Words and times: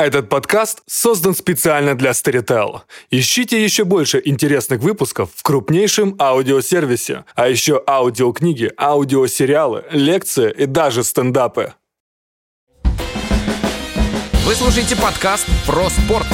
Этот 0.00 0.30
подкаст 0.30 0.80
создан 0.86 1.34
специально 1.34 1.94
для 1.94 2.12
Storytel. 2.12 2.80
Ищите 3.10 3.62
еще 3.62 3.84
больше 3.84 4.22
интересных 4.24 4.80
выпусков 4.80 5.28
в 5.34 5.42
крупнейшем 5.42 6.16
аудиосервисе, 6.18 7.26
а 7.34 7.48
еще 7.48 7.84
аудиокниги, 7.86 8.72
аудиосериалы, 8.78 9.84
лекции 9.90 10.54
и 10.56 10.64
даже 10.64 11.04
стендапы. 11.04 11.74
Вы 14.46 14.54
слушаете 14.54 14.96
подкаст 14.96 15.46
про 15.66 15.90
спорт. 15.90 16.26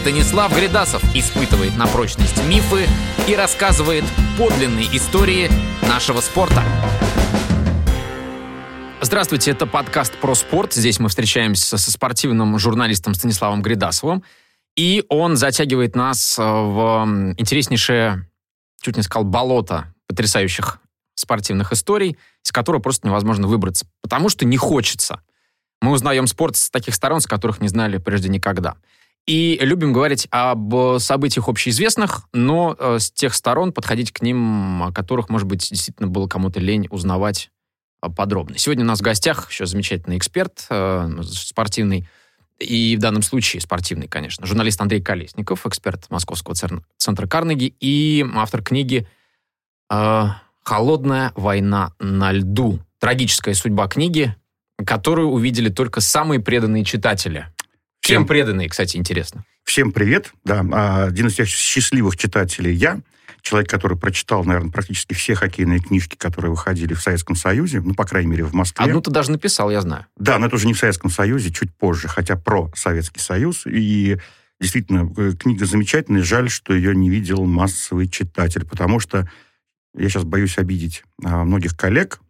Станислав 0.00 0.56
Гридасов 0.56 1.02
испытывает 1.12 1.76
на 1.76 1.88
прочность 1.88 2.40
мифы 2.44 2.86
и 3.26 3.34
рассказывает 3.34 4.04
подлинные 4.38 4.86
истории 4.96 5.50
нашего 5.88 6.20
спорта. 6.20 6.62
Здравствуйте, 9.02 9.50
это 9.50 9.66
подкаст 9.66 10.16
про 10.16 10.34
спорт. 10.34 10.72
Здесь 10.72 10.98
мы 10.98 11.10
встречаемся 11.10 11.76
со 11.76 11.92
спортивным 11.92 12.58
журналистом 12.58 13.12
Станиславом 13.12 13.60
Гридасовым. 13.60 14.24
И 14.74 15.04
он 15.10 15.36
затягивает 15.36 15.94
нас 15.94 16.38
э, 16.38 16.42
в 16.42 17.34
интереснейшее, 17.36 18.26
чуть 18.80 18.96
не 18.96 19.02
сказал, 19.02 19.24
болото 19.24 19.92
потрясающих 20.08 20.80
спортивных 21.14 21.72
историй, 21.72 22.16
из 22.42 22.52
которого 22.52 22.80
просто 22.80 23.06
невозможно 23.06 23.46
выбраться, 23.46 23.86
потому 24.00 24.30
что 24.30 24.46
не 24.46 24.56
хочется. 24.56 25.20
Мы 25.82 25.92
узнаем 25.92 26.26
спорт 26.26 26.56
с 26.56 26.70
таких 26.70 26.94
сторон, 26.94 27.20
с 27.20 27.26
которых 27.26 27.60
не 27.60 27.68
знали 27.68 27.98
прежде 27.98 28.30
никогда. 28.30 28.76
И 29.26 29.58
любим 29.60 29.92
говорить 29.92 30.26
об 30.30 30.98
событиях 30.98 31.48
общеизвестных, 31.48 32.22
но 32.32 32.74
э, 32.78 32.98
с 32.98 33.10
тех 33.10 33.34
сторон 33.34 33.72
подходить 33.72 34.10
к 34.10 34.22
ним, 34.22 34.84
о 34.84 34.92
которых, 34.92 35.28
может 35.28 35.46
быть, 35.46 35.68
действительно 35.68 36.08
было 36.08 36.28
кому-то 36.28 36.60
лень 36.60 36.86
узнавать 36.90 37.50
подробно. 38.08 38.58
Сегодня 38.58 38.84
у 38.84 38.86
нас 38.86 39.00
в 39.00 39.02
гостях 39.02 39.50
еще 39.50 39.66
замечательный 39.66 40.18
эксперт 40.18 40.66
э, 40.70 41.10
спортивный, 41.22 42.08
и 42.58 42.96
в 42.96 43.00
данном 43.00 43.22
случае 43.22 43.60
спортивный, 43.60 44.08
конечно, 44.08 44.46
журналист 44.46 44.80
Андрей 44.80 45.02
Колесников, 45.02 45.66
эксперт 45.66 46.10
Московского 46.10 46.54
центра 46.54 47.26
Карнеги 47.26 47.74
и 47.80 48.24
автор 48.34 48.62
книги 48.62 49.06
э, 49.90 50.24
«Холодная 50.62 51.32
война 51.36 51.92
на 51.98 52.32
льду». 52.32 52.80
Трагическая 52.98 53.54
судьба 53.54 53.88
книги, 53.88 54.34
которую 54.84 55.28
увидели 55.28 55.68
только 55.68 56.00
самые 56.00 56.40
преданные 56.40 56.84
читатели. 56.84 57.46
Всем 58.00 58.22
Чем 58.22 58.26
преданные, 58.26 58.68
кстати, 58.68 58.96
интересно. 58.96 59.44
Всем 59.64 59.92
привет. 59.92 60.32
Да, 60.44 60.64
а, 60.72 61.04
один 61.04 61.26
из 61.26 61.34
тех 61.34 61.48
счастливых 61.48 62.16
читателей 62.16 62.72
я 62.72 63.00
человек, 63.46 63.70
который 63.70 63.96
прочитал, 63.96 64.44
наверное, 64.44 64.72
практически 64.72 65.14
все 65.14 65.36
хоккейные 65.36 65.78
книжки, 65.78 66.16
которые 66.16 66.50
выходили 66.50 66.94
в 66.94 67.00
Советском 67.00 67.36
Союзе, 67.36 67.80
ну, 67.80 67.94
по 67.94 68.04
крайней 68.04 68.28
мере, 68.28 68.44
в 68.44 68.52
Москве. 68.52 68.84
Одну 68.84 69.00
ты 69.00 69.12
даже 69.12 69.30
написал, 69.30 69.70
я 69.70 69.80
знаю. 69.80 70.06
Да, 70.16 70.38
но 70.38 70.46
это 70.46 70.56
уже 70.56 70.66
не 70.66 70.74
в 70.74 70.78
Советском 70.78 71.10
Союзе, 71.10 71.52
чуть 71.52 71.72
позже, 71.72 72.08
хотя 72.08 72.34
про 72.34 72.72
Советский 72.74 73.20
Союз. 73.20 73.62
И 73.66 74.18
действительно, 74.60 75.12
э, 75.16 75.32
книга 75.38 75.64
замечательная. 75.64 76.24
Жаль, 76.24 76.50
что 76.50 76.74
ее 76.74 76.94
не 76.96 77.08
видел 77.08 77.44
массовый 77.44 78.08
читатель, 78.08 78.66
потому 78.66 78.98
что 78.98 79.30
я 79.96 80.08
сейчас 80.08 80.24
боюсь 80.24 80.58
обидеть 80.58 81.04
а, 81.24 81.44
многих 81.44 81.76
коллег, 81.76 82.20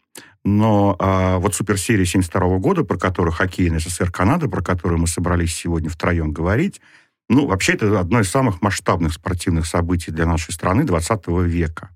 но 0.44 0.96
а, 0.98 1.38
вот 1.38 1.54
суперсерия 1.54 2.04
72 2.04 2.58
года, 2.58 2.84
про 2.84 2.98
которую 2.98 3.32
хоккейный 3.32 3.80
СССР 3.80 4.12
Канада, 4.12 4.48
про 4.48 4.62
которую 4.62 5.00
мы 5.00 5.06
собрались 5.06 5.54
сегодня 5.54 5.88
втроем 5.88 6.30
говорить, 6.32 6.80
ну, 7.28 7.46
вообще, 7.46 7.72
это 7.72 7.98
одно 7.98 8.20
из 8.20 8.30
самых 8.30 8.62
масштабных 8.62 9.12
спортивных 9.12 9.66
событий 9.66 10.12
для 10.12 10.26
нашей 10.26 10.52
страны 10.52 10.84
20 10.84 11.26
века. 11.44 11.90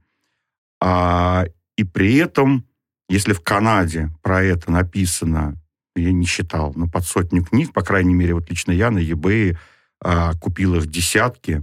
А, 0.80 1.44
и 1.76 1.84
при 1.84 2.16
этом, 2.16 2.66
если 3.08 3.32
в 3.32 3.40
Канаде 3.40 4.10
про 4.22 4.42
это 4.42 4.72
написано, 4.72 5.56
я 5.94 6.12
не 6.12 6.26
считал, 6.26 6.72
но 6.74 6.88
под 6.88 7.04
сотню 7.04 7.44
книг, 7.44 7.72
по 7.72 7.82
крайней 7.82 8.14
мере, 8.14 8.34
вот 8.34 8.50
лично 8.50 8.72
я 8.72 8.90
на 8.90 8.98
eBay 8.98 9.56
а, 10.02 10.34
купил 10.34 10.74
их 10.74 10.86
десятки. 10.86 11.62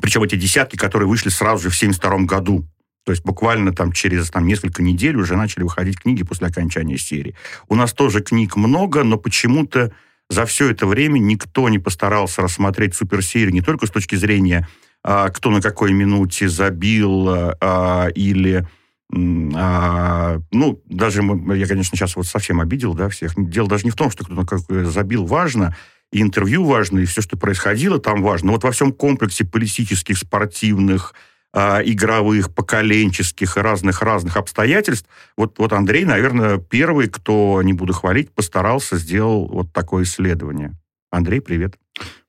Причем 0.00 0.22
эти 0.22 0.36
десятки, 0.36 0.76
которые 0.76 1.08
вышли 1.08 1.28
сразу 1.28 1.64
же 1.64 1.70
в 1.70 1.76
1972 1.76 2.26
году. 2.26 2.66
То 3.04 3.12
есть 3.12 3.24
буквально 3.24 3.72
там 3.72 3.92
через 3.92 4.30
там, 4.30 4.46
несколько 4.46 4.82
недель 4.82 5.16
уже 5.16 5.36
начали 5.36 5.64
выходить 5.64 5.98
книги 5.98 6.22
после 6.22 6.46
окончания 6.46 6.98
серии. 6.98 7.34
У 7.68 7.74
нас 7.74 7.92
тоже 7.92 8.20
книг 8.20 8.56
много, 8.56 9.04
но 9.04 9.16
почему-то 9.16 9.92
за 10.30 10.46
все 10.46 10.70
это 10.70 10.86
время 10.86 11.18
никто 11.18 11.68
не 11.68 11.80
постарался 11.80 12.40
рассмотреть 12.40 12.94
суперсерию 12.94 13.52
не 13.52 13.62
только 13.62 13.86
с 13.86 13.90
точки 13.90 14.14
зрения, 14.14 14.66
а, 15.02 15.28
кто 15.28 15.50
на 15.50 15.60
какой 15.60 15.92
минуте 15.92 16.48
забил 16.48 17.28
а, 17.28 18.06
или... 18.14 18.66
А, 19.12 20.38
ну, 20.52 20.80
даже 20.86 21.22
я, 21.22 21.66
конечно, 21.66 21.96
сейчас 21.96 22.14
вот 22.14 22.26
совсем 22.26 22.60
обидел, 22.60 22.94
да, 22.94 23.08
всех. 23.08 23.32
Дело 23.36 23.68
даже 23.68 23.84
не 23.84 23.90
в 23.90 23.96
том, 23.96 24.08
что 24.08 24.24
кто-то 24.24 24.58
забил 24.88 25.26
важно, 25.26 25.76
и 26.12 26.22
интервью 26.22 26.64
важно, 26.64 27.00
и 27.00 27.06
все, 27.06 27.20
что 27.20 27.36
происходило 27.36 27.98
там 27.98 28.22
важно. 28.22 28.48
Но 28.48 28.52
вот 28.52 28.62
во 28.62 28.70
всем 28.70 28.92
комплексе 28.92 29.44
политических, 29.44 30.16
спортивных, 30.16 31.14
а, 31.52 31.80
игровых, 31.84 32.54
поколенческих 32.54 33.56
и 33.56 33.60
разных-разных 33.60 34.36
обстоятельств. 34.36 35.08
Вот, 35.36 35.58
вот 35.58 35.72
Андрей, 35.72 36.04
наверное, 36.04 36.58
первый, 36.58 37.08
кто, 37.08 37.60
не 37.62 37.72
буду 37.72 37.92
хвалить, 37.92 38.30
постарался, 38.32 38.96
сделал 38.96 39.48
вот 39.48 39.72
такое 39.72 40.04
исследование. 40.04 40.72
Андрей, 41.10 41.40
привет. 41.40 41.76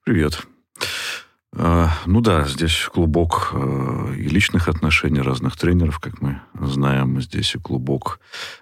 Привет. 0.03 0.41
А, 1.53 1.91
ну 2.05 2.21
да, 2.21 2.47
здесь 2.47 2.89
клубок 2.91 3.51
а, 3.53 4.13
и 4.13 4.23
личных 4.23 4.69
отношений 4.69 5.21
разных 5.21 5.57
тренеров, 5.57 5.99
как 5.99 6.21
мы 6.21 6.41
знаем. 6.59 7.21
Здесь 7.21 7.53
и 7.55 7.59
клубок 7.59 8.19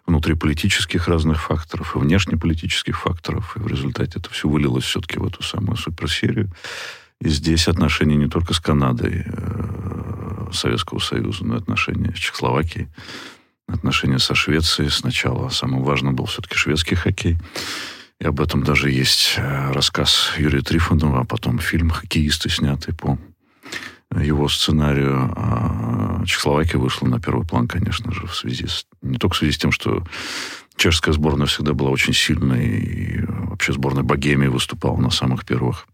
внутриполитических 0.08 1.08
разных 1.08 1.42
факторов, 1.42 1.96
и 1.96 2.00
внешнеполитических 2.00 3.00
факторов. 3.00 3.56
И 3.56 3.60
в 3.60 3.68
результате 3.68 4.20
это 4.20 4.30
все 4.32 4.50
вылилось 4.50 4.86
все-таки 4.86 5.20
в 5.20 5.26
эту 5.26 5.44
самую 5.44 5.78
суперсерию. 5.78 6.52
И 7.22 7.30
здесь 7.30 7.68
отношения 7.68 8.16
не 8.16 8.28
только 8.28 8.54
с 8.54 8.60
Канадой, 8.60 9.26
Советского 10.54 11.00
Союза, 11.00 11.46
но 11.46 11.56
и 11.56 11.60
отношения 11.60 12.14
с 12.16 12.20
Чехословакией, 12.20 12.88
отношения 13.68 14.20
со 14.20 14.36
Швецией. 14.36 14.90
Сначала 14.90 15.50
самым 15.50 15.84
важным 15.84 16.16
был 16.16 16.26
все-таки 16.26 16.56
шведский 16.56 16.96
хоккей. 16.96 17.38
И 18.20 18.26
об 18.26 18.42
этом 18.42 18.64
даже 18.64 18.92
есть 18.92 19.36
э, 19.38 19.72
рассказ 19.72 20.34
Юрия 20.38 20.62
Трифонова, 20.62 21.22
а 21.22 21.24
потом 21.24 21.58
фильм 21.60 21.90
«Хоккеисты», 21.90 22.50
снятый 22.50 22.94
по 22.94 23.18
его 24.14 24.50
сценарию. 24.50 25.32
А 25.38 26.26
Чехословакия 26.26 26.80
вышла 26.80 27.08
на 27.08 27.22
первый 27.22 27.48
план, 27.48 27.68
конечно 27.68 28.12
же, 28.12 28.28
в 28.28 28.36
связи 28.36 28.68
с... 28.68 28.86
Не 29.02 29.18
только 29.18 29.36
в 29.36 29.38
связи 29.38 29.54
с 29.54 29.58
тем, 29.58 29.72
что 29.72 30.04
чешская 30.76 31.14
сборная 31.14 31.48
всегда 31.48 31.74
была 31.74 31.92
очень 31.92 32.14
сильной, 32.14 32.68
и 32.68 33.22
вообще 33.26 33.72
сборная 33.72 34.04
Богемии 34.04 34.48
выступала 34.48 34.98
на 34.98 35.12
самых 35.12 35.46
первых 35.46 35.88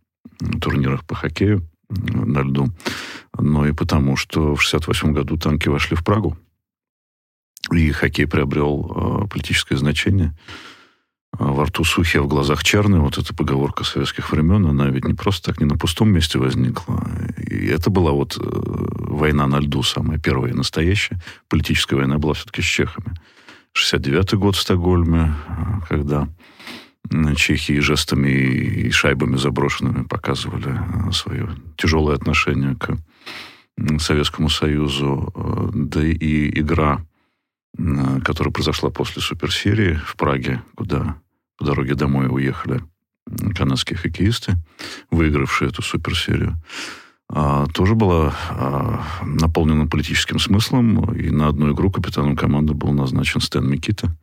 турнирах 0.62 1.06
по 1.06 1.16
хоккею 1.16 1.68
на 1.90 2.42
льду, 2.42 2.70
но 3.38 3.68
и 3.68 3.72
потому, 3.72 4.16
что 4.16 4.56
в 4.56 4.66
1968 4.66 5.14
году 5.14 5.38
танки 5.38 5.70
вошли 5.70 5.96
в 5.96 6.04
Прагу, 6.04 6.38
и 7.72 7.92
хоккей 7.92 8.28
приобрел 8.28 9.24
э, 9.26 9.28
политическое 9.28 9.78
значение. 9.78 10.36
Во 11.38 11.66
рту 11.66 11.84
сухи, 11.84 12.18
а 12.18 12.22
в 12.22 12.28
глазах 12.28 12.64
черные. 12.64 13.02
Вот 13.02 13.18
эта 13.18 13.36
поговорка 13.36 13.84
советских 13.84 14.32
времен, 14.32 14.66
она 14.68 14.88
ведь 14.88 15.04
не 15.04 15.14
просто 15.14 15.52
так, 15.52 15.60
не 15.60 15.66
на 15.66 15.78
пустом 15.78 16.10
месте 16.10 16.40
возникла. 16.40 17.06
И 17.38 17.68
это 17.68 17.90
была 17.90 18.12
вот 18.12 18.38
э, 18.38 18.42
война 18.42 19.48
на 19.48 19.60
льду, 19.60 19.84
самая 19.84 20.18
первая 20.18 20.52
и 20.52 20.56
настоящая. 20.56 21.20
Политическая 21.50 21.98
война 21.98 22.20
была 22.20 22.34
все-таки 22.34 22.62
с 22.62 22.66
чехами. 22.66 23.14
69-й 23.76 24.38
год 24.38 24.56
в 24.56 24.62
Стокгольме, 24.62 25.34
э, 25.48 25.54
когда 25.90 26.30
Чехии 27.36 27.80
жестами 27.80 28.30
и 28.30 28.92
шайбами 28.92 29.38
заброшенными 29.38 30.04
показывали 30.04 30.76
э, 31.08 31.12
свое 31.12 31.50
тяжелое 31.78 32.16
отношение 32.16 32.76
к 32.76 32.98
Советскому 34.00 34.50
Союзу. 34.50 35.32
Э, 35.36 35.70
да 35.74 36.06
и 36.06 36.60
игра, 36.60 37.06
которая 38.24 38.52
произошла 38.52 38.90
после 38.90 39.22
суперсерии 39.22 40.00
в 40.06 40.16
Праге, 40.16 40.62
куда 40.76 41.18
по 41.58 41.66
дороге 41.66 41.96
домой 41.96 42.28
уехали 42.30 42.82
канадские 43.56 43.98
хоккеисты, 43.98 44.56
выигравшие 45.12 45.70
эту 45.70 45.82
суперсерию, 45.82 46.58
а, 47.28 47.66
тоже 47.74 47.96
была 47.96 48.36
наполнена 49.24 49.88
политическим 49.88 50.40
смыслом. 50.40 51.14
И 51.14 51.30
на 51.32 51.48
одну 51.48 51.74
игру 51.74 51.92
капитаном 51.92 52.36
команды 52.36 52.74
был 52.74 52.92
назначен 52.92 53.42
Стэн 53.42 53.68
Микита, 53.68 54.16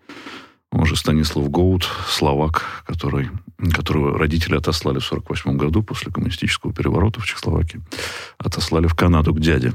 он 0.73 0.87
же 0.87 0.97
Станислав 0.97 1.51
Гоут, 1.51 1.89
словак, 2.09 2.83
который, 2.87 3.31
которого 3.73 4.19
родители 4.19 4.57
отослали 4.57 4.99
в 4.99 5.07
1948 5.07 5.57
году 5.59 5.83
после 5.83 6.11
коммунистического 6.11 6.73
переворота 6.73 7.21
в 7.21 7.27
Чехословакии. 7.27 7.83
Отослали 8.39 8.87
в 8.87 8.95
Канаду 8.95 9.35
к 9.35 9.41
дяде. 9.41 9.75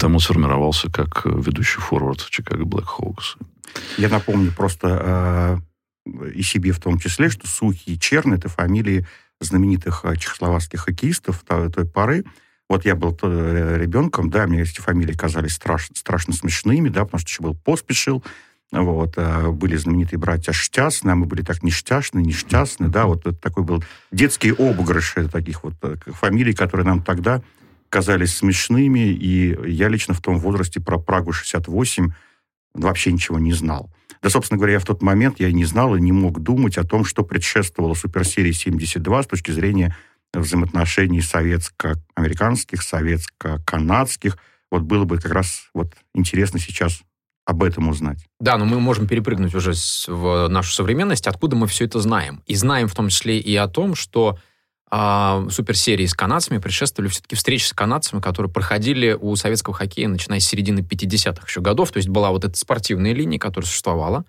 Там 0.00 0.14
он 0.14 0.20
сформировался 0.20 0.90
как 0.90 1.26
ведущий 1.26 1.80
форвард 1.80 2.26
Чикаго 2.30 2.64
Блэк 2.64 2.86
Хоукс. 2.86 3.36
Я 3.98 4.08
напомню 4.08 4.50
просто 4.52 5.60
э, 6.06 6.30
и 6.34 6.42
себе 6.42 6.72
в 6.72 6.80
том 6.80 6.98
числе, 6.98 7.28
что 7.28 7.46
Сухи 7.46 7.92
и 7.92 7.98
Черн– 7.98 8.32
это 8.34 8.48
фамилии 8.48 9.06
знаменитых 9.40 10.04
э, 10.04 10.16
чехословацких 10.16 10.80
хоккеистов 10.80 11.44
той, 11.46 11.70
той 11.70 11.86
поры. 11.86 12.24
Вот 12.68 12.86
я 12.86 12.94
был 12.94 13.16
э, 13.22 13.76
ребенком, 13.78 14.30
да, 14.30 14.46
мне 14.46 14.62
эти 14.62 14.80
фамилии 14.80 15.12
казались 15.12 15.52
страшно, 15.52 15.96
страшно 15.96 16.32
смешными, 16.32 16.88
да, 16.88 17.04
потому 17.04 17.20
что 17.20 17.28
еще 17.28 17.42
был 17.42 17.54
Поспешил, 17.54 18.24
Вот, 18.72 19.14
э, 19.16 19.50
были 19.50 19.76
знаменитые 19.76 20.18
братья 20.18 20.52
Штясны, 20.52 21.10
а 21.10 21.14
мы 21.14 21.26
были 21.26 21.42
так 21.42 21.62
ништяшны, 21.62 22.20
ништясны, 22.20 22.88
да, 22.88 23.04
вот 23.04 23.26
это 23.26 23.36
такой 23.36 23.64
был 23.64 23.84
детский 24.10 24.50
обыгрыш 24.50 25.14
таких 25.30 25.62
вот 25.62 25.74
фамилий, 26.06 26.54
которые 26.54 26.86
нам 26.86 27.02
тогда 27.02 27.42
казались 27.90 28.36
смешными, 28.36 29.12
и 29.12 29.70
я 29.70 29.88
лично 29.88 30.14
в 30.14 30.22
том 30.22 30.38
возрасте 30.38 30.80
про 30.80 30.98
Прагу 30.98 31.32
68 31.32 32.12
вообще 32.72 33.12
ничего 33.12 33.38
не 33.38 33.52
знал. 33.52 33.90
Да, 34.22 34.30
собственно 34.30 34.56
говоря, 34.56 34.74
я 34.74 34.78
в 34.78 34.86
тот 34.86 35.02
момент 35.02 35.40
я 35.40 35.52
не 35.52 35.66
знал 35.66 35.94
и 35.94 36.00
не 36.00 36.12
мог 36.12 36.40
думать 36.40 36.78
о 36.78 36.84
том, 36.84 37.04
что 37.04 37.24
предшествовало 37.24 37.92
суперсерии 37.92 38.52
72 38.52 39.22
с 39.22 39.26
точки 39.26 39.50
зрения 39.50 39.94
взаимоотношений 40.32 41.20
советско-американских, 41.20 42.82
советско-канадских. 42.82 44.38
Вот 44.70 44.82
было 44.82 45.04
бы 45.04 45.18
как 45.18 45.32
раз 45.32 45.68
вот 45.74 45.92
интересно 46.14 46.58
сейчас 46.58 47.02
об 47.44 47.62
этом 47.62 47.88
узнать. 47.88 48.26
Да, 48.40 48.56
но 48.56 48.64
мы 48.64 48.78
можем 48.80 49.06
перепрыгнуть 49.06 49.54
уже 49.54 49.72
в 50.06 50.48
нашу 50.48 50.72
современность, 50.72 51.26
откуда 51.26 51.56
мы 51.56 51.66
все 51.66 51.84
это 51.86 52.00
знаем. 52.00 52.42
И 52.46 52.54
знаем 52.54 52.88
в 52.88 52.94
том 52.94 53.08
числе 53.08 53.38
и 53.38 53.54
о 53.56 53.66
том, 53.66 53.94
что 53.94 54.38
а, 54.90 55.46
суперсерии 55.50 56.06
с 56.06 56.14
канадцами 56.14 56.58
предшествовали 56.58 57.10
все-таки 57.10 57.34
встречи 57.34 57.64
с 57.64 57.72
канадцами, 57.72 58.20
которые 58.20 58.52
проходили 58.52 59.16
у 59.18 59.34
советского 59.36 59.74
хоккея, 59.74 60.06
начиная 60.06 60.38
с 60.38 60.44
середины 60.44 60.80
50-х 60.80 61.46
еще 61.46 61.60
годов. 61.60 61.90
То 61.90 61.96
есть 61.96 62.08
была 62.08 62.30
вот 62.30 62.44
эта 62.44 62.56
спортивная 62.58 63.12
линия, 63.12 63.38
которая 63.38 63.66
существовала. 63.66 64.24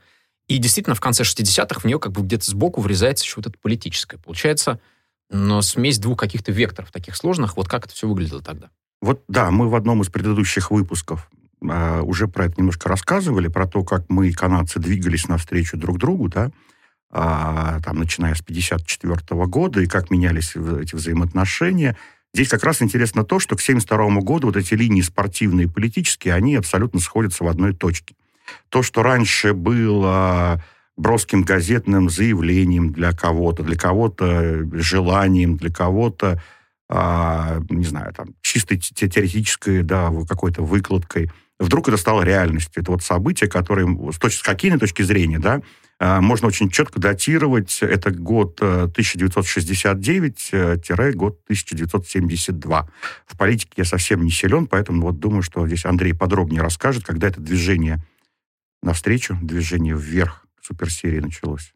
И 0.48 0.58
действительно, 0.58 0.96
в 0.96 1.02
конце 1.02 1.24
60-х 1.24 1.82
в 1.82 1.86
нее 1.86 2.00
как 2.00 2.14
бы 2.14 2.22
где-то 2.22 2.50
сбоку 2.50 2.82
врезается 2.82 3.26
еще 3.26 3.36
вот 3.38 3.48
это 3.48 3.58
политическое. 3.62 4.18
Получается, 4.18 4.80
но 5.30 5.62
смесь 5.62 6.00
двух 6.00 6.18
каких-то 6.18 6.52
векторов 6.52 6.92
таких 6.92 7.16
сложных. 7.16 7.58
Вот 7.58 7.68
как 7.68 7.86
это 7.86 7.94
все 7.94 8.08
выглядело 8.08 8.42
тогда? 8.42 8.70
Вот 9.02 9.22
да, 9.28 9.52
мы 9.52 9.68
в 9.68 9.76
одном 9.76 10.02
из 10.02 10.10
предыдущих 10.10 10.72
выпусков 10.72 11.30
э, 11.64 12.02
уже 12.02 12.28
про 12.28 12.46
это 12.46 12.56
немножко 12.58 12.90
рассказывали, 12.90 13.48
про 13.48 13.68
то, 13.68 13.84
как 13.84 14.06
мы, 14.10 14.32
канадцы, 14.32 14.80
двигались 14.80 15.28
навстречу 15.28 15.78
друг 15.78 15.98
другу, 15.98 16.30
да, 16.30 16.52
а, 17.16 17.80
там, 17.82 18.00
начиная 18.00 18.34
с 18.34 18.42
1954 18.42 19.46
года, 19.46 19.82
и 19.82 19.86
как 19.86 20.10
менялись 20.10 20.56
эти 20.56 20.96
взаимоотношения. 20.96 21.96
Здесь 22.34 22.50
как 22.50 22.64
раз 22.64 22.82
интересно 22.82 23.24
то, 23.24 23.38
что 23.40 23.56
к 23.56 23.62
1972 23.62 24.22
году 24.22 24.48
вот 24.48 24.58
эти 24.58 24.74
линии 24.74 25.02
спортивные 25.02 25.68
и 25.68 25.70
политические, 25.70 26.34
они 26.34 26.56
абсолютно 26.56 27.00
сходятся 27.00 27.44
в 27.44 27.48
одной 27.48 27.74
точке. 27.76 28.16
То, 28.70 28.82
что 28.82 29.04
раньше 29.04 29.54
было 29.54 30.64
броским 30.98 31.44
газетным 31.44 32.10
заявлением 32.10 32.92
для 32.92 33.12
кого-то, 33.12 33.64
для 33.64 33.76
кого-то 33.76 34.68
желанием, 34.74 35.58
для 35.58 35.72
кого-то, 35.72 36.42
а, 36.90 37.60
не 37.70 37.86
знаю, 37.86 38.14
там, 38.14 38.34
чистой 38.42 38.78
теоретической, 38.78 39.84
да, 39.84 40.12
какой-то 40.28 40.64
выкладкой, 40.64 41.32
вдруг 41.64 41.88
это 41.88 41.98
стало 41.98 42.22
реальностью. 42.24 42.82
Это 42.82 42.92
вот 42.92 43.04
событие, 43.04 43.50
которое 43.50 43.88
с, 44.12 44.18
точки, 44.18 44.40
с 44.40 44.42
хоккейной 44.42 44.80
точки 44.80 45.02
зрения, 45.02 45.40
да, 45.40 45.62
а, 46.00 46.22
можно 46.22 46.48
очень 46.48 46.70
четко 46.70 47.00
датировать. 47.00 47.80
Это 47.82 48.12
год 48.12 48.60
1969-год 48.62 50.52
э, 50.52 51.44
1972. 51.44 52.90
В 53.26 53.38
политике 53.38 53.72
я 53.78 53.86
совсем 53.86 54.24
не 54.24 54.32
силен, 54.32 54.68
поэтому 54.68 55.04
вот 55.04 55.20
думаю, 55.20 55.44
что 55.44 55.66
здесь 55.68 55.86
Андрей 55.86 56.14
подробнее 56.14 56.62
расскажет, 56.62 57.06
когда 57.06 57.28
это 57.28 57.40
движение 57.40 58.04
навстречу, 58.82 59.38
движение 59.42 59.96
вверх 59.98 60.46
суперсерии 60.62 61.20
началось. 61.20 61.74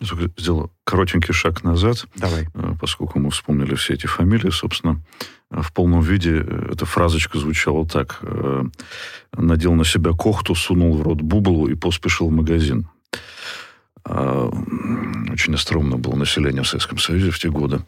Сделал 0.00 0.70
коротенький 0.84 1.32
шаг 1.32 1.64
назад. 1.64 2.06
Давай. 2.16 2.48
Э, 2.54 2.74
поскольку 2.80 3.18
мы 3.18 3.30
вспомнили 3.30 3.74
все 3.74 3.94
эти 3.94 4.06
фамилии, 4.06 4.50
собственно, 4.50 5.00
в 5.50 5.72
полном 5.72 6.02
виде 6.02 6.38
эта 6.38 6.84
фразочка 6.84 7.38
звучала 7.38 7.86
так. 7.86 8.18
Э, 8.22 8.64
Надел 9.32 9.74
на 9.74 9.84
себя 9.84 10.12
кохту, 10.12 10.54
сунул 10.54 10.96
в 10.96 11.02
рот 11.02 11.20
бублу 11.20 11.68
и 11.68 11.74
поспешил 11.74 12.28
в 12.28 12.32
магазин. 12.32 12.88
А, 14.08 14.48
очень 15.32 15.54
остроумно 15.54 15.96
было 15.96 16.14
население 16.14 16.62
в 16.62 16.68
Советском 16.68 16.98
Союзе 16.98 17.30
в 17.30 17.38
те 17.38 17.50
годы 17.50 17.80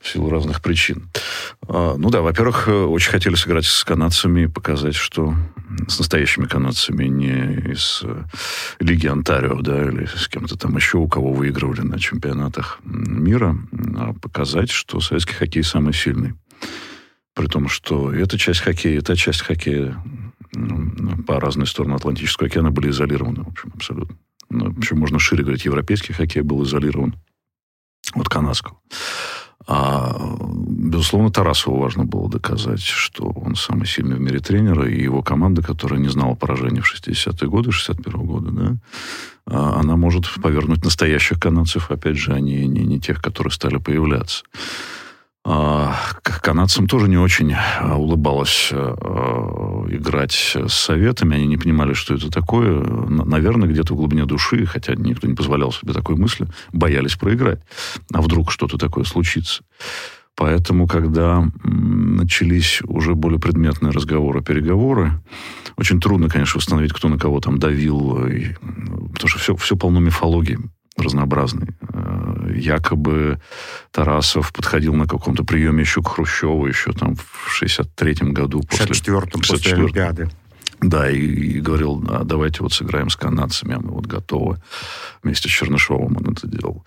в 0.00 0.08
силу 0.08 0.30
разных 0.30 0.62
причин. 0.62 1.10
А, 1.68 1.96
ну 1.96 2.10
да, 2.10 2.22
во-первых, 2.22 2.68
очень 2.68 3.10
хотели 3.10 3.34
сыграть 3.34 3.66
с 3.66 3.84
канадцами 3.84 4.42
и 4.42 4.46
показать, 4.46 4.94
что 4.94 5.34
с 5.88 5.98
настоящими 5.98 6.46
канадцами, 6.46 7.06
не 7.06 7.72
из 7.72 8.02
э, 8.04 8.24
Лиги 8.78 9.08
Онтарио, 9.08 9.60
да, 9.60 9.82
или 9.82 10.06
с 10.06 10.28
кем-то 10.28 10.56
там 10.56 10.76
еще, 10.76 10.98
у 10.98 11.08
кого 11.08 11.32
выигрывали 11.32 11.80
на 11.80 11.98
чемпионатах 11.98 12.78
мира, 12.84 13.56
а 13.96 14.12
показать, 14.12 14.70
что 14.70 15.00
советский 15.00 15.34
хоккей 15.34 15.64
самый 15.64 15.92
сильный. 15.92 16.34
При 17.34 17.48
том, 17.48 17.68
что 17.68 18.12
эта 18.12 18.38
часть 18.38 18.60
хоккея, 18.60 18.98
эта 18.98 19.16
часть 19.16 19.40
хоккея 19.40 20.00
по 21.26 21.40
разные 21.40 21.66
стороны 21.66 21.94
Атлантического 21.94 22.46
океана 22.46 22.70
были 22.70 22.90
изолированы, 22.90 23.42
в 23.42 23.48
общем, 23.48 23.72
абсолютно. 23.74 24.16
Ну, 24.50 24.72
Причем 24.72 24.98
можно 24.98 25.18
шире 25.18 25.42
говорить, 25.42 25.64
европейский 25.64 26.12
хоккей 26.12 26.42
был 26.42 26.62
изолирован 26.64 27.14
от 28.14 28.28
канадского. 28.28 28.78
А, 29.66 30.36
безусловно, 30.40 31.30
Тарасову 31.30 31.78
важно 31.78 32.04
было 32.04 32.28
доказать, 32.28 32.82
что 32.82 33.24
он 33.24 33.54
самый 33.54 33.86
сильный 33.86 34.16
в 34.16 34.20
мире 34.20 34.40
тренер, 34.40 34.86
и 34.86 35.02
его 35.02 35.22
команда, 35.22 35.62
которая 35.62 35.98
не 35.98 36.08
знала 36.08 36.34
поражения 36.34 36.82
в 36.82 36.94
60-е 36.94 37.48
годы, 37.48 37.70
61-го 37.70 38.24
года, 38.24 38.50
да, 38.50 38.76
а, 39.46 39.80
она 39.80 39.96
может 39.96 40.26
повернуть 40.42 40.84
настоящих 40.84 41.40
канадцев, 41.40 41.90
опять 41.90 42.16
же, 42.16 42.34
а 42.34 42.40
не, 42.40 42.66
не, 42.66 42.84
не 42.84 43.00
тех, 43.00 43.22
которые 43.22 43.52
стали 43.52 43.78
появляться. 43.78 44.44
А, 45.46 45.94
канадцам 46.22 46.86
тоже 46.86 47.06
не 47.06 47.18
очень 47.18 47.52
а, 47.52 47.96
улыбалось 47.96 48.70
а, 48.72 49.84
играть 49.90 50.32
с 50.32 50.72
советами. 50.72 51.36
Они 51.36 51.46
не 51.46 51.58
понимали, 51.58 51.92
что 51.92 52.14
это 52.14 52.30
такое. 52.30 52.82
Наверное, 52.82 53.68
где-то 53.68 53.92
в 53.92 53.96
глубине 53.96 54.24
души, 54.24 54.64
хотя 54.64 54.94
никто 54.94 55.26
не 55.26 55.34
позволял 55.34 55.70
себе 55.70 55.92
такой 55.92 56.16
мысли, 56.16 56.46
боялись 56.72 57.16
проиграть. 57.16 57.60
А 58.12 58.22
вдруг 58.22 58.50
что-то 58.50 58.78
такое 58.78 59.04
случится? 59.04 59.62
Поэтому, 60.34 60.88
когда 60.88 61.46
начались 61.62 62.80
уже 62.82 63.14
более 63.14 63.38
предметные 63.38 63.92
разговоры, 63.92 64.42
переговоры, 64.42 65.22
очень 65.76 66.00
трудно, 66.00 66.28
конечно, 66.28 66.58
установить, 66.58 66.92
кто 66.92 67.08
на 67.08 67.18
кого 67.18 67.40
там 67.40 67.58
давил, 67.58 68.18
потому 69.12 69.28
что 69.28 69.38
все, 69.38 69.54
все 69.56 69.76
полно 69.76 70.00
мифологии 70.00 70.58
разнообразный. 70.96 71.68
Э, 71.92 72.52
якобы 72.54 73.40
Тарасов 73.90 74.52
подходил 74.52 74.94
на 74.94 75.06
каком-то 75.06 75.44
приеме 75.44 75.80
еще 75.80 76.02
к 76.02 76.08
Хрущеву, 76.08 76.66
еще 76.66 76.92
там 76.92 77.16
в 77.16 77.62
63-м 77.62 78.32
году. 78.32 78.62
После, 78.62 78.86
64-м, 78.86 79.42
после 79.48 79.74
Олимпиады. 79.74 80.30
Да, 80.88 81.10
и, 81.10 81.18
и 81.18 81.60
говорил, 81.60 82.04
а, 82.08 82.24
давайте 82.24 82.62
вот 82.62 82.72
сыграем 82.72 83.08
с 83.08 83.16
канадцами, 83.16 83.74
а 83.74 83.80
мы 83.80 83.92
вот 83.92 84.06
готовы. 84.06 84.58
Вместе 85.22 85.48
с 85.48 85.52
Чернышовым 85.52 86.16
он 86.18 86.32
это 86.32 86.46
делал. 86.46 86.84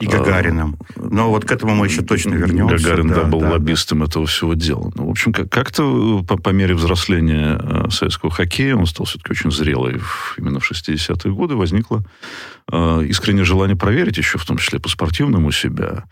И 0.00 0.06
Гагариным. 0.06 0.76
Но 0.96 1.28
вот 1.28 1.44
к 1.44 1.52
этому 1.52 1.74
мы 1.74 1.86
еще 1.86 2.02
точно 2.02 2.34
вернемся. 2.34 2.76
Гагарин, 2.76 3.08
да, 3.08 3.14
да 3.16 3.24
был 3.24 3.40
да, 3.40 3.50
лоббистом 3.52 3.98
да. 3.98 4.06
этого 4.06 4.26
всего 4.26 4.54
дела. 4.54 4.90
Ну, 4.94 5.08
в 5.08 5.10
общем, 5.10 5.32
как-то 5.32 6.24
по, 6.26 6.38
по 6.38 6.50
мере 6.50 6.74
взросления 6.74 7.58
э, 7.60 7.90
советского 7.90 8.30
хоккея, 8.30 8.76
он 8.76 8.86
стал 8.86 9.04
все-таки 9.04 9.32
очень 9.32 9.50
зрелый 9.50 10.00
именно 10.38 10.58
в 10.58 10.70
60-е 10.70 11.32
годы, 11.32 11.54
возникло 11.54 12.02
э, 12.72 13.04
искреннее 13.06 13.44
желание 13.44 13.76
проверить 13.76 14.16
еще, 14.16 14.38
в 14.38 14.46
том 14.46 14.56
числе 14.56 14.78
по 14.78 14.88
спортивному 14.88 15.52
себя, 15.52 16.04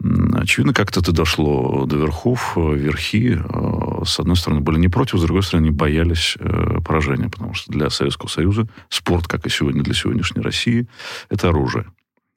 Очевидно, 0.00 0.72
как-то 0.72 1.00
это 1.00 1.10
дошло 1.12 1.84
до 1.86 1.96
верхов. 1.96 2.52
Э, 2.56 2.74
верхи, 2.76 3.36
э, 3.36 4.04
с 4.04 4.20
одной 4.20 4.36
стороны, 4.36 4.60
были 4.60 4.78
не 4.78 4.88
против, 4.88 5.18
с 5.18 5.22
другой 5.22 5.42
стороны, 5.42 5.66
они 5.66 5.76
боялись 5.76 6.36
э, 6.38 6.78
поражения, 6.84 7.28
потому 7.28 7.54
что 7.54 7.72
для 7.72 7.90
Советского 7.90 8.28
Союза 8.28 8.68
спорт, 8.88 9.26
как 9.26 9.44
и 9.46 9.50
сегодня 9.50 9.82
для 9.82 9.94
сегодняшней 9.94 10.40
России, 10.40 10.86
это 11.30 11.48
оружие, 11.48 11.86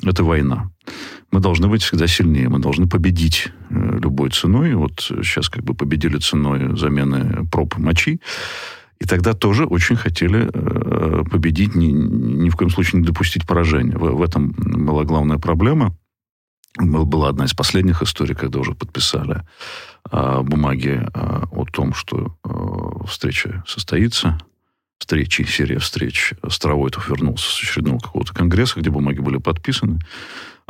это 0.03 0.23
война. 0.23 0.71
Мы 1.31 1.39
должны 1.39 1.67
быть 1.67 1.83
всегда 1.83 2.07
сильнее, 2.07 2.49
мы 2.49 2.57
должны 2.57 2.87
победить 2.87 3.49
любой 3.69 4.31
ценой. 4.31 4.73
Вот 4.73 4.99
сейчас 4.99 5.47
как 5.47 5.63
бы 5.63 5.75
победили 5.75 6.17
ценой 6.17 6.75
замены 6.75 7.47
проб 7.51 7.77
мочи. 7.77 8.21
И 8.99 9.05
тогда 9.05 9.33
тоже 9.33 9.65
очень 9.65 9.95
хотели 9.95 10.47
победить, 11.29 11.75
ни, 11.75 11.85
ни 11.85 12.49
в 12.49 12.55
коем 12.55 12.69
случае 12.69 13.01
не 13.01 13.07
допустить 13.07 13.47
поражения. 13.47 13.97
В, 13.97 14.15
в 14.15 14.21
этом 14.21 14.51
была 14.57 15.03
главная 15.03 15.37
проблема 15.37 15.95
была 16.77 17.29
одна 17.29 17.45
из 17.45 17.53
последних 17.53 18.01
историй, 18.01 18.35
когда 18.35 18.59
уже 18.59 18.73
подписали 18.73 19.41
а, 20.09 20.41
бумаги 20.41 21.05
а, 21.13 21.43
о 21.51 21.65
том, 21.65 21.93
что 21.93 22.35
а, 22.43 23.05
встреча 23.05 23.63
состоится, 23.67 24.37
встречи, 24.97 25.43
серия 25.43 25.79
встреч. 25.79 26.33
Старовойтов 26.49 27.09
вернулся 27.09 27.49
с 27.49 27.61
очередного 27.61 27.99
какого-то 27.99 28.33
конгресса, 28.33 28.79
где 28.79 28.89
бумаги 28.89 29.19
были 29.19 29.37
подписаны, 29.37 29.99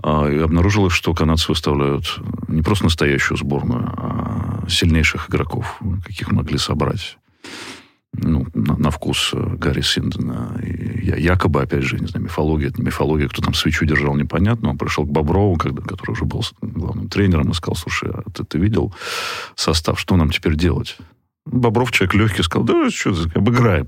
а, 0.02 0.28
и 0.28 0.40
обнаружилось, 0.40 0.94
что 0.94 1.14
канадцы 1.14 1.50
выставляют 1.50 2.20
не 2.48 2.62
просто 2.62 2.86
настоящую 2.86 3.38
сборную, 3.38 3.94
а 3.96 4.66
сильнейших 4.68 5.30
игроков, 5.30 5.80
каких 6.06 6.32
могли 6.32 6.58
собрать 6.58 7.18
ну, 8.14 8.46
на, 8.54 8.78
на 8.78 8.92
вкус 8.92 9.32
э, 9.34 9.56
Гарри 9.58 9.82
Синдена. 9.82 10.60
И 10.64 11.06
я, 11.06 11.16
якобы, 11.16 11.62
опять 11.62 11.84
же, 11.84 12.00
не 12.00 12.08
знаю, 12.08 12.26
мифология, 12.26 12.70
это 12.70 12.82
мифология, 12.82 13.28
кто 13.28 13.42
там 13.42 13.54
свечу 13.54 13.86
держал, 13.86 14.16
непонятно. 14.16 14.70
Он 14.70 14.78
пришел 14.78 15.06
к 15.06 15.12
Боброву, 15.12 15.56
когда, 15.56 15.82
который 15.82 16.12
уже 16.12 16.26
был 16.26 16.44
главным 16.62 17.10
тренером, 17.10 17.52
и 17.52 17.54
сказал, 17.54 17.76
слушай, 17.76 18.10
а 18.12 18.30
ты, 18.32 18.44
ты 18.44 18.58
видел 18.58 18.94
состав, 19.56 20.00
что 20.00 20.18
нам 20.18 20.30
теперь 20.30 20.56
делать? 20.56 20.98
Бобров, 21.46 21.92
человек 21.92 22.16
легкий, 22.16 22.44
сказал, 22.44 22.66
да 22.66 22.90
что, 22.90 23.16
обыграем. 23.34 23.88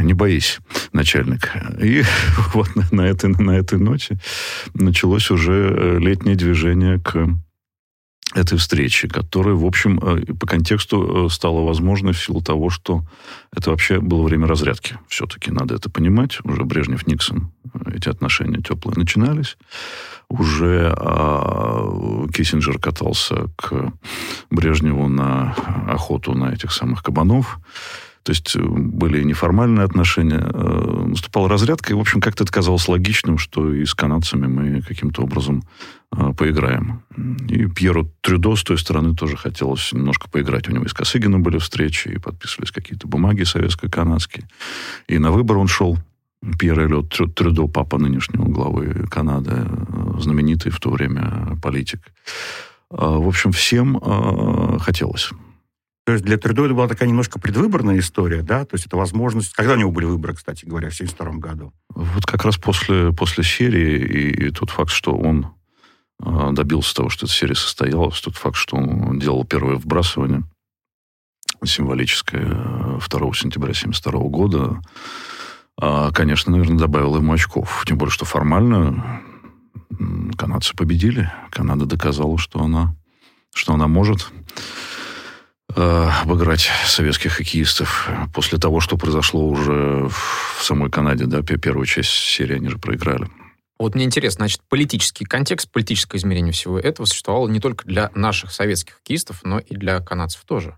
Не 0.00 0.14
боись, 0.14 0.60
начальник. 0.92 1.50
И 1.80 2.04
вот 2.54 2.68
на 2.92 3.02
этой, 3.02 3.30
на 3.30 3.50
этой 3.50 3.78
ноте 3.78 4.18
началось 4.74 5.30
уже 5.30 5.74
э, 5.76 5.98
летнее 5.98 6.36
движение 6.36 7.00
к 7.00 7.28
этой 8.34 8.58
встречи, 8.58 9.08
которая, 9.08 9.54
в 9.54 9.64
общем, 9.64 9.98
э, 9.98 10.32
по 10.34 10.46
контексту 10.46 11.26
э, 11.26 11.30
стала 11.30 11.60
возможной 11.60 12.12
в 12.12 12.18
силу 12.18 12.40
того, 12.40 12.70
что 12.70 13.04
это 13.54 13.70
вообще 13.70 14.00
было 14.00 14.22
время 14.22 14.46
разрядки. 14.46 14.98
Все-таки 15.08 15.50
надо 15.50 15.74
это 15.74 15.90
понимать. 15.90 16.38
Уже 16.44 16.64
Брежнев-Никсон, 16.64 17.50
эти 17.94 18.08
отношения 18.08 18.62
теплые 18.62 18.96
начинались. 18.96 19.56
Уже 20.28 20.94
а, 20.96 22.26
Киссинджер 22.32 22.78
катался 22.78 23.48
к 23.56 23.92
Брежневу 24.50 25.08
на 25.08 25.54
охоту 25.88 26.32
на 26.32 26.54
этих 26.54 26.72
самых 26.72 27.02
кабанов. 27.02 27.58
То 28.22 28.30
есть 28.30 28.54
э, 28.54 28.60
были 28.62 29.22
неформальные 29.22 29.84
отношения, 29.84 30.40
э, 30.42 31.04
наступала 31.08 31.48
разрядка, 31.48 31.92
и, 31.92 31.96
в 31.96 32.00
общем, 32.00 32.20
как-то 32.20 32.44
это 32.44 32.52
казалось 32.52 32.88
логичным, 32.88 33.38
что 33.38 33.74
и 33.74 33.84
с 33.84 33.94
канадцами 33.94 34.46
мы 34.46 34.82
каким-то 34.82 35.22
образом 35.22 35.64
э, 36.12 36.32
поиграем. 36.38 37.02
И 37.48 37.66
Пьеру 37.66 38.10
Трюдо 38.20 38.54
с 38.54 38.62
той 38.62 38.78
стороны 38.78 39.16
тоже 39.16 39.36
хотелось 39.36 39.92
немножко 39.92 40.30
поиграть. 40.30 40.68
У 40.68 40.72
него 40.72 40.84
и 40.84 40.88
с 40.88 40.94
Косыгином 40.94 41.42
были 41.42 41.58
встречи, 41.58 42.08
и 42.08 42.18
подписывались 42.18 42.70
какие-то 42.70 43.08
бумаги 43.08 43.42
советско-канадские. 43.42 44.44
И 45.08 45.18
на 45.18 45.32
выбор 45.32 45.58
он 45.58 45.66
шел. 45.66 45.98
Пьер 46.58 46.80
Эллиот 46.80 47.34
Трюдо, 47.34 47.68
папа 47.68 47.98
нынешнего 47.98 48.46
главы 48.46 49.06
Канады, 49.08 49.64
знаменитый 50.18 50.72
в 50.72 50.80
то 50.80 50.90
время 50.90 51.56
политик. 51.62 52.00
В 52.90 53.28
общем, 53.28 53.52
всем 53.52 54.00
хотелось. 54.80 55.30
То 56.04 56.12
есть 56.12 56.24
для 56.24 56.36
Трюдо 56.36 56.64
это 56.64 56.74
была 56.74 56.88
такая 56.88 57.08
немножко 57.08 57.38
предвыборная 57.38 57.98
история, 57.98 58.42
да? 58.42 58.64
То 58.64 58.74
есть 58.74 58.86
это 58.86 58.96
возможность... 58.96 59.52
Когда 59.52 59.74
у 59.74 59.76
него 59.76 59.92
были 59.92 60.06
выборы, 60.06 60.34
кстати 60.34 60.64
говоря, 60.64 60.90
в 60.90 60.94
1972 60.94 61.38
году? 61.38 61.72
Вот 61.90 62.26
как 62.26 62.44
раз 62.44 62.56
после, 62.56 63.12
после 63.12 63.44
серии 63.44 64.30
и, 64.30 64.50
тот 64.50 64.70
факт, 64.70 64.90
что 64.90 65.14
он 65.14 65.54
э, 66.20 66.50
добился 66.52 66.96
того, 66.96 67.08
что 67.08 67.26
эта 67.26 67.34
серия 67.34 67.54
состоялась, 67.54 68.20
тот 68.20 68.34
факт, 68.34 68.56
что 68.56 68.76
он 68.76 69.20
делал 69.20 69.44
первое 69.44 69.76
вбрасывание 69.76 70.42
символическое 71.64 72.48
2 72.48 73.00
сентября 73.34 73.70
1972 73.70 74.20
года, 74.22 74.80
э, 75.80 76.10
конечно, 76.12 76.50
наверное, 76.50 76.78
добавил 76.78 77.16
ему 77.16 77.32
очков. 77.32 77.84
Тем 77.86 77.98
более, 77.98 78.12
что 78.12 78.24
формально 78.24 79.22
канадцы 80.36 80.74
победили. 80.74 81.30
Канада 81.50 81.86
доказала, 81.86 82.38
что 82.38 82.60
она, 82.60 82.96
что 83.54 83.74
она 83.74 83.86
может 83.86 84.32
э, 85.76 86.10
обыграть 86.22 86.70
советских 86.86 87.32
хоккеистов 87.32 88.08
после 88.34 88.58
того, 88.58 88.80
что 88.80 88.96
произошло 88.96 89.46
уже 89.46 90.08
в 90.08 90.62
самой 90.62 90.90
Канаде, 90.90 91.26
да, 91.26 91.42
первую 91.42 91.86
часть 91.86 92.10
серии 92.10 92.56
они 92.56 92.68
же 92.68 92.78
проиграли. 92.78 93.28
Вот 93.78 93.94
мне 93.94 94.04
интересно, 94.04 94.42
значит, 94.44 94.60
политический 94.68 95.24
контекст, 95.24 95.70
политическое 95.70 96.18
измерение 96.18 96.52
всего 96.52 96.78
этого 96.78 97.04
существовало 97.06 97.48
не 97.48 97.58
только 97.58 97.84
для 97.84 98.10
наших 98.14 98.52
советских 98.52 98.94
хоккеистов, 98.94 99.40
но 99.42 99.58
и 99.58 99.74
для 99.74 100.00
канадцев 100.00 100.42
тоже. 100.44 100.76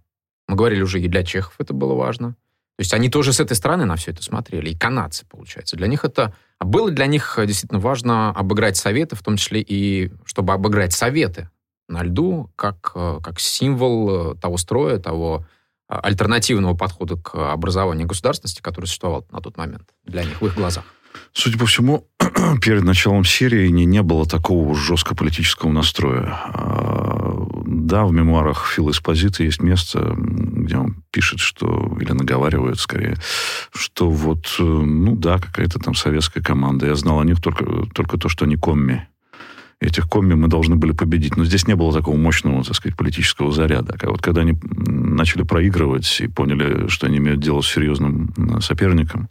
Мы 0.48 0.56
говорили 0.56 0.82
уже, 0.82 1.00
и 1.00 1.08
для 1.08 1.22
чехов 1.22 1.54
это 1.58 1.74
было 1.74 1.94
важно. 1.94 2.36
То 2.76 2.80
есть 2.80 2.92
они 2.92 3.08
тоже 3.08 3.32
с 3.32 3.40
этой 3.40 3.56
стороны 3.56 3.84
на 3.84 3.96
все 3.96 4.10
это 4.10 4.22
смотрели, 4.22 4.70
и 4.70 4.76
канадцы, 4.76 5.26
получается. 5.26 5.76
Для 5.76 5.86
них 5.86 6.04
это... 6.04 6.34
Было 6.60 6.90
для 6.90 7.06
них 7.06 7.38
действительно 7.46 7.80
важно 7.80 8.30
обыграть 8.30 8.76
Советы, 8.76 9.16
в 9.16 9.22
том 9.22 9.36
числе 9.36 9.60
и 9.60 10.10
чтобы 10.24 10.54
обыграть 10.54 10.92
Советы, 10.92 11.50
на 11.88 12.02
льду 12.02 12.50
как, 12.56 12.92
э, 12.94 13.20
как 13.22 13.40
символ 13.40 14.32
э, 14.32 14.34
того 14.36 14.56
строя, 14.56 14.98
того 14.98 15.46
а, 15.86 16.00
альтернативного 16.00 16.74
подхода 16.74 17.16
к 17.16 17.52
образованию 17.52 18.06
государственности, 18.06 18.62
который 18.62 18.86
существовал 18.86 19.26
на 19.30 19.40
тот 19.40 19.56
момент 19.56 19.84
для 20.04 20.24
них 20.24 20.40
в 20.40 20.46
их 20.46 20.54
глазах. 20.54 20.84
Судя 21.32 21.58
по 21.58 21.66
всему, 21.66 22.08
перед 22.62 22.84
началом 22.84 23.24
серии 23.24 23.68
не, 23.68 23.84
не 23.84 24.02
было 24.02 24.26
такого 24.26 24.74
жестко 24.74 25.14
политического 25.14 25.70
настроя. 25.70 26.40
А, 26.52 27.46
да, 27.66 28.06
в 28.06 28.12
мемуарах 28.12 28.66
Фила 28.66 28.90
Эспозита 28.90 29.44
есть 29.44 29.62
место, 29.62 30.14
где 30.16 30.78
он 30.78 31.04
пишет, 31.10 31.40
что, 31.40 31.96
или 32.00 32.12
наговаривает 32.12 32.80
скорее, 32.80 33.16
что 33.72 34.10
вот, 34.10 34.46
э, 34.58 34.62
ну 34.62 35.14
да, 35.16 35.38
какая-то 35.38 35.78
там 35.78 35.94
советская 35.94 36.42
команда. 36.42 36.86
Я 36.86 36.94
знал 36.94 37.20
о 37.20 37.24
них 37.24 37.40
только, 37.40 37.86
только 37.94 38.16
то, 38.18 38.28
что 38.28 38.46
они 38.46 38.56
комми 38.56 39.06
этих 39.84 40.08
комби 40.08 40.34
мы 40.34 40.48
должны 40.48 40.76
были 40.76 40.92
победить. 40.92 41.36
Но 41.36 41.44
здесь 41.44 41.66
не 41.66 41.76
было 41.76 41.92
такого 41.92 42.16
мощного, 42.16 42.64
так 42.64 42.74
сказать, 42.74 42.96
политического 42.96 43.52
заряда. 43.52 43.96
А 44.00 44.10
вот 44.10 44.22
когда 44.22 44.42
они 44.42 44.58
начали 44.64 45.42
проигрывать 45.42 46.20
и 46.20 46.28
поняли, 46.28 46.88
что 46.88 47.06
они 47.06 47.18
имеют 47.18 47.40
дело 47.40 47.60
с 47.60 47.68
серьезным 47.68 48.32
соперником 48.60 49.28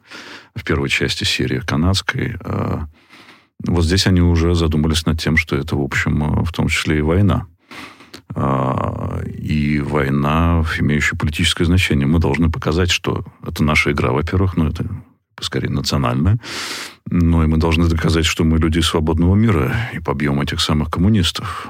в 0.55 0.63
первой 0.63 0.89
части 0.89 1.23
серии 1.23 1.59
канадской, 1.59 2.35
а, 2.41 2.87
вот 3.65 3.85
здесь 3.85 4.07
они 4.07 4.21
уже 4.21 4.55
задумались 4.55 5.05
над 5.05 5.19
тем, 5.19 5.37
что 5.37 5.55
это, 5.55 5.75
в 5.75 5.81
общем, 5.81 6.43
в 6.43 6.51
том 6.51 6.67
числе 6.67 6.99
и 6.99 7.01
война. 7.01 7.47
А, 8.35 9.21
и 9.25 9.79
война, 9.79 10.63
имеющая 10.79 11.17
политическое 11.17 11.65
значение. 11.65 12.07
Мы 12.07 12.19
должны 12.19 12.49
показать, 12.49 12.89
что 12.89 13.25
это 13.45 13.63
наша 13.63 13.91
игра, 13.91 14.11
во-первых, 14.11 14.57
но 14.57 14.67
это 14.67 14.85
скорее 15.39 15.69
национальная. 15.69 16.39
Но 17.09 17.43
и 17.43 17.47
мы 17.47 17.57
должны 17.57 17.87
доказать, 17.87 18.25
что 18.25 18.43
мы 18.43 18.57
люди 18.57 18.79
свободного 18.79 19.35
мира 19.35 19.75
и 19.93 19.99
побьем 19.99 20.39
этих 20.39 20.61
самых 20.61 20.89
коммунистов. 20.89 21.67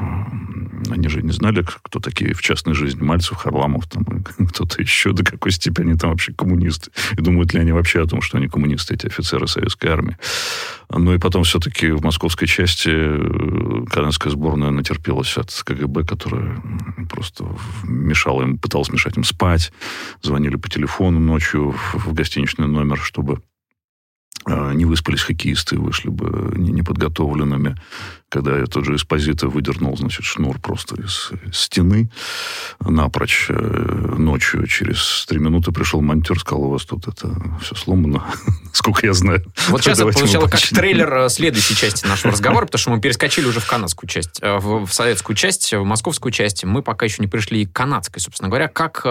Они 0.89 1.07
же 1.07 1.23
не 1.23 1.31
знали, 1.31 1.65
кто 1.81 1.99
такие 1.99 2.33
в 2.33 2.41
частной 2.41 2.75
жизни. 2.75 3.01
Мальцев, 3.01 3.37
Харламов, 3.37 3.87
там, 3.87 4.05
кто-то 4.49 4.81
еще, 4.81 5.11
до 5.11 5.23
какой 5.23 5.51
степени 5.51 5.95
там 5.95 6.11
вообще 6.11 6.33
коммунисты. 6.33 6.91
И 7.17 7.21
думают 7.21 7.53
ли 7.53 7.59
они 7.59 7.71
вообще 7.71 8.03
о 8.03 8.07
том, 8.07 8.21
что 8.21 8.37
они 8.37 8.47
коммунисты, 8.47 8.93
эти 8.93 9.07
офицеры 9.07 9.47
советской 9.47 9.87
армии. 9.87 10.17
Ну 10.89 11.13
и 11.15 11.17
потом 11.17 11.43
все-таки 11.43 11.89
в 11.89 12.03
московской 12.03 12.47
части 12.47 12.89
э, 12.91 13.85
канадская 13.91 14.31
сборная 14.31 14.69
натерпелась 14.69 15.35
от 15.37 15.51
КГБ, 15.51 16.03
которая 16.05 16.61
просто 17.09 17.45
мешала 17.83 18.43
им, 18.43 18.59
пыталась 18.59 18.91
мешать 18.91 19.17
им 19.17 19.23
спать. 19.23 19.73
Звонили 20.21 20.57
по 20.57 20.69
телефону 20.69 21.19
ночью 21.19 21.75
в 21.93 22.13
гостиничный 22.13 22.67
номер, 22.67 22.99
чтобы 22.99 23.41
не 24.45 24.85
выспались 24.85 25.21
хоккеисты, 25.21 25.77
вышли 25.77 26.09
бы 26.09 26.57
неподготовленными. 26.57 27.75
Когда 28.33 28.57
я 28.57 28.65
тот 28.65 28.85
же 28.85 28.95
Эспозита 28.95 29.47
выдернул, 29.47 29.95
значит, 29.95 30.25
шнур 30.25 30.59
просто 30.59 30.95
из 30.99 31.31
стены 31.51 32.09
напрочь 32.79 33.45
э, 33.49 33.53
ночью. 33.53 34.65
Через 34.65 35.25
три 35.27 35.37
минуты 35.37 35.71
пришел 35.71 36.01
монтер, 36.01 36.39
сказал, 36.39 36.63
у 36.63 36.69
вас 36.71 36.83
тут 36.83 37.07
это 37.07 37.29
все 37.61 37.75
сломано. 37.75 38.23
Сколько 38.73 39.05
я 39.05 39.13
знаю. 39.13 39.45
Вот 39.69 39.83
сейчас 39.83 39.99
это 39.99 40.11
получало 40.11 40.47
как 40.47 40.61
трейлер 40.61 41.13
э, 41.13 41.29
следующей 41.29 41.75
части 41.75 42.07
нашего 42.07 42.33
разговора, 42.33 42.65
потому 42.65 42.79
что 42.79 42.89
мы 42.89 42.99
перескочили 42.99 43.45
уже 43.45 43.59
в 43.59 43.67
канадскую 43.67 44.09
часть, 44.09 44.39
э, 44.41 44.57
в, 44.57 44.87
в 44.87 44.91
советскую 44.93 45.35
часть, 45.35 45.71
в 45.71 45.83
московскую 45.83 46.31
часть. 46.31 46.63
Мы 46.63 46.81
пока 46.81 47.05
еще 47.05 47.21
не 47.21 47.27
пришли 47.27 47.67
к 47.67 47.71
канадской, 47.71 48.19
собственно 48.19 48.49
говоря. 48.49 48.67
Как 48.67 49.05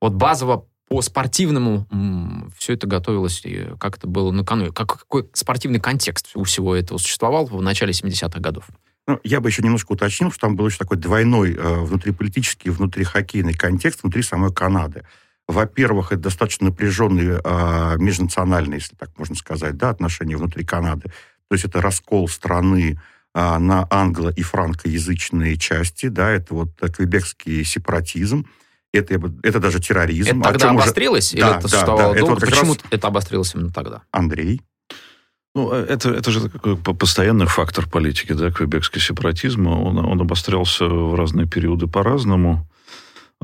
вот 0.00 0.14
базово 0.14 0.64
по 0.92 1.00
спортивному 1.00 1.86
все 2.54 2.74
это 2.74 2.86
готовилось, 2.86 3.42
как 3.80 3.96
это 3.96 4.06
было 4.06 4.30
накануне? 4.30 4.72
Как, 4.72 4.98
какой 4.98 5.26
спортивный 5.32 5.80
контекст 5.80 6.32
у 6.34 6.44
всего 6.44 6.76
этого 6.76 6.98
существовал 6.98 7.46
в 7.46 7.62
начале 7.62 7.92
70-х 7.92 8.38
годов? 8.40 8.66
Ну, 9.06 9.18
я 9.24 9.40
бы 9.40 9.48
еще 9.48 9.62
немножко 9.62 9.92
уточнил, 9.92 10.30
что 10.30 10.40
там 10.40 10.54
был 10.54 10.66
еще 10.66 10.76
такой 10.76 10.98
двойной 10.98 11.54
э, 11.54 11.80
внутриполитический, 11.80 12.70
внутрихоккейный 12.70 13.54
контекст 13.54 14.02
внутри 14.02 14.22
самой 14.22 14.52
Канады. 14.52 15.04
Во-первых, 15.48 16.12
это 16.12 16.24
достаточно 16.24 16.66
напряженные 16.66 17.40
э, 17.42 17.96
межнациональные, 17.96 18.80
если 18.80 18.94
так 18.94 19.16
можно 19.16 19.34
сказать, 19.34 19.78
да, 19.78 19.88
отношения 19.88 20.36
внутри 20.36 20.62
Канады. 20.62 21.08
То 21.48 21.54
есть 21.54 21.64
это 21.64 21.80
раскол 21.80 22.28
страны 22.28 23.00
э, 23.34 23.58
на 23.58 23.86
англо- 23.90 24.34
и 24.36 24.42
франкоязычные 24.42 25.56
части, 25.56 26.08
да, 26.08 26.30
это 26.30 26.52
вот 26.52 26.78
квебекский 26.94 27.64
сепаратизм, 27.64 28.46
это, 28.92 29.32
это 29.42 29.60
даже 29.60 29.80
терроризм. 29.80 30.40
Это 30.40 30.50
тогда 30.50 30.70
обострилось? 30.70 31.32
Уже... 31.32 31.36
Или 31.36 31.42
да, 31.42 31.58
это 31.58 31.70
да, 31.70 31.86
да. 31.86 32.14
Это 32.14 32.26
вот 32.26 32.40
Почему 32.40 32.74
раз... 32.74 32.82
это 32.90 33.08
обострилось 33.08 33.54
именно 33.54 33.70
тогда? 33.70 34.02
Андрей? 34.10 34.60
Ну, 35.54 35.72
э, 35.72 35.84
это, 35.88 36.10
это 36.10 36.30
же 36.30 36.48
такой 36.48 36.76
постоянный 36.76 37.46
фактор 37.46 37.88
политики, 37.88 38.32
да, 38.32 38.50
квебекский 38.50 39.00
сепаратизм. 39.00 39.66
Он, 39.66 39.98
он 39.98 40.20
обострялся 40.20 40.86
в 40.86 41.14
разные 41.14 41.46
периоды 41.46 41.86
по-разному. 41.86 42.66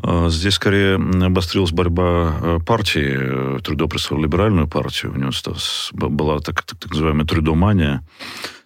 А, 0.02 0.28
здесь 0.28 0.55
скорее 0.55 0.97
обострилась 0.97 1.73
борьба 1.73 2.37
э, 2.40 2.59
партии. 2.64 3.57
Э, 3.57 3.61
Трудо 3.62 3.87
представил 3.87 4.23
либеральную 4.23 4.69
партию. 4.69 5.12
У 5.12 5.17
него 5.17 5.31
была 6.09 6.40
так, 6.40 6.62
так, 6.62 6.78
так 6.78 6.90
называемая 6.93 7.26
трудомания. 7.26 8.07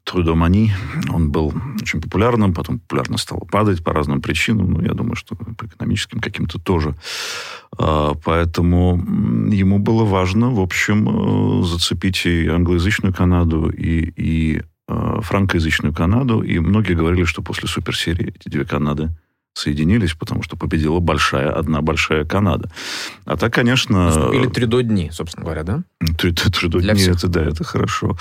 Трудомани. 0.04 0.73
Он 1.12 1.30
был 1.30 1.54
очень 1.80 2.00
популярным, 2.00 2.54
потом 2.54 2.80
популярность 2.80 3.23
стала 3.23 3.40
падать 3.40 3.85
по 3.85 3.92
разным 3.92 4.21
причинам, 4.21 4.73
ну, 4.73 4.80
я 4.80 4.94
думаю, 4.94 5.14
что 5.14 5.37
по 5.37 5.66
экономическим 5.66 6.21
каким-то 6.21 6.59
тоже. 6.59 6.94
А, 7.78 8.14
поэтому 8.25 8.97
ему 9.50 9.78
было 9.78 10.04
важно, 10.04 10.50
в 10.50 10.61
общем, 10.61 11.09
э, 11.09 11.64
зацепить 11.64 12.26
и 12.26 12.49
англоязычную 12.49 13.14
Канаду, 13.14 13.71
и, 13.71 14.12
и 14.16 14.62
э, 14.88 15.21
франкоязычную 15.23 15.94
Канаду, 15.94 16.42
и 16.42 16.59
многие 16.59 16.94
говорили, 16.94 17.25
что 17.25 17.42
после 17.42 17.68
суперсерии 17.68 18.35
эти 18.35 18.49
две 18.49 18.64
Канады 18.64 19.11
соединились, 19.54 20.14
потому 20.14 20.42
что 20.42 20.56
победила 20.56 20.99
большая, 21.00 21.50
одна 21.50 21.82
большая 21.82 22.25
Канада. 22.25 22.71
А 23.25 23.37
так, 23.37 23.52
конечно... 23.52 24.06
Наступили 24.06 24.47
тридо 24.47 24.82
дни, 24.82 25.11
собственно 25.12 25.44
говоря, 25.44 25.62
да? 25.62 25.85
Тридо 26.18 26.80
дни, 26.80 26.94
всех. 26.94 27.16
это 27.16 27.28
да, 27.28 27.42
это 27.42 27.64
хорошо. 27.64 28.16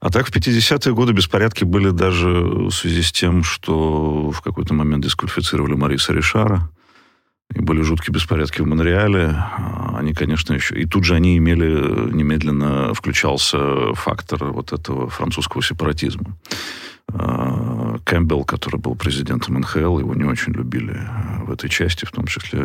А 0.00 0.10
так 0.10 0.26
в 0.26 0.34
50-е 0.34 0.94
годы 0.94 1.12
беспорядки 1.12 1.64
были 1.64 1.90
даже 1.90 2.28
в 2.28 2.70
связи 2.70 3.02
с 3.02 3.12
тем, 3.12 3.44
что 3.44 4.30
в 4.30 4.40
какой-то 4.42 4.74
момент 4.74 5.04
дисквалифицировали 5.04 5.74
Мариса 5.74 6.12
Ришара. 6.12 6.68
И 7.54 7.60
были 7.60 7.80
жуткие 7.82 8.12
беспорядки 8.12 8.60
в 8.60 8.66
Монреале. 8.66 9.36
Они, 9.94 10.14
конечно, 10.14 10.52
еще... 10.52 10.74
И 10.74 10.84
тут 10.84 11.04
же 11.04 11.14
они 11.14 11.38
имели... 11.38 12.12
Немедленно 12.12 12.92
включался 12.92 13.94
фактор 13.94 14.46
вот 14.46 14.72
этого 14.72 15.08
французского 15.08 15.62
сепаратизма. 15.62 16.36
А, 18.06 18.10
Кэмпбелл, 18.10 18.44
который 18.44 18.78
был 18.78 18.94
президентом 18.94 19.54
НХЛ, 19.60 19.98
его 19.98 20.14
не 20.14 20.24
очень 20.24 20.52
любили 20.52 20.96
а, 20.96 21.44
в 21.44 21.52
этой 21.52 21.68
части, 21.68 22.04
в 22.04 22.12
том 22.12 22.26
числе 22.26 22.60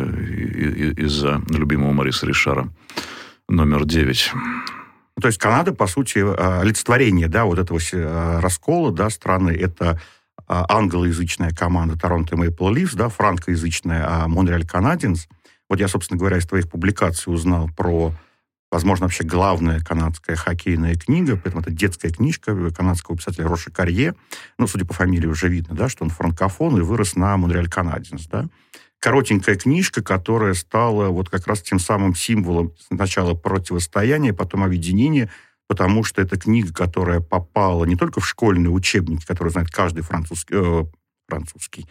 из-за 0.96 1.42
любимого 1.48 1.92
Мариса 1.92 2.26
Ришара 2.26 2.68
номер 3.48 3.84
9. 3.84 4.32
То 5.20 5.28
есть 5.28 5.38
Канада, 5.38 5.72
по 5.72 5.86
сути, 5.86 6.18
а, 6.18 6.60
олицетворение 6.60 7.28
да, 7.28 7.44
вот 7.44 7.58
этого 7.58 7.80
раскола 8.40 8.92
да, 8.92 9.10
страны, 9.10 9.50
это 9.50 10.00
англоязычная 10.48 11.50
команда 11.50 11.98
Торонто 11.98 12.36
Мэйпл 12.36 12.68
Ливс, 12.70 12.94
да, 12.94 13.08
франкоязычная 13.08 14.26
Монреаль 14.26 14.66
Канадинс. 14.66 15.28
Вот 15.68 15.80
я, 15.80 15.88
собственно 15.88 16.18
говоря, 16.18 16.38
из 16.38 16.46
твоих 16.46 16.68
публикаций 16.68 17.32
узнал 17.32 17.70
про 17.76 18.12
возможно, 18.72 19.04
вообще 19.04 19.22
главная 19.22 19.80
канадская 19.80 20.34
хоккейная 20.34 20.94
книга, 20.94 21.36
поэтому 21.36 21.60
это 21.60 21.70
детская 21.70 22.10
книжка 22.10 22.70
канадского 22.70 23.18
писателя 23.18 23.46
Роша 23.46 23.70
Карье. 23.70 24.14
Ну, 24.58 24.66
судя 24.66 24.86
по 24.86 24.94
фамилии, 24.94 25.26
уже 25.26 25.48
видно, 25.48 25.76
да, 25.76 25.90
что 25.90 26.04
он 26.04 26.10
франкофон 26.10 26.78
и 26.78 26.80
вырос 26.80 27.14
на 27.14 27.36
Монреаль 27.36 27.68
Канадинс, 27.68 28.26
да. 28.26 28.46
Коротенькая 28.98 29.56
книжка, 29.56 30.02
которая 30.02 30.54
стала 30.54 31.08
вот 31.08 31.28
как 31.28 31.46
раз 31.46 31.60
тем 31.60 31.78
самым 31.78 32.14
символом 32.14 32.72
сначала 32.88 33.34
противостояния, 33.34 34.32
потом 34.32 34.64
объединения, 34.64 35.28
потому 35.66 36.02
что 36.02 36.22
это 36.22 36.38
книга, 36.38 36.72
которая 36.72 37.20
попала 37.20 37.84
не 37.84 37.96
только 37.96 38.20
в 38.20 38.26
школьные 38.26 38.70
учебники, 38.70 39.26
которые 39.26 39.52
знает 39.52 39.70
каждый 39.70 40.02
французский, 40.02 40.54
э, 40.54 40.84
французский, 41.32 41.86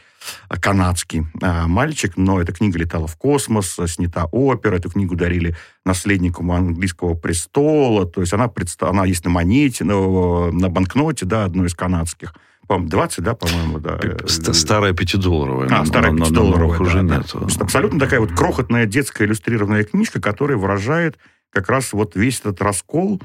а 0.49 0.59
канадский 0.59 1.25
а, 1.41 1.67
мальчик, 1.67 2.13
но 2.15 2.39
эта 2.39 2.53
книга 2.53 2.77
летала 2.77 3.07
в 3.07 3.15
космос, 3.15 3.79
снята 3.87 4.25
опера, 4.31 4.75
эту 4.75 4.91
книгу 4.91 5.15
дарили 5.15 5.55
наследнику 5.83 6.49
английского 6.51 7.15
престола, 7.15 8.05
то 8.05 8.21
есть 8.21 8.33
она, 8.33 8.47
предста... 8.47 8.89
она 8.89 9.05
есть 9.05 9.25
на 9.25 9.31
монете, 9.31 9.83
на, 9.83 10.51
на 10.51 10.69
банкноте, 10.69 11.25
да, 11.25 11.45
одной 11.45 11.67
из 11.67 11.73
канадских, 11.73 12.35
по-моему, 12.67 12.89
20, 12.89 13.23
да, 13.23 13.33
по-моему, 13.33 13.79
да. 13.79 13.99
Старая 14.27 14.93
пятидолларовая. 14.93 15.69
А, 15.71 15.85
старая 15.85 16.15
пятидолларовая, 16.15 16.77
да, 16.77 16.83
уже 16.83 17.01
да. 17.01 17.17
нет. 17.17 17.33
Абсолютно 17.59 17.99
такая 17.99 18.19
вот 18.19 18.31
крохотная 18.31 18.85
детская 18.85 19.25
иллюстрированная 19.25 19.83
книжка, 19.83 20.21
которая 20.21 20.57
выражает 20.57 21.17
как 21.49 21.67
раз 21.67 21.93
вот 21.93 22.15
весь 22.15 22.39
этот 22.41 22.61
раскол. 22.61 23.19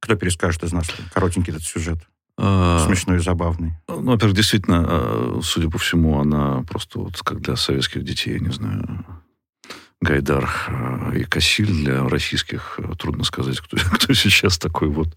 Кто 0.00 0.16
перескажет 0.16 0.64
из 0.64 0.72
нас 0.72 0.88
коротенький 1.12 1.52
этот 1.52 1.62
сюжет? 1.62 1.98
А, 2.42 2.78
Смешной 2.86 3.18
и 3.18 3.20
забавный. 3.20 3.74
Ну, 3.86 4.12
во-первых, 4.12 4.34
действительно, 4.34 4.84
а, 4.88 5.40
судя 5.42 5.68
по 5.68 5.76
всему, 5.76 6.18
она 6.18 6.64
просто 6.68 6.98
вот 6.98 7.18
как 7.22 7.42
для 7.42 7.54
советских 7.54 8.02
детей, 8.02 8.34
я 8.34 8.40
не 8.40 8.50
знаю, 8.50 9.04
Гайдар 10.00 10.48
а, 10.68 11.12
и 11.14 11.24
Кассиль 11.24 11.66
для 11.66 12.08
российских, 12.08 12.80
трудно 12.98 13.24
сказать, 13.24 13.60
кто, 13.60 13.76
кто 13.92 14.14
сейчас 14.14 14.56
такой 14.56 14.88
вот 14.88 15.08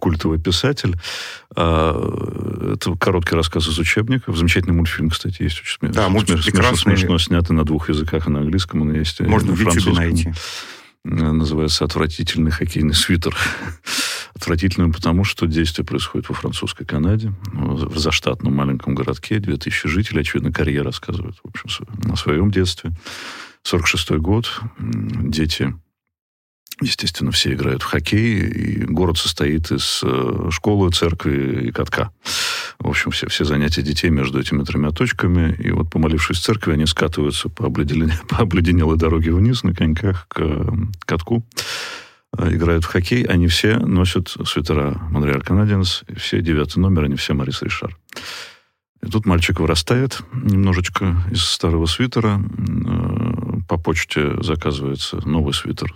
культовый 0.00 0.40
писатель. 0.40 0.96
Это 1.52 2.96
короткий 2.98 3.36
рассказ 3.36 3.68
из 3.68 3.78
учебников. 3.78 4.36
Замечательный 4.36 4.72
мультфильм, 4.72 5.10
кстати, 5.10 5.42
есть 5.42 5.60
очень 5.60 5.78
смешно. 5.78 5.94
Да, 5.94 6.08
мультфильм 6.08 6.42
смешно, 6.42 6.74
смешно 6.74 7.18
снятый 7.18 7.54
на 7.54 7.64
двух 7.64 7.88
языках, 7.88 8.26
и 8.26 8.30
на 8.30 8.40
английском, 8.40 8.82
он 8.82 8.92
есть. 8.92 9.20
Можно 9.20 9.52
в 9.52 9.60
YouTube 9.60 9.94
найти. 9.94 10.32
Называется 11.04 11.84
«Отвратительный 11.84 12.50
хоккейный 12.50 12.94
свитер». 12.94 13.36
Отвратительным 14.34 14.92
потому, 14.92 15.22
что 15.22 15.46
действие 15.46 15.86
происходит 15.86 16.28
во 16.28 16.34
французской 16.34 16.84
Канаде, 16.84 17.32
в 17.52 17.98
заштатном 17.98 18.54
маленьком 18.54 18.94
городке, 18.94 19.38
2000 19.38 19.86
жителей, 19.86 20.22
очевидно, 20.22 20.52
карьера 20.52 20.86
рассказывает, 20.86 21.36
в 21.42 21.48
общем, 21.48 21.86
на 22.04 22.16
своем 22.16 22.50
детстве. 22.50 22.90
46-й 23.64 24.18
год, 24.18 24.60
дети, 24.78 25.74
естественно, 26.80 27.30
все 27.30 27.52
играют 27.52 27.82
в 27.82 27.86
хоккей, 27.86 28.40
и 28.40 28.84
город 28.84 29.18
состоит 29.18 29.70
из 29.70 30.00
э, 30.02 30.48
школы, 30.50 30.90
церкви 30.90 31.68
и 31.68 31.70
катка. 31.70 32.10
В 32.78 32.88
общем, 32.88 33.10
все, 33.10 33.28
все 33.28 33.44
занятия 33.44 33.82
детей 33.82 34.10
между 34.10 34.40
этими 34.40 34.64
тремя 34.64 34.90
точками. 34.90 35.54
И 35.58 35.70
вот, 35.70 35.90
помолившись 35.90 36.38
в 36.38 36.42
церкви, 36.42 36.72
они 36.72 36.86
скатываются 36.86 37.48
по, 37.48 37.66
обледенелой, 37.66 38.12
по 38.28 38.38
обледенелой 38.38 38.98
дороге 38.98 39.32
вниз 39.32 39.62
на 39.62 39.74
коньках 39.74 40.26
к 40.28 40.74
катку. 41.06 41.44
Э, 42.36 42.52
играют 42.52 42.84
в 42.84 42.88
хоккей, 42.88 43.22
они 43.24 43.46
все 43.46 43.78
носят 43.78 44.34
свитера 44.44 44.98
Монреаль 45.10 45.42
Канадиенс, 45.42 46.02
все 46.16 46.40
девятый 46.40 46.82
номер, 46.82 47.04
они 47.04 47.16
все 47.16 47.34
Марис 47.34 47.62
Ришар. 47.62 47.96
И 49.02 49.06
тут 49.06 49.26
мальчик 49.26 49.60
вырастает 49.60 50.20
немножечко 50.32 51.16
из 51.30 51.42
старого 51.42 51.86
свитера, 51.86 52.40
э, 52.40 53.60
по 53.68 53.78
почте 53.78 54.42
заказывается 54.42 55.26
новый 55.26 55.54
свитер 55.54 55.94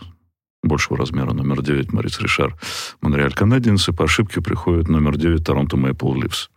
большего 0.63 0.97
размера, 0.97 1.33
номер 1.33 1.63
9, 1.63 1.93
Марис 1.93 2.21
Ришар, 2.21 2.55
Монреаль 3.01 3.33
Канадиенс, 3.33 3.89
и 3.89 3.93
по 3.93 4.05
ошибке 4.05 4.41
приходит 4.41 4.89
номер 4.89 5.17
9, 5.17 5.45
Торонто 5.45 5.77
Мэйпл 5.77 6.15
Ливс. 6.15 6.51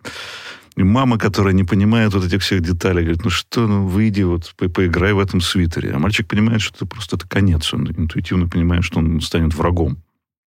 И 0.77 0.83
мама, 0.83 1.17
которая 1.17 1.53
не 1.53 1.63
понимает 1.63 2.13
вот 2.13 2.25
этих 2.25 2.41
всех 2.41 2.61
деталей, 2.61 3.03
говорит, 3.03 3.23
ну 3.23 3.29
что, 3.29 3.67
ну 3.67 3.87
выйди, 3.87 4.21
вот 4.21 4.53
по 4.57 4.69
поиграй 4.69 5.13
в 5.13 5.19
этом 5.19 5.41
свитере. 5.41 5.91
А 5.91 5.99
мальчик 5.99 6.27
понимает, 6.27 6.61
что 6.61 6.75
это 6.77 6.85
просто 6.85 7.17
это 7.17 7.27
конец. 7.27 7.73
Он 7.73 7.87
интуитивно 7.87 8.47
понимает, 8.47 8.83
что 8.85 8.99
он 8.99 9.19
станет 9.19 9.53
врагом. 9.53 9.97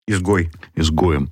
Изгой. 0.06 0.52
Изгоем. 0.76 1.30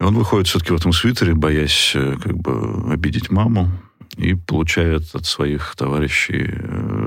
И 0.00 0.02
он 0.02 0.14
выходит 0.14 0.48
все-таки 0.48 0.72
в 0.72 0.76
этом 0.76 0.92
свитере, 0.92 1.34
боясь 1.34 1.92
э, 1.94 2.16
как 2.20 2.36
бы 2.36 2.92
обидеть 2.92 3.30
маму 3.30 3.70
и 4.16 4.34
получает 4.34 5.14
от 5.14 5.26
своих 5.26 5.74
товарищей 5.76 6.48
э, 6.50 6.99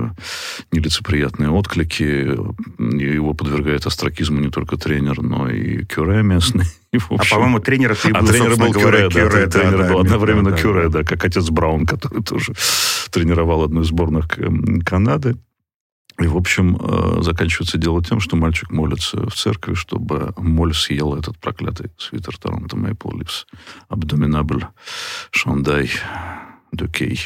нелицеприятные 0.72 1.50
отклики. 1.50 2.04
Его 2.04 3.34
подвергает 3.34 3.86
остракизму 3.86 4.40
не 4.40 4.50
только 4.50 4.78
тренер, 4.78 5.22
но 5.22 5.50
и 5.50 5.86
кюре 5.86 6.24
местный. 6.24 6.66
И, 6.94 6.98
общем, 6.98 7.18
а, 7.18 7.26
по-моему, 7.40 7.60
тренер 7.60 7.96
ты 7.96 8.12
а 8.12 8.22
был, 8.22 8.28
тренер 8.28 8.56
был 8.56 8.72
Кюре, 8.72 9.10
да, 9.10 9.10
Кюре, 9.10 9.46
да, 9.46 9.52
тренер 9.52 9.78
да, 9.80 9.88
был 9.90 9.96
да, 9.96 10.02
одновременно 10.02 10.52
да, 10.52 10.58
Кюре, 10.58 10.90
да, 10.90 11.00
да, 11.00 11.04
как 11.04 11.26
отец 11.26 11.50
Браун, 11.50 11.88
который 11.88 12.22
тоже 12.22 12.54
тренировал 13.10 13.64
одну 13.64 13.82
из 13.82 13.88
сборных 13.88 14.28
Канады. 14.86 15.36
И, 16.20 16.28
в 16.28 16.38
общем, 16.38 16.78
э, 16.80 17.24
заканчивается 17.24 17.80
дело 17.80 18.04
тем, 18.04 18.20
что 18.20 18.36
мальчик 18.36 18.70
молится 18.70 19.28
в 19.28 19.34
церкви, 19.34 19.74
чтобы 19.74 20.34
моль 20.38 20.76
съел 20.76 21.16
этот 21.16 21.40
проклятый 21.40 21.90
свитер 21.98 22.38
Торонто 22.38 22.78
Мейпл 22.78 23.18
Ливс. 23.18 23.48
Абдоминабль, 23.90 24.68
Шандай, 25.32 25.90
Дюкей. 26.72 27.20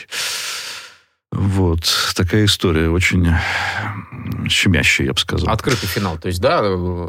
Вот. 1.32 1.82
Такая 2.16 2.46
история 2.46 2.90
очень 2.90 3.28
щемящая, 4.48 5.08
я 5.08 5.14
бы 5.14 5.20
сказал. 5.20 5.50
Открытый 5.50 5.88
финал. 5.90 6.18
То 6.18 6.28
есть, 6.28 6.40
да, 6.40 6.62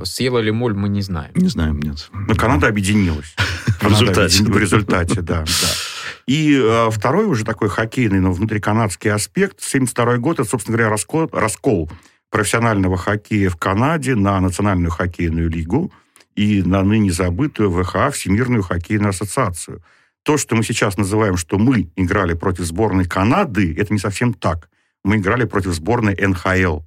съела 0.04 0.38
ли 0.38 0.50
моль, 0.50 0.74
мы 0.74 0.88
не 0.88 1.02
знаем. 1.02 1.30
Не 1.34 1.48
знаем, 1.48 1.80
нет. 1.80 2.10
Но 2.12 2.34
Канада 2.34 2.68
объединилась. 2.68 3.34
В 3.80 3.84
результате. 3.84 4.42
В 4.42 4.58
результате, 4.58 5.22
да. 5.22 5.44
И 6.26 6.60
э, 6.60 6.90
второй 6.90 7.26
уже 7.26 7.44
такой 7.44 7.68
хоккейный, 7.68 8.20
но 8.20 8.32
внутриканадский 8.32 9.10
аспект. 9.10 9.62
72 9.62 10.18
год, 10.18 10.40
это, 10.40 10.48
собственно 10.48 10.76
говоря, 10.76 10.90
раскол, 10.90 11.28
раскол 11.32 11.90
профессионального 12.28 12.96
хоккея 12.96 13.48
в 13.50 13.56
Канаде 13.56 14.14
на 14.14 14.40
Национальную 14.40 14.90
хоккейную 14.90 15.48
лигу 15.48 15.92
и 16.34 16.62
на 16.62 16.82
ныне 16.82 17.12
забытую 17.12 17.70
ВХА, 17.70 18.10
Всемирную 18.10 18.62
хоккейную 18.62 19.10
ассоциацию– 19.10 19.80
то, 20.28 20.36
что 20.36 20.54
мы 20.54 20.62
сейчас 20.62 20.98
называем, 20.98 21.38
что 21.38 21.56
мы 21.56 21.90
играли 21.96 22.34
против 22.34 22.66
сборной 22.66 23.06
Канады, 23.06 23.74
это 23.74 23.94
не 23.94 23.98
совсем 23.98 24.34
так. 24.34 24.68
Мы 25.02 25.16
играли 25.16 25.46
против 25.46 25.72
сборной 25.72 26.14
НХЛ. 26.14 26.80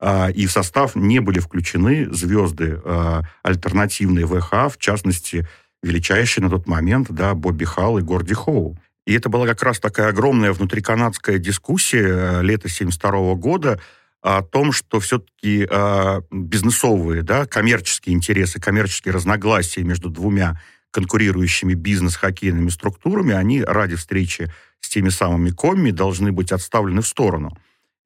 А, 0.00 0.28
и 0.28 0.44
в 0.46 0.50
состав 0.50 0.96
не 0.96 1.20
были 1.20 1.38
включены 1.38 2.12
звезды 2.12 2.80
а, 2.84 3.22
альтернативной 3.44 4.24
ВХ, 4.24 4.72
в 4.72 4.76
частности, 4.78 5.46
величайшие 5.84 6.42
на 6.42 6.50
тот 6.50 6.66
момент 6.66 7.06
да, 7.10 7.34
Бобби 7.34 7.64
Халл 7.64 7.98
и 7.98 8.02
Горди 8.02 8.34
Хоу. 8.34 8.76
И 9.06 9.14
это 9.14 9.28
была 9.28 9.46
как 9.46 9.62
раз 9.62 9.78
такая 9.78 10.08
огромная 10.08 10.52
внутриканадская 10.52 11.38
дискуссия 11.38 12.08
э, 12.08 12.42
лета 12.42 12.66
1972 12.66 13.34
года 13.36 13.80
о 14.20 14.42
том, 14.42 14.72
что 14.72 14.98
все-таки 14.98 15.64
э, 15.70 16.20
бизнесовые, 16.32 17.22
да, 17.22 17.46
коммерческие 17.46 18.16
интересы, 18.16 18.58
коммерческие 18.58 19.14
разногласия 19.14 19.84
между 19.84 20.10
двумя 20.10 20.60
конкурирующими 20.90 21.74
бизнес-хоккейными 21.74 22.68
структурами, 22.68 23.34
они 23.34 23.62
ради 23.62 23.96
встречи 23.96 24.52
с 24.80 24.88
теми 24.88 25.08
самыми 25.08 25.50
комми 25.50 25.90
должны 25.90 26.32
быть 26.32 26.52
отставлены 26.52 27.02
в 27.02 27.06
сторону. 27.06 27.56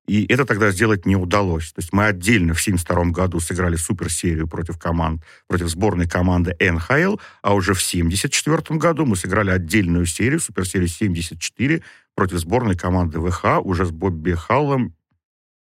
И 0.07 0.27
это 0.27 0.45
тогда 0.45 0.71
сделать 0.71 1.07
не 1.07 1.17
удалось. 1.17 1.73
То 1.73 1.81
есть 1.81 1.93
мы 1.93 2.07
отдельно 2.07 2.53
в 2.53 2.61
1972 2.61 3.13
году 3.13 3.41
сыграли 3.41 3.77
суперсерию 3.77 4.47
против 4.47 4.79
команд, 4.79 5.23
против 5.49 5.69
сборной 5.69 6.07
команды 6.07 6.55
НХЛ, 6.61 7.17
а 7.43 7.55
уже 7.55 7.73
в 7.73 7.81
1974 7.81 8.79
году 8.79 9.07
мы 9.07 9.17
сыграли 9.17 9.51
отдельную 9.51 10.05
серию, 10.05 10.41
суперсерию 10.41 10.89
74, 10.89 11.83
против 12.15 12.39
сборной 12.39 12.77
команды 12.77 13.19
ВХ, 13.19 13.61
уже 13.65 13.87
с 13.87 13.91
Бобби 13.91 14.33
Халлом. 14.33 14.95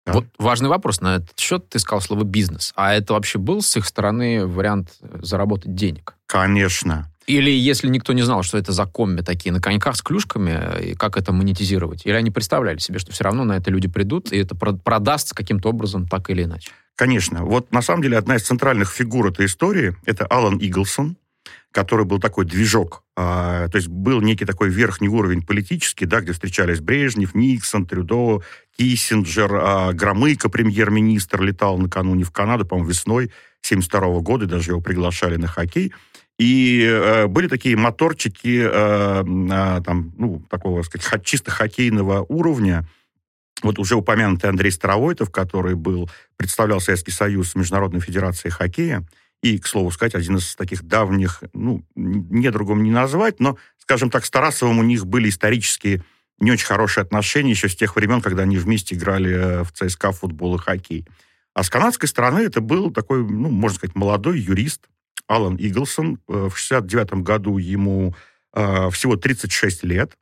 Да. 0.09 0.13
Вот 0.13 0.25
важный 0.37 0.69
вопрос 0.69 1.01
на 1.01 1.17
этот 1.17 1.39
счет. 1.39 1.69
Ты 1.69 1.79
сказал 1.79 2.01
слово 2.01 2.23
«бизнес». 2.23 2.73
А 2.75 2.93
это 2.93 3.13
вообще 3.13 3.39
был 3.39 3.61
с 3.61 3.77
их 3.77 3.85
стороны 3.85 4.45
вариант 4.45 4.89
заработать 5.21 5.75
денег? 5.75 6.15
Конечно. 6.25 7.11
Или 7.27 7.51
если 7.51 7.89
никто 7.89 8.13
не 8.13 8.23
знал, 8.23 8.41
что 8.41 8.57
это 8.57 8.71
за 8.71 8.87
комби 8.87 9.21
такие 9.21 9.51
на 9.51 9.61
коньках 9.61 9.95
с 9.95 10.01
клюшками, 10.01 10.81
и 10.81 10.95
как 10.95 11.15
это 11.15 11.31
монетизировать? 11.31 12.03
Или 12.05 12.13
они 12.13 12.31
представляли 12.31 12.79
себе, 12.79 12.97
что 12.97 13.11
все 13.11 13.23
равно 13.23 13.43
на 13.43 13.53
это 13.53 13.69
люди 13.69 13.87
придут, 13.87 14.33
и 14.33 14.37
это 14.37 14.55
продастся 14.55 15.35
каким-то 15.35 15.69
образом 15.69 16.07
так 16.07 16.31
или 16.31 16.43
иначе? 16.43 16.71
Конечно. 16.95 17.45
Вот 17.45 17.71
на 17.71 17.83
самом 17.83 18.01
деле 18.01 18.17
одна 18.17 18.35
из 18.35 18.41
центральных 18.41 18.89
фигур 18.89 19.27
этой 19.27 19.45
истории– 19.45 19.95
это 20.05 20.25
Алан 20.25 20.57
Иглсон, 20.57 21.17
который 21.71 22.05
был 22.05 22.19
такой 22.19 22.45
движок, 22.45 23.03
то 23.19 23.75
есть 23.75 23.87
был 23.87 24.21
некий 24.21 24.45
такой 24.45 24.69
верхний 24.69 25.09
уровень 25.09 25.45
политический, 25.45 26.05
да, 26.05 26.21
где 26.21 26.31
встречались 26.31 26.79
Брежнев, 26.79 27.35
Никсон, 27.35 27.85
Трюдо, 27.85 28.41
Киссинджер, 28.77 29.51
а, 29.53 29.93
Громыко, 29.93 30.49
премьер-министр, 30.49 31.41
летал 31.41 31.77
накануне 31.77 32.23
в 32.23 32.31
Канаду, 32.31 32.65
по-моему, 32.65 32.89
весной 32.89 33.31
72 33.61 34.21
года, 34.21 34.45
даже 34.45 34.71
его 34.71 34.81
приглашали 34.81 35.35
на 35.35 35.47
хоккей. 35.47 35.91
И 36.37 36.85
э, 36.89 37.27
были 37.27 37.49
такие 37.49 37.75
моторчики, 37.75 38.61
э, 38.63 39.23
э, 39.23 39.81
там, 39.83 40.13
ну, 40.17 40.41
такого, 40.49 40.83
сказать, 40.83 41.25
чисто 41.25 41.51
хоккейного 41.51 42.25
уровня. 42.29 42.87
Вот 43.61 43.77
уже 43.77 43.95
упомянутый 43.95 44.49
Андрей 44.49 44.71
Старовойтов, 44.71 45.31
который 45.31 45.75
был, 45.75 46.09
представлял 46.37 46.79
Советский 46.79 47.11
Союз 47.11 47.55
Международной 47.55 47.99
Федерации 47.99 48.47
Хоккея, 48.47 49.05
и, 49.41 49.57
к 49.57 49.67
слову 49.67 49.91
сказать, 49.91 50.15
один 50.15 50.37
из 50.37 50.55
таких 50.55 50.83
давних, 50.83 51.43
ну, 51.53 51.83
не 51.95 52.51
другом 52.51 52.83
не 52.83 52.91
назвать, 52.91 53.39
но, 53.39 53.57
скажем 53.77 54.09
так, 54.09 54.25
с 54.25 54.29
Тарасовым 54.29 54.79
у 54.79 54.83
них 54.83 55.05
были 55.05 55.29
исторические 55.29 56.03
не 56.39 56.51
очень 56.51 56.67
хорошие 56.67 57.01
отношения 57.01 57.51
еще 57.51 57.67
с 57.67 57.75
тех 57.75 57.95
времен, 57.95 58.21
когда 58.21 58.43
они 58.43 58.57
вместе 58.57 58.95
играли 58.95 59.33
э, 59.33 59.63
в 59.63 59.71
ЦСКА 59.73 60.13
футбол 60.13 60.55
и 60.55 60.57
хоккей. 60.57 61.05
А 61.53 61.63
с 61.63 61.69
канадской 61.69 62.07
стороны 62.07 62.39
это 62.39 62.61
был 62.61 62.91
такой, 62.91 63.23
ну, 63.23 63.49
можно 63.49 63.75
сказать, 63.75 63.95
молодой 63.95 64.39
юрист, 64.39 64.87
Алан 65.27 65.55
Иглсон. 65.57 66.19
Э, 66.27 66.49
в 66.49 66.57
69 66.57 67.23
году 67.23 67.57
ему 67.57 68.15
э, 68.53 68.89
всего 68.91 69.15
36 69.15 69.83
лет. 69.83 70.17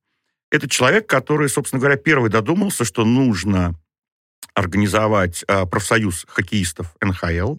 Это 0.51 0.69
человек, 0.69 1.07
который, 1.07 1.49
собственно 1.49 1.79
говоря, 1.79 1.97
первый 1.97 2.29
додумался, 2.29 2.85
что 2.85 3.05
нужно 3.05 3.75
организовать 4.53 5.43
э, 5.47 5.65
профсоюз 5.65 6.25
хоккеистов 6.27 6.95
НХЛ, 7.01 7.57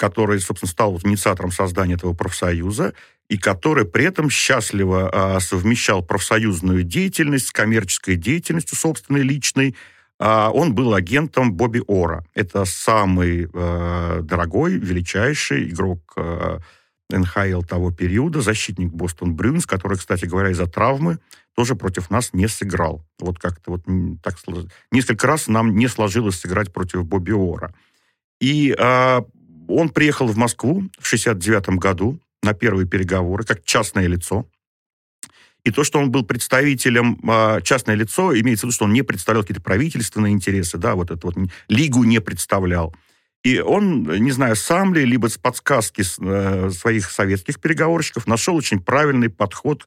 который, 0.00 0.40
собственно, 0.40 0.70
стал 0.70 0.98
инициатором 1.04 1.52
создания 1.52 1.94
этого 1.94 2.14
профсоюза, 2.14 2.94
и 3.28 3.36
который 3.36 3.84
при 3.84 4.06
этом 4.06 4.30
счастливо 4.30 5.10
э, 5.12 5.40
совмещал 5.40 6.02
профсоюзную 6.02 6.84
деятельность 6.84 7.48
с 7.48 7.52
коммерческой 7.52 8.16
деятельностью 8.16 8.78
собственной 8.78 9.20
личной, 9.20 9.76
а, 10.18 10.50
он 10.50 10.74
был 10.74 10.94
агентом 10.94 11.52
Бобби 11.52 11.82
Ора. 11.86 12.24
Это 12.34 12.64
самый 12.64 13.50
э, 13.52 14.20
дорогой, 14.22 14.78
величайший 14.78 15.68
игрок 15.68 16.16
НХЛ 17.10 17.62
того 17.62 17.90
периода, 17.90 18.40
защитник 18.40 18.92
Бостон 18.92 19.34
Брюнс, 19.34 19.66
который, 19.66 19.98
кстати 19.98 20.24
говоря, 20.24 20.50
из-за 20.50 20.66
травмы 20.66 21.18
тоже 21.54 21.74
против 21.74 22.08
нас 22.08 22.32
не 22.32 22.48
сыграл. 22.48 23.04
Вот 23.18 23.38
как-то 23.38 23.72
вот 23.72 23.82
так 24.22 24.36
несколько 24.92 25.26
раз 25.26 25.46
нам 25.46 25.76
не 25.76 25.88
сложилось 25.88 26.40
сыграть 26.40 26.72
против 26.72 27.04
Бобби 27.04 27.32
Ора. 27.32 27.74
И 28.40 28.74
он 29.76 29.90
приехал 29.90 30.26
в 30.26 30.36
Москву 30.36 30.84
в 30.98 31.06
69 31.06 31.78
году 31.78 32.18
на 32.42 32.54
первые 32.54 32.86
переговоры 32.86 33.44
как 33.44 33.64
частное 33.64 34.06
лицо. 34.06 34.46
И 35.64 35.70
то, 35.70 35.84
что 35.84 35.98
он 35.98 36.10
был 36.10 36.24
представителем 36.24 37.20
э, 37.28 37.60
частное 37.62 37.94
лицо, 37.94 38.34
имеется 38.38 38.62
в 38.62 38.68
виду, 38.68 38.74
что 38.74 38.84
он 38.86 38.92
не 38.92 39.02
представлял 39.02 39.42
какие-то 39.42 39.62
правительственные 39.62 40.32
интересы, 40.32 40.78
да, 40.78 40.94
вот 40.94 41.10
эту 41.10 41.26
вот 41.26 41.36
лигу 41.68 42.04
не 42.04 42.18
представлял. 42.20 42.94
И 43.42 43.58
он, 43.58 44.02
не 44.02 44.32
знаю, 44.32 44.56
сам 44.56 44.94
ли, 44.94 45.04
либо 45.04 45.28
с 45.28 45.38
подсказки 45.38 46.02
э, 46.02 46.70
своих 46.70 47.10
советских 47.10 47.60
переговорщиков, 47.60 48.26
нашел 48.26 48.54
очень 48.54 48.80
правильный 48.80 49.28
подход 49.28 49.86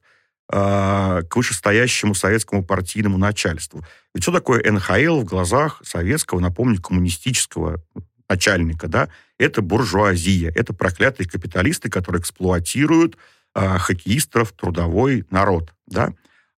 э, 0.52 1.22
к 1.28 1.36
вышестоящему 1.36 2.14
советскому 2.14 2.64
партийному 2.64 3.18
начальству. 3.18 3.84
Ведь 4.14 4.22
что 4.22 4.32
такое 4.32 4.62
НХЛ 4.70 5.20
в 5.20 5.24
глазах 5.24 5.82
советского, 5.84 6.38
напомню, 6.40 6.80
коммунистического 6.80 7.82
начальника, 8.28 8.88
да? 8.88 9.08
Это 9.38 9.62
буржуазия, 9.62 10.52
это 10.54 10.72
проклятые 10.72 11.28
капиталисты, 11.28 11.90
которые 11.90 12.20
эксплуатируют 12.20 13.16
э, 13.54 13.78
хоккеистов, 13.78 14.52
трудовой 14.52 15.24
народ, 15.30 15.72
да. 15.86 16.12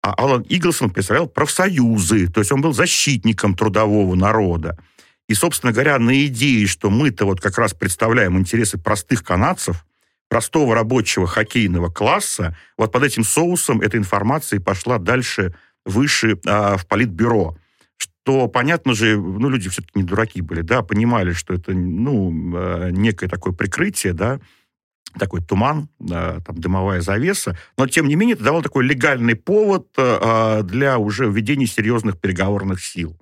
А 0.02 0.12
Алан 0.12 0.42
Иглсон 0.42 0.90
представлял 0.90 1.28
профсоюзы, 1.28 2.28
то 2.28 2.40
есть 2.40 2.52
он 2.52 2.60
был 2.60 2.74
защитником 2.74 3.56
трудового 3.56 4.14
народа. 4.14 4.78
И, 5.28 5.34
собственно 5.34 5.72
говоря, 5.72 5.98
на 5.98 6.26
идее, 6.26 6.66
что 6.66 6.90
мы-то 6.90 7.24
вот 7.24 7.40
как 7.40 7.56
раз 7.56 7.72
представляем 7.72 8.38
интересы 8.38 8.76
простых 8.76 9.24
канадцев, 9.24 9.86
простого 10.28 10.74
рабочего 10.74 11.26
хоккейного 11.26 11.88
класса, 11.88 12.56
вот 12.76 12.92
под 12.92 13.04
этим 13.04 13.24
соусом 13.24 13.80
эта 13.80 13.96
информация 13.96 14.60
пошла 14.60 14.98
дальше, 14.98 15.54
выше 15.86 16.38
а, 16.46 16.76
в 16.76 16.86
политбюро. 16.86 17.56
Что, 17.96 18.48
понятно 18.48 18.94
же, 18.94 19.16
ну, 19.16 19.48
люди 19.48 19.68
все-таки 19.68 19.98
не 19.98 20.02
дураки 20.02 20.40
были, 20.40 20.62
да, 20.62 20.82
понимали, 20.82 21.32
что 21.32 21.54
это, 21.54 21.72
ну, 21.72 22.32
а, 22.56 22.90
некое 22.90 23.28
такое 23.28 23.52
прикрытие, 23.52 24.12
да, 24.12 24.40
такой 25.18 25.42
туман, 25.42 25.88
там 26.08 26.42
дымовая 26.56 27.00
завеса, 27.00 27.56
но 27.76 27.86
тем 27.86 28.08
не 28.08 28.16
менее 28.16 28.34
это 28.34 28.44
давал 28.44 28.62
такой 28.62 28.84
легальный 28.84 29.36
повод 29.36 29.88
а, 29.96 30.62
для 30.62 30.98
уже 30.98 31.30
введения 31.30 31.66
серьезных 31.66 32.18
переговорных 32.18 32.82
сил. 32.82 33.16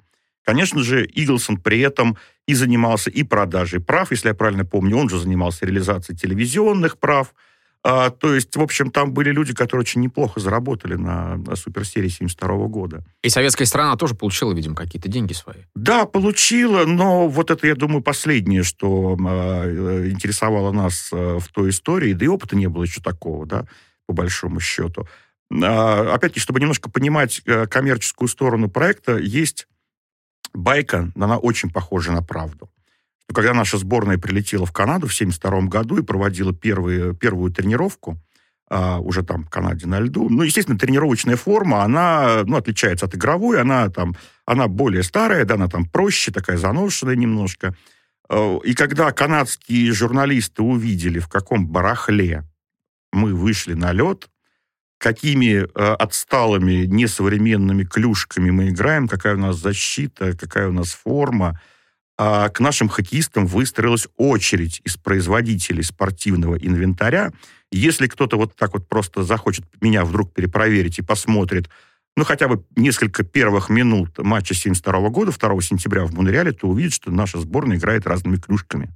Конечно 0.44 0.82
же, 0.82 1.04
Иглсон 1.04 1.58
при 1.58 1.80
этом 1.80 2.16
и 2.46 2.54
занимался 2.54 3.10
и 3.10 3.22
продажей 3.22 3.80
прав, 3.80 4.10
если 4.10 4.28
я 4.28 4.34
правильно 4.34 4.64
помню, 4.64 4.96
он 4.96 5.08
же 5.08 5.18
занимался 5.18 5.66
реализацией 5.66 6.18
телевизионных 6.18 6.98
прав, 6.98 7.34
а, 7.84 8.10
то 8.10 8.32
есть, 8.32 8.54
в 8.54 8.60
общем, 8.60 8.92
там 8.92 9.12
были 9.12 9.30
люди, 9.30 9.52
которые 9.52 9.80
очень 9.80 10.00
неплохо 10.00 10.38
заработали 10.38 10.94
на, 10.94 11.36
на 11.36 11.56
суперсерии 11.56 12.08
72 12.08 12.68
года. 12.68 13.04
И 13.22 13.28
советская 13.28 13.66
страна 13.66 13.96
тоже 13.96 14.14
получила, 14.14 14.52
видимо, 14.52 14.76
какие-то 14.76 15.08
деньги 15.08 15.32
свои. 15.32 15.62
Да, 15.74 16.06
получила, 16.06 16.84
но 16.84 17.26
вот 17.26 17.50
это, 17.50 17.66
я 17.66 17.74
думаю, 17.74 18.00
последнее, 18.00 18.62
что 18.62 19.16
э, 19.18 20.10
интересовало 20.10 20.70
нас 20.70 21.10
э, 21.12 21.38
в 21.40 21.48
той 21.48 21.70
истории, 21.70 22.12
да 22.12 22.24
и 22.24 22.28
опыта 22.28 22.54
не 22.54 22.68
было 22.68 22.84
еще 22.84 23.00
такого, 23.00 23.46
да, 23.46 23.66
по 24.06 24.12
большому 24.12 24.60
счету. 24.60 25.08
Э, 25.50 26.12
опять-таки, 26.12 26.38
чтобы 26.40 26.60
немножко 26.60 26.88
понимать 26.88 27.42
э, 27.46 27.66
коммерческую 27.66 28.28
сторону 28.28 28.70
проекта, 28.70 29.16
есть 29.16 29.66
байка, 30.54 31.10
она 31.16 31.36
очень 31.36 31.68
похожа 31.68 32.12
на 32.12 32.22
правду 32.22 32.71
когда 33.32 33.54
наша 33.54 33.78
сборная 33.78 34.18
прилетела 34.18 34.66
в 34.66 34.72
Канаду 34.72 35.06
в 35.06 35.14
1972 35.14 35.68
году 35.68 35.98
и 35.98 36.02
проводила 36.02 36.52
первые, 36.52 37.14
первую 37.14 37.52
тренировку, 37.52 38.18
а, 38.68 39.00
уже 39.00 39.22
там 39.22 39.44
в 39.44 39.50
Канаде 39.50 39.86
на 39.86 40.00
льду. 40.00 40.28
Ну, 40.30 40.42
естественно, 40.42 40.78
тренировочная 40.78 41.36
форма, 41.36 41.82
она 41.82 42.42
ну, 42.46 42.56
отличается 42.56 43.06
от 43.06 43.14
игровой, 43.14 43.60
она 43.60 43.90
там, 43.90 44.16
она 44.46 44.66
более 44.68 45.02
старая, 45.02 45.44
да, 45.44 45.54
она 45.54 45.68
там 45.68 45.84
проще, 45.84 46.32
такая 46.32 46.56
заношенная 46.56 47.16
немножко. 47.16 47.74
А, 48.28 48.58
и 48.64 48.74
когда 48.74 49.12
канадские 49.12 49.92
журналисты 49.92 50.62
увидели, 50.62 51.18
в 51.18 51.28
каком 51.28 51.66
барахле 51.66 52.44
мы 53.12 53.34
вышли 53.34 53.74
на 53.74 53.92
лед, 53.92 54.28
какими 55.02 55.64
э, 55.64 55.94
отсталыми, 55.94 56.86
несовременными 56.86 57.84
клюшками 57.84 58.50
мы 58.50 58.68
играем, 58.68 59.08
какая 59.08 59.34
у 59.34 59.38
нас 59.38 59.56
защита, 59.56 60.36
какая 60.36 60.68
у 60.68 60.72
нас 60.72 60.92
форма, 60.92 61.60
к 62.52 62.60
нашим 62.60 62.88
хоккеистам 62.88 63.46
выстроилась 63.46 64.08
очередь 64.16 64.80
из 64.84 64.96
производителей 64.96 65.82
спортивного 65.82 66.56
инвентаря. 66.56 67.32
Если 67.70 68.06
кто-то 68.06 68.36
вот 68.36 68.54
так 68.54 68.74
вот 68.74 68.88
просто 68.88 69.22
захочет 69.22 69.64
меня 69.80 70.04
вдруг 70.04 70.32
перепроверить 70.32 70.98
и 70.98 71.02
посмотрит, 71.02 71.70
ну, 72.16 72.24
хотя 72.24 72.48
бы 72.48 72.64
несколько 72.76 73.24
первых 73.24 73.70
минут 73.70 74.18
матча 74.18 74.54
72 74.54 75.08
года, 75.08 75.32
2 75.32 75.60
сентября 75.62 76.04
в 76.04 76.12
Монреале, 76.12 76.52
то 76.52 76.68
увидит, 76.68 76.92
что 76.92 77.10
наша 77.10 77.40
сборная 77.40 77.78
играет 77.78 78.06
разными 78.06 78.36
клюшками, 78.36 78.90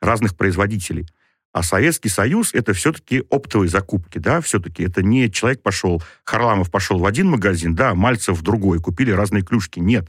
разных 0.00 0.36
производителей. 0.36 1.08
А 1.52 1.64
Советский 1.64 2.08
Союз 2.08 2.54
это 2.54 2.72
все-таки 2.72 3.24
оптовые 3.30 3.68
закупки, 3.68 4.18
да, 4.18 4.40
все-таки 4.40 4.84
это 4.84 5.02
не 5.02 5.30
человек 5.32 5.62
пошел, 5.62 6.00
Харламов 6.22 6.70
пошел 6.70 6.98
в 6.98 7.06
один 7.06 7.28
магазин, 7.28 7.74
да, 7.74 7.94
Мальцев 7.94 8.38
в 8.38 8.42
другой, 8.42 8.78
купили 8.78 9.10
разные 9.10 9.42
клюшки. 9.42 9.80
Нет 9.80 10.08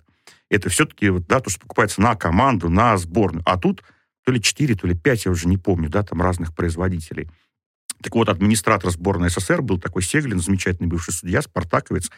это 0.50 0.70
все-таки 0.70 1.10
да, 1.28 1.40
то, 1.40 1.50
что 1.50 1.62
покупается 1.62 2.02
на 2.02 2.16
команду, 2.16 2.70
на 2.70 2.98
сборную. 2.98 3.44
А 3.46 3.58
тут 3.58 3.84
то 4.26 4.32
ли 4.32 4.42
4, 4.42 4.76
то 4.76 4.88
ли 4.88 4.96
5, 4.96 5.26
я 5.26 5.32
уже 5.32 5.48
не 5.48 5.58
помню, 5.58 5.90
да, 5.90 6.04
там 6.04 6.22
разных 6.22 6.56
производителей. 6.56 7.30
Так 8.02 8.16
вот, 8.16 8.30
администратор 8.30 8.92
сборной 8.92 9.30
СССР 9.30 9.62
был 9.62 9.80
такой 9.80 10.04
Сеглин, 10.04 10.40
замечательный 10.40 10.88
бывший 10.88 11.14
судья, 11.14 11.42
спартаковец. 11.42 12.10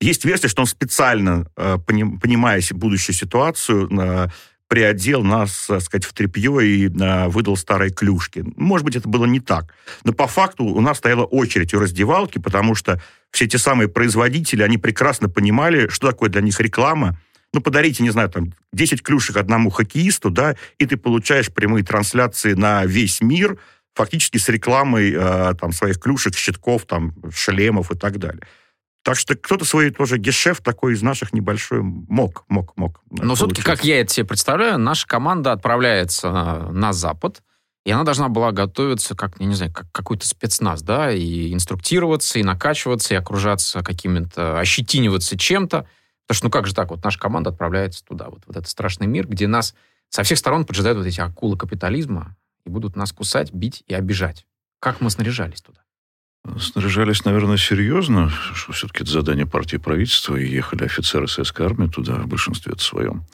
Есть 0.00 0.24
версия, 0.24 0.48
что 0.48 0.62
он 0.62 0.66
специально, 0.66 1.50
э, 1.56 1.78
понимая 1.86 2.62
будущую 2.72 3.14
ситуацию, 3.14 3.88
э, 3.90 4.28
приодел 4.68 5.22
нас, 5.22 5.64
так 5.66 5.80
сказать, 5.80 6.04
в 6.04 6.12
тряпье 6.12 6.62
и 6.62 6.88
выдал 7.28 7.56
старые 7.56 7.90
клюшки. 7.90 8.44
Может 8.56 8.84
быть, 8.84 8.96
это 8.96 9.08
было 9.08 9.24
не 9.24 9.40
так. 9.40 9.74
Но 10.04 10.12
по 10.12 10.26
факту 10.26 10.64
у 10.64 10.80
нас 10.82 10.98
стояла 10.98 11.24
очередь 11.24 11.72
у 11.72 11.80
раздевалки, 11.80 12.38
потому 12.38 12.74
что 12.74 13.00
все 13.30 13.46
те 13.46 13.56
самые 13.56 13.88
производители, 13.88 14.62
они 14.62 14.76
прекрасно 14.76 15.30
понимали, 15.30 15.88
что 15.88 16.08
такое 16.08 16.28
для 16.28 16.42
них 16.42 16.60
реклама. 16.60 17.18
Ну, 17.54 17.60
подарите, 17.60 18.02
не 18.02 18.10
знаю, 18.10 18.28
там, 18.28 18.52
10 18.72 19.02
клюшек 19.02 19.36
одному 19.36 19.70
хоккеисту, 19.70 20.30
да, 20.30 20.56
и 20.78 20.86
ты 20.86 20.96
получаешь 20.96 21.52
прямые 21.52 21.84
трансляции 21.84 22.52
на 22.52 22.84
весь 22.84 23.20
мир, 23.20 23.58
фактически 23.94 24.38
с 24.38 24.48
рекламой 24.48 25.12
э, 25.12 25.54
там, 25.58 25.72
своих 25.72 25.98
клюшек, 25.98 26.36
щитков, 26.36 26.84
там, 26.84 27.14
шлемов 27.32 27.90
и 27.90 27.96
так 27.96 28.18
далее. 28.18 28.42
Так 29.02 29.16
что 29.16 29.34
кто-то 29.34 29.64
свой 29.64 29.90
тоже 29.90 30.18
гешефт 30.18 30.62
такой 30.62 30.92
из 30.92 31.02
наших 31.02 31.32
небольшой 31.32 31.80
мог, 31.82 32.44
мог, 32.48 32.76
мог. 32.76 33.00
Но 33.10 33.34
все-таки, 33.34 33.62
как 33.62 33.82
я 33.82 34.00
это 34.00 34.12
себе 34.12 34.26
представляю, 34.26 34.78
наша 34.78 35.06
команда 35.06 35.52
отправляется 35.52 36.30
на 36.70 36.92
Запад, 36.92 37.42
и 37.86 37.90
она 37.90 38.04
должна 38.04 38.28
была 38.28 38.52
готовиться, 38.52 39.14
как, 39.14 39.40
я 39.40 39.46
не 39.46 39.54
знаю, 39.54 39.72
как 39.72 39.90
какой-то 39.92 40.28
спецназ, 40.28 40.82
да, 40.82 41.10
и 41.10 41.54
инструктироваться, 41.54 42.38
и 42.38 42.42
накачиваться, 42.42 43.14
и 43.14 43.16
окружаться 43.16 43.82
какими-то, 43.82 44.60
ощетиниваться 44.60 45.38
чем-то. 45.38 45.86
Потому 46.28 46.36
что, 46.36 46.46
ну 46.46 46.50
как 46.50 46.66
же 46.66 46.74
так, 46.74 46.90
вот 46.90 47.02
наша 47.02 47.18
команда 47.18 47.48
отправляется 47.48 48.04
туда, 48.04 48.28
вот, 48.28 48.42
вот 48.46 48.54
этот 48.54 48.68
страшный 48.68 49.06
мир, 49.06 49.26
где 49.26 49.46
нас 49.46 49.74
со 50.10 50.22
всех 50.22 50.36
сторон 50.36 50.66
поджидают 50.66 50.98
вот 50.98 51.06
эти 51.06 51.20
акулы 51.20 51.56
капитализма 51.56 52.36
и 52.66 52.70
будут 52.70 52.96
нас 52.96 53.12
кусать, 53.12 53.50
бить 53.50 53.82
и 53.86 53.94
обижать. 53.94 54.46
Как 54.78 55.00
мы 55.00 55.08
снаряжались 55.08 55.62
туда? 55.62 55.80
Снаряжались, 56.60 57.24
наверное, 57.24 57.56
серьезно, 57.56 58.30
что 58.52 58.72
все-таки 58.72 59.04
это 59.04 59.10
задание 59.10 59.46
партии 59.46 59.78
правительства, 59.78 60.36
и 60.36 60.46
ехали 60.46 60.84
офицеры 60.84 61.28
советской 61.28 61.64
армии 61.64 61.88
туда, 61.88 62.16
в 62.16 62.26
большинстве 62.26 62.74
своем. 62.76 63.24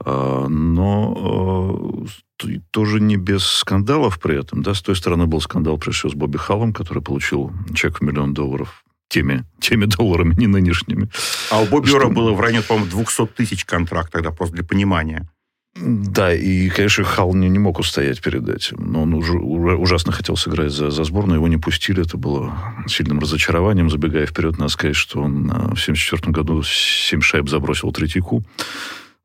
А, 0.00 0.48
но 0.48 2.06
а, 2.40 2.46
тоже 2.70 2.98
не 3.00 3.18
без 3.18 3.44
скандалов 3.44 4.18
при 4.18 4.40
этом. 4.40 4.62
Да? 4.62 4.72
С 4.72 4.80
той 4.80 4.96
стороны 4.96 5.26
был 5.26 5.42
скандал, 5.42 5.76
прежде 5.76 5.98
всего, 5.98 6.12
с 6.12 6.14
Бобби 6.14 6.38
Халлом, 6.38 6.72
который 6.72 7.02
получил 7.02 7.52
чек 7.74 7.98
в 7.98 8.02
миллион 8.02 8.32
долларов 8.32 8.84
теми, 9.12 9.44
теми 9.60 9.84
долларами, 9.84 10.34
не 10.36 10.46
нынешними. 10.46 11.08
А 11.50 11.60
у 11.60 11.66
Бобби 11.66 11.88
что... 11.88 12.08
было 12.08 12.32
в 12.32 12.40
районе, 12.40 12.62
по-моему, 12.62 12.90
200 12.90 13.26
тысяч 13.26 13.64
контракт 13.64 14.10
тогда, 14.10 14.30
просто 14.30 14.54
для 14.56 14.64
понимания. 14.64 15.28
Да, 15.74 16.34
и, 16.34 16.68
конечно, 16.68 17.04
Хал 17.04 17.34
не, 17.34 17.48
не 17.48 17.58
мог 17.58 17.78
устоять 17.78 18.20
перед 18.20 18.48
этим. 18.48 18.76
Но 18.92 19.02
он 19.02 19.14
уже, 19.14 19.32
ужасно 19.32 20.12
хотел 20.12 20.36
сыграть 20.36 20.70
за, 20.70 20.90
за 20.90 21.04
сборную, 21.04 21.36
его 21.36 21.48
не 21.48 21.56
пустили. 21.56 22.02
Это 22.02 22.16
было 22.16 22.52
сильным 22.86 23.18
разочарованием. 23.20 23.90
Забегая 23.90 24.26
вперед, 24.26 24.58
надо 24.58 24.70
сказать, 24.70 24.96
что 24.96 25.22
он 25.22 25.48
в 25.48 25.80
1974 25.80 26.32
году 26.32 26.62
7 26.62 27.20
шайб 27.20 27.48
забросил 27.48 27.92
Третьяку. 27.92 28.44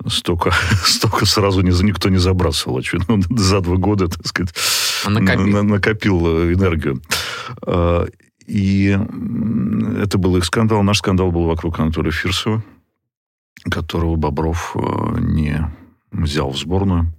Столько, 0.08 0.54
столько 0.86 1.26
сразу 1.26 1.62
не, 1.62 1.72
никто 1.84 2.10
не 2.10 2.18
забрасывал. 2.18 2.78
Очевидно, 2.78 3.16
он 3.16 3.24
за 3.38 3.60
два 3.60 3.76
года, 3.76 4.08
так 4.08 4.26
сказать, 4.26 4.54
накопил, 5.06 5.64
накопил 5.64 6.28
э, 6.28 6.54
энергию. 6.54 7.02
А, 8.48 8.52
и 8.52 8.98
это 10.02 10.18
был 10.18 10.38
их 10.38 10.46
скандал. 10.46 10.84
Наш 10.84 11.00
скандал 11.00 11.32
был 11.32 11.46
вокруг 11.46 11.80
Анатолия 11.80 12.12
Фирсова, 12.12 12.64
которого 13.70 14.16
Бобров 14.16 14.76
э, 14.76 15.20
не 15.20 15.70
взял 16.12 16.52
в 16.52 16.58
сборную. 16.58 17.14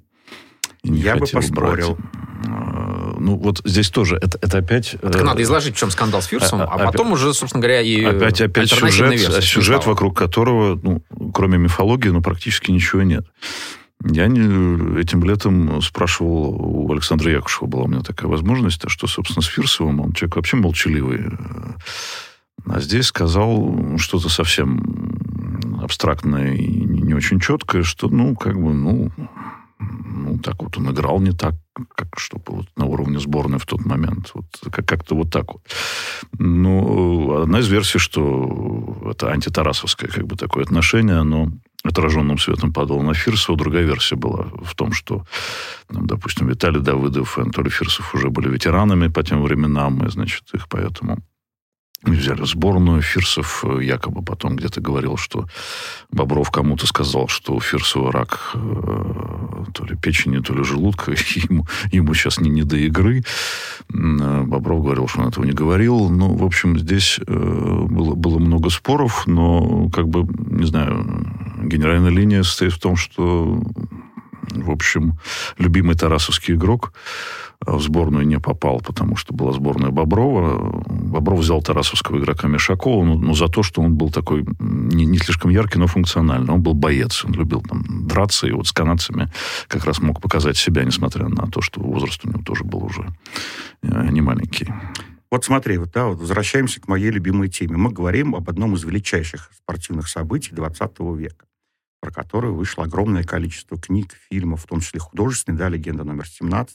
И 0.83 0.91
не 0.91 1.01
Я 1.01 1.17
бы 1.17 1.27
поспорил. 1.27 1.97
Брать. 1.97 2.07
А, 2.47 3.17
ну, 3.19 3.37
вот 3.37 3.61
здесь 3.64 3.91
тоже, 3.91 4.17
это, 4.17 4.38
это 4.41 4.59
опять... 4.59 4.97
Так 5.03 5.17
э, 5.17 5.25
надо 5.25 5.43
изложить, 5.43 5.75
в 5.75 5.79
чем 5.79 5.91
скандал 5.91 6.23
с 6.23 6.27
Фирсом, 6.27 6.61
а, 6.62 6.64
а 6.64 6.79
потом 6.79 7.12
уже, 7.12 7.35
собственно 7.35 7.61
говоря, 7.61 7.81
и 7.81 8.05
Опять, 8.05 8.41
опять 8.41 8.71
сюжет, 8.71 9.43
сюжет 9.43 9.87
вокруг 9.87 10.17
которого, 10.17 10.79
ну, 10.81 11.03
кроме 11.35 11.59
мифологии, 11.59 12.11
ну, 12.11 12.23
практически 12.23 12.71
ничего 12.71 13.03
нет. 13.03 13.27
Я 14.04 14.28
не, 14.28 15.00
этим 15.00 15.24
летом 15.24 15.82
спрашивал 15.82 16.54
у 16.54 16.92
Александра 16.92 17.32
Якушева, 17.32 17.66
была 17.66 17.82
у 17.84 17.88
меня 17.88 18.02
такая 18.02 18.30
возможность, 18.30 18.82
что, 18.88 19.06
собственно, 19.06 19.42
с 19.42 19.46
Фирсовым, 19.46 20.00
он 20.00 20.12
человек 20.12 20.37
вообще 20.37 20.56
молчаливый. 20.56 21.24
А 22.66 22.80
здесь 22.80 23.06
сказал 23.06 23.98
что-то 23.98 24.28
совсем 24.28 25.18
абстрактное 25.82 26.54
и 26.54 26.68
не 26.68 27.14
очень 27.14 27.40
четкое, 27.40 27.82
что, 27.82 28.08
ну, 28.08 28.37
как 28.37 28.61
бы, 28.61 28.72
ну, 28.72 29.11
ну, 29.79 30.38
так 30.38 30.62
вот 30.62 30.77
он 30.77 30.91
играл 30.91 31.21
не 31.21 31.33
так, 31.33 31.55
как 31.95 32.19
чтобы 32.19 32.45
вот 32.49 32.67
на 32.77 32.87
уровне 32.87 33.19
сборной 33.21 33.59
в 33.59 33.67
тот 33.67 33.85
момент. 33.85 34.33
Вот 34.35 34.47
как-то 34.73 35.14
вот 35.14 35.31
так 35.31 35.53
вот. 35.53 35.62
Ну, 36.38 37.43
одна 37.43 37.61
из 37.61 37.69
версий, 37.69 37.99
что 37.99 39.09
это 39.11 39.31
антитарасовское 39.31 40.11
как 40.11 40.27
бы 40.27 40.37
такое 40.37 40.64
отношение, 40.64 41.17
оно 41.17 41.51
отраженным 41.85 42.38
светом 42.38 42.73
падало 42.73 43.03
на 43.03 43.14
Фирсова. 43.14 43.57
Другая 43.57 43.85
версия 43.85 44.17
была 44.17 44.47
в 44.62 44.75
том, 44.75 44.93
что, 44.93 45.25
ну, 45.88 46.03
допустим, 46.03 46.49
Виталий 46.49 46.81
Давыдов 46.81 47.38
и 47.38 47.43
Анатолий 47.43 47.71
Фирсов 47.71 48.14
уже 48.14 48.31
были 48.31 48.49
ветеранами 48.49 49.09
по 49.09 49.23
тем 49.23 49.43
временам, 49.43 50.05
и, 50.05 50.11
значит, 50.11 50.43
их 50.55 50.69
поэтому 50.69 51.19
взяли 52.02 52.44
сборную. 52.44 53.02
Фирсов 53.02 53.64
э, 53.64 53.84
якобы 53.84 54.22
потом 54.22 54.56
где-то 54.56 54.80
говорил, 54.80 55.16
что 55.16 55.46
Бобров 56.11 56.50
кому-то 56.50 56.87
сказал, 56.87 57.28
что 57.28 57.54
у 57.54 57.61
Фирсова 57.61 58.12
рак 58.12 58.52
э, 58.54 59.64
то 59.74 59.84
ли 59.84 59.96
печени, 59.96 60.38
то 60.38 60.54
ли 60.54 60.64
желудка, 60.64 61.12
ему, 61.34 61.66
ему 61.92 62.14
сейчас 62.14 62.40
не, 62.40 62.50
не 62.50 62.62
до 62.62 62.76
игры. 62.76 63.24
Э, 63.92 64.42
Бобров 64.42 64.82
говорил, 64.82 65.08
что 65.08 65.22
он 65.22 65.28
этого 65.28 65.44
не 65.44 65.52
говорил. 65.52 66.08
Ну, 66.08 66.34
в 66.34 66.44
общем, 66.44 66.78
здесь 66.78 67.18
было, 67.26 68.14
было 68.14 68.38
много 68.38 68.70
споров, 68.70 69.26
но, 69.26 69.88
как 69.90 70.08
бы, 70.08 70.26
не 70.50 70.66
знаю, 70.66 71.26
генеральная 71.62 72.11
линия 72.11 72.42
состоит 72.42 72.72
в 72.72 72.80
том, 72.80 72.96
что, 72.96 73.61
в 74.50 74.70
общем, 74.70 75.18
любимый 75.58 75.96
тарасовский 75.96 76.54
игрок 76.54 76.92
в 77.61 77.80
сборную 77.80 78.26
не 78.26 78.38
попал, 78.38 78.80
потому 78.80 79.16
что 79.16 79.34
была 79.34 79.52
сборная 79.52 79.90
Боброва. 79.90 80.82
Бобров 80.87 81.40
взял 81.40 81.61
тарасовского 81.61 82.18
игрока 82.18 82.46
Мишакова, 82.46 83.04
но, 83.04 83.14
но 83.16 83.34
за 83.34 83.48
то, 83.48 83.62
что 83.62 83.82
он 83.82 83.94
был 83.94 84.11
такой 84.11 84.46
не, 84.61 85.06
не 85.06 85.18
слишком 85.18 85.50
яркий, 85.50 85.78
но 85.78 85.87
функциональный. 85.87 86.52
Он 86.52 86.62
был 86.62 86.74
боец, 86.74 87.24
он 87.24 87.32
любил 87.32 87.61
там 87.62 88.06
драться, 88.06 88.46
и 88.46 88.52
вот 88.52 88.68
с 88.68 88.72
канадцами 88.72 89.32
как 89.66 89.84
раз 89.84 90.00
мог 90.00 90.20
показать 90.20 90.56
себя, 90.56 90.84
несмотря 90.84 91.28
на 91.28 91.48
то, 91.48 91.61
что 91.61 91.80
возраст 91.80 92.24
у 92.24 92.28
него 92.28 92.42
тоже 92.42 92.64
был 92.64 92.84
уже 92.84 93.08
э, 93.82 94.08
не 94.11 94.20
маленький. 94.20 94.68
Вот 95.30 95.44
смотри, 95.44 95.76
вот, 95.76 95.90
да, 95.92 96.06
вот 96.06 96.20
возвращаемся 96.20 96.80
к 96.80 96.88
моей 96.88 97.11
любимой 97.11 97.48
теме. 97.48 97.76
Мы 97.76 97.90
говорим 97.90 98.34
об 98.34 98.48
одном 98.48 98.74
из 98.74 98.84
величайших 98.84 99.50
спортивных 99.54 100.08
событий 100.08 100.54
20 100.54 101.00
века, 101.16 101.44
про 102.00 102.11
которое 102.11 102.52
вышло 102.52 102.84
огромное 102.84 103.24
количество 103.24 103.78
книг, 103.78 104.14
фильмов, 104.30 104.62
в 104.62 104.66
том 104.66 104.80
числе 104.80 105.00
художественные, 105.00 105.58
да, 105.58 105.68
«Легенда 105.68 106.04
номер 106.04 106.24
17», 106.24 106.68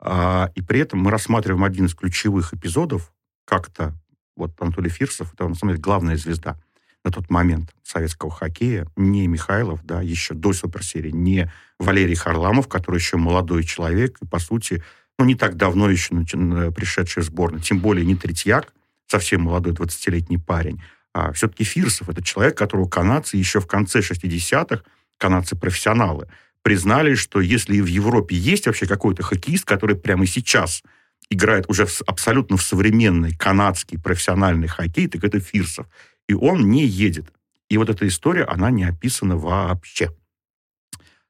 а, 0.00 0.50
и 0.54 0.62
при 0.62 0.80
этом 0.80 1.00
мы 1.00 1.10
рассматриваем 1.10 1.64
один 1.64 1.86
из 1.86 1.94
ключевых 1.94 2.54
эпизодов, 2.54 3.12
как-то 3.44 3.94
вот 4.36 4.52
Анатолий 4.60 4.90
Фирсов, 4.90 5.32
это, 5.34 5.46
на 5.46 5.54
самом 5.54 5.74
деле, 5.74 5.82
главная 5.82 6.16
звезда 6.16 6.58
на 7.04 7.10
тот 7.10 7.30
момент 7.30 7.74
советского 7.82 8.30
хоккея, 8.30 8.86
не 8.96 9.26
Михайлов, 9.26 9.84
да, 9.84 10.02
еще 10.02 10.34
до 10.34 10.52
суперсерии, 10.52 11.10
не 11.10 11.50
Валерий 11.78 12.14
Харламов, 12.14 12.68
который 12.68 12.96
еще 12.96 13.16
молодой 13.16 13.64
человек, 13.64 14.18
и, 14.20 14.26
по 14.26 14.38
сути, 14.38 14.82
ну, 15.18 15.24
не 15.24 15.34
так 15.34 15.56
давно 15.56 15.90
еще 15.90 16.14
пришедший 16.14 17.22
в 17.22 17.26
сборную, 17.26 17.62
тем 17.62 17.80
более 17.80 18.06
не 18.06 18.16
Третьяк, 18.16 18.72
совсем 19.06 19.42
молодой 19.42 19.72
20-летний 19.72 20.38
парень, 20.38 20.82
а 21.12 21.32
все-таки 21.32 21.64
Фирсов, 21.64 22.08
это 22.08 22.22
человек, 22.22 22.56
которого 22.56 22.88
канадцы 22.88 23.36
еще 23.36 23.60
в 23.60 23.66
конце 23.66 24.00
60-х, 24.00 24.82
канадцы-профессионалы, 25.18 26.28
признали, 26.62 27.14
что 27.14 27.40
если 27.40 27.76
и 27.76 27.80
в 27.80 27.86
Европе 27.86 28.36
есть 28.36 28.66
вообще 28.66 28.86
какой-то 28.86 29.22
хоккеист, 29.22 29.64
который 29.64 29.96
прямо 29.96 30.26
сейчас 30.26 30.82
играет 31.30 31.68
уже 31.68 31.86
в, 31.86 32.02
абсолютно 32.06 32.56
в 32.56 32.62
современный 32.62 33.34
канадский 33.36 33.98
профессиональный 33.98 34.68
хоккей, 34.68 35.08
так 35.08 35.24
это 35.24 35.40
Фирсов. 35.40 35.86
И 36.28 36.34
он 36.34 36.70
не 36.70 36.84
едет. 36.84 37.32
И 37.68 37.78
вот 37.78 37.88
эта 37.88 38.06
история, 38.06 38.44
она 38.44 38.70
не 38.70 38.84
описана 38.84 39.36
вообще. 39.36 40.10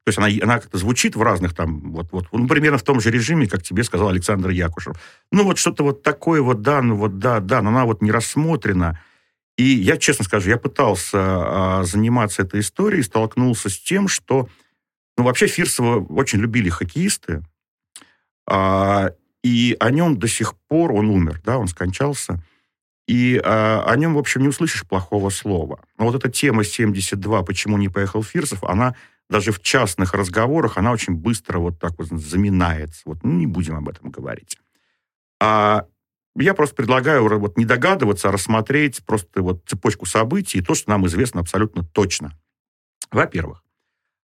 То 0.04 0.08
есть 0.08 0.18
она, 0.18 0.28
она 0.42 0.60
как-то 0.60 0.78
звучит 0.78 1.14
в 1.14 1.22
разных 1.22 1.54
там, 1.54 1.92
вот, 1.92 2.10
вот, 2.10 2.26
ну, 2.32 2.48
примерно 2.48 2.78
в 2.78 2.82
том 2.82 3.00
же 3.00 3.10
режиме, 3.10 3.46
как 3.46 3.62
тебе 3.62 3.84
сказал 3.84 4.08
Александр 4.08 4.48
Якушев. 4.48 4.96
Ну, 5.30 5.44
вот 5.44 5.58
что-то 5.58 5.84
вот 5.84 6.02
такое 6.02 6.40
вот, 6.40 6.62
да, 6.62 6.80
ну 6.80 6.96
вот, 6.96 7.18
да, 7.18 7.40
да, 7.40 7.60
но 7.60 7.68
она 7.68 7.84
вот 7.84 8.00
не 8.00 8.10
рассмотрена. 8.10 8.98
И 9.60 9.62
я, 9.62 9.98
честно 9.98 10.24
скажу, 10.24 10.48
я 10.48 10.56
пытался 10.56 11.18
а, 11.20 11.84
заниматься 11.84 12.40
этой 12.40 12.60
историей, 12.60 13.02
столкнулся 13.02 13.68
с 13.68 13.78
тем, 13.78 14.08
что 14.08 14.48
ну, 15.18 15.24
вообще 15.24 15.48
Фирсова 15.48 16.02
очень 16.02 16.38
любили 16.38 16.70
хоккеисты, 16.70 17.42
а, 18.48 19.10
и 19.44 19.76
о 19.78 19.90
нем 19.90 20.18
до 20.18 20.28
сих 20.28 20.54
пор, 20.66 20.92
он 20.92 21.10
умер, 21.10 21.42
да, 21.44 21.58
он 21.58 21.68
скончался, 21.68 22.42
и 23.06 23.38
а, 23.44 23.84
о 23.86 23.96
нем, 23.96 24.14
в 24.14 24.18
общем, 24.18 24.40
не 24.40 24.48
услышишь 24.48 24.88
плохого 24.88 25.28
слова. 25.28 25.84
Но 25.98 26.06
вот 26.06 26.14
эта 26.14 26.30
тема 26.30 26.64
72, 26.64 27.42
почему 27.42 27.76
не 27.76 27.90
поехал 27.90 28.22
Фирсов, 28.22 28.64
она 28.64 28.94
даже 29.28 29.52
в 29.52 29.60
частных 29.60 30.14
разговорах, 30.14 30.78
она 30.78 30.90
очень 30.90 31.12
быстро 31.12 31.58
вот 31.58 31.78
так 31.78 31.98
вот 31.98 32.06
заминается. 32.08 33.02
Вот, 33.04 33.18
ну, 33.24 33.32
не 33.32 33.46
будем 33.46 33.76
об 33.76 33.90
этом 33.90 34.10
говорить. 34.10 34.56
А 35.38 35.84
Я 36.36 36.54
просто 36.54 36.76
предлагаю 36.76 37.38
вот 37.38 37.56
не 37.56 37.64
догадываться, 37.64 38.28
а 38.28 38.32
рассмотреть 38.32 39.04
просто 39.04 39.42
вот 39.42 39.68
цепочку 39.68 40.06
событий 40.06 40.58
и 40.58 40.62
то, 40.62 40.74
что 40.74 40.90
нам 40.90 41.06
известно 41.06 41.40
абсолютно 41.40 41.84
точно. 41.84 42.32
Во-первых, 43.10 43.64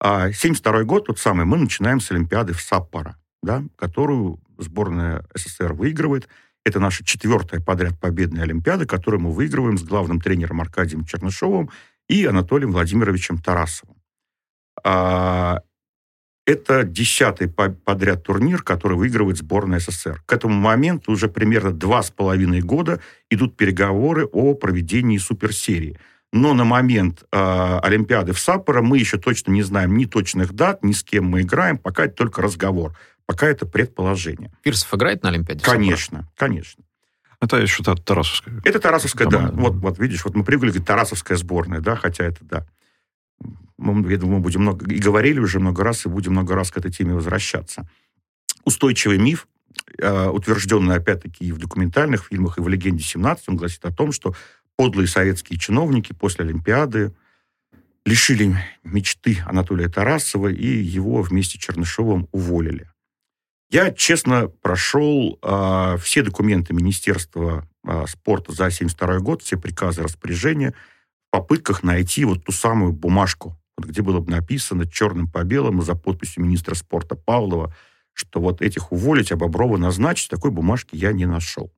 72 0.03 0.71
а, 0.71 0.83
год, 0.83 1.07
тот 1.07 1.19
самый, 1.19 1.45
мы 1.45 1.57
начинаем 1.57 1.99
с 1.99 2.11
Олимпиады 2.11 2.53
в 2.53 2.61
Саппоро, 2.61 3.17
да, 3.41 3.63
которую 3.77 4.39
сборная 4.57 5.25
СССР 5.33 5.73
выигрывает. 5.73 6.27
Это 6.65 6.79
наша 6.79 7.05
четвертая 7.05 7.61
подряд 7.61 7.99
победная 7.99 8.43
Олимпиада, 8.43 8.85
которую 8.85 9.21
мы 9.21 9.31
выигрываем 9.31 9.77
с 9.77 9.83
главным 9.83 10.19
тренером 10.19 10.61
Аркадием 10.61 11.05
Чернышовым 11.05 11.69
и 12.09 12.25
Анатолием 12.25 12.71
Владимировичем 12.71 13.37
Тарасовым. 13.37 13.97
А, 14.83 15.61
это 16.45 16.83
десятый 16.83 17.47
подряд 17.47 18.23
турнир, 18.23 18.61
который 18.61 18.97
выигрывает 18.97 19.37
сборная 19.37 19.79
СССР. 19.79 20.21
К 20.25 20.33
этому 20.33 20.53
моменту 20.53 21.11
уже 21.11 21.27
примерно 21.27 21.71
два 21.71 22.03
с 22.03 22.11
половиной 22.11 22.61
года 22.61 23.01
идут 23.29 23.57
переговоры 23.57 24.25
о 24.25 24.53
проведении 24.53 25.17
суперсерии. 25.17 25.99
Но 26.31 26.53
на 26.53 26.63
момент 26.63 27.23
э, 27.31 27.79
Олимпиады 27.81 28.33
в 28.33 28.39
Саппоро 28.39 28.81
мы 28.81 28.97
еще 28.97 29.17
точно 29.17 29.51
не 29.51 29.63
знаем 29.63 29.95
ни 29.97 30.05
точных 30.05 30.53
дат, 30.53 30.83
ни 30.83 30.91
с 30.91 31.03
кем 31.03 31.25
мы 31.25 31.41
играем, 31.41 31.77
пока 31.77 32.05
это 32.05 32.15
только 32.15 32.41
разговор, 32.41 32.95
пока 33.25 33.47
это 33.47 33.65
предположение. 33.65 34.51
Фирсов 34.63 34.93
играет 34.93 35.23
на 35.23 35.29
Олимпиаде? 35.29 35.63
Конечно, 35.63 36.29
конечно. 36.35 36.83
Это 37.41 37.57
еще 37.57 37.83
Тарасовская. 37.83 38.61
Это 38.63 38.79
Тарасовская, 38.79 39.27
да. 39.27 39.49
Вот, 39.53 39.75
вот 39.75 39.99
видишь, 39.99 40.25
вот 40.25 40.35
мы 40.35 40.43
привыкли 40.43 40.69
говорить 40.69 40.87
Тарасовская 40.87 41.37
сборная, 41.37 41.79
да, 41.79 41.95
хотя 41.95 42.25
это 42.25 42.43
да 42.43 42.65
мы, 43.77 44.09
я 44.11 44.17
думаю, 44.17 44.41
будем 44.41 44.61
много, 44.61 44.85
и 44.91 44.99
говорили 44.99 45.39
уже 45.39 45.59
много 45.59 45.83
раз, 45.83 46.05
и 46.05 46.09
будем 46.09 46.31
много 46.31 46.55
раз 46.55 46.71
к 46.71 46.77
этой 46.77 46.91
теме 46.91 47.13
возвращаться. 47.13 47.89
Устойчивый 48.63 49.17
миф, 49.17 49.47
э, 49.97 50.27
утвержденный, 50.27 50.95
опять-таки, 50.95 51.45
и 51.45 51.51
в 51.51 51.59
документальных 51.59 52.25
фильмах, 52.25 52.57
и 52.57 52.61
в 52.61 52.67
«Легенде 52.67 53.03
17», 53.03 53.39
он 53.47 53.57
гласит 53.57 53.85
о 53.85 53.91
том, 53.91 54.11
что 54.11 54.35
подлые 54.75 55.07
советские 55.07 55.59
чиновники 55.59 56.13
после 56.13 56.45
Олимпиады 56.45 57.13
лишили 58.05 58.55
мечты 58.83 59.39
Анатолия 59.45 59.89
Тарасова, 59.89 60.47
и 60.47 60.67
его 60.67 61.21
вместе 61.21 61.57
с 61.57 61.61
Чернышовым 61.61 62.27
уволили. 62.31 62.89
Я, 63.71 63.91
честно, 63.91 64.47
прошел 64.47 65.39
э, 65.41 65.97
все 66.01 66.21
документы 66.21 66.73
Министерства 66.73 67.67
э, 67.83 68.05
спорта 68.07 68.51
за 68.51 68.65
1972 68.65 69.19
год, 69.19 69.41
все 69.41 69.57
приказы, 69.57 70.03
распоряжения, 70.03 70.73
в 71.27 71.31
попытках 71.31 71.83
найти 71.83 72.25
вот 72.25 72.45
ту 72.45 72.51
самую 72.51 72.93
бумажку, 72.93 73.59
вот 73.77 73.87
где 73.87 74.01
было 74.01 74.19
бы 74.19 74.31
написано 74.31 74.89
черным 74.89 75.29
по 75.29 75.43
белому 75.43 75.81
за 75.81 75.95
подписью 75.95 76.43
министра 76.43 76.75
спорта 76.75 77.15
Павлова, 77.15 77.75
что 78.13 78.39
вот 78.39 78.61
этих 78.61 78.91
уволить, 78.91 79.31
а 79.31 79.35
Боброва 79.35 79.77
назначить, 79.77 80.29
такой 80.29 80.51
бумажки 80.51 80.95
я 80.95 81.11
не 81.11 81.25
нашел. 81.25 81.73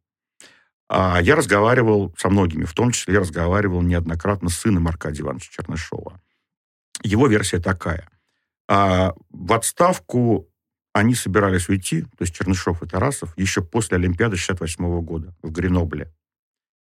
А 0.89 1.19
я 1.21 1.36
разговаривал 1.36 2.13
со 2.17 2.29
многими, 2.29 2.63
в 2.63 2.73
том 2.73 2.91
числе 2.91 3.15
я 3.15 3.19
разговаривал 3.19 3.81
неоднократно 3.81 4.49
с 4.49 4.57
сыном 4.57 4.88
Аркадия 4.88 5.23
Ивановича 5.23 5.51
Чернышова. 5.51 6.21
Его 7.03 7.27
версия 7.27 7.60
такая. 7.60 8.10
А 8.69 9.13
в 9.29 9.53
отставку 9.53 10.47
они 10.93 11.13
собирались 11.13 11.69
уйти, 11.69 12.01
то 12.01 12.21
есть 12.21 12.33
Чернышов 12.33 12.81
и 12.81 12.88
Тарасов, 12.88 13.38
еще 13.38 13.62
после 13.62 13.97
Олимпиады 13.97 14.38
68 14.38 15.01
года 15.01 15.36
в 15.41 15.51
Гренобле. 15.51 16.13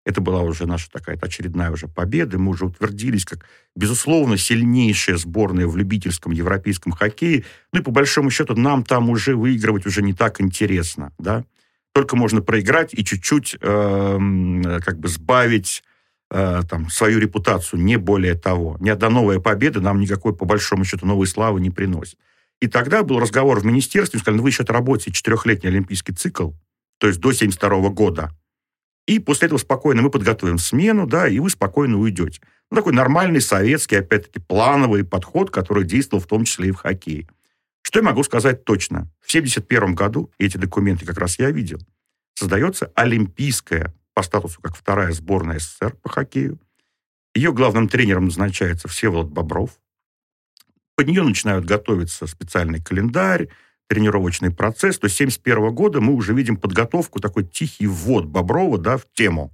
Это 0.06 0.22
была 0.22 0.41
уже 0.41 0.68
наша 0.68 0.89
такая 0.91 1.18
очередная 1.20 1.72
уже 1.72 1.88
победа. 1.88 2.38
Мы 2.38 2.52
уже 2.52 2.65
утвердились 2.65 3.26
как, 3.26 3.46
безусловно, 3.76 4.38
сильнейшая 4.38 5.18
сборная 5.18 5.65
в 5.65 5.76
любительском 5.76 6.32
европейском 6.32 6.91
хоккее. 6.91 7.44
Ну 7.74 7.80
и 7.80 7.84
по 7.84 7.89
большому 7.89 8.30
счету 8.30 8.56
нам 8.56 8.84
там 8.84 9.10
уже 9.10 9.36
выигрывать 9.36 9.88
уже 9.88 10.04
не 10.04 10.13
так 10.13 10.39
интересно, 10.39 11.12
да. 11.18 11.44
Только 11.91 12.15
можно 12.15 12.41
проиграть 12.41 12.94
и 12.94 13.04
чуть-чуть 13.04 13.58
э, 13.60 14.80
как 14.86 15.00
бы 15.00 15.08
сбавить 15.08 15.82
э, 16.30 16.62
там, 16.70 16.89
свою 16.89 17.20
репутацию, 17.20 17.82
не 17.82 17.98
более 17.98 18.36
того. 18.36 18.78
Ни 18.80 18.89
одна 18.89 19.10
новая 19.10 19.39
победа 19.39 19.82
нам 19.82 20.00
никакой, 20.00 20.36
по 20.36 20.46
большому 20.46 20.86
счету, 20.86 21.08
новой 21.08 21.26
славы 21.26 21.62
не 21.62 21.72
приносит. 21.72 22.20
И 22.62 22.68
тогда 22.68 23.02
был 23.04 23.20
разговор 23.20 23.60
в 23.60 23.65
министерстве, 23.65 24.20
сказали, 24.20 24.38
ну, 24.38 24.44
вы 24.44 24.50
еще 24.50 24.63
отработаете 24.63 25.12
четырехлетний 25.12 25.70
олимпийский 25.70 26.13
цикл, 26.13 26.52
то 27.00 27.08
есть 27.08 27.20
до 27.20 27.32
72 27.32 27.89
года, 27.89 28.32
и 29.08 29.20
после 29.20 29.48
этого 29.48 29.60
спокойно 29.60 30.02
мы 30.02 30.10
подготовим 30.10 30.58
смену, 30.58 31.06
да, 31.06 31.28
и 31.28 31.39
вы 31.39 31.50
спокойно 31.50 31.98
уйдете. 31.98 32.41
Ну, 32.72 32.78
такой 32.78 32.94
нормальный 32.94 33.41
советский, 33.41 33.98
опять-таки, 33.98 34.39
плановый 34.39 35.04
подход, 35.04 35.52
который 35.52 35.84
действовал 35.84 36.24
в 36.24 36.28
том 36.28 36.46
числе 36.46 36.70
и 36.70 36.72
в 36.72 36.78
хоккее. 36.78 37.28
Что 37.84 38.00
я 38.00 38.06
могу 38.06 38.24
сказать 38.24 38.65
точно? 38.65 39.08
В 39.22 39.30
1971 39.30 39.94
году, 39.94 40.32
эти 40.39 40.58
документы 40.58 41.06
как 41.06 41.20
раз 41.20 41.38
я 41.38 41.52
видел, 41.52 41.80
создается 42.34 42.91
Олимпийская 42.96 43.94
по 44.15 44.24
статусу 44.24 44.60
как 44.62 44.76
вторая 44.76 45.12
сборная 45.12 45.60
СССР 45.60 45.96
по 46.02 46.10
хоккею. 46.10 46.60
Ее 47.36 47.54
главным 47.54 47.88
тренером 47.88 48.26
назначается 48.26 48.88
Всеволод 48.88 49.30
Бобров. 49.30 49.72
Под 50.96 51.08
нее 51.08 51.22
начинают 51.22 51.65
готовиться 51.65 52.26
специальный 52.26 52.82
календарь, 52.82 53.50
тренировочный 53.88 54.52
процесс, 54.52 54.98
то 54.98 55.08
с 55.08 55.15
1971 55.15 55.74
года 55.74 56.02
мы 56.02 56.13
уже 56.13 56.34
видим 56.34 56.58
подготовку, 56.58 57.19
такой 57.19 57.45
тихий 57.45 57.88
ввод 57.88 58.26
Боброва 58.26 58.78
да, 58.78 58.98
в 58.98 59.06
тему. 59.13 59.52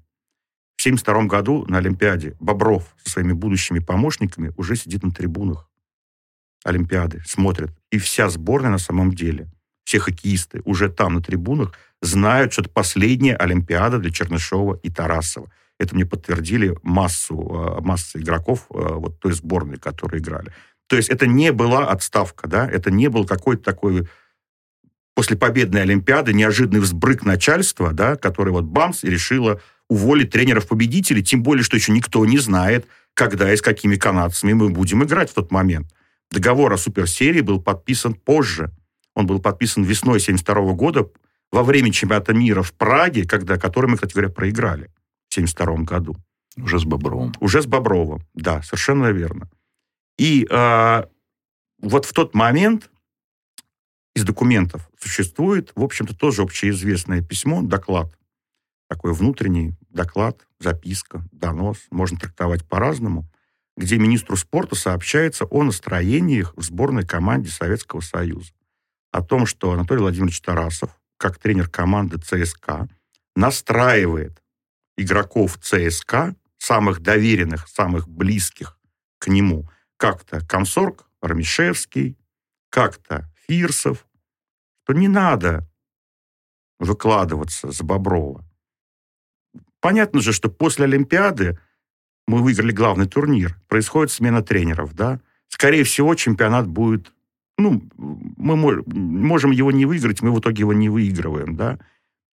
В 0.77 0.85
1972 0.85 1.23
году 1.25 1.65
на 1.67 1.77
Олимпиаде 1.77 2.35
Бобров 2.39 2.95
со 3.03 3.11
своими 3.11 3.33
будущими 3.33 3.79
помощниками 3.79 4.53
уже 4.57 4.75
сидит 4.75 5.03
на 5.03 5.11
трибунах 5.11 5.69
Олимпиады, 6.63 7.21
смотрит. 7.25 7.71
И 7.91 7.97
вся 7.97 8.29
сборная 8.29 8.71
на 8.71 8.77
самом 8.77 9.13
деле, 9.13 9.47
все 9.83 9.99
хоккеисты 9.99 10.61
уже 10.65 10.89
там 10.89 11.15
на 11.15 11.21
трибунах 11.21 11.73
знают, 12.01 12.53
что 12.53 12.61
это 12.61 12.71
последняя 12.71 13.35
Олимпиада 13.35 13.99
для 13.99 14.11
Чернышова 14.11 14.79
и 14.81 14.89
Тарасова. 14.89 15.51
Это 15.79 15.95
мне 15.95 16.05
подтвердили 16.05 16.77
массу, 16.83 17.35
э, 17.35 17.81
массу 17.81 18.19
игроков 18.19 18.67
э, 18.69 18.73
вот 18.77 19.19
той 19.19 19.33
сборной, 19.33 19.77
которые 19.77 20.21
играли. 20.21 20.53
То 20.87 20.95
есть 20.95 21.09
это 21.09 21.25
не 21.25 21.51
была 21.51 21.87
отставка, 21.87 22.47
да, 22.47 22.69
это 22.69 22.91
не 22.91 23.07
был 23.07 23.25
какой-то 23.25 23.63
такой 23.63 24.07
после 25.21 25.37
победной 25.37 25.83
Олимпиады 25.83 26.33
неожиданный 26.33 26.79
взбрык 26.79 27.23
начальства, 27.23 27.93
да, 27.93 28.15
который 28.15 28.51
вот 28.51 28.63
бамс 28.63 29.03
и 29.03 29.07
решило 29.07 29.61
уволить 29.87 30.31
тренеров-победителей, 30.31 31.23
тем 31.23 31.43
более, 31.43 31.63
что 31.63 31.77
еще 31.77 31.91
никто 31.91 32.25
не 32.25 32.39
знает, 32.39 32.87
когда 33.13 33.53
и 33.53 33.55
с 33.55 33.61
какими 33.61 33.97
канадцами 33.97 34.53
мы 34.53 34.69
будем 34.69 35.03
играть 35.03 35.29
в 35.29 35.35
тот 35.35 35.51
момент. 35.51 35.93
Договор 36.31 36.73
о 36.73 36.77
суперсерии 36.77 37.41
был 37.41 37.61
подписан 37.61 38.15
позже. 38.15 38.71
Он 39.13 39.27
был 39.27 39.37
подписан 39.37 39.83
весной 39.83 40.17
1972 40.17 40.73
года 40.73 41.07
во 41.51 41.61
время 41.61 41.91
чемпионата 41.91 42.33
мира 42.33 42.63
в 42.63 42.73
Праге, 42.73 43.27
когда, 43.27 43.57
который 43.57 43.91
мы, 43.91 43.97
кстати 43.97 44.13
говоря, 44.13 44.29
проиграли 44.29 44.89
в 45.29 45.37
1972 45.37 45.83
году. 45.83 46.17
Уже 46.57 46.79
с 46.79 46.83
Бобровым. 46.83 47.31
Уже 47.39 47.61
с 47.61 47.67
Бобровым, 47.67 48.23
да, 48.33 48.63
совершенно 48.63 49.11
верно. 49.11 49.51
И 50.17 50.47
э, 50.49 51.03
вот 51.79 52.05
в 52.05 52.13
тот 52.13 52.33
момент 52.33 52.89
из 54.15 54.23
документов 54.23 54.89
существует, 54.99 55.71
в 55.75 55.83
общем-то, 55.83 56.15
тоже 56.15 56.41
общеизвестное 56.41 57.21
письмо, 57.21 57.61
доклад, 57.61 58.17
такой 58.89 59.13
внутренний 59.13 59.75
доклад, 59.89 60.45
записка, 60.59 61.23
донос, 61.31 61.77
можно 61.91 62.17
трактовать 62.17 62.67
по-разному, 62.67 63.25
где 63.77 63.97
министру 63.97 64.35
спорта 64.35 64.75
сообщается 64.75 65.45
о 65.45 65.63
настроениях 65.63 66.53
в 66.57 66.61
сборной 66.61 67.05
команде 67.05 67.49
Советского 67.49 68.01
Союза. 68.01 68.51
О 69.11 69.21
том, 69.21 69.45
что 69.45 69.71
Анатолий 69.71 70.01
Владимирович 70.01 70.41
Тарасов, 70.41 70.91
как 71.17 71.37
тренер 71.37 71.69
команды 71.69 72.17
ЦСКА, 72.17 72.89
настраивает 73.35 74.41
игроков 74.97 75.57
ЦСКА, 75.57 76.35
самых 76.57 76.99
доверенных, 76.99 77.67
самых 77.67 78.07
близких 78.07 78.77
к 79.19 79.27
нему, 79.27 79.69
как-то 79.97 80.45
Комсорг, 80.45 81.05
Рамишевский, 81.21 82.17
как-то 82.69 83.30
Фирсов, 83.51 84.07
что 84.83 84.93
не 84.93 85.09
надо 85.09 85.67
выкладываться 86.79 87.69
за 87.69 87.83
Боброва. 87.83 88.45
Понятно 89.81 90.21
же, 90.21 90.31
что 90.31 90.49
после 90.49 90.85
Олимпиады 90.85 91.59
мы 92.27 92.41
выиграли 92.41 92.71
главный 92.71 93.07
турнир, 93.07 93.59
происходит 93.67 94.13
смена 94.13 94.41
тренеров, 94.41 94.93
да. 94.93 95.19
Скорее 95.49 95.83
всего, 95.83 96.15
чемпионат 96.15 96.65
будет, 96.65 97.11
ну, 97.57 97.83
мы 97.97 98.55
можем 98.55 99.51
его 99.51 99.69
не 99.73 99.85
выиграть, 99.85 100.21
мы 100.21 100.31
в 100.31 100.39
итоге 100.39 100.61
его 100.61 100.71
не 100.71 100.87
выигрываем, 100.87 101.57
да. 101.57 101.77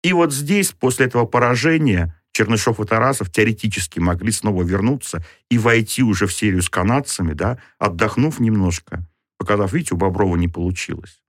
И 0.04 0.12
вот 0.12 0.32
здесь, 0.32 0.70
после 0.70 1.06
этого 1.06 1.26
поражения, 1.26 2.14
Чернышов 2.30 2.78
и 2.78 2.84
Тарасов 2.84 3.32
теоретически 3.32 3.98
могли 3.98 4.30
снова 4.30 4.62
вернуться 4.62 5.24
и 5.50 5.58
войти 5.58 6.04
уже 6.04 6.28
в 6.28 6.32
серию 6.32 6.62
с 6.62 6.68
канадцами, 6.68 7.32
да, 7.32 7.58
отдохнув 7.80 8.38
немножко, 8.38 9.04
показав, 9.38 9.72
видите, 9.72 9.94
у 9.94 9.98
Боброва 9.98 10.36
не 10.36 10.48
получилось. 10.48 11.22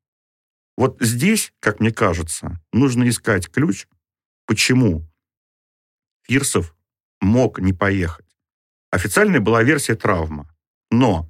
Вот 0.77 0.97
здесь, 0.99 1.53
как 1.59 1.79
мне 1.79 1.91
кажется, 1.91 2.59
нужно 2.73 3.07
искать 3.07 3.49
ключ, 3.49 3.87
почему 4.45 5.05
Фирсов 6.23 6.75
мог 7.21 7.59
не 7.59 7.73
поехать. 7.73 8.25
Официальная 8.91 9.39
была 9.39 9.61
версия 9.63 9.95
травма, 9.95 10.49
но, 10.89 11.29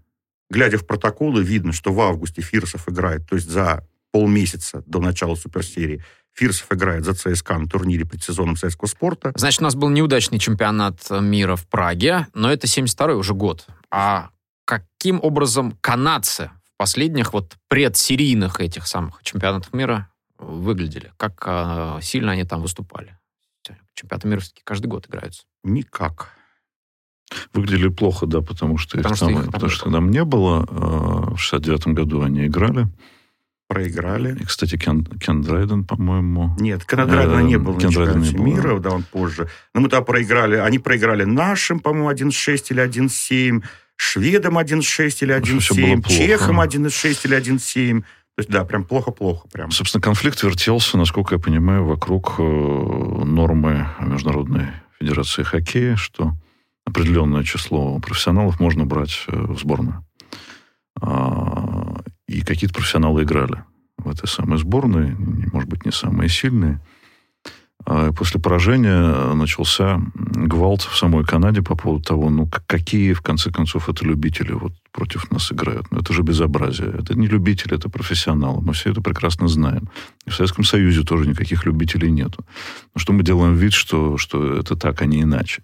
глядя 0.49 0.77
в 0.77 0.85
протоколы, 0.85 1.43
видно, 1.43 1.73
что 1.73 1.91
в 1.91 1.99
августе 1.99 2.41
Фирсов 2.41 2.87
играет, 2.87 3.27
то 3.27 3.35
есть 3.35 3.49
за 3.49 3.87
полмесяца 4.11 4.83
до 4.85 4.99
начала 4.99 5.35
суперсерии, 5.35 6.03
Фирсов 6.33 6.71
играет 6.71 7.03
за 7.03 7.13
ЦСКА 7.15 7.57
на 7.57 7.67
турнире 7.67 8.05
предсезонном 8.05 8.55
советского 8.55 8.87
спорта. 8.87 9.33
Значит, 9.35 9.61
у 9.61 9.63
нас 9.63 9.75
был 9.75 9.89
неудачный 9.89 10.39
чемпионат 10.39 11.09
мира 11.09 11.55
в 11.55 11.67
Праге, 11.67 12.27
но 12.33 12.51
это 12.51 12.67
72-й 12.67 13.15
уже 13.15 13.33
год. 13.33 13.67
А 13.91 14.29
каким 14.65 15.19
образом 15.21 15.77
канадцы 15.81 16.51
последних 16.79 17.33
вот 17.33 17.57
предсерийных 17.67 18.59
этих 18.61 18.87
самых 18.87 19.21
чемпионатах 19.21 19.73
мира 19.73 20.07
выглядели? 20.39 21.11
Как 21.17 21.43
э, 21.45 21.99
сильно 22.01 22.31
они 22.31 22.45
там 22.45 22.61
выступали? 22.61 23.17
Чемпионаты 23.93 24.27
мира 24.29 24.39
все-таки 24.39 24.61
каждый 24.63 24.87
год 24.87 25.07
играются. 25.09 25.43
Никак. 25.63 26.29
Выглядели 27.53 27.89
плохо, 27.89 28.25
да, 28.25 28.39
потому 28.41 28.77
что 28.77 28.97
Потому 28.97 29.13
их 29.13 29.17
что 29.17 29.25
там, 29.25 29.35
их 29.35 29.41
там 29.43 29.51
потому 29.51 29.69
не 29.69 29.75
что 29.75 29.91
там 29.91 30.09
не 30.09 30.23
было. 30.23 30.65
Э, 30.69 31.33
В 31.33 31.37
69 31.37 31.87
году 31.87 32.21
они 32.21 32.47
играли. 32.47 32.87
Проиграли. 33.67 34.35
И, 34.39 34.45
кстати, 34.45 34.77
Кен, 34.77 35.03
Кен 35.05 35.41
Драйден, 35.41 35.83
по-моему. 35.83 36.55
Нет, 36.59 36.85
Канадрайдена 36.85 37.39
Э, 37.39 37.43
не 37.43 37.57
было 37.57 37.73
на 37.75 37.79
Кендрайдена 37.81 38.25
чемпионате 38.25 38.31
не 38.31 38.37
было. 38.37 38.55
мира, 38.55 38.79
да, 38.79 38.89
он 38.91 39.03
позже. 39.03 39.49
Но 39.75 39.81
мы 39.81 39.89
тогда 39.89 40.03
проиграли, 40.05 40.55
они 40.55 40.79
проиграли 40.79 41.25
нашим, 41.25 41.79
по-моему, 41.81 42.09
1-6 42.09 42.67
или 42.69 42.81
1-7, 42.81 43.63
шведам 44.01 44.57
1-6 44.57 45.17
или 45.21 45.33
общем, 45.33 45.59
всё 45.59 45.75
было 45.75 45.95
1-7, 45.95 46.01
плохо. 46.01 46.09
чехам 46.09 46.61
1-6 46.61 47.19
или 47.25 47.37
1-7. 47.37 48.01
То 48.01 48.05
есть, 48.37 48.49
да, 48.49 48.63
прям 48.63 48.85
плохо-плохо. 48.85 49.47
Прям. 49.51 49.71
Собственно, 49.71 50.01
конфликт 50.01 50.41
вертелся, 50.41 50.97
насколько 50.97 51.35
я 51.35 51.39
понимаю, 51.41 51.83
вокруг 51.83 52.35
э, 52.39 52.41
нормы 52.41 53.87
Международной 53.99 54.67
Федерации 54.99 55.43
Хоккея, 55.43 55.97
что 55.97 56.31
определенное 56.85 57.43
число 57.43 57.99
профессионалов 57.99 58.59
можно 58.61 58.85
брать 58.85 59.25
э, 59.27 59.35
в 59.35 59.59
сборную. 59.59 60.05
А, 61.01 62.01
И 62.27 62.41
какие-то 62.41 62.73
профессионалы 62.75 63.23
играли 63.23 63.63
в 63.97 64.09
этой 64.09 64.27
самой 64.29 64.57
сборной, 64.59 65.13
может 65.51 65.69
быть, 65.69 65.85
не 65.85 65.91
самые 65.91 66.29
сильные. 66.29 66.79
А 67.89 68.13
После 68.13 68.39
поражения 68.39 69.33
начался 69.33 69.99
гвалт 70.13 70.83
в 70.83 70.95
самой 70.95 71.25
Канаде 71.25 71.63
по 71.63 71.75
поводу 71.75 72.03
того, 72.03 72.29
ну, 72.29 72.47
какие, 72.67 73.13
в 73.13 73.21
конце 73.21 73.49
концов, 73.51 73.89
это 73.89 74.05
любители 74.05 74.51
вот 74.51 74.73
против 74.91 75.31
нас 75.31 75.51
играют. 75.51 75.87
Ну, 75.89 75.99
это 75.99 76.13
же 76.13 76.21
безобразие. 76.21 76.93
Это 76.99 77.15
не 77.15 77.25
любители, 77.25 77.75
это 77.75 77.89
профессионалы. 77.89 78.61
Мы 78.61 78.73
все 78.73 78.91
это 78.91 79.01
прекрасно 79.01 79.47
знаем. 79.47 79.89
И 80.27 80.29
в 80.29 80.35
Советском 80.35 80.65
Союзе 80.65 81.01
тоже 81.01 81.27
никаких 81.27 81.65
любителей 81.65 82.11
нету. 82.11 82.45
Но 82.93 83.01
что 83.01 83.11
мы 83.11 83.23
делаем 83.23 83.55
вид, 83.55 83.73
что, 83.73 84.17
что 84.17 84.53
это 84.53 84.75
так, 84.75 85.01
а 85.01 85.07
не 85.07 85.23
иначе. 85.23 85.63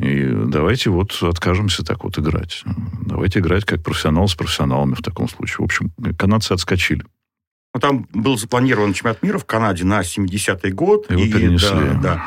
И 0.00 0.30
давайте 0.46 0.88
вот 0.88 1.18
откажемся 1.22 1.84
так 1.84 2.04
вот 2.04 2.18
играть. 2.18 2.64
Давайте 3.04 3.40
играть 3.40 3.66
как 3.66 3.82
профессионал 3.82 4.28
с 4.28 4.34
профессионалами 4.34 4.94
в 4.94 5.02
таком 5.02 5.28
случае. 5.28 5.58
В 5.58 5.64
общем, 5.64 5.92
канадцы 6.16 6.52
отскочили. 6.52 7.04
Ну, 7.74 7.80
там 7.80 8.08
был 8.12 8.36
запланирован 8.36 8.92
чемпионат 8.94 9.22
мира 9.22 9.38
в 9.38 9.44
Канаде 9.44 9.84
на 9.84 10.00
70-й 10.00 10.72
год. 10.72 11.08
Его 11.10 11.20
и, 11.20 11.32
перенесли. 11.32 11.68
Да, 11.70 11.94
да. 12.02 12.24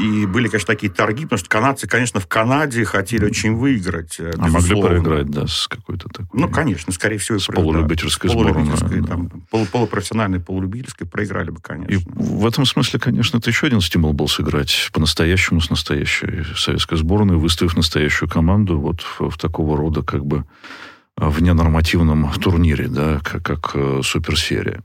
И 0.00 0.24
были, 0.26 0.46
конечно, 0.48 0.68
такие 0.68 0.90
торги, 0.90 1.24
потому 1.24 1.38
что 1.38 1.48
канадцы, 1.48 1.88
конечно, 1.88 2.20
в 2.20 2.26
Канаде 2.28 2.84
хотели 2.84 3.24
очень 3.24 3.56
выиграть. 3.56 4.16
э, 4.20 4.30
А 4.36 4.42
могли 4.42 4.56
безусловно. 4.56 4.88
проиграть, 4.88 5.30
да, 5.30 5.46
с 5.48 5.66
какой-то 5.68 6.08
такой... 6.08 6.40
Ну, 6.40 6.48
конечно, 6.48 6.92
скорее 6.92 7.18
всего. 7.18 7.36
и 7.38 7.40
С 7.40 7.46
про- 7.46 7.56
да. 7.56 7.62
полулюбительской 7.62 8.30
полулюбительской, 8.30 8.88
сборной, 9.00 9.06
там, 9.08 9.30
полу- 9.50 9.66
полупрофессиональной, 9.66 10.38
полулюбительской 10.40 11.08
проиграли 11.08 11.50
бы, 11.50 11.58
И 11.58 11.62
конечно. 11.62 12.12
в 12.14 12.46
этом 12.46 12.66
смысле, 12.66 13.00
конечно, 13.00 13.38
это 13.38 13.50
еще 13.50 13.66
один 13.66 13.80
стимул 13.80 14.12
был 14.12 14.28
сыграть 14.28 14.90
по-настоящему 14.92 15.60
с 15.60 15.70
настоящей 15.70 16.44
советской 16.56 16.96
сборной, 16.96 17.36
выставив 17.36 17.76
настоящую 17.76 18.28
команду 18.28 18.78
вот 18.78 19.00
в, 19.02 19.30
в 19.30 19.38
такого 19.38 19.76
рода 19.76 20.02
как 20.02 20.24
бы 20.24 20.44
в 21.20 21.42
ненормативном 21.42 22.32
турнире, 22.32 22.88
да, 22.88 23.20
как, 23.22 23.42
как 23.44 23.70
э, 23.74 24.00
суперсерия. 24.02 24.82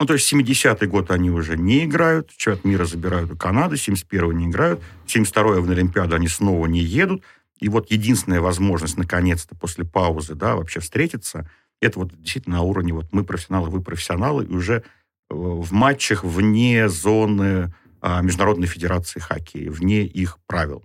Ну, 0.00 0.06
то 0.06 0.14
есть 0.14 0.32
70-й 0.32 0.86
год 0.86 1.10
они 1.10 1.30
уже 1.30 1.56
не 1.56 1.84
играют, 1.84 2.30
чемпионат 2.36 2.64
мира 2.64 2.84
забирают 2.84 3.30
у 3.30 3.36
Канады, 3.36 3.76
71-го 3.76 4.32
не 4.32 4.46
играют, 4.46 4.80
72-й 5.06 5.60
в 5.60 5.70
Олимпиаду 5.70 6.16
они 6.16 6.28
снова 6.28 6.66
не 6.66 6.80
едут. 6.80 7.22
И 7.60 7.68
вот 7.68 7.90
единственная 7.90 8.40
возможность, 8.40 8.98
наконец-то, 8.98 9.54
после 9.54 9.84
паузы, 9.84 10.34
да, 10.34 10.56
вообще 10.56 10.80
встретиться, 10.80 11.48
это 11.80 12.00
вот 12.00 12.10
действительно 12.20 12.56
на 12.56 12.62
уровне 12.62 12.92
вот 12.92 13.12
мы 13.12 13.24
профессионалы, 13.24 13.70
вы 13.70 13.82
профессионалы, 13.82 14.44
и 14.44 14.52
уже 14.52 14.76
э, 14.76 14.82
в 15.30 15.72
матчах 15.72 16.24
вне 16.24 16.88
зоны 16.88 17.72
а, 18.00 18.20
Международной 18.20 18.66
Федерации 18.66 19.20
Хоккея, 19.20 19.70
вне 19.70 20.04
их 20.04 20.38
правил. 20.46 20.84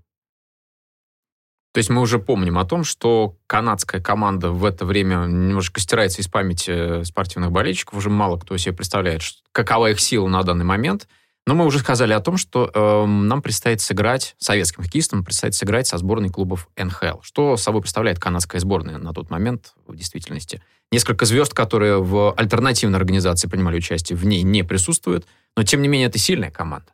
То 1.80 1.82
есть 1.82 1.90
мы 1.90 2.02
уже 2.02 2.20
помним 2.20 2.58
о 2.58 2.66
том, 2.66 2.84
что 2.84 3.38
канадская 3.48 4.02
команда 4.02 4.52
в 4.52 4.66
это 4.66 4.84
время 4.84 5.28
немножко 5.28 5.80
стирается 5.80 6.22
из 6.22 6.28
памяти 6.28 7.04
спортивных 7.06 7.54
болельщиков. 7.54 7.98
Уже 7.98 8.10
мало 8.10 8.38
кто 8.38 8.58
себе 8.58 8.76
представляет, 8.76 9.22
какова 9.54 9.90
их 9.90 10.02
сила 10.02 10.28
на 10.28 10.44
данный 10.44 10.66
момент. 10.66 11.08
Но 11.48 11.56
мы 11.56 11.66
уже 11.66 11.80
сказали 11.80 12.12
о 12.12 12.20
том, 12.20 12.36
что 12.36 12.70
эм, 12.74 13.30
нам 13.30 13.42
предстоит 13.42 13.80
сыграть, 13.80 14.36
советским 14.40 14.84
хоккеистам 14.84 15.24
предстоит 15.24 15.56
сыграть 15.56 15.88
со 15.88 15.98
сборной 15.98 16.28
клубов 16.28 16.68
НХЛ. 16.76 17.22
Что 17.22 17.56
собой 17.56 17.82
представляет 17.82 18.20
канадская 18.20 18.60
сборная 18.60 18.98
на 18.98 19.14
тот 19.14 19.30
момент 19.30 19.74
в 19.88 19.96
действительности? 19.96 20.62
Несколько 20.92 21.26
звезд, 21.26 21.54
которые 21.54 22.04
в 22.04 22.34
альтернативной 22.34 23.00
организации 23.00 23.48
принимали 23.48 23.78
участие, 23.78 24.18
в 24.18 24.26
ней 24.26 24.42
не 24.42 24.64
присутствуют. 24.64 25.26
Но, 25.56 25.64
тем 25.64 25.82
не 25.82 25.88
менее, 25.88 26.10
это 26.10 26.20
сильная 26.20 26.52
команда. 26.52 26.92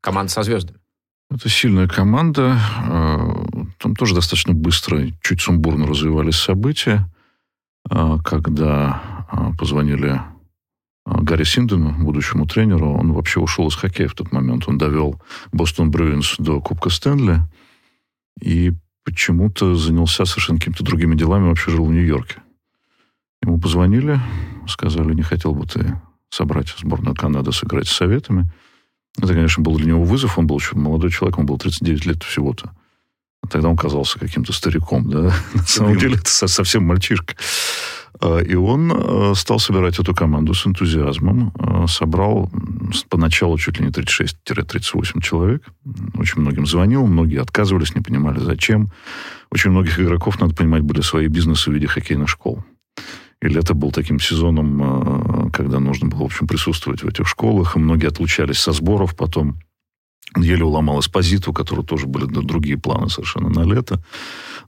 Команда 0.00 0.32
со 0.32 0.42
звездами. 0.42 0.78
Это 1.34 1.48
сильная 1.48 1.88
команда. 1.88 2.58
э, 2.84 3.64
Там 3.78 3.96
тоже 3.96 4.14
достаточно 4.14 4.52
быстро, 4.52 5.06
чуть 5.22 5.40
сумбурно 5.40 5.86
развивались 5.86 6.36
события. 6.36 7.08
Э, 7.90 8.18
Когда 8.22 9.26
э, 9.32 9.56
позвонили 9.58 10.20
Гарри 11.06 11.44
Синдену, 11.44 12.04
будущему 12.04 12.46
тренеру, 12.46 12.92
он 12.92 13.12
вообще 13.12 13.40
ушел 13.40 13.66
из 13.68 13.74
хоккея 13.74 14.08
в 14.08 14.14
тот 14.14 14.30
момент. 14.30 14.64
Он 14.68 14.76
довел 14.76 15.20
Бостон 15.52 15.90
Брюинс 15.90 16.36
до 16.38 16.60
Кубка 16.60 16.90
Стэнли 16.90 17.40
и 18.40 18.74
почему-то 19.04 19.74
занялся 19.74 20.26
совершенно 20.26 20.58
какими-то 20.58 20.84
другими 20.84 21.14
делами, 21.14 21.48
вообще 21.48 21.70
жил 21.70 21.86
в 21.86 21.92
Нью-Йорке. 21.92 22.42
Ему 23.42 23.58
позвонили, 23.58 24.20
сказали, 24.68 25.14
не 25.14 25.22
хотел 25.22 25.54
бы 25.54 25.66
ты 25.66 25.98
собрать 26.28 26.68
сборную 26.78 27.16
Канады, 27.16 27.52
сыграть 27.52 27.88
с 27.88 27.92
Советами. 27.96 28.50
Это, 29.18 29.34
конечно, 29.34 29.62
был 29.62 29.76
для 29.76 29.86
него 29.86 30.04
вызов. 30.04 30.38
Он 30.38 30.46
был 30.46 30.58
еще 30.58 30.76
молодой 30.76 31.10
человек, 31.10 31.38
он 31.38 31.46
был 31.46 31.58
39 31.58 32.06
лет 32.06 32.22
всего-то. 32.22 32.72
А 33.42 33.48
Тогда 33.48 33.68
он 33.68 33.76
казался 33.76 34.18
каким-то 34.18 34.52
стариком, 34.52 35.08
да. 35.10 35.32
На 35.54 35.62
самом 35.64 35.98
деле 35.98 36.16
это 36.16 36.30
со- 36.30 36.46
совсем 36.48 36.84
мальчишка. 36.84 37.34
А, 38.20 38.38
И 38.38 38.54
он 38.54 38.92
э, 38.94 39.34
стал 39.34 39.58
собирать 39.58 39.98
эту 39.98 40.14
команду 40.14 40.54
с 40.54 40.66
энтузиазмом. 40.66 41.52
Э, 41.58 41.86
Собрал 41.88 42.50
поначалу 43.08 43.58
чуть 43.58 43.80
ли 43.80 43.86
не 43.86 43.90
36-38 43.90 45.20
человек. 45.20 45.64
Очень 46.16 46.40
многим 46.42 46.66
звонил, 46.66 47.06
многие 47.06 47.40
отказывались, 47.40 47.94
не 47.94 48.00
понимали, 48.00 48.38
зачем. 48.38 48.88
Очень 49.50 49.70
многих 49.72 49.98
игроков, 50.00 50.40
надо 50.40 50.54
понимать, 50.54 50.82
были 50.82 51.00
свои 51.00 51.26
бизнесы 51.26 51.70
в 51.70 51.74
виде 51.74 51.86
хоккейных 51.86 52.28
школ. 52.28 52.64
И 53.42 53.48
лето 53.48 53.74
был 53.74 53.90
таким 53.90 54.20
сезоном, 54.20 55.46
э, 55.46 55.50
когда 55.50 55.80
нужно 55.80 56.08
было, 56.08 56.20
в 56.20 56.26
общем, 56.26 56.46
присутствовать 56.46 57.02
в 57.02 57.08
этих 57.08 57.26
школах, 57.26 57.76
и 57.76 57.80
многие 57.80 58.06
отлучались 58.06 58.58
со 58.58 58.72
сборов 58.72 59.16
потом. 59.16 59.58
Еле 60.36 60.64
уломал 60.64 61.00
Эспозиту, 61.00 61.50
у 61.50 61.54
которого 61.54 61.84
тоже 61.84 62.06
были 62.06 62.24
другие 62.24 62.78
планы 62.78 63.10
совершенно 63.10 63.50
на 63.50 63.64
лето. 63.64 64.02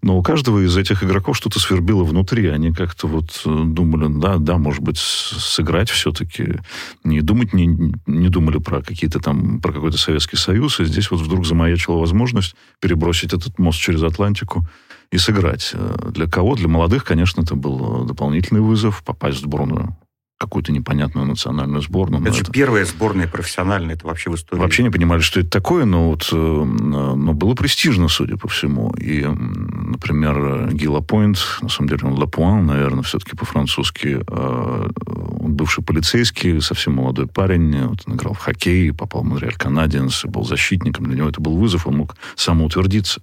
Но 0.03 0.19
у 0.19 0.23
каждого 0.23 0.59
из 0.63 0.77
этих 0.77 1.03
игроков 1.05 1.37
что-то 1.37 1.61
свербило 1.61 2.03
внутри. 2.03 2.49
Они 2.49 2.73
как-то 2.73 3.07
вот 3.07 3.41
э, 3.47 3.63
думали, 3.65 4.09
да, 4.21 4.39
да, 4.39 4.59
может 4.59 4.83
быть, 4.83 4.99
сыграть 4.99 5.89
все-таки. 5.89 6.61
Не 7.05 7.21
думать, 7.21 7.55
не, 7.55 7.95
не 8.07 8.29
думали 8.29 8.59
про 8.59 8.83
какие-то 8.83 9.21
там, 9.21 9.61
про 9.61 9.73
какой-то 9.73 9.99
Советский 9.99 10.37
Союз. 10.37 10.81
И 10.81 10.85
здесь 10.85 11.13
вот 11.13 11.21
вдруг 11.21 11.47
замаячила 11.47 11.97
возможность 11.97 12.57
перебросить 12.81 13.33
этот 13.33 13.59
мост 13.61 13.79
через 13.79 14.03
Атлантику 14.03 14.67
и 15.15 15.19
сыграть. 15.19 15.71
Э, 15.75 16.11
Для 16.11 16.27
кого? 16.27 16.57
Для 16.57 16.67
молодых, 16.69 17.05
конечно, 17.05 17.43
это 17.43 17.55
был 17.55 18.03
э, 18.03 18.07
дополнительный 18.09 18.61
вызов 18.61 19.03
попасть 19.05 19.39
в 19.39 19.41
сборную 19.43 19.97
какую-то 20.37 20.73
непонятную 20.73 21.27
национальную 21.27 21.81
сборную. 21.81 22.21
Это 22.25 22.33
же 22.35 22.43
это- 22.43 22.53
первая 22.53 22.85
сборная 22.85 23.29
профессиональная, 23.29 23.95
это 23.95 24.07
вообще 24.09 24.31
в 24.31 24.35
истории. 24.35 24.61
Вообще 24.61 24.83
не 24.83 24.91
понимали, 24.91 25.21
что 25.21 25.39
это 25.41 25.49
такое, 25.49 25.85
но, 25.85 26.09
вот, 26.11 26.29
э, 26.33 26.37
но 26.37 27.33
было 27.33 27.55
престижно, 27.55 28.09
судя 28.09 28.37
по 28.37 28.49
всему. 28.49 28.91
И, 28.99 29.25
например, 29.25 30.71
Ги 30.73 30.89
Лапойнт, 30.89 31.39
на 31.63 31.69
самом 31.69 31.89
деле 31.89 32.01
он 32.09 32.19
Лапуан, 32.19 32.67
наверное, 32.67 33.05
все-таки 33.05 33.37
по-французски, 33.37 34.21
он 34.29 35.55
бывший 35.55 35.85
полицейский, 35.85 36.61
совсем 36.61 36.95
молодой 36.95 37.27
парень, 37.29 37.87
вот 37.87 38.01
он 38.07 38.17
играл 38.17 38.35
в 38.35 38.39
хоккей, 38.39 38.93
попал 38.93 39.23
в 39.23 39.27
Монреаль 39.27 39.55
Канадиенс, 39.55 40.25
был 40.25 40.45
защитником, 40.45 41.07
для 41.07 41.17
него 41.17 41.29
это 41.29 41.41
был 41.41 41.57
вызов, 41.57 41.87
он 41.87 41.99
мог 41.99 42.17
самоутвердиться. 42.35 43.23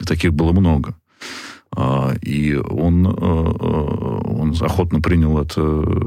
И 0.00 0.04
таких 0.04 0.32
было 0.32 0.52
много. 0.52 0.94
А, 1.76 2.14
И 2.22 2.54
он, 2.54 3.06
э, 3.06 3.10
э, 3.10 3.16
он 3.16 4.54
охотно 4.60 5.00
принял 5.00 5.38
это 5.38 5.60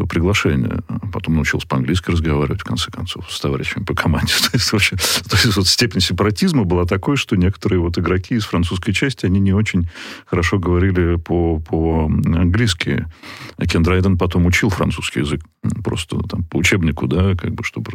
приглашение. 0.05 0.79
Потом 1.11 1.35
научился 1.35 1.67
по-английски 1.67 2.11
разговаривать, 2.11 2.61
в 2.61 2.63
конце 2.63 2.89
концов, 2.89 3.29
с 3.29 3.39
товарищами 3.39 3.83
по 3.83 3.93
команде. 3.93 4.33
то, 4.41 4.49
есть, 4.53 4.71
вообще, 4.71 4.95
то 4.95 5.35
есть 5.35 5.57
вот 5.57 5.67
степень 5.67 5.99
сепаратизма 5.99 6.63
была 6.63 6.85
такой, 6.85 7.17
что 7.17 7.35
некоторые 7.35 7.81
вот 7.81 7.97
игроки 7.97 8.35
из 8.35 8.45
французской 8.45 8.93
части, 8.93 9.25
они 9.25 9.39
не 9.41 9.53
очень 9.53 9.89
хорошо 10.25 10.57
говорили 10.57 11.15
по, 11.15 11.59
по-английски. 11.59 13.05
Кен 13.59 13.83
Драйден 13.83 14.17
потом 14.17 14.45
учил 14.45 14.69
французский 14.69 15.19
язык 15.19 15.41
просто 15.83 16.17
там 16.19 16.43
по 16.43 16.57
учебнику, 16.57 17.07
да, 17.07 17.35
как 17.35 17.53
бы, 17.53 17.63
чтобы 17.65 17.91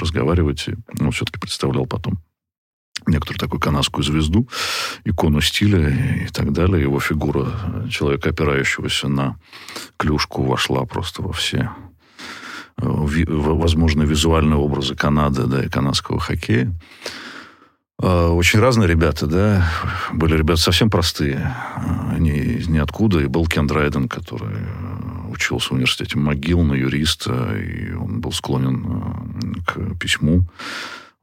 разговаривать. 0.00 0.68
И, 0.68 0.74
ну, 0.98 1.10
все-таки 1.10 1.38
представлял 1.40 1.84
потом 1.84 2.18
некоторую 3.06 3.38
такую 3.38 3.60
канадскую 3.60 4.04
звезду, 4.04 4.48
икону 5.04 5.40
стиля 5.40 5.88
и 6.24 6.28
так 6.28 6.52
далее. 6.52 6.82
Его 6.82 7.00
фигура 7.00 7.52
человека, 7.90 8.30
опирающегося 8.30 9.08
на 9.08 9.36
клюшку, 9.96 10.42
вошла 10.44 10.84
просто 10.84 11.22
во 11.22 11.32
все 11.32 11.70
э, 12.78 12.86
возможные 12.86 14.06
визуальные 14.06 14.58
образы 14.58 14.94
Канады, 14.94 15.46
да, 15.46 15.64
и 15.64 15.68
канадского 15.68 16.20
хоккея. 16.20 16.72
А, 17.98 18.30
очень 18.30 18.60
разные 18.60 18.88
ребята, 18.88 19.26
да. 19.26 19.68
Были 20.12 20.36
ребята 20.36 20.60
совсем 20.60 20.90
простые. 20.90 21.54
Они 22.10 22.30
из 22.30 22.68
ниоткуда. 22.68 23.20
И 23.20 23.26
был 23.26 23.46
Кен 23.46 23.66
Драйден, 23.66 24.08
который 24.08 24.54
э, 24.54 25.30
учился 25.30 25.70
в 25.70 25.72
университете 25.72 26.18
МcGill 26.18 26.62
на 26.62 26.74
юриста, 26.74 27.56
и 27.56 27.92
он 27.92 28.20
был 28.20 28.32
склонен 28.32 28.86
э, 28.86 29.60
к 29.64 29.98
письму 29.98 30.44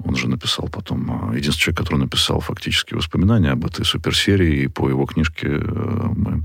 он 0.04 0.16
же 0.16 0.28
написал 0.28 0.68
потом, 0.70 1.10
а, 1.12 1.36
единственный 1.36 1.64
человек, 1.64 1.78
который 1.80 2.00
написал 2.00 2.40
фактически 2.40 2.94
воспоминания 2.94 3.52
об 3.52 3.66
этой 3.66 3.86
суперсерии, 3.86 4.64
и 4.64 4.68
по 4.68 4.90
его 4.90 5.06
книжке 5.06 5.48
э, 5.48 6.08
мы 6.16 6.44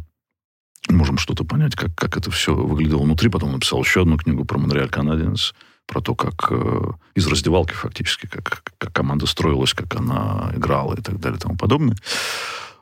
можем 0.88 1.18
что-то 1.18 1.44
понять, 1.44 1.74
как, 1.74 1.94
как 1.94 2.16
это 2.16 2.30
все 2.30 2.54
выглядело 2.54 3.02
внутри. 3.02 3.28
Потом 3.28 3.52
написал 3.52 3.82
еще 3.82 4.02
одну 4.02 4.16
книгу 4.16 4.44
про 4.44 4.59
Монреаль 4.59 4.88
Канадиенс, 4.88 5.54
про 5.86 6.00
то, 6.00 6.14
как 6.14 6.48
э, 6.50 6.90
из 7.14 7.26
раздевалки 7.26 7.72
фактически, 7.72 8.26
как, 8.26 8.62
как 8.78 8.92
команда 8.92 9.26
строилась, 9.26 9.74
как 9.74 9.94
она 9.96 10.52
играла 10.54 10.94
и 10.94 11.00
так 11.00 11.18
далее 11.18 11.38
и 11.38 11.40
тому 11.40 11.56
подобное. 11.56 11.96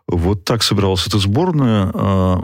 Вот 0.08 0.44
так 0.44 0.62
собиралась 0.62 1.06
эта 1.06 1.18
сборная 1.18 1.90
э, 1.92 2.36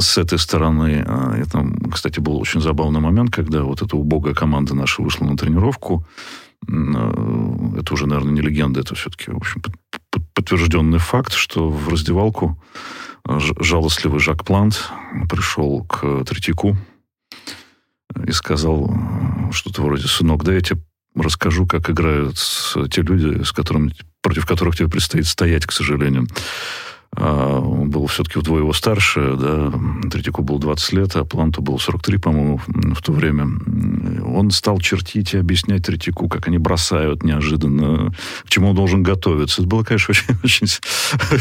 с 0.00 0.16
этой 0.16 0.38
стороны. 0.38 1.04
Э, 1.06 1.42
это, 1.42 1.66
кстати, 1.92 2.20
был 2.20 2.38
очень 2.38 2.60
забавный 2.60 3.00
момент, 3.00 3.30
когда 3.30 3.62
вот 3.62 3.82
эта 3.82 3.96
убогая 3.96 4.34
команда 4.34 4.74
наша 4.74 5.02
вышла 5.02 5.24
на 5.26 5.36
тренировку. 5.36 6.06
Э, 6.68 7.78
это 7.78 7.94
уже, 7.94 8.06
наверное, 8.06 8.32
не 8.32 8.40
легенда, 8.40 8.80
это 8.80 8.94
все-таки, 8.94 9.30
в 9.30 9.36
общем, 9.36 9.62
подтвержденный 10.34 10.98
факт, 10.98 11.32
что 11.32 11.68
в 11.68 11.88
раздевалку 11.88 12.62
э, 13.28 13.38
жалостливый 13.60 14.20
Жак 14.20 14.44
Плант 14.44 14.90
пришел 15.30 15.84
к 15.84 16.24
Третьяку 16.24 16.76
и 18.26 18.32
сказал 18.32 18.90
э, 18.90 19.52
что-то 19.52 19.82
вроде 19.82 20.06
«Сынок, 20.06 20.44
да 20.44 20.54
я 20.54 20.60
тебе 20.60 20.80
расскажу, 21.14 21.66
как 21.66 21.90
играют 21.90 22.36
те 22.90 23.02
люди, 23.02 23.42
с 23.42 23.52
которыми, 23.52 23.94
против 24.22 24.46
которых 24.46 24.76
тебе 24.76 24.88
предстоит 24.88 25.26
стоять, 25.26 25.66
к 25.66 25.72
сожалению». 25.72 26.26
А, 27.16 27.60
он 27.60 27.90
был 27.90 28.06
все-таки 28.06 28.38
вдвое 28.38 28.60
его 28.60 28.72
старше, 28.72 29.36
да, 29.38 29.72
Третьяку 30.10 30.42
был 30.42 30.58
20 30.58 30.92
лет, 30.94 31.16
а 31.16 31.24
Планту 31.24 31.62
был 31.62 31.78
43, 31.78 32.18
по-моему, 32.18 32.60
в 32.66 33.02
то 33.02 33.12
время. 33.12 33.46
Он 34.26 34.50
стал 34.50 34.78
чертить 34.78 35.34
и 35.34 35.38
объяснять 35.38 35.84
Третьяку, 35.84 36.28
как 36.28 36.48
они 36.48 36.58
бросают 36.58 37.22
неожиданно, 37.22 38.12
к 38.44 38.48
чему 38.48 38.70
он 38.70 38.76
должен 38.76 39.02
готовиться. 39.02 39.62
Это 39.62 39.68
было, 39.68 39.84
конечно, 39.84 40.12
очень, 40.42 40.66
очень, 40.66 40.78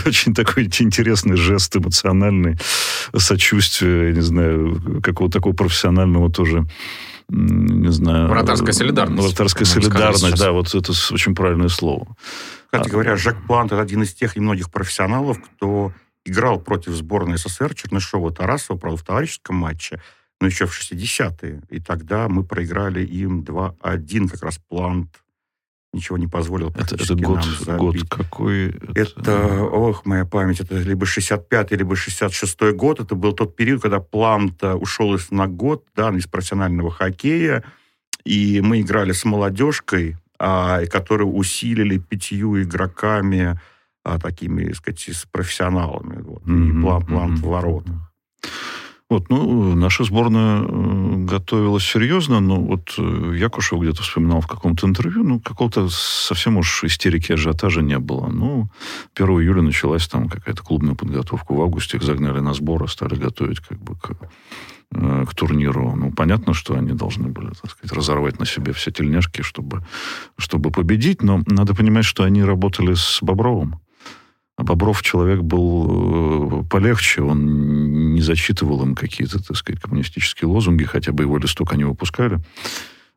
очень 0.05 0.33
такой 0.33 0.65
интересный 0.65 1.37
жест 1.37 1.75
эмоциональный, 1.75 2.57
сочувствие, 3.15 4.09
я 4.09 4.15
не 4.15 4.21
знаю, 4.21 5.01
какого-то 5.01 5.39
такого 5.39 5.53
профессионального 5.53 6.31
тоже 6.31 6.67
не 7.29 7.91
знаю... 7.91 8.27
Вратарская 8.27 8.73
солидарность. 8.73 9.23
Вратарская 9.23 9.65
солидарность, 9.65 10.37
да, 10.37 10.51
вот 10.51 10.75
это 10.75 10.91
очень 11.11 11.33
правильное 11.33 11.69
слово. 11.69 12.15
Кстати 12.73 12.89
говоря, 12.89 13.15
Жак 13.17 13.45
Плант– 13.45 13.71
это 13.73 13.81
один 13.81 14.01
из 14.01 14.15
тех 14.15 14.35
немногих 14.35 14.71
профессионалов, 14.71 15.39
кто 15.39 15.93
играл 16.25 16.59
против 16.59 16.93
сборной 16.93 17.37
СССР 17.37 17.75
Чернышова 17.75 18.31
Тарасова, 18.31 18.77
правда, 18.77 18.97
в 18.97 19.03
товарищеском 19.03 19.57
матче, 19.57 20.01
но 20.41 20.47
еще 20.47 20.65
в 20.65 20.71
60-е. 20.71 21.61
И 21.69 21.79
тогда 21.79 22.27
мы 22.29 22.43
проиграли 22.43 23.05
им 23.05 23.41
2-1, 23.41 24.29
как 24.29 24.41
раз 24.41 24.57
Плант 24.57 25.23
ничего 25.93 26.17
не 26.17 26.25
позволил 26.25 26.71
это, 26.75 26.95
это 26.95 27.13
год, 27.13 27.45
год 27.77 27.95
какой? 28.09 28.69
Это, 28.95 29.19
это, 29.19 29.61
ох, 29.61 30.07
моя 30.07 30.25
память, 30.25 30.59
это 30.59 30.75
либо 30.79 31.05
65-й, 31.05 31.75
либо 31.75 31.93
66-й 31.93 32.73
год. 32.73 32.99
Это 32.99 33.13
был 33.13 33.33
тот 33.33 33.55
период, 33.55 33.83
когда 33.83 33.99
Плант 33.99 34.63
ушел 34.63 35.13
из, 35.13 35.29
на 35.29 35.45
год 35.47 35.85
да, 35.95 36.09
из 36.09 36.25
профессионального 36.25 36.89
хоккея, 36.89 37.63
и 38.25 38.61
мы 38.61 38.81
играли 38.81 39.11
с 39.11 39.25
молодежкой, 39.25 40.17
а, 40.45 40.85
которые 40.87 41.27
усилили 41.27 41.97
пятью 41.97 42.61
игроками, 42.61 43.57
а, 44.03 44.19
такими, 44.19 44.65
так 44.65 44.75
сказать, 44.75 44.99
с 44.99 45.25
профессионалами. 45.25 46.21
Вот, 46.21 46.43
mm-hmm. 46.43 46.67
И 46.67 46.81
план, 46.81 47.05
план 47.05 47.33
mm-hmm. 47.33 47.37
в 47.37 47.47
воротах. 47.47 47.95
Вот, 49.09 49.29
ну, 49.29 49.75
наша 49.75 50.03
сборная 50.03 50.63
э, 50.63 51.15
готовилась 51.25 51.85
серьезно, 51.85 52.41
но 52.41 52.59
вот 52.59 52.95
э, 52.97 53.35
Якушев 53.37 53.79
где-то 53.79 54.01
вспоминал 54.01 54.41
в 54.41 54.47
каком-то 54.47 54.85
интервью, 54.85 55.23
ну, 55.23 55.39
какого-то 55.39 55.87
совсем 55.89 56.57
уж 56.57 56.83
истерики, 56.83 57.31
ажиотажа 57.31 57.81
не 57.81 57.99
было. 57.99 58.27
Ну, 58.27 58.69
1 59.15 59.29
июля 59.39 59.61
началась 59.61 60.07
там 60.07 60.27
какая-то 60.27 60.61
клубная 60.61 60.95
подготовка. 60.95 61.53
В 61.53 61.61
августе 61.61 61.97
их 61.97 62.03
загнали 62.03 62.39
на 62.39 62.53
сборы, 62.53 62.89
стали 62.89 63.15
готовить 63.15 63.59
как 63.59 63.77
бы 63.77 63.95
к 63.95 64.17
к 64.93 65.33
турниру. 65.35 65.95
Ну, 65.95 66.11
понятно, 66.11 66.53
что 66.53 66.75
они 66.75 66.93
должны 66.93 67.29
были, 67.29 67.47
так 67.61 67.71
сказать, 67.71 67.91
разорвать 67.95 68.39
на 68.39 68.45
себе 68.45 68.73
все 68.73 68.91
тельняшки, 68.91 69.41
чтобы, 69.41 69.83
чтобы 70.37 70.71
победить, 70.71 71.23
но 71.23 71.41
надо 71.47 71.73
понимать, 71.73 72.05
что 72.05 72.23
они 72.23 72.43
работали 72.43 72.93
с 72.93 73.19
Бобровым. 73.21 73.79
А 74.55 74.63
Бобров 74.63 75.01
человек 75.01 75.41
был 75.41 76.61
э, 76.61 76.63
полегче, 76.69 77.23
он 77.23 78.13
не 78.13 78.21
зачитывал 78.21 78.83
им 78.83 78.93
какие-то, 78.93 79.43
так 79.43 79.57
сказать, 79.57 79.81
коммунистические 79.81 80.47
лозунги, 80.47 80.83
хотя 80.83 81.11
бы 81.11 81.23
его 81.23 81.37
листок 81.37 81.73
они 81.73 81.85
выпускали. 81.85 82.39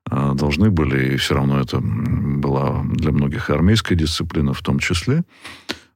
А 0.09 0.35
должны 0.35 0.70
были, 0.70 1.14
и 1.14 1.16
все 1.16 1.35
равно 1.35 1.61
это 1.61 1.81
была 1.81 2.85
для 2.85 3.12
многих 3.12 3.51
армейская 3.51 3.99
дисциплина 3.99 4.55
в 4.55 4.62
том 4.62 4.79
числе. 4.79 5.24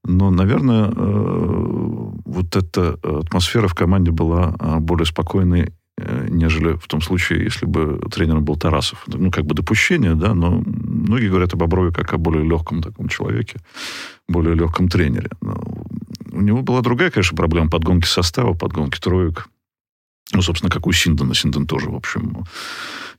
Но, 0.05 0.31
наверное, 0.31 0.91
э, 0.91 2.11
вот 2.25 2.57
эта 2.57 2.95
атмосфера 3.03 3.69
в 3.69 3.75
команде 3.75 4.11
была 4.11 4.55
а, 4.59 4.81
более 4.81 5.05
спокойной, 5.05 5.73
э, 5.99 6.27
нежели 6.31 6.75
в 6.75 6.87
том 6.89 7.03
случае, 7.03 7.45
если 7.45 7.67
бы 7.67 8.01
тренером 8.11 8.45
был 8.45 8.57
Тарасов. 8.57 9.05
Ну, 9.07 9.31
как 9.31 9.45
бы 9.45 9.55
допущение, 9.55 10.15
да, 10.15 10.35
но 10.35 10.63
многие 10.65 11.29
говорят 11.29 11.53
об 11.53 11.63
Оброве 11.63 11.93
как 11.93 12.15
о 12.15 12.19
более 12.19 12.45
легком 12.49 12.83
таком 12.83 13.09
человеке, 13.09 13.59
более 14.29 14.55
легком 14.55 14.89
тренере. 14.89 15.31
Но 15.43 15.63
у 16.33 16.41
него 16.41 16.63
была 16.63 16.81
другая, 16.81 17.11
конечно, 17.11 17.37
проблема 17.37 17.69
подгонки 17.69 18.07
состава, 18.07 18.55
подгонки 18.55 18.99
троек. 18.99 19.49
Ну, 20.33 20.43
собственно, 20.43 20.71
как 20.71 20.87
у 20.87 20.93
Синдена. 20.93 21.35
Синден 21.35 21.67
тоже, 21.67 21.91
в 21.91 21.97
общем, 21.97 22.45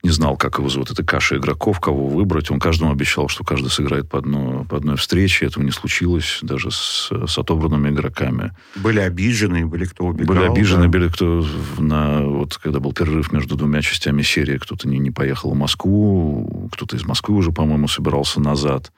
не 0.02 0.10
знал, 0.10 0.36
как 0.36 0.58
его 0.58 0.68
зовут, 0.68 0.90
этой 0.90 1.04
каши 1.04 1.36
игроков, 1.36 1.78
кого 1.78 2.08
выбрать. 2.08 2.50
Он 2.50 2.58
каждому 2.58 2.90
обещал, 2.90 3.28
что 3.28 3.44
каждый 3.44 3.70
сыграет 3.70 4.08
по, 4.08 4.18
одно, 4.18 4.64
по 4.64 4.76
одной 4.76 4.96
встрече. 4.96 5.46
Этого 5.46 5.62
не 5.62 5.70
случилось 5.70 6.40
даже 6.42 6.72
с, 6.72 7.08
с 7.10 7.38
отобранными 7.38 7.90
игроками. 7.90 8.52
Были 8.74 8.98
обижены, 8.98 9.64
были 9.64 9.84
кто 9.84 10.06
убегал. 10.06 10.34
Были 10.34 10.44
обижены, 10.46 10.84
да? 10.84 10.88
были 10.88 11.08
кто, 11.08 11.46
на, 11.78 12.22
вот 12.22 12.56
когда 12.56 12.80
был 12.80 12.92
перерыв 12.92 13.32
между 13.32 13.54
двумя 13.54 13.80
частями 13.80 14.22
серии, 14.22 14.58
кто-то 14.58 14.88
не, 14.88 14.98
не 14.98 15.12
поехал 15.12 15.52
в 15.52 15.56
Москву, 15.56 16.68
кто-то 16.72 16.96
из 16.96 17.04
Москвы 17.04 17.36
уже, 17.36 17.52
по-моему, 17.52 17.86
собирался 17.86 18.40
назад. 18.40 18.90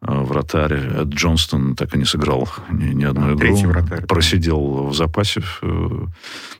А, 0.00 0.22
вратарь 0.22 1.02
Джонстон 1.04 1.74
так 1.74 1.94
и 1.94 1.98
не 1.98 2.04
сыграл 2.04 2.48
ни, 2.70 2.92
ни 2.94 3.04
одну 3.04 3.32
а, 3.32 3.34
игру. 3.34 3.56
Вратарь, 3.56 4.06
Просидел 4.06 4.74
да. 4.74 4.82
в 4.90 4.94
запасе. 4.94 5.42
Э, 5.62 6.06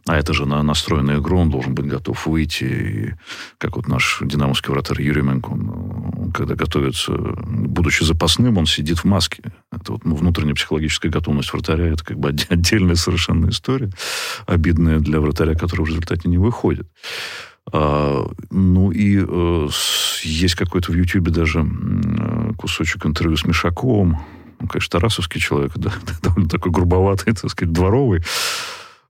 а 0.06 0.16
это 0.16 0.32
же 0.32 0.46
на 0.46 0.62
настроенную 0.62 1.20
игру, 1.20 1.38
он 1.38 1.50
должен 1.50 1.74
быть 1.74 1.86
готов 1.86 2.26
выйти. 2.26 2.64
И, 2.64 3.14
как 3.58 3.76
вот 3.76 3.85
наш 3.88 4.20
динамовский 4.22 4.70
вратарь 4.72 5.02
Юрий 5.02 5.22
Менко, 5.22 5.50
он, 5.50 6.32
когда 6.32 6.54
готовится, 6.54 7.12
будучи 7.12 8.02
запасным, 8.02 8.58
он 8.58 8.66
сидит 8.66 8.98
в 8.98 9.04
маске. 9.04 9.42
Это 9.72 9.92
вот 9.92 10.04
ну, 10.04 10.14
внутренняя 10.14 10.54
психологическая 10.54 11.10
готовность 11.10 11.52
вратаря, 11.52 11.86
это 11.86 12.04
как 12.04 12.18
бы 12.18 12.28
отдельная 12.48 12.96
совершенно 12.96 13.48
история, 13.48 13.90
обидная 14.46 14.98
для 14.98 15.20
вратаря, 15.20 15.54
который 15.54 15.82
в 15.82 15.88
результате 15.88 16.28
не 16.28 16.38
выходит. 16.38 16.88
А, 17.72 18.28
ну 18.50 18.92
и 18.92 19.18
э, 19.18 19.68
есть 20.22 20.54
какой-то 20.54 20.92
в 20.92 20.94
Ютьюбе 20.94 21.32
даже 21.32 21.60
э, 21.60 22.52
кусочек 22.56 23.06
интервью 23.06 23.36
с 23.36 23.44
Мишаковым. 23.44 24.18
Ну, 24.60 24.68
конечно, 24.68 24.98
Тарасовский 24.98 25.40
человек, 25.40 25.72
да, 25.76 25.92
довольно 26.22 26.48
такой 26.48 26.70
грубоватый, 26.70 27.34
так 27.34 27.50
сказать, 27.50 27.72
дворовый. 27.72 28.22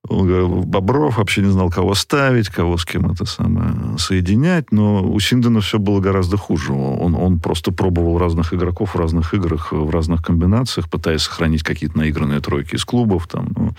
Бобров 0.08 1.18
вообще 1.18 1.42
не 1.42 1.50
знал, 1.50 1.70
кого 1.70 1.94
ставить, 1.94 2.48
кого 2.48 2.76
с 2.76 2.84
кем 2.84 3.10
это 3.10 3.24
самое 3.24 3.98
соединять, 3.98 4.72
но 4.72 5.02
у 5.02 5.18
Синдена 5.20 5.60
все 5.60 5.78
было 5.78 6.00
гораздо 6.00 6.36
хуже. 6.36 6.72
Он, 6.72 7.14
он 7.14 7.40
просто 7.40 7.72
пробовал 7.72 8.18
разных 8.18 8.54
игроков 8.54 8.94
в 8.94 8.98
разных 8.98 9.34
играх, 9.34 9.72
в 9.72 9.90
разных 9.90 10.22
комбинациях, 10.22 10.88
пытаясь 10.90 11.22
сохранить 11.22 11.62
какие-то 11.62 11.98
наигранные 11.98 12.40
тройки 12.40 12.74
из 12.74 12.84
клубов, 12.84 13.26
там, 13.26 13.48
но, 13.56 13.70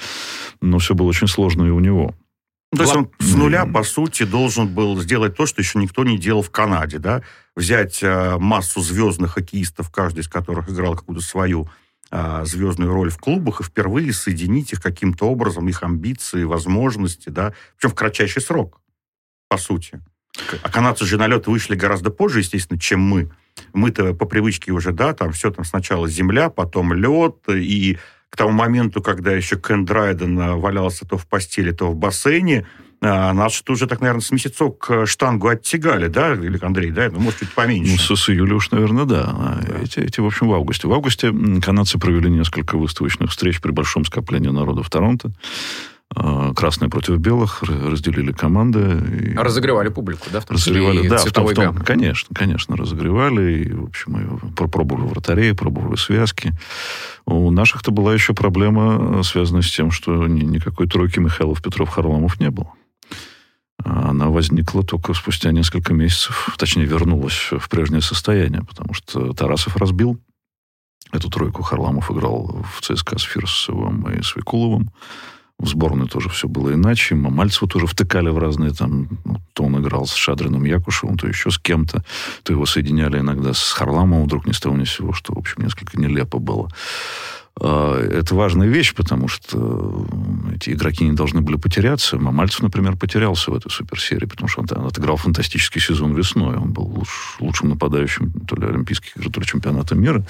но 0.61 0.79
все 0.79 0.95
было 0.95 1.07
очень 1.07 1.27
сложно 1.27 1.65
и 1.65 1.69
у 1.69 1.79
него. 1.79 2.13
То 2.75 2.81
есть 2.81 2.95
он 2.95 3.09
с 3.19 3.33
нуля, 3.33 3.65
по 3.65 3.83
сути, 3.83 4.23
должен 4.23 4.67
был 4.67 4.99
сделать 4.99 5.37
то, 5.37 5.45
что 5.45 5.61
еще 5.61 5.79
никто 5.79 6.03
не 6.03 6.17
делал 6.17 6.41
в 6.41 6.51
Канаде, 6.51 6.99
да? 6.99 7.21
Взять 7.55 7.99
э, 8.03 8.37
массу 8.37 8.81
звездных 8.81 9.33
хоккеистов, 9.33 9.89
каждый 9.89 10.19
из 10.19 10.27
которых 10.27 10.69
играл 10.69 10.95
какую-то 10.95 11.23
свою 11.23 11.69
э, 12.11 12.45
звездную 12.45 12.93
роль 12.93 13.09
в 13.09 13.17
клубах, 13.17 13.61
и 13.61 13.63
впервые 13.63 14.13
соединить 14.13 14.73
их 14.73 14.81
каким-то 14.81 15.25
образом, 15.25 15.67
их 15.67 15.83
амбиции, 15.83 16.43
возможности, 16.43 17.29
да? 17.29 17.53
Причем 17.75 17.91
в 17.91 17.95
кратчайший 17.95 18.41
срок, 18.41 18.81
по 19.49 19.57
сути. 19.57 20.01
А 20.61 20.69
канадцы 20.69 21.05
же 21.05 21.17
на 21.17 21.27
лед 21.27 21.47
вышли 21.47 21.75
гораздо 21.75 22.11
позже, 22.11 22.39
естественно, 22.39 22.79
чем 22.79 23.01
мы. 23.01 23.31
Мы-то 23.73 24.13
по 24.13 24.25
привычке 24.25 24.71
уже, 24.71 24.91
да, 24.91 25.13
там 25.13 25.31
все 25.31 25.51
там 25.51 25.65
сначала 25.65 26.07
земля, 26.07 26.49
потом 26.49 26.93
лед, 26.93 27.37
и 27.49 27.97
к 28.29 28.37
тому 28.37 28.51
моменту, 28.51 29.01
когда 29.01 29.31
еще 29.31 29.57
Кен 29.57 29.85
Драйден 29.85 30.39
э, 30.39 30.55
валялся 30.55 31.07
то 31.07 31.17
в 31.17 31.25
постели, 31.27 31.71
то 31.71 31.89
в 31.89 31.95
бассейне, 31.95 32.67
а, 33.01 33.33
нас 33.33 33.53
что 33.53 33.73
уже 33.73 33.85
так, 33.87 34.01
наверное, 34.01 34.21
с 34.21 34.31
месяцок 34.31 34.89
штангу 35.05 35.47
оттягали, 35.49 36.07
да, 36.07 36.33
или 36.33 36.57
Андрей, 36.63 36.91
да, 36.91 37.09
ну, 37.11 37.19
может, 37.19 37.39
чуть 37.39 37.49
Ну, 37.49 37.61
поменьше. 37.63 37.97
с, 38.15 38.19
с 38.19 38.29
июля 38.29 38.55
уж, 38.55 38.71
наверное, 38.71 39.05
да. 39.05 39.23
А 39.27 39.59
Да. 39.67 39.79
Эти, 39.83 39.99
эти, 39.99 40.19
в 40.19 40.25
общем, 40.25 40.47
в 40.47 40.53
августе. 40.53 40.87
В 40.87 40.93
августе 40.93 41.31
канадцы 41.63 41.99
провели 41.99 42.29
несколько 42.29 42.77
выставочных 42.77 43.29
встреч 43.31 43.61
при 43.61 43.71
большом 43.71 44.03
скоплении 44.05 44.49
народа 44.49 44.81
в 44.83 44.89
Торонто. 44.89 45.31
А, 46.15 46.53
Красные 46.53 46.89
против 46.89 47.17
белых, 47.17 47.61
разделили 47.63 48.31
команды. 48.31 48.79
и- 49.33 49.35
Разогревали 49.35 49.89
публику, 49.89 50.27
да? 50.31 50.39
В 50.39 50.45
том 50.45 50.55
числе 50.57 50.71
Разогревали, 50.79 51.05
и 51.05 51.09
да, 51.09 51.17
в 51.17 51.31
том- 51.33 51.45
в 51.47 51.53
том- 51.53 51.75
конечно, 51.79 52.33
конечно, 52.33 52.77
разогревали, 52.77 53.63
и, 53.65 53.73
в 53.73 53.83
общем, 53.83 54.17
и 54.17 54.51
пробовали 54.55 55.05
вратарей, 55.05 55.53
пробовали 55.53 55.97
связки. 55.97 56.53
У 57.25 57.51
наших-то 57.51 57.91
была 57.91 58.13
еще 58.13 58.33
проблема, 58.33 59.19
э, 59.19 59.23
связанная 59.23 59.61
с 59.63 59.69
тем, 59.69 59.91
что 59.91 60.27
ни- 60.27 60.45
никакой 60.45 60.87
тройки 60.87 61.19
Михайлов, 61.19 61.61
Петров, 61.61 61.89
Харламов 61.89 62.39
не 62.39 62.49
было. 62.51 62.71
А 63.83 64.09
Она 64.09 64.29
возникла 64.29 64.83
только 64.83 65.13
спустя 65.13 65.51
несколько 65.51 65.93
месяцев, 65.93 66.55
точнее, 66.57 66.85
вернулась 66.85 67.49
в 67.51 67.69
прежнее 67.69 68.01
состояние, 68.01 68.63
потому 68.63 68.93
что 68.93 69.33
Тарасов 69.33 69.77
разбил 69.77 70.19
эту 71.11 71.29
тройку. 71.29 71.63
Харламов 71.63 72.11
играл 72.11 72.65
в 72.73 72.81
ЦСКА 72.81 73.19
с 73.19 73.23
Фирсовым 73.23 74.09
и 74.11 74.21
с 74.21 74.35
Викуловым. 74.35 74.91
В 75.59 75.67
сборной 75.67 76.07
тоже 76.07 76.29
все 76.29 76.47
было 76.47 76.73
иначе. 76.73 77.15
Мамальцева 77.15 77.67
тоже 77.67 77.87
втыкали 77.87 78.29
в 78.29 78.37
разные 78.37 78.71
там... 78.71 79.07
то 79.53 79.63
он 79.63 79.81
играл 79.81 80.05
с 80.05 80.13
Шадриным 80.13 80.63
Якушевым, 80.65 81.17
то 81.17 81.27
еще 81.27 81.49
с 81.49 81.57
кем-то. 81.57 82.03
То 82.43 82.53
его 82.53 82.67
соединяли 82.67 83.19
иногда 83.19 83.53
с 83.53 83.71
Харламовым 83.71 84.25
вдруг 84.25 84.45
ни 84.45 84.51
с 84.51 84.59
того 84.59 84.77
ни 84.77 84.83
с 84.83 84.91
сего, 84.91 85.13
что, 85.13 85.33
в 85.33 85.39
общем, 85.39 85.63
несколько 85.63 85.99
нелепо 85.99 86.37
было. 86.37 86.69
А, 87.59 87.99
Это 88.19 88.35
важная 88.35 88.67
вещь, 88.67 88.93
потому 88.93 89.27
что 89.27 90.05
эти 90.55 90.71
игроки 90.71 91.03
не 91.05 91.13
должны 91.13 91.41
были 91.41 91.57
потеряться. 91.57 92.17
Мамальцев, 92.17 92.61
например, 92.61 92.95
потерялся 92.97 93.51
в 93.51 93.55
этой 93.55 93.69
суперсерии, 93.71 94.25
потому 94.25 94.47
что 94.47 94.61
он 94.61 94.85
отыграл 94.85 95.17
фантастический 95.17 95.81
сезон 95.81 96.13
весной. 96.13 96.55
Он 96.57 96.71
был 96.71 96.85
луч- 96.85 97.37
лучшим 97.39 97.69
нападающим 97.69 98.31
то 98.47 98.55
ли 98.55 98.67
Олимпийских 98.67 99.17
игр, 99.17 99.31
то 99.31 99.39
ли 99.39 99.45
чемпионата 99.45 99.95
мира. 99.95 100.25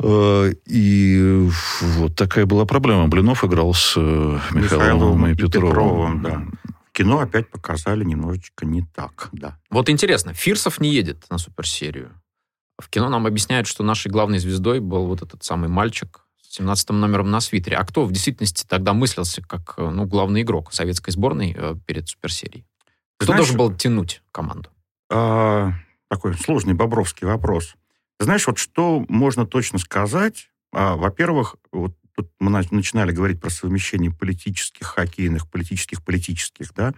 Э, 0.00 0.52
И 0.66 1.48
вот 1.80 2.14
такая 2.16 2.46
была 2.46 2.64
проблема. 2.64 3.08
Блинов 3.08 3.44
играл 3.44 3.74
с 3.74 3.94
э, 3.96 4.38
Михайловым 4.52 5.26
и 5.26 5.34
Петровым. 5.34 5.70
Петровым, 5.70 6.22
да. 6.22 6.44
Кино 6.92 7.20
опять 7.20 7.48
показали 7.50 8.02
немножечко 8.04 8.66
не 8.66 8.82
так, 8.82 9.28
да. 9.32 9.56
Вот 9.70 9.88
интересно, 9.88 10.34
Фирсов 10.34 10.80
не 10.80 10.92
едет 10.92 11.24
на 11.30 11.38
суперсерию. 11.38 12.10
В 12.78 12.88
кино 12.88 13.08
нам 13.08 13.26
объясняют, 13.26 13.66
что 13.66 13.82
нашей 13.82 14.10
главной 14.10 14.38
звездой 14.38 14.80
был 14.80 15.06
вот 15.06 15.22
этот 15.22 15.42
самый 15.42 15.68
мальчик 15.68 16.20
с 16.40 16.56
17 16.56 16.90
номером 16.90 17.30
на 17.30 17.40
свитере. 17.40 17.76
А 17.76 17.84
кто 17.84 18.04
в 18.04 18.12
действительности 18.12 18.64
тогда 18.66 18.92
мыслился 18.92 19.42
как 19.42 19.74
э, 19.76 19.90
ну, 19.90 20.06
главный 20.06 20.42
игрок 20.42 20.72
советской 20.72 21.10
сборной 21.10 21.54
э, 21.56 21.74
перед 21.86 22.08
суперсерией? 22.08 22.64
Кто 23.16 23.32
Знаешь, 23.32 23.40
должен 23.40 23.56
был 23.58 23.74
тянуть 23.74 24.22
команду? 24.30 24.70
А, 25.10 25.72
такой 26.08 26.34
сложный 26.34 26.74
бобровский 26.74 27.26
вопрос. 27.26 27.74
Знаешь, 28.20 28.46
вот 28.46 28.58
что 28.58 29.04
можно 29.08 29.44
точно 29.44 29.78
сказать? 29.78 30.50
А, 30.72 30.96
во-первых, 30.96 31.56
вот 31.72 31.94
тут 32.14 32.30
мы 32.38 32.50
нач- 32.50 32.68
начинали 32.70 33.12
говорить 33.12 33.40
про 33.40 33.50
совмещение 33.50 34.12
политических, 34.12 34.86
хоккейных, 34.86 35.50
политических, 35.50 36.04
политических, 36.04 36.72
да, 36.74 36.94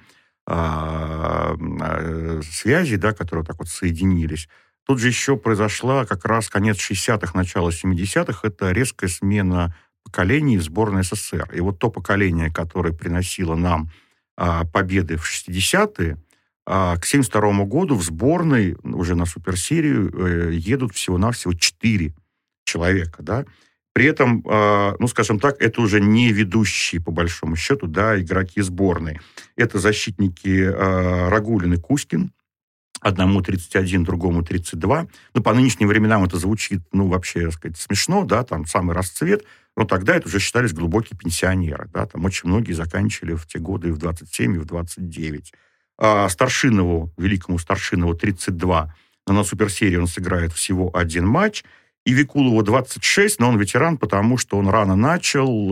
а, 0.47 1.57
а, 1.81 2.41
связей, 2.43 2.97
да, 2.97 3.13
которые 3.13 3.43
вот 3.43 3.49
так 3.49 3.59
вот 3.59 3.69
соединились. 3.69 4.49
Тут 4.91 4.99
же 4.99 5.07
еще 5.07 5.37
произошла 5.37 6.05
как 6.05 6.25
раз 6.25 6.49
конец 6.49 6.77
60-х, 6.79 7.31
начало 7.39 7.71
70-х. 7.71 8.41
Это 8.43 8.73
резкая 8.73 9.09
смена 9.09 9.73
поколений 10.03 10.59
в 10.59 10.65
сборной 10.65 11.05
СССР. 11.05 11.49
И 11.55 11.61
вот 11.61 11.79
то 11.79 11.91
поколение, 11.91 12.51
которое 12.51 12.93
приносило 12.93 13.55
нам 13.55 13.89
а, 14.37 14.65
победы 14.65 15.17
в 15.17 15.23
60-е, 15.25 16.19
а 16.67 16.97
к 16.97 17.07
1972 17.07 17.65
году 17.67 17.95
в 17.95 18.03
сборной 18.03 18.77
уже 18.83 19.15
на 19.15 19.27
суперсерию 19.27 20.11
э, 20.13 20.55
едут 20.55 20.93
всего-навсего 20.93 21.55
4 21.55 22.13
человека, 22.65 23.23
да. 23.23 23.45
При 23.93 24.07
этом, 24.07 24.45
э, 24.45 24.97
ну, 24.99 25.07
скажем 25.07 25.39
так, 25.39 25.63
это 25.63 25.83
уже 25.83 26.01
не 26.01 26.33
ведущие, 26.33 27.01
по 27.01 27.13
большому 27.13 27.55
счету, 27.55 27.87
да, 27.87 28.21
игроки 28.21 28.61
сборной. 28.61 29.21
Это 29.55 29.79
защитники 29.79 30.65
э, 30.65 31.29
Рагулин 31.29 31.75
и 31.75 31.77
Кузькин, 31.77 32.33
одному 33.01 33.41
31, 33.41 34.05
другому 34.05 34.43
32. 34.43 35.07
Ну, 35.35 35.43
по 35.43 35.55
нынешним 35.55 35.89
временам 35.89 36.25
это 36.25 36.37
звучит, 36.37 36.83
ну, 36.93 37.09
вообще, 37.09 37.47
так 37.47 37.55
сказать, 37.55 37.79
смешно, 37.79 38.25
да, 38.25 38.45
там 38.45 38.67
самый 38.67 38.95
расцвет, 38.95 39.45
но 39.77 39.85
тогда 39.85 40.17
это 40.17 40.29
уже 40.29 40.39
считались 40.41 40.73
глубокие 40.73 41.19
пенсионеры, 41.19 41.89
да, 41.93 42.07
там 42.07 42.25
очень 42.25 42.49
многие 42.49 42.73
заканчивали 42.73 43.35
в 43.35 43.47
те 43.47 43.59
годы 43.59 43.89
и 43.89 43.93
в 43.93 43.99
27, 43.99 44.57
и 44.57 44.59
в 44.59 44.65
29. 44.67 45.53
А 45.99 46.29
Старшинову, 46.29 47.13
великому 47.17 47.59
Старшинову 47.59 48.15
32, 48.15 48.95
но 49.27 49.35
на 49.35 49.45
суперсерии 49.45 49.97
он 49.97 50.07
сыграет 50.07 50.53
всего 50.53 50.91
один 50.95 51.27
матч, 51.27 51.65
и 52.07 52.13
Викулову 52.13 52.63
26, 52.63 53.41
но 53.41 53.51
он 53.51 53.59
ветеран, 53.59 53.99
потому 53.99 54.39
что 54.39 54.57
он 54.57 54.69
рано 54.69 54.97
начал, 54.97 55.69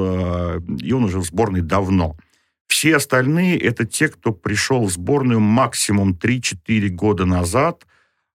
э, 0.56 0.60
и 0.80 0.92
он 0.92 1.04
уже 1.04 1.18
в 1.18 1.24
сборной 1.24 1.62
давно. 1.62 2.16
Все 2.68 2.96
остальные 2.96 3.58
это 3.58 3.84
те, 3.86 4.08
кто 4.08 4.32
пришел 4.32 4.84
в 4.84 4.92
сборную 4.92 5.40
максимум 5.40 6.12
3-4 6.12 6.88
года 6.90 7.24
назад, 7.24 7.86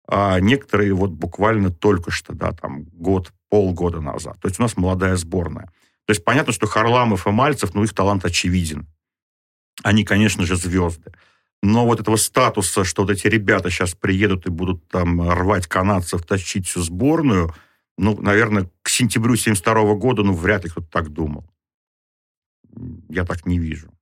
а 0.07 0.39
некоторые 0.39 0.93
вот 0.93 1.11
буквально 1.11 1.69
только 1.69 2.11
что, 2.11 2.33
да, 2.33 2.51
там 2.51 2.83
год, 2.83 3.31
полгода 3.49 4.01
назад. 4.01 4.39
То 4.41 4.47
есть 4.47 4.59
у 4.59 4.63
нас 4.63 4.75
молодая 4.75 5.15
сборная. 5.15 5.71
То 6.05 6.11
есть 6.11 6.25
понятно, 6.25 6.51
что 6.51 6.67
Харламов 6.67 7.27
и 7.27 7.31
Мальцев, 7.31 7.73
ну, 7.73 7.83
их 7.83 7.93
талант 7.93 8.25
очевиден. 8.25 8.87
Они, 9.83 10.03
конечно 10.03 10.45
же, 10.45 10.55
звезды. 10.55 11.13
Но 11.61 11.85
вот 11.85 12.01
этого 12.01 12.17
статуса, 12.17 12.83
что 12.83 13.03
вот 13.03 13.11
эти 13.11 13.27
ребята 13.27 13.69
сейчас 13.69 13.93
приедут 13.93 14.45
и 14.45 14.49
будут 14.49 14.85
там 14.89 15.31
рвать 15.31 15.67
канадцев, 15.67 16.25
тащить 16.25 16.67
всю 16.67 16.81
сборную, 16.81 17.53
ну, 17.97 18.19
наверное, 18.19 18.69
к 18.81 18.89
сентябрю 18.89 19.35
72 19.35 19.93
года, 19.93 20.23
ну, 20.23 20.33
вряд 20.33 20.65
ли 20.65 20.69
кто-то 20.69 20.87
так 20.87 21.09
думал. 21.09 21.45
Я 23.07 23.23
так 23.23 23.45
не 23.45 23.59
вижу. 23.59 23.92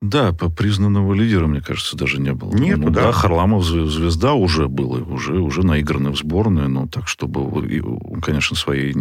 Да, 0.00 0.32
по 0.32 0.48
признанного 0.48 1.12
лидера, 1.12 1.48
мне 1.48 1.60
кажется, 1.60 1.96
даже 1.96 2.20
не 2.20 2.32
было. 2.32 2.54
Нету, 2.54 2.82
ну, 2.82 2.90
да. 2.90 3.10
Харламов 3.10 3.64
зв- 3.64 3.86
звезда 3.86 4.34
уже 4.34 4.68
был, 4.68 4.92
уже, 5.12 5.40
уже 5.40 5.66
наигранный 5.66 6.12
в 6.12 6.16
сборную, 6.16 6.68
но 6.68 6.86
так, 6.86 7.08
чтобы... 7.08 7.40
Он, 7.42 8.20
конечно, 8.20 8.56
своей 8.56 8.92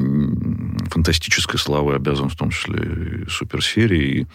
фантастической 0.90 1.60
славой 1.60 1.96
обязан, 1.98 2.30
в 2.30 2.36
том 2.36 2.50
числе 2.50 2.80
и 2.80 3.30
суперсерии. 3.30 4.22
И 4.22 4.28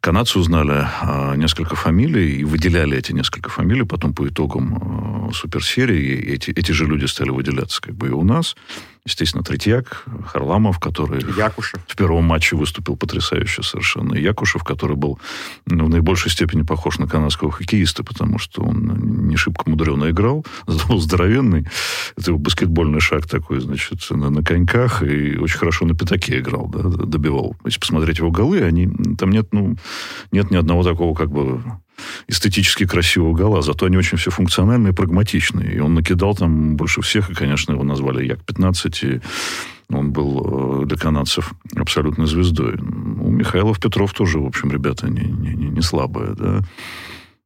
канадцы 0.00 0.38
узнали 0.38 0.86
а, 1.00 1.34
несколько 1.34 1.74
фамилий 1.74 2.36
и 2.36 2.44
выделяли 2.44 2.96
эти 2.96 3.10
несколько 3.10 3.50
фамилий. 3.50 3.82
Потом 3.82 4.14
по 4.14 4.28
итогам 4.28 5.28
а, 5.28 5.32
суперсерии 5.32 6.14
эти, 6.32 6.52
эти 6.52 6.70
же 6.70 6.86
люди 6.86 7.06
стали 7.06 7.30
выделяться 7.30 7.82
как 7.82 7.96
бы 7.96 8.06
и 8.06 8.10
у 8.10 8.22
нас. 8.22 8.54
Естественно, 9.04 9.42
Третьяк, 9.42 10.04
Харламов, 10.26 10.78
который 10.78 11.24
Якушев. 11.36 11.80
в 11.86 11.96
первом 11.96 12.24
матче 12.24 12.54
выступил 12.54 12.96
потрясающе 12.96 13.62
совершенно. 13.62 14.14
И 14.14 14.22
Якушев, 14.22 14.62
который 14.62 14.96
был 14.96 15.18
ну, 15.66 15.86
в 15.86 15.88
наибольшей 15.88 16.30
степени 16.30 16.62
похож 16.62 16.98
на 16.98 17.08
канадского 17.08 17.50
хоккеиста, 17.50 18.04
потому 18.04 18.38
что 18.38 18.62
он 18.62 19.26
не 19.28 19.36
шибко 19.36 19.68
мудрено 19.70 20.10
играл, 20.10 20.44
зато 20.66 20.98
здоровенный. 20.98 21.66
Это 22.16 22.32
его 22.32 22.38
баскетбольный 22.38 23.00
шаг 23.00 23.26
такой, 23.26 23.60
значит, 23.60 24.10
на, 24.10 24.28
на 24.28 24.44
коньках, 24.44 25.02
и 25.02 25.36
очень 25.36 25.58
хорошо 25.58 25.86
на 25.86 25.94
пятаке 25.94 26.38
играл, 26.38 26.68
да, 26.68 26.82
добивал. 26.82 27.56
Если 27.64 27.80
посмотреть 27.80 28.18
его 28.18 28.30
голы, 28.30 28.62
они, 28.62 28.88
там 29.16 29.30
нет, 29.30 29.48
ну, 29.52 29.76
нет 30.30 30.50
ни 30.50 30.56
одного 30.56 30.82
такого 30.82 31.14
как 31.14 31.30
бы 31.30 31.62
эстетически 32.28 32.86
красивого 32.86 33.34
гола, 33.34 33.62
зато 33.62 33.86
они 33.86 33.96
очень 33.96 34.18
все 34.18 34.30
функциональные 34.30 34.92
и 34.92 34.96
прагматичные. 34.96 35.74
И 35.74 35.78
он 35.80 35.94
накидал 35.94 36.34
там 36.34 36.76
больше 36.76 37.02
всех, 37.02 37.30
и, 37.30 37.34
конечно, 37.34 37.72
его 37.72 37.84
назвали 37.84 38.26
Як-15, 38.26 39.16
и 39.16 39.20
он 39.92 40.12
был 40.12 40.82
э, 40.82 40.86
для 40.86 40.96
канадцев 40.96 41.52
абсолютной 41.76 42.26
звездой. 42.26 42.76
У 42.76 43.30
Михайлов 43.30 43.80
Петров 43.80 44.12
тоже, 44.12 44.38
в 44.38 44.46
общем, 44.46 44.70
ребята 44.70 45.08
не, 45.08 45.22
не, 45.22 45.54
не- 45.54 45.70
не 45.70 45.82
слабые, 45.82 46.34
да. 46.34 46.62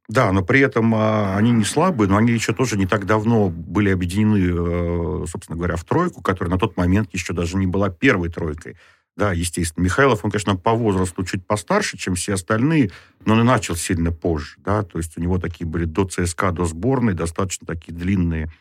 Да, 0.07 0.31
но 0.31 0.43
при 0.43 0.59
этом 0.59 0.93
а, 0.93 1.35
они 1.35 1.49
не 1.51 1.63
слабые, 1.63 2.07
но 2.07 2.17
они 2.17 2.31
еще 2.31 2.53
тоже 2.53 2.77
не 2.77 2.85
так 2.85 3.07
давно 3.07 3.49
были 3.49 3.89
объединены, 3.89 4.37
э, 4.37 5.25
собственно 5.27 5.57
говоря, 5.57 5.75
в 5.77 5.83
тройку, 5.83 6.21
которая 6.21 6.51
на 6.51 6.59
тот 6.59 6.77
момент 6.77 7.09
еще 7.13 7.33
даже 7.33 7.57
не 7.57 7.65
была 7.65 7.89
первой 7.89 8.29
тройкой. 8.29 8.75
Да, 9.15 9.31
естественно. 9.31 9.83
Михайлов, 9.83 10.25
он, 10.25 10.31
конечно, 10.31 10.55
по 10.55 10.73
возрасту 10.73 11.23
чуть 11.23 11.45
постарше, 11.45 11.97
чем 11.97 12.15
все 12.15 12.33
остальные, 12.33 12.91
но 13.25 13.33
он 13.33 13.41
и 13.41 13.43
начал 13.43 13.75
сильно 13.75 14.11
позже, 14.11 14.57
да, 14.57 14.83
то 14.83 14.97
есть 14.97 15.17
у 15.17 15.21
него 15.21 15.39
такие 15.39 15.65
были 15.65 15.85
до 15.85 16.05
ЦСКА, 16.05 16.51
до 16.51 16.65
сборной 16.65 17.13
достаточно 17.13 17.65
такие 17.65 17.93
длинные 17.93 18.51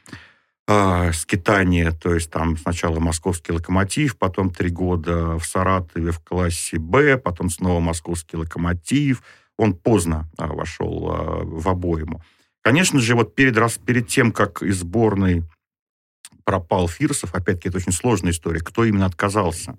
э, 0.68 1.12
скитания, 1.12 1.90
то 1.90 2.14
есть 2.14 2.30
там 2.30 2.56
сначала 2.56 3.00
московский 3.00 3.52
локомотив, 3.52 4.16
потом 4.16 4.50
три 4.50 4.70
года 4.70 5.38
в 5.38 5.44
Саратове 5.44 6.12
в 6.12 6.20
классе 6.20 6.78
Б, 6.78 7.18
потом 7.18 7.50
снова 7.50 7.80
московский 7.80 8.36
локомотив. 8.36 9.22
Он 9.56 9.74
поздно 9.74 10.28
э, 10.38 10.46
вошел 10.46 11.10
э, 11.10 11.44
в 11.44 11.68
обойму. 11.68 12.22
Конечно 12.62 12.98
же, 12.98 13.14
вот 13.14 13.34
перед, 13.34 13.56
раз, 13.56 13.78
перед 13.78 14.08
тем, 14.08 14.32
как 14.32 14.62
из 14.62 14.78
сборной 14.78 15.44
пропал 16.44 16.88
Фирсов, 16.88 17.34
опять-таки, 17.34 17.68
это 17.68 17.78
очень 17.78 17.92
сложная 17.92 18.32
история, 18.32 18.60
кто 18.60 18.84
именно 18.84 19.06
отказался. 19.06 19.76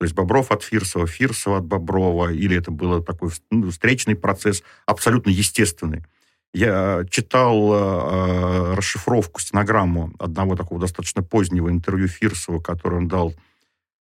То 0.00 0.04
есть 0.04 0.14
Бобров 0.14 0.50
от 0.50 0.62
Фирсова, 0.62 1.06
Фирсова 1.06 1.58
от 1.58 1.66
Боброва, 1.66 2.32
или 2.32 2.56
это 2.56 2.70
был 2.70 3.02
такой 3.02 3.32
ну, 3.50 3.70
встречный 3.70 4.16
процесс, 4.16 4.62
абсолютно 4.86 5.28
естественный. 5.28 6.06
Я 6.54 7.04
читал 7.10 7.70
э, 7.74 8.74
расшифровку, 8.76 9.42
стенограмму 9.42 10.10
одного 10.18 10.56
такого 10.56 10.80
достаточно 10.80 11.22
позднего 11.22 11.68
интервью 11.68 12.08
Фирсова, 12.08 12.60
которое 12.60 12.96
он 12.96 13.08
дал 13.08 13.34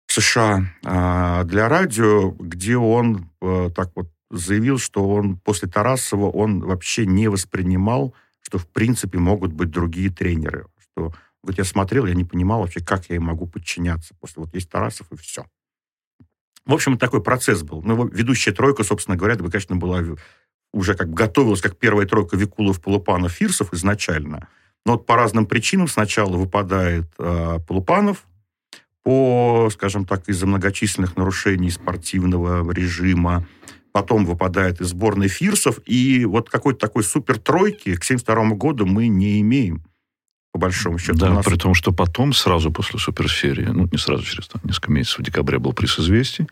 в 0.07 0.13
США 0.15 0.73
э, 0.83 1.43
для 1.45 1.69
радио, 1.69 2.31
где 2.31 2.79
он 2.79 3.29
э, 3.43 3.69
так 3.77 3.91
вот 3.95 4.09
заявил, 4.31 4.79
что 4.79 5.07
он 5.07 5.37
после 5.37 5.69
Тарасова 5.69 6.31
он 6.31 6.61
вообще 6.61 7.05
не 7.05 7.29
воспринимал, 7.29 8.15
что 8.41 8.57
в 8.57 8.67
принципе 8.69 9.19
могут 9.19 9.53
быть 9.53 9.69
другие 9.69 10.09
тренеры. 10.09 10.67
Что 10.79 11.13
вот 11.43 11.59
я 11.59 11.65
смотрел, 11.65 12.07
я 12.07 12.15
не 12.15 12.25
понимал 12.25 12.61
вообще, 12.61 12.81
как 12.81 13.11
я 13.11 13.17
им 13.17 13.25
могу 13.25 13.47
подчиняться. 13.47 14.15
После 14.19 14.43
вот 14.43 14.55
есть 14.55 14.71
Тарасов 14.71 15.13
и 15.13 15.17
все. 15.17 15.45
В 16.67 16.73
общем, 16.73 16.97
такой 16.97 17.23
процесс 17.23 17.63
был. 17.63 17.83
Ну, 17.83 18.09
ведущая 18.09 18.53
тройка, 18.53 18.85
собственно 18.85 19.17
говоря, 19.17 19.35
это, 19.35 19.45
конечно, 19.45 19.77
была 19.77 20.03
уже 20.73 20.95
как 20.95 21.13
готовилась 21.13 21.61
как 21.61 21.79
первая 21.79 22.07
тройка 22.07 22.37
Викулов, 22.37 22.81
Полупанов, 22.81 23.33
Фирсов 23.33 23.73
изначально. 23.73 24.49
Но 24.85 24.93
вот 24.93 25.07
по 25.07 25.17
разным 25.17 25.47
причинам 25.47 25.89
сначала 25.89 26.37
выпадает 26.37 27.07
э, 27.19 27.59
Полупанов 27.67 28.27
по, 29.03 29.69
скажем 29.73 30.05
так, 30.05 30.29
из-за 30.29 30.47
многочисленных 30.47 31.17
нарушений 31.17 31.71
спортивного 31.71 32.71
режима. 32.73 33.47
Потом 33.93 34.25
выпадает 34.25 34.81
из 34.81 34.89
сборной 34.89 35.29
Фирсов. 35.29 35.79
И 35.87 36.25
вот 36.25 36.51
какой-то 36.51 36.81
такой 36.81 37.05
супер 37.05 37.39
тройки 37.39 37.95
к 37.95 38.03
1972 38.03 38.57
году 38.57 38.87
мы 38.87 39.09
не 39.09 39.41
имеем 39.41 39.85
по 40.55 40.59
большому 40.59 40.99
счету. 40.99 41.19
Да, 41.19 41.31
нас... 41.31 41.45
при 41.45 41.57
том, 41.57 41.75
что 41.75 41.91
потом, 41.91 42.33
сразу 42.33 42.71
после 42.71 43.01
суперсерии, 43.01 43.65
ну, 43.65 43.89
не 43.91 43.99
сразу, 43.99 44.23
через 44.23 44.47
там, 44.47 44.63
несколько 44.63 44.93
месяцев, 44.93 45.19
в 45.19 45.23
декабре 45.25 45.59
был 45.59 45.73
приз 45.73 45.99
известий, 45.99 46.47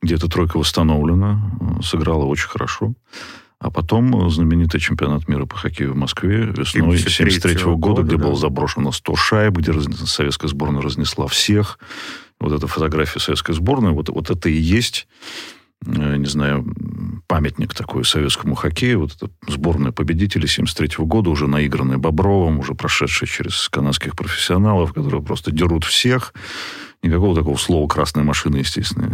где 0.00 0.14
эта 0.14 0.28
тройка 0.28 0.58
восстановлена, 0.58 1.40
э, 1.60 1.82
сыграла 1.82 2.24
очень 2.24 2.46
хорошо. 2.46 2.94
А 3.58 3.72
потом 3.72 4.30
знаменитый 4.30 4.78
чемпионат 4.78 5.26
мира 5.26 5.44
по 5.44 5.56
хоккею 5.56 5.94
в 5.94 5.96
Москве 5.96 6.52
весной 6.56 6.82
1973 6.82 7.56
-го 7.64 7.74
года, 7.74 8.02
где 8.02 8.16
да. 8.16 8.22
было 8.22 8.36
заброшено 8.36 8.92
100 8.92 9.16
шайб, 9.16 9.56
где 9.56 9.72
советская 9.72 10.48
сборная 10.48 10.80
разнесла 10.80 11.26
всех. 11.26 11.80
Вот 12.38 12.52
эта 12.52 12.68
фотография 12.68 13.18
советской 13.18 13.56
сборной, 13.56 13.90
вот, 13.90 14.08
вот 14.08 14.30
это 14.30 14.48
и 14.48 14.56
есть 14.56 15.08
Э, 15.56 15.57
не 15.84 16.26
знаю, 16.26 16.64
памятник 17.26 17.74
такой 17.74 18.04
советскому 18.04 18.54
хоккею. 18.54 19.00
Вот 19.00 19.14
это 19.14 19.30
сборная 19.46 19.92
победителей 19.92 20.48
73 20.48 21.04
года, 21.04 21.30
уже 21.30 21.46
наигранная 21.46 21.98
Бобровым, 21.98 22.58
уже 22.58 22.74
прошедшая 22.74 23.28
через 23.28 23.68
канадских 23.68 24.16
профессионалов, 24.16 24.92
которые 24.92 25.22
просто 25.22 25.50
дерут 25.50 25.84
всех. 25.84 26.34
Никакого 27.00 27.36
такого 27.36 27.56
слова 27.56 27.86
«красная 27.86 28.24
машина», 28.24 28.56
естественно, 28.56 29.08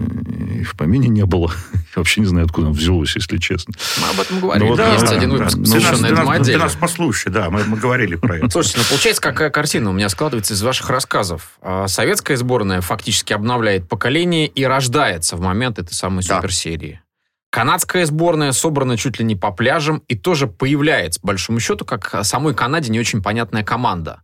и 0.54 0.62
в 0.62 0.74
помине 0.74 1.08
не 1.08 1.26
было. 1.26 1.52
Я 1.74 1.80
вообще 1.96 2.22
не 2.22 2.26
знаю, 2.26 2.46
откуда 2.46 2.68
оно 2.68 2.74
взялось, 2.74 3.14
если 3.14 3.36
честно. 3.36 3.74
Мы 4.00 4.08
об 4.08 4.20
этом 4.20 4.40
говорили. 4.40 4.70
Ну, 4.70 4.74
да, 4.74 4.92
Есть 4.94 5.04
да, 5.04 5.16
один 5.16 5.30
выпуск, 5.30 5.58
да. 5.58 5.66
совершенно 5.66 6.06
этому 6.06 6.28
нас, 6.30 6.40
отделе. 6.40 6.56
Ты 6.56 6.64
нас 6.64 6.76
послушай, 6.76 7.30
да, 7.30 7.50
мы, 7.50 7.62
мы 7.64 7.76
говорили 7.76 8.14
про 8.14 8.38
это. 8.38 8.48
Слушайте, 8.48 8.78
ну 8.78 8.84
получается, 8.88 9.20
какая 9.20 9.50
картина 9.50 9.90
у 9.90 9.92
меня 9.92 10.08
складывается 10.08 10.54
из 10.54 10.62
ваших 10.62 10.88
рассказов. 10.88 11.58
А, 11.60 11.86
советская 11.86 12.38
сборная 12.38 12.80
фактически 12.80 13.34
обновляет 13.34 13.86
поколение 13.86 14.46
и 14.46 14.64
рождается 14.64 15.36
в 15.36 15.40
момент 15.40 15.78
этой 15.78 15.92
самой 15.92 16.24
да. 16.24 16.36
суперсерии. 16.36 17.02
Канадская 17.50 18.04
сборная 18.06 18.50
собрана 18.50 18.96
чуть 18.96 19.20
ли 19.20 19.24
не 19.24 19.36
по 19.36 19.52
пляжам 19.52 20.02
и 20.08 20.16
тоже 20.16 20.48
появляется, 20.48 21.20
по 21.20 21.28
большому 21.28 21.60
счету, 21.60 21.84
как 21.84 22.24
самой 22.24 22.52
Канаде 22.52 22.90
не 22.90 22.98
очень 22.98 23.22
понятная 23.22 23.62
команда. 23.62 24.23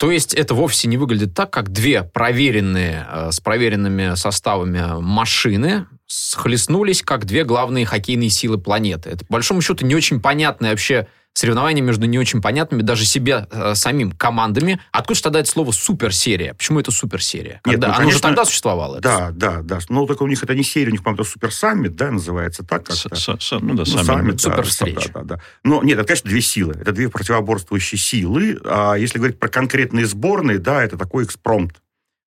То 0.00 0.10
есть 0.10 0.32
это 0.32 0.54
вовсе 0.54 0.88
не 0.88 0.96
выглядит 0.96 1.34
так, 1.34 1.50
как 1.50 1.70
две 1.70 2.02
проверенные, 2.02 3.06
э, 3.06 3.32
с 3.32 3.40
проверенными 3.40 4.14
составами 4.14 4.98
машины 4.98 5.88
схлестнулись, 6.06 7.02
как 7.02 7.26
две 7.26 7.44
главные 7.44 7.84
хоккейные 7.84 8.30
силы 8.30 8.56
планеты. 8.56 9.10
Это, 9.10 9.26
по 9.26 9.34
большому 9.34 9.60
счету, 9.60 9.84
не 9.84 9.94
очень 9.94 10.18
понятная 10.18 10.70
вообще 10.70 11.06
соревнования 11.40 11.82
между 11.82 12.06
не 12.06 12.18
очень 12.18 12.42
понятными 12.42 12.82
даже 12.82 13.06
себе 13.06 13.46
э, 13.50 13.74
самим 13.74 14.12
командами. 14.12 14.80
Откуда 14.92 15.16
же 15.16 15.22
тогда 15.22 15.40
это 15.40 15.48
слово 15.48 15.72
суперсерия? 15.72 16.52
Почему 16.54 16.80
это 16.80 16.90
суперсерия? 16.90 17.60
Когда? 17.64 17.70
Нет, 17.70 17.80
ну, 17.80 17.86
Оно 17.86 17.96
конечно, 17.96 18.16
уже 18.16 18.22
тогда 18.22 18.44
существовало? 18.44 19.00
Да, 19.00 19.30
да, 19.32 19.62
да. 19.62 19.78
Но 19.88 20.06
только 20.06 20.22
у 20.22 20.26
них 20.26 20.42
это 20.42 20.54
не 20.54 20.62
серия, 20.62 20.88
у 20.88 20.92
них, 20.92 21.02
по-моему, 21.02 21.22
это 21.22 21.30
суперсаммит, 21.30 21.96
да, 21.96 22.10
называется 22.10 22.62
так 22.62 22.84
как-то. 22.84 23.16
С, 23.16 23.36
с, 23.38 23.50
ну 23.58 23.74
да, 23.74 23.84
ну, 23.86 24.04
саммит. 24.04 24.40
Супер 24.40 24.66
да, 24.66 24.86
да, 24.86 25.00
да, 25.14 25.22
да. 25.22 25.40
Но 25.64 25.82
нет, 25.82 25.98
это, 25.98 26.06
конечно, 26.06 26.28
две 26.28 26.42
силы. 26.42 26.74
Это 26.78 26.92
две 26.92 27.08
противоборствующие 27.08 27.98
силы. 27.98 28.60
А 28.64 28.94
если 28.94 29.18
говорить 29.18 29.38
про 29.38 29.48
конкретные 29.48 30.06
сборные, 30.06 30.58
да, 30.58 30.84
это 30.84 30.98
такой 30.98 31.24
экспромт. 31.24 31.80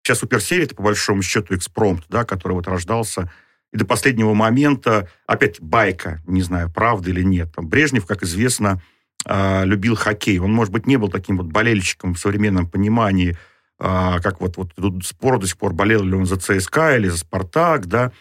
Сейчас 0.04 0.20
суперсерия, 0.20 0.66
это 0.66 0.76
по 0.76 0.84
большому 0.84 1.22
счету 1.22 1.54
экспромт, 1.54 2.06
да, 2.10 2.24
который 2.24 2.54
вот 2.54 2.68
рождался 2.68 3.30
и 3.74 3.78
до 3.78 3.86
последнего 3.86 4.34
момента, 4.34 5.08
опять 5.26 5.62
байка, 5.62 6.22
не 6.28 6.42
знаю, 6.42 6.70
правда 6.70 7.10
или 7.10 7.24
нет. 7.24 7.54
Там 7.56 7.68
Брежнев, 7.68 8.06
как 8.06 8.24
известно, 8.24 8.82
э, 9.26 9.66
любил 9.66 9.96
хоккей. 9.96 10.40
Он, 10.40 10.52
может 10.52 10.74
быть, 10.74 10.88
не 10.88 10.98
был 10.98 11.10
таким 11.10 11.38
вот 11.38 11.48
болельщиком 11.48 12.14
в 12.14 12.20
современном 12.20 12.68
понимании, 12.68 13.38
э, 13.80 14.20
как 14.22 14.42
вот, 14.42 14.58
вот 14.58 14.74
тут 14.76 15.06
спор 15.06 15.40
до 15.40 15.48
сих 15.48 15.58
пор, 15.58 15.74
болел 15.74 16.04
ли 16.04 16.14
он 16.14 16.26
за 16.26 16.38
ЦСКА 16.38 16.98
или 16.98 17.08
за 17.08 17.18
Спартак, 17.18 17.88
да. 17.88 18.12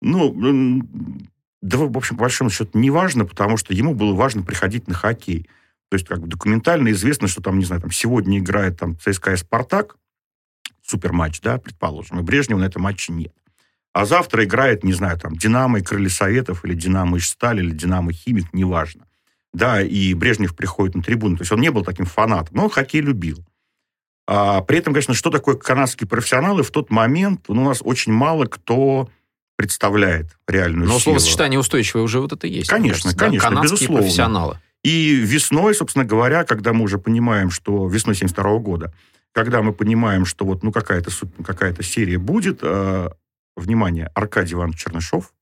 Ну, 0.00 0.82
да, 1.60 1.78
в 1.78 1.96
общем, 1.96 2.16
по 2.16 2.22
большому 2.22 2.50
счету, 2.50 2.78
не 2.78 2.90
важно, 2.90 3.24
потому 3.24 3.56
что 3.56 3.74
ему 3.74 3.94
было 3.94 4.14
важно 4.14 4.42
приходить 4.42 4.86
на 4.88 4.94
хоккей. 4.94 5.48
То 5.90 5.94
есть, 5.94 6.06
как 6.06 6.20
бы 6.20 6.28
документально 6.28 6.90
известно, 6.90 7.28
что 7.28 7.42
там, 7.42 7.58
не 7.58 7.64
знаю, 7.64 7.82
там 7.82 7.90
сегодня 7.90 8.38
играет 8.38 8.78
там 8.78 8.96
ЦСКА 8.98 9.32
и 9.32 9.36
Спартак, 9.36 9.96
суперматч, 10.84 11.40
да, 11.40 11.58
предположим, 11.58 12.20
и 12.20 12.22
Брежнева 12.22 12.58
на 12.58 12.64
этом 12.64 12.82
матче 12.82 13.12
нет. 13.12 13.32
А 13.92 14.04
завтра 14.04 14.44
играет, 14.44 14.84
не 14.84 14.92
знаю, 14.92 15.18
там, 15.18 15.34
Динамо 15.34 15.80
и 15.80 15.82
Крылья 15.82 16.10
Советов, 16.10 16.64
или 16.64 16.74
Динамо 16.74 17.16
и 17.16 17.20
Сталь, 17.20 17.60
или 17.60 17.72
Динамо 17.72 18.12
Химик, 18.12 18.52
неважно. 18.52 19.07
Да, 19.52 19.82
и 19.82 20.14
Брежнев 20.14 20.54
приходит 20.54 20.94
на 20.94 21.02
трибуну. 21.02 21.36
То 21.36 21.42
есть 21.42 21.52
он 21.52 21.60
не 21.60 21.70
был 21.70 21.84
таким 21.84 22.06
фанатом, 22.06 22.56
но 22.56 22.64
он 22.64 22.70
хоккей 22.70 23.00
любил. 23.00 23.44
А, 24.26 24.60
при 24.60 24.78
этом, 24.78 24.92
конечно, 24.92 25.14
что 25.14 25.30
такое 25.30 25.56
канадские 25.56 26.06
профессионалы 26.06 26.62
в 26.62 26.70
тот 26.70 26.90
момент 26.90 27.46
ну, 27.48 27.62
у 27.62 27.64
нас 27.64 27.80
очень 27.82 28.12
мало 28.12 28.44
кто 28.44 29.08
представляет 29.56 30.36
реальную 30.46 30.86
Но 30.86 30.98
словосочетание 30.98 31.58
устойчивое 31.58 32.02
уже 32.04 32.20
вот 32.20 32.32
это 32.32 32.46
есть. 32.46 32.68
Конечно, 32.68 33.04
кажется, 33.04 33.18
конечно, 33.18 33.48
да? 33.48 33.54
Канадские 33.54 33.76
безусловно. 33.76 34.02
профессионалы. 34.02 34.58
И 34.84 35.14
весной, 35.14 35.74
собственно 35.74 36.04
говоря, 36.04 36.44
когда 36.44 36.72
мы 36.72 36.84
уже 36.84 36.98
понимаем, 36.98 37.50
что 37.50 37.88
весной 37.88 38.14
72 38.14 38.58
года, 38.58 38.94
когда 39.32 39.62
мы 39.62 39.72
понимаем, 39.72 40.24
что 40.24 40.44
вот 40.44 40.62
ну 40.62 40.72
какая-то 40.72 41.10
какая 41.44 41.74
серия 41.82 42.18
будет, 42.18 42.60
э, 42.62 43.08
внимание, 43.56 44.10
Аркадий 44.14 44.54
Иванович 44.54 44.84
Чернышов 44.84 45.32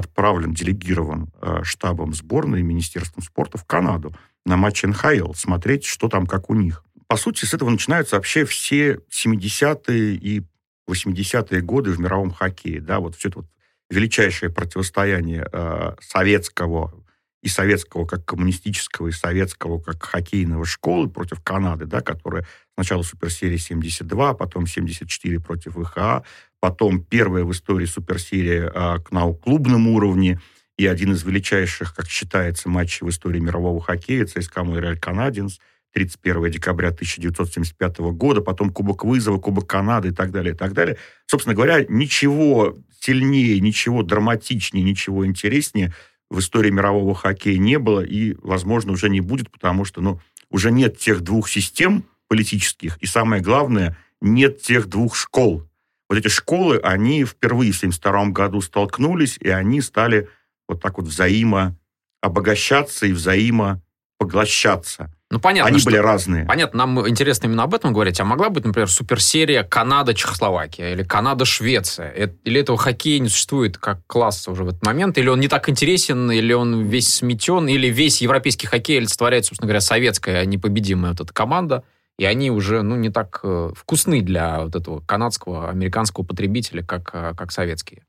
отправлен, 0.00 0.52
делегирован 0.52 1.30
э, 1.40 1.60
штабом 1.62 2.12
сборной 2.14 2.62
Министерством 2.62 3.22
спорта 3.22 3.58
в 3.58 3.64
Канаду 3.64 4.14
на 4.44 4.56
матч 4.56 4.82
НХЛ, 4.82 5.34
смотреть, 5.34 5.84
что 5.84 6.08
там, 6.08 6.26
как 6.26 6.50
у 6.50 6.54
них. 6.54 6.84
По 7.06 7.16
сути, 7.16 7.44
с 7.44 7.54
этого 7.54 7.70
начинаются 7.70 8.16
вообще 8.16 8.44
все 8.44 9.00
70-е 9.10 10.14
и 10.14 10.42
80-е 10.88 11.60
годы 11.60 11.90
в 11.92 12.00
мировом 12.00 12.30
хоккее. 12.30 12.80
Да, 12.80 13.00
вот 13.00 13.16
все 13.16 13.28
это 13.28 13.38
вот 13.40 13.46
величайшее 13.90 14.50
противостояние 14.50 15.46
э, 15.52 15.94
советского 16.00 16.94
и 17.42 17.48
советского 17.48 18.06
как 18.06 18.24
коммунистического, 18.24 19.08
и 19.08 19.12
советского 19.12 19.80
как 19.80 20.02
хоккейного 20.02 20.64
школы 20.66 21.08
против 21.08 21.40
Канады, 21.42 21.86
да, 21.86 22.00
которая 22.00 22.46
сначала 22.74 23.02
суперсерия 23.02 23.58
72, 23.58 24.34
потом 24.34 24.66
74 24.66 25.40
против 25.40 25.74
ВХА, 25.74 26.22
потом 26.60 27.02
первая 27.02 27.44
в 27.44 27.52
истории 27.52 27.86
суперсерия 27.86 28.70
а, 28.74 28.98
на 29.10 29.32
клубном 29.32 29.88
уровне, 29.88 30.40
и 30.76 30.86
один 30.86 31.12
из 31.12 31.24
величайших, 31.24 31.94
как 31.94 32.08
считается, 32.08 32.68
матчей 32.70 33.06
в 33.06 33.10
истории 33.10 33.38
мирового 33.38 33.82
хоккея 33.82 34.24
ЦСКА 34.24 34.64
Монреаль 34.64 34.98
Канадинс 34.98 35.60
31 35.92 36.50
декабря 36.50 36.88
1975 36.88 37.98
года, 38.14 38.40
потом 38.40 38.70
Кубок 38.70 39.04
вызова, 39.04 39.38
Кубок 39.38 39.66
Канады 39.66 40.08
и 40.08 40.12
так 40.12 40.30
далее, 40.30 40.54
и 40.54 40.56
так 40.56 40.72
далее. 40.72 40.96
Собственно 41.26 41.54
говоря, 41.54 41.84
ничего 41.88 42.78
сильнее, 42.98 43.60
ничего 43.60 44.02
драматичнее, 44.02 44.84
ничего 44.84 45.26
интереснее 45.26 45.92
в 46.30 46.38
истории 46.38 46.70
мирового 46.70 47.14
хоккея 47.14 47.58
не 47.58 47.78
было 47.78 48.00
и, 48.00 48.36
возможно, 48.42 48.92
уже 48.92 49.08
не 49.10 49.20
будет, 49.20 49.50
потому 49.50 49.84
что 49.84 50.00
ну, 50.00 50.20
уже 50.48 50.70
нет 50.70 50.96
тех 50.96 51.22
двух 51.22 51.48
систем 51.48 52.04
политических, 52.28 52.96
и 52.98 53.06
самое 53.06 53.42
главное, 53.42 53.96
нет 54.20 54.62
тех 54.62 54.86
двух 54.86 55.16
школ, 55.16 55.66
вот 56.10 56.18
эти 56.18 56.28
школы, 56.28 56.80
они 56.82 57.24
впервые 57.24 57.70
в 57.70 57.76
1972 57.76 58.32
году 58.32 58.60
столкнулись, 58.60 59.38
и 59.40 59.48
они 59.48 59.80
стали 59.80 60.28
вот 60.68 60.82
так 60.82 60.98
вот 60.98 61.06
взаимообогащаться 61.06 63.06
и 63.06 63.12
взаимопоглощаться. 63.12 65.14
Ну, 65.30 65.38
понятно. 65.38 65.68
Они 65.68 65.78
что, 65.78 65.90
были 65.90 65.98
разные. 65.98 66.46
Понятно, 66.46 66.78
нам 66.78 67.08
интересно 67.08 67.46
именно 67.46 67.62
об 67.62 67.74
этом 67.74 67.92
говорить. 67.92 68.18
А 68.18 68.24
могла 68.24 68.50
быть, 68.50 68.64
например, 68.64 68.90
суперсерия 68.90 69.62
Канада-Чехословакия 69.62 70.94
или 70.94 71.04
Канада-Швеция? 71.04 72.32
Или 72.42 72.60
этого 72.60 72.76
хоккея 72.76 73.20
не 73.20 73.28
существует 73.28 73.78
как 73.78 74.04
класса 74.08 74.50
уже 74.50 74.64
в 74.64 74.70
этот 74.70 74.84
момент? 74.84 75.16
Или 75.16 75.28
он 75.28 75.38
не 75.38 75.46
так 75.46 75.68
интересен, 75.68 76.28
или 76.32 76.52
он 76.52 76.86
весь 76.86 77.14
сметен, 77.14 77.68
или 77.68 77.86
весь 77.86 78.20
европейский 78.20 78.66
хоккей 78.66 78.98
олицетворяет, 78.98 79.44
собственно 79.44 79.68
говоря, 79.68 79.80
советская 79.80 80.44
непобедимая 80.44 81.12
вот 81.12 81.20
эта 81.20 81.32
команда, 81.32 81.84
и 82.20 82.24
они 82.26 82.50
уже, 82.50 82.82
ну, 82.82 82.96
не 82.96 83.08
так 83.08 83.40
э, 83.44 83.70
вкусны 83.74 84.20
для 84.20 84.60
вот 84.60 84.76
этого 84.76 85.00
канадского, 85.00 85.70
американского 85.70 86.22
потребителя, 86.22 86.82
как, 86.82 87.08
э, 87.14 87.32
как 87.34 87.50
советские. 87.50 88.02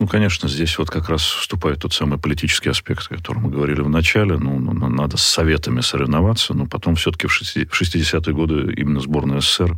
Ну, 0.00 0.08
конечно, 0.08 0.48
здесь 0.48 0.76
вот 0.78 0.90
как 0.90 1.08
раз 1.08 1.22
вступает 1.22 1.78
тот 1.78 1.92
самый 1.92 2.18
политический 2.18 2.70
аспект, 2.70 3.06
о 3.08 3.14
котором 3.14 3.42
мы 3.42 3.50
говорили 3.50 3.82
в 3.82 3.88
начале. 3.88 4.36
Ну, 4.36 4.58
ну, 4.58 4.72
ну 4.72 4.88
надо 4.88 5.16
с 5.16 5.22
советами 5.22 5.80
соревноваться, 5.80 6.54
но 6.54 6.66
потом 6.66 6.96
все-таки 6.96 7.28
в 7.28 7.40
60-е 7.40 8.34
годы 8.34 8.74
именно 8.74 8.98
сборная 8.98 9.40
СССР 9.40 9.76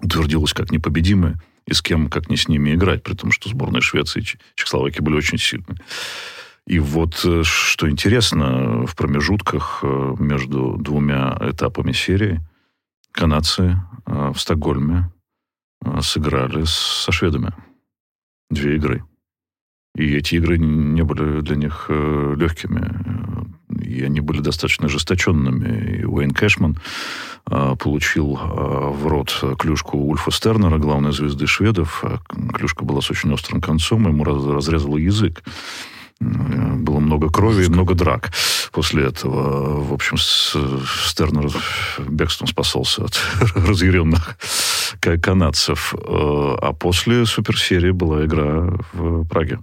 утвердилась 0.00 0.54
как 0.54 0.72
непобедимая, 0.72 1.38
и 1.66 1.74
с 1.74 1.82
кем, 1.82 2.08
как 2.08 2.30
не 2.30 2.38
с 2.38 2.48
ними 2.48 2.74
играть, 2.74 3.02
при 3.02 3.12
том, 3.12 3.30
что 3.30 3.50
сборные 3.50 3.82
Швеции 3.82 4.22
и 4.22 4.38
Чехословакии 4.54 5.02
были 5.02 5.16
очень 5.16 5.36
сильны. 5.36 5.76
И 6.66 6.78
вот, 6.78 7.20
э, 7.26 7.42
что 7.44 7.90
интересно, 7.90 8.86
в 8.86 8.96
промежутках 8.96 9.84
между 10.18 10.78
двумя 10.78 11.36
этапами 11.42 11.92
серии 11.92 12.40
канадцы 13.12 13.80
э, 14.06 14.32
в 14.34 14.40
Стокгольме 14.40 15.10
сыграли 16.00 16.64
со 16.66 17.10
шведами 17.10 17.54
две 18.50 18.76
игры. 18.76 19.04
И 19.96 20.14
эти 20.14 20.36
игры 20.36 20.58
не 20.58 21.02
были 21.02 21.40
для 21.40 21.56
них 21.56 21.86
э, 21.88 22.34
легкими. 22.36 22.90
И 23.82 24.02
они 24.02 24.20
были 24.20 24.40
достаточно 24.40 24.86
ожесточенными. 24.86 26.00
И 26.00 26.04
Уэйн 26.04 26.30
Кэшман 26.30 26.78
э, 27.50 27.76
получил 27.78 28.36
э, 28.36 28.40
в 28.40 29.06
рот 29.06 29.56
клюшку 29.58 29.98
Ульфа 29.98 30.30
Стернера, 30.30 30.78
главной 30.78 31.12
звезды 31.12 31.46
шведов. 31.46 32.04
Клюшка 32.54 32.84
была 32.84 33.00
с 33.00 33.10
очень 33.10 33.32
острым 33.32 33.60
концом, 33.60 34.06
ему 34.06 34.22
раз, 34.22 34.44
разрезала 34.44 34.96
язык. 34.96 35.42
Было 36.20 37.00
много 37.00 37.30
крови 37.30 37.64
и 37.64 37.68
много 37.68 37.94
драк 37.94 38.30
после 38.72 39.04
этого. 39.04 39.80
В 39.80 39.92
общем, 39.92 40.18
Стернер 40.18 41.50
бегством 41.98 42.46
спасался 42.46 43.04
от 43.04 43.18
разъяренных 43.54 44.36
канадцев. 45.22 45.94
Э, 45.94 45.98
а 46.60 46.72
после 46.72 47.24
суперсерии 47.24 47.90
была 47.90 48.26
игра 48.26 48.76
в 48.92 49.26
Праге. 49.26 49.60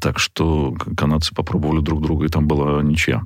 Так 0.00 0.18
что 0.18 0.74
канадцы 0.96 1.32
попробовали 1.32 1.80
друг 1.80 2.02
друга, 2.02 2.26
и 2.26 2.28
там 2.28 2.48
была 2.48 2.82
ничья. 2.82 3.22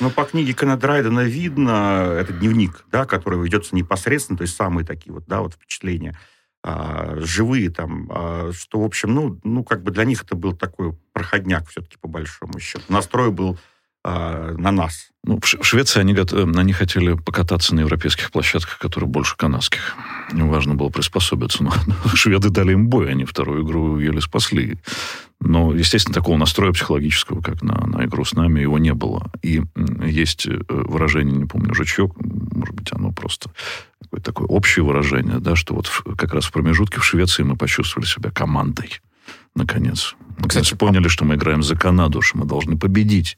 Ну, 0.00 0.10
по 0.10 0.24
книге 0.24 0.54
Кеннет 0.54 0.82
Райдена 0.82 1.24
видно, 1.24 2.16
это 2.18 2.32
дневник, 2.32 2.86
да, 2.90 3.04
который 3.04 3.42
ведется 3.42 3.76
непосредственно, 3.76 4.38
то 4.38 4.42
есть 4.42 4.56
самые 4.56 4.86
такие 4.86 5.12
вот, 5.12 5.24
да, 5.26 5.42
вот 5.42 5.54
впечатления 5.54 6.16
а, 6.62 7.16
живые 7.18 7.70
там, 7.70 8.08
а, 8.10 8.50
что, 8.52 8.80
в 8.80 8.84
общем, 8.84 9.14
ну, 9.14 9.40
ну, 9.44 9.64
как 9.64 9.82
бы 9.82 9.90
для 9.90 10.04
них 10.04 10.24
это 10.24 10.34
был 10.34 10.54
такой 10.54 10.92
проходняк 11.12 11.68
все-таки, 11.68 11.96
по 12.00 12.08
большому 12.08 12.58
счету. 12.58 12.84
Настрой 12.88 13.30
был 13.30 13.58
а, 14.04 14.54
на 14.56 14.70
нас. 14.70 15.08
Ну, 15.24 15.40
в 15.40 15.64
Швеции 15.64 16.00
они, 16.00 16.16
они 16.58 16.72
хотели 16.72 17.14
покататься 17.14 17.74
на 17.74 17.80
европейских 17.80 18.30
площадках, 18.30 18.78
которые 18.78 19.08
больше 19.08 19.36
канадских. 19.36 19.94
Им 20.32 20.48
важно 20.48 20.74
было 20.74 20.88
приспособиться. 20.88 21.62
Но 21.62 21.72
шведы 22.14 22.50
дали 22.50 22.72
им 22.72 22.88
бой, 22.88 23.10
они 23.10 23.24
вторую 23.24 23.64
игру 23.64 23.98
еле 23.98 24.20
спасли. 24.20 24.78
Но, 25.40 25.72
естественно, 25.72 26.14
такого 26.14 26.36
настроя 26.36 26.72
психологического, 26.72 27.40
как 27.40 27.62
на, 27.62 27.86
на 27.86 28.04
игру 28.04 28.24
с 28.24 28.32
нами, 28.32 28.60
его 28.60 28.78
не 28.78 28.92
было. 28.92 29.30
И 29.42 29.62
есть 30.04 30.46
э, 30.46 30.58
выражение, 30.68 31.36
не 31.36 31.44
помню 31.44 31.72
чье, 31.84 32.10
может 32.16 32.74
быть, 32.74 32.92
оно 32.92 33.12
просто 33.12 33.50
какое-то 34.02 34.24
такое 34.24 34.48
общее 34.48 34.84
выражение, 34.84 35.38
да, 35.38 35.54
что 35.54 35.74
вот 35.74 35.86
в, 35.86 36.02
как 36.16 36.34
раз 36.34 36.46
в 36.46 36.52
промежутке 36.52 37.00
в 37.00 37.04
Швеции 37.04 37.44
мы 37.44 37.56
почувствовали 37.56 38.06
себя 38.06 38.30
командой 38.30 39.00
наконец. 39.54 40.14
Мы, 40.38 40.48
кстати, 40.48 40.74
поняли, 40.74 41.08
что 41.08 41.24
мы 41.24 41.34
играем 41.34 41.62
за 41.62 41.76
Канаду, 41.76 42.22
что 42.22 42.38
мы 42.38 42.46
должны 42.46 42.78
победить 42.78 43.36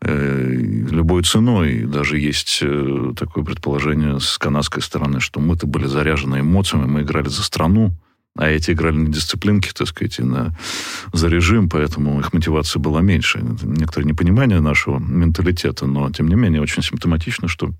э, 0.00 0.52
любой 0.52 1.22
ценой. 1.22 1.84
Даже 1.84 2.18
есть 2.18 2.60
э, 2.62 3.12
такое 3.16 3.42
предположение 3.42 4.20
с 4.20 4.38
канадской 4.38 4.82
стороны, 4.82 5.20
что 5.20 5.40
мы-то 5.40 5.66
были 5.66 5.86
заряжены 5.86 6.40
эмоциями, 6.40 6.86
мы 6.86 7.02
играли 7.02 7.28
за 7.28 7.42
страну, 7.42 7.92
а 8.36 8.48
эти 8.48 8.70
играли 8.70 8.96
на 8.96 9.12
дисциплинке, 9.12 9.70
так 9.74 9.88
сказать, 9.88 10.18
и 10.18 10.22
на, 10.22 10.56
за 11.12 11.28
режим, 11.28 11.68
поэтому 11.68 12.20
их 12.20 12.32
мотивация 12.32 12.80
была 12.80 13.00
меньше. 13.00 13.40
Некоторое 13.62 14.06
непонимание 14.06 14.60
нашего 14.60 14.98
менталитета, 14.98 15.86
но, 15.86 16.10
тем 16.10 16.28
не 16.28 16.36
менее, 16.36 16.62
очень 16.62 16.82
симптоматично, 16.82 17.48
что 17.48 17.72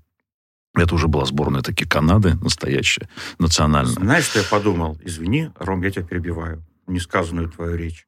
это 0.75 0.95
уже 0.95 1.07
была 1.07 1.25
сборная 1.25 1.61
таки 1.61 1.85
Канады, 1.85 2.35
настоящая, 2.35 3.09
национальная. 3.39 3.93
Знаешь, 3.93 4.25
что 4.25 4.39
я 4.39 4.45
подумал? 4.45 4.97
Извини, 5.03 5.49
Ром, 5.59 5.81
я 5.83 5.91
тебя 5.91 6.03
перебиваю 6.03 6.63
несказанную 6.87 7.49
твою 7.49 7.75
речь. 7.75 8.05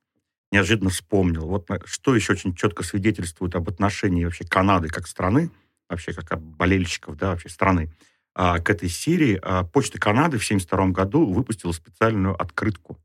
Неожиданно 0.52 0.90
вспомнил. 0.90 1.48
Вот 1.48 1.68
что 1.86 2.16
еще 2.16 2.34
очень 2.34 2.54
четко 2.54 2.84
свидетельствует 2.84 3.56
об 3.56 3.68
отношении 3.70 4.24
вообще 4.24 4.46
Канады 4.46 4.90
как 4.90 5.08
страны, 5.08 5.50
вообще 5.90 6.14
как 6.14 6.42
болельщиков, 6.42 7.18
да, 7.18 7.32
вообще 7.32 7.50
страны, 7.50 7.92
к 8.36 8.70
этой 8.70 8.90
серии. 8.90 9.40
А, 9.42 9.64
Почта 9.64 10.00
Канады 10.00 10.38
в 10.38 10.46
1972 10.46 10.88
году 10.88 11.32
выпустила 11.32 11.72
специальную 11.72 12.40
открытку, 12.42 12.98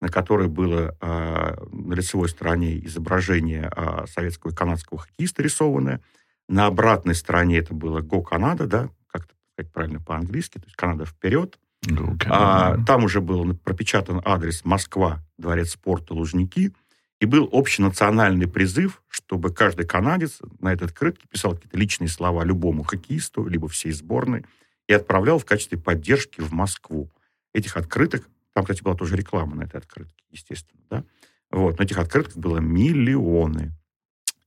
на 0.00 0.08
которой 0.08 0.48
было 0.48 0.96
а, 1.00 1.62
на 1.70 1.94
лицевой 1.94 2.28
стороне 2.28 2.84
изображение 2.86 3.70
а, 3.74 4.06
советского 4.06 4.52
и 4.52 4.54
канадского 4.54 5.00
хоккеиста 5.00 5.42
рисованное. 5.42 6.00
На 6.48 6.66
обратной 6.66 7.14
стороне 7.14 7.58
это 7.58 7.74
было 7.74 8.00
«Го 8.00 8.22
Канада», 8.22 8.66
да, 8.66 8.88
как 9.06 9.28
сказать 9.52 9.72
правильно 9.72 10.00
по-английски, 10.00 10.58
то 10.58 10.64
есть 10.64 10.76
«Канада 10.76 11.04
вперед», 11.04 11.58
а, 12.26 12.76
там 12.84 13.04
уже 13.04 13.20
был 13.20 13.54
пропечатан 13.54 14.20
адрес 14.24 14.64
Москва, 14.64 15.22
Дворец 15.38 15.70
спорта, 15.70 16.14
Лужники, 16.14 16.72
и 17.20 17.26
был 17.26 17.48
общенациональный 17.52 18.48
призыв, 18.48 19.02
чтобы 19.08 19.52
каждый 19.52 19.86
канадец 19.86 20.40
на 20.58 20.72
этой 20.72 20.84
открытке 20.84 21.26
писал 21.28 21.54
какие-то 21.54 21.78
личные 21.78 22.08
слова 22.08 22.44
любому 22.44 22.82
хоккеисту, 22.82 23.46
либо 23.46 23.68
всей 23.68 23.92
сборной, 23.92 24.44
и 24.90 24.92
отправлял 24.92 25.38
в 25.38 25.44
качестве 25.44 25.78
поддержки 25.78 26.40
в 26.40 26.52
Москву. 26.52 27.08
Этих 27.54 27.76
открыток, 27.76 28.28
там, 28.52 28.64
кстати, 28.64 28.82
была 28.82 28.96
тоже 28.96 29.14
реклама 29.14 29.54
на 29.54 29.62
этой 29.62 29.76
открытке, 29.76 30.24
естественно, 30.32 30.82
да, 30.90 31.04
вот, 31.52 31.78
но 31.78 31.84
этих 31.84 31.98
открыток 31.98 32.36
было 32.36 32.58
миллионы 32.58 33.72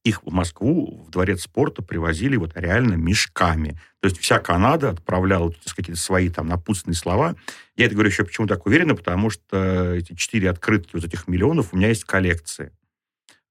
их 0.03 0.21
в 0.23 0.33
Москву, 0.33 1.05
в 1.07 1.11
дворец 1.11 1.43
спорта 1.43 1.81
привозили 1.81 2.35
вот 2.35 2.57
реально 2.57 2.95
мешками. 2.95 3.79
То 4.01 4.09
есть 4.09 4.19
вся 4.19 4.39
Канада 4.39 4.89
отправляла 4.89 5.53
какие-то 5.65 5.95
свои 5.95 6.27
там 6.27 6.47
напутственные 6.47 6.97
слова. 6.97 7.37
Я 7.77 7.85
это 7.85 7.93
говорю 7.93 8.09
еще 8.09 8.25
почему 8.25 8.45
так 8.45 8.65
уверенно, 8.65 8.95
потому 8.95 9.29
что 9.29 9.93
эти 9.93 10.13
четыре 10.13 10.49
открытки 10.49 10.89
вот 10.95 11.05
этих 11.05 11.29
миллионов 11.29 11.69
у 11.71 11.77
меня 11.77 11.87
есть 11.87 12.03
коллекции. 12.03 12.73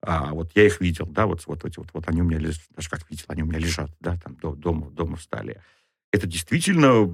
А, 0.03 0.35
вот 0.35 0.51
я 0.55 0.67
их 0.67 0.83
видел, 0.83 1.07
да, 1.07 1.25
вот, 1.25 1.43
вот 1.47 1.65
эти 1.65 1.79
вот, 1.79 1.89
вот 1.95 2.07
они 2.07 2.21
у 2.21 2.25
меня 2.27 2.39
даже 2.77 2.91
как 2.91 3.09
видел, 3.09 3.25
они 3.29 3.45
у 3.45 3.47
меня 3.47 3.59
лежат, 3.59 3.91
да, 4.01 4.19
там 4.23 4.37
дома, 4.37 4.91
дома 4.91 5.17
в 5.17 5.23
столе. 5.23 5.63
Это 6.13 6.27
действительно 6.27 7.09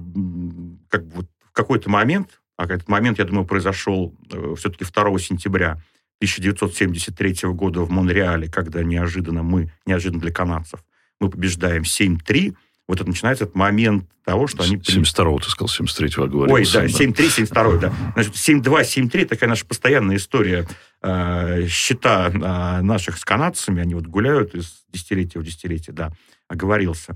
как 0.89 1.07
бы 1.07 1.15
вот 1.15 1.25
в 1.43 1.51
какой-то 1.51 1.89
момент, 1.89 2.41
а 2.57 2.65
этот 2.65 2.89
момент, 2.89 3.19
я 3.19 3.25
думаю, 3.25 3.45
произошел 3.45 4.13
э, 4.31 4.55
все-таки 4.57 4.85
2 4.85 5.19
сентября 5.19 5.81
1973 6.19 7.49
года 7.53 7.81
в 7.81 7.89
Монреале, 7.89 8.49
когда 8.49 8.83
неожиданно 8.83 9.41
мы, 9.41 9.71
неожиданно 9.85 10.21
для 10.21 10.31
канадцев, 10.31 10.83
мы 11.21 11.29
побеждаем 11.29 11.83
7-3, 11.83 12.55
вот 12.89 12.99
это 12.99 13.07
начинается 13.07 13.45
этот 13.45 13.55
момент 13.55 14.09
того, 14.25 14.47
что 14.47 14.63
они... 14.63 14.75
72-го, 14.75 15.39
ты 15.39 15.49
сказал, 15.49 15.69
73-го 15.69 16.27
говорил. 16.27 16.55
Ой, 16.55 16.65
да, 16.73 16.85
7-3, 16.85 17.29
72 17.29 17.77
да. 17.77 17.93
Значит, 18.15 18.33
7-2, 18.33 18.63
7-3, 18.63 19.25
такая 19.25 19.49
наша 19.49 19.65
постоянная 19.65 20.17
история 20.17 20.67
э, 21.01 21.67
счета 21.67 22.29
э, 22.29 22.81
наших 22.81 23.17
с 23.17 23.23
канадцами, 23.23 23.81
они 23.81 23.95
вот 23.95 24.07
гуляют 24.07 24.55
из 24.55 24.83
десятилетия 24.91 25.39
в 25.39 25.43
десятилетие, 25.43 25.93
да, 25.93 26.11
оговорился 26.47 27.15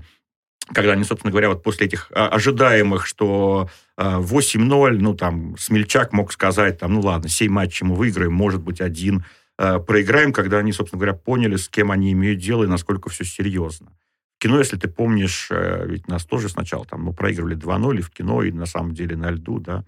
когда 0.72 0.92
они, 0.92 1.04
собственно 1.04 1.30
говоря, 1.30 1.50
вот 1.50 1.62
после 1.62 1.86
этих 1.86 2.10
а, 2.14 2.28
ожидаемых, 2.28 3.06
что 3.06 3.68
8-0, 3.96 4.88
а, 4.88 4.92
ну, 4.92 5.14
там, 5.14 5.56
Смельчак 5.58 6.12
мог 6.12 6.32
сказать, 6.32 6.78
там, 6.78 6.94
ну, 6.94 7.00
ладно, 7.00 7.28
7 7.28 7.52
матчей 7.52 7.86
мы 7.86 7.94
выиграем, 7.94 8.32
может 8.32 8.62
быть, 8.62 8.80
один 8.80 9.24
а, 9.58 9.78
проиграем, 9.78 10.32
когда 10.32 10.58
они, 10.58 10.72
собственно 10.72 11.00
говоря, 11.00 11.16
поняли, 11.16 11.56
с 11.56 11.68
кем 11.68 11.90
они 11.90 12.12
имеют 12.12 12.40
дело 12.40 12.64
и 12.64 12.68
насколько 12.68 13.10
все 13.10 13.24
серьезно. 13.24 13.92
В 14.36 14.42
кино, 14.42 14.58
если 14.58 14.76
ты 14.76 14.88
помнишь, 14.88 15.48
э, 15.50 15.86
ведь 15.86 16.08
нас 16.08 16.24
тоже 16.24 16.48
сначала 16.48 16.84
там, 16.84 17.02
мы 17.02 17.14
проигрывали 17.14 17.56
2-0 17.56 18.00
в 18.02 18.10
кино, 18.10 18.42
и 18.42 18.50
на 18.50 18.66
самом 18.66 18.92
деле 18.92 19.16
на 19.16 19.30
льду, 19.30 19.60
да, 19.60 19.84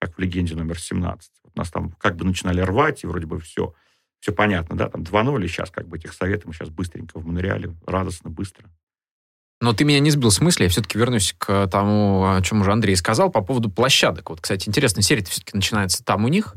как 0.00 0.16
в 0.16 0.18
«Легенде 0.18 0.56
номер 0.56 0.76
17». 0.76 1.18
Вот 1.44 1.54
нас 1.54 1.70
там 1.70 1.92
как 1.98 2.16
бы 2.16 2.24
начинали 2.24 2.62
рвать, 2.62 3.04
и 3.04 3.06
вроде 3.06 3.26
бы 3.26 3.38
все, 3.38 3.74
все 4.18 4.32
понятно, 4.32 4.74
да, 4.74 4.88
там 4.88 5.02
2-0, 5.02 5.44
и 5.44 5.48
сейчас 5.48 5.70
как 5.70 5.86
бы 5.86 5.98
этих 5.98 6.14
советов 6.14 6.46
мы 6.46 6.54
сейчас 6.54 6.70
быстренько 6.70 7.20
в 7.20 7.26
Монреале, 7.26 7.74
радостно, 7.86 8.30
быстро 8.30 8.70
Но 9.60 9.74
ты 9.74 9.84
меня 9.84 10.00
не 10.00 10.10
сбил 10.10 10.30
с 10.30 10.40
мысли, 10.40 10.64
я 10.64 10.70
все-таки 10.70 10.98
вернусь 10.98 11.34
к 11.36 11.66
тому, 11.68 12.24
о 12.24 12.40
чем 12.42 12.62
уже 12.62 12.72
Андрей 12.72 12.96
сказал, 12.96 13.30
по 13.30 13.42
поводу 13.42 13.70
площадок. 13.70 14.30
Вот, 14.30 14.40
кстати, 14.40 14.68
интересная 14.68 15.02
серия 15.02 15.22
все-таки 15.24 15.52
начинается 15.54 16.02
там 16.02 16.24
у 16.24 16.28
них, 16.28 16.54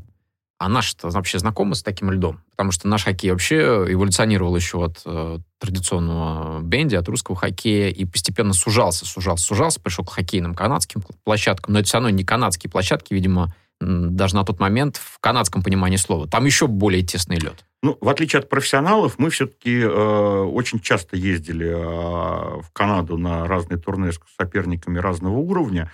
а 0.57 0.69
наши-то 0.69 1.09
вообще 1.09 1.39
знакомы 1.39 1.75
с 1.75 1.83
таким 1.83 2.09
льдом? 2.11 2.41
Потому 2.51 2.71
что 2.71 2.87
наш 2.87 3.03
хоккей 3.03 3.31
вообще 3.31 3.57
эволюционировал 3.89 4.55
еще 4.55 4.85
от 4.85 5.01
э, 5.05 5.39
традиционного 5.59 6.61
бенди, 6.61 6.95
от 6.95 7.09
русского 7.09 7.35
хоккея, 7.35 7.89
и 7.89 8.05
постепенно 8.05 8.53
сужался, 8.53 9.05
сужался, 9.05 9.43
сужался, 9.43 9.81
пришел 9.81 10.05
к 10.05 10.13
хоккейным 10.13 10.55
канадским 10.55 11.03
площадкам, 11.25 11.73
но 11.73 11.79
это 11.79 11.87
все 11.87 11.97
равно 11.97 12.09
не 12.11 12.23
канадские 12.23 12.71
площадки, 12.71 13.13
видимо, 13.13 13.53
даже 13.79 14.35
на 14.35 14.43
тот 14.43 14.59
момент 14.59 14.97
в 14.97 15.19
канадском 15.19 15.61
понимании 15.61 15.97
слова. 15.97 16.27
Там 16.27 16.45
еще 16.45 16.67
более 16.67 17.03
тесный 17.03 17.37
лед. 17.37 17.65
Ну, 17.81 17.97
в 17.99 18.07
отличие 18.07 18.39
от 18.39 18.49
профессионалов, 18.49 19.15
мы 19.17 19.29
все-таки 19.29 19.81
э, 19.81 19.87
очень 19.87 20.79
часто 20.79 21.17
ездили 21.17 21.67
э, 21.67 22.61
в 22.61 22.71
Канаду 22.71 23.17
на 23.17 23.45
разные 23.45 23.77
турне 23.77 24.13
с 24.13 24.19
соперниками 24.37 24.99
разного 24.99 25.37
уровня. 25.37 25.91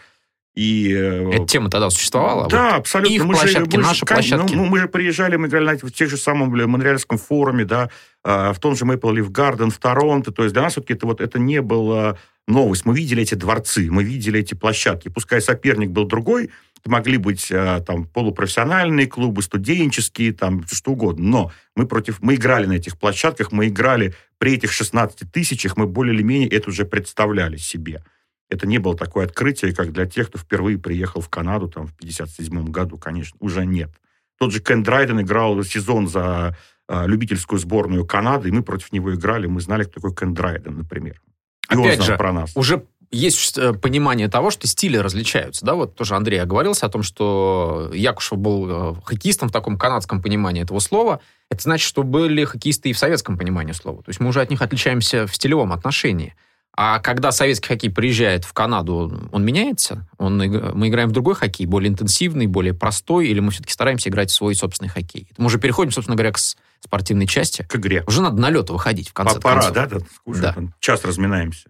И, 0.56 0.94
э, 0.94 1.32
Эта 1.32 1.46
тема 1.48 1.70
тогда 1.70 1.90
существовала? 1.90 2.48
Да, 2.48 2.72
вот. 2.72 2.80
абсолютно. 2.82 3.14
Их 3.14 3.24
мы 3.24 3.34
площадки, 3.34 3.72
же, 3.72 3.78
мы 3.78 3.84
наши 3.84 4.00
же, 4.02 4.06
площадки. 4.06 4.54
Ну, 4.54 4.66
мы 4.66 4.80
же 4.80 4.88
приезжали, 4.88 5.38
мы 5.38 5.48
играли 5.48 5.80
в 5.82 5.92
тех 5.92 6.10
же 6.10 6.18
самом 6.18 6.50
Монреальском 6.50 7.18
форуме, 7.18 7.66
да, 7.66 7.90
э, 8.24 8.54
в 8.54 8.60
том 8.60 8.76
же 8.76 8.86
Maple 8.86 9.16
Leaf 9.16 9.32
Garden 9.32 9.72
в 9.72 9.80
Торонто. 9.80 10.32
То 10.32 10.44
есть 10.44 10.54
для 10.54 10.62
нас 10.64 10.74
все-таки 10.74 10.94
это, 10.94 11.08
вот, 11.08 11.22
это 11.22 11.40
не 11.40 11.62
было 11.62 12.20
новость. 12.50 12.86
Мы 12.86 12.96
видели 12.96 13.22
эти 13.22 13.36
дворцы, 13.36 13.90
мы 13.90 14.04
видели 14.04 14.40
эти 14.40 14.54
площадки. 14.54 15.10
Пускай 15.10 15.42
соперник 15.42 15.92
был 15.92 16.06
другой, 16.06 16.50
могли 16.86 17.18
быть 17.18 17.52
э, 17.52 17.82
там 17.86 18.06
полупрофессиональные 18.06 19.08
клубы, 19.08 19.42
студенческие, 19.42 20.34
там 20.34 20.66
что 20.68 20.92
угодно. 20.92 21.30
Но 21.30 21.52
мы 21.76 21.88
против, 21.88 22.22
мы 22.22 22.36
играли 22.36 22.66
на 22.66 22.74
этих 22.74 22.98
площадках, 22.98 23.52
мы 23.52 23.68
играли 23.68 24.14
при 24.38 24.54
этих 24.54 24.72
16 24.72 25.32
тысячах, 25.32 25.78
мы 25.78 25.88
более 25.88 26.14
или 26.14 26.24
менее 26.24 26.50
это 26.50 26.70
уже 26.70 26.86
представляли 26.86 27.58
себе. 27.58 28.04
Это 28.50 28.66
не 28.68 28.80
было 28.80 28.98
такое 28.98 29.26
открытие, 29.26 29.74
как 29.74 29.92
для 29.92 30.08
тех, 30.08 30.30
кто 30.30 30.40
впервые 30.40 30.80
приехал 30.80 31.22
в 31.22 31.30
Канаду 31.30 31.68
там, 31.70 31.86
в 31.86 31.96
57 31.96 32.66
году, 32.66 32.98
конечно, 32.98 33.38
уже 33.40 33.66
нет. 33.66 33.92
Тот 34.40 34.52
же 34.52 34.60
Кен 34.60 34.84
Драйден 34.84 35.22
играл 35.22 35.62
сезон 35.64 36.08
за 36.08 36.58
э, 36.88 37.08
любительскую 37.08 37.60
сборную 37.60 38.06
Канады, 38.06 38.50
и 38.50 38.52
мы 38.52 38.64
против 38.64 38.92
него 38.92 39.14
играли, 39.14 39.46
мы 39.46 39.62
знали, 39.62 39.84
кто 39.84 39.96
такой 39.96 40.16
Кен 40.16 40.34
Драйден, 40.34 40.78
например. 40.78 41.22
Опять 41.70 42.04
же, 42.04 42.18
про 42.18 42.34
нас. 42.34 42.52
уже 42.56 42.84
есть 43.12 43.58
э, 43.58 43.74
понимание 43.74 44.28
того, 44.28 44.52
что 44.52 44.68
стили 44.68 44.98
различаются. 44.98 45.66
Да? 45.66 45.76
Вот 45.76 45.96
тоже 45.96 46.16
Андрей 46.16 46.42
оговорился 46.42 46.86
о 46.86 46.90
том, 46.90 47.02
что 47.02 47.90
Якушев 47.94 48.38
был 48.38 48.94
э, 48.94 48.96
хоккеистом 49.04 49.50
в 49.50 49.52
таком 49.52 49.78
канадском 49.78 50.22
понимании 50.22 50.62
этого 50.62 50.80
слова. 50.80 51.20
Это 51.50 51.64
значит, 51.64 51.88
что 51.88 52.04
были 52.04 52.44
хоккеисты 52.44 52.90
и 52.90 52.94
в 52.94 53.00
советском 53.00 53.38
понимании 53.38 53.74
слова. 53.74 54.04
То 54.04 54.10
есть 54.10 54.20
мы 54.20 54.30
уже 54.30 54.42
от 54.42 54.50
них 54.50 54.62
отличаемся 54.62 55.26
в 55.26 55.36
стилевом 55.36 55.74
отношении. 55.74 56.36
А 56.76 57.00
когда 57.00 57.32
советский 57.32 57.68
хоккей 57.68 57.92
приезжает 57.92 58.46
в 58.46 58.54
Канаду, 58.54 59.30
он 59.32 59.44
меняется? 59.44 60.08
Он, 60.18 60.38
мы 60.38 60.88
играем 60.88 61.10
в 61.10 61.12
другой 61.12 61.36
хоккей, 61.36 61.66
более 61.66 61.90
интенсивный, 61.90 62.48
более 62.48 62.74
простой, 62.74 63.28
или 63.28 63.40
мы 63.42 63.52
все-таки 63.52 63.74
стараемся 63.74 64.10
играть 64.10 64.32
в 64.32 64.34
свой 64.34 64.56
собственный 64.56 64.90
хоккей? 64.90 65.30
Мы 65.38 65.48
уже 65.48 65.60
переходим, 65.60 65.92
собственно 65.92 66.16
говоря, 66.16 66.32
к 66.32 66.40
спортивной 66.80 67.28
части. 67.28 67.66
К 67.70 67.76
игре. 67.76 68.04
Уже 68.08 68.22
надо 68.22 68.42
на 68.42 68.50
лед 68.50 68.70
выходить 68.70 69.10
в 69.10 69.14
конце 69.14 69.40
Пора, 69.40 69.62
концов. 69.62 69.74
да? 69.74 69.86
да? 69.88 70.06
Уже 70.26 70.42
да. 70.42 70.56
Час 70.80 71.04
разминаемся. 71.04 71.70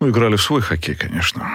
Ну, 0.00 0.10
играли 0.10 0.36
в 0.36 0.42
свой 0.42 0.62
хоккей, 0.62 0.94
конечно. 0.94 1.50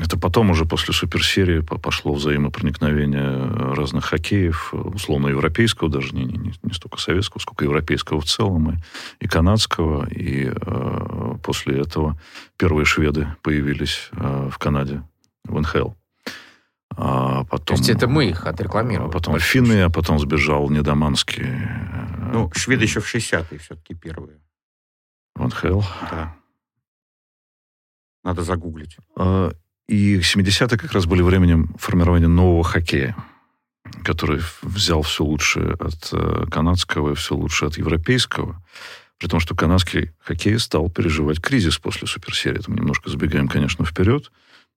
Это 0.00 0.18
потом 0.18 0.50
уже 0.50 0.64
после 0.64 0.94
суперсерии 0.94 1.60
пошло 1.60 2.14
взаимопроникновение 2.14 3.74
разных 3.74 4.06
хоккеев, 4.06 4.72
условно 4.72 5.28
европейского, 5.28 5.90
даже 5.90 6.14
не, 6.14 6.24
не, 6.24 6.54
не 6.62 6.72
столько 6.72 6.98
советского, 6.98 7.40
сколько 7.40 7.64
европейского 7.64 8.22
в 8.22 8.24
целом, 8.24 8.70
и, 8.70 8.76
и 9.20 9.28
канадского. 9.28 10.08
И 10.08 10.50
э, 10.50 11.34
после 11.42 11.80
этого 11.80 12.18
первые 12.56 12.86
шведы 12.86 13.28
появились 13.42 14.08
э, 14.12 14.48
в 14.50 14.56
Канаде, 14.56 15.02
в 15.44 15.60
НХЛ. 15.60 15.90
А 16.96 17.44
потом, 17.44 17.76
То 17.76 17.82
есть 17.82 17.90
это 17.90 18.06
мы 18.06 18.30
их 18.30 18.46
отрекламировали? 18.46 19.10
А 19.10 19.12
потом 19.12 19.38
финны, 19.38 19.82
а 19.82 19.90
потом 19.90 20.18
сбежал 20.18 20.70
Недоманский. 20.70 21.46
Ну, 22.32 22.50
шведы 22.54 22.84
еще 22.84 23.00
в 23.00 23.14
60-е 23.14 23.58
все-таки 23.58 23.94
первые. 23.94 24.38
В 25.34 25.46
НХЛ? 25.46 25.82
Да. 26.10 26.36
Надо 28.24 28.42
загуглить. 28.42 28.96
А, 29.16 29.52
и 29.88 30.18
70-е 30.18 30.78
как 30.78 30.92
раз 30.92 31.06
были 31.06 31.22
временем 31.22 31.74
формирования 31.78 32.28
нового 32.28 32.64
хоккея, 32.64 33.16
который 34.04 34.40
взял 34.62 35.02
все 35.02 35.24
лучшее 35.24 35.72
от 35.72 36.08
э, 36.12 36.46
канадского 36.50 37.12
и 37.12 37.14
все 37.14 37.34
лучшее 37.34 37.68
от 37.68 37.78
европейского. 37.78 38.62
При 39.18 39.28
том, 39.28 39.40
что 39.40 39.54
канадский 39.54 40.12
хоккей 40.20 40.58
стал 40.58 40.90
переживать 40.90 41.40
кризис 41.40 41.78
после 41.78 42.06
суперсерии. 42.08 42.62
Мы 42.66 42.76
немножко 42.76 43.10
забегаем, 43.10 43.48
конечно, 43.48 43.84
вперед. 43.84 44.30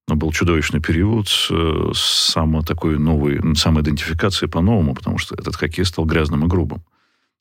Но 0.08 0.16
был 0.16 0.32
чудовищный 0.32 0.82
период 0.82 1.28
с, 1.28 1.50
с 1.50 2.32
самой 2.32 2.64
такой 2.64 3.00
новой, 3.00 3.56
самоидентификацией 3.56 4.52
по-новому, 4.52 4.94
потому 4.94 5.18
что 5.18 5.34
этот 5.34 5.56
хоккей 5.56 5.84
стал 5.84 6.06
грязным 6.06 6.46
и 6.46 6.48
грубым. 6.48 6.84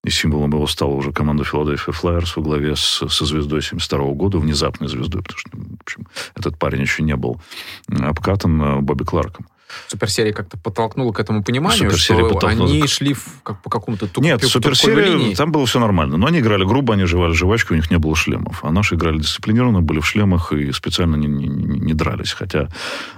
И 0.05 0.11
символом 0.11 0.51
его 0.51 0.67
стала 0.67 0.93
уже 0.93 1.13
команда 1.13 1.45
Филадельфия 1.45 1.93
Флайерс 1.93 2.37
во 2.37 2.43
главе 2.43 2.77
с, 2.77 3.09
со 3.09 3.25
звездой 3.25 3.63
72 3.63 3.99
года, 4.13 4.39
внезапной 4.39 4.89
звездой, 4.89 5.23
потому 5.23 5.39
что, 5.39 5.51
в 5.53 5.83
общем, 5.83 6.07
этот 6.37 6.59
парень 6.59 6.83
еще 6.83 7.03
не 7.03 7.17
был 7.17 7.41
обкатан 7.89 8.63
э, 8.63 8.81
Бобби 8.81 9.05
Кларком. 9.05 9.47
Суперсерия 9.89 10.33
как-то 10.33 10.57
подтолкнула 10.57 11.13
к 11.13 11.21
этому 11.21 11.43
пониманию, 11.43 11.91
суперсерия 11.91 12.29
что 12.29 12.47
они 12.47 12.83
к... 12.83 12.89
шли 12.89 13.15
в, 13.15 13.43
как, 13.43 13.63
по 13.63 13.71
какому-то 13.71 14.07
тук, 14.07 14.23
Нет, 14.23 14.43
суперсерия, 14.45 15.35
там 15.35 15.53
было 15.53 15.67
все 15.67 15.81
нормально. 15.81 16.17
Но 16.17 16.27
они 16.27 16.41
играли 16.41 16.65
грубо, 16.65 16.95
они 16.95 17.05
жевали 17.05 17.33
жвачку, 17.33 17.75
у 17.75 17.77
них 17.77 17.91
не 17.91 17.99
было 17.99 18.15
шлемов. 18.15 18.65
А 18.65 18.71
наши 18.71 18.95
играли 18.95 19.19
дисциплинированно, 19.19 19.83
были 19.83 20.01
в 20.01 20.07
шлемах 20.07 20.53
и 20.53 20.73
специально 20.73 21.17
не, 21.17 21.27
не, 21.27 21.49
не 21.49 21.95
дрались. 21.95 22.33
Хотя 22.33 22.69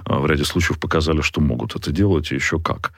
а, 0.05 0.19
в 0.19 0.25
ряде 0.25 0.45
случаев 0.45 0.79
показали, 0.79 1.21
что 1.21 1.41
могут 1.41 1.75
это 1.75 1.91
делать, 1.91 2.31
и 2.31 2.35
еще 2.35 2.59
как. 2.59 2.93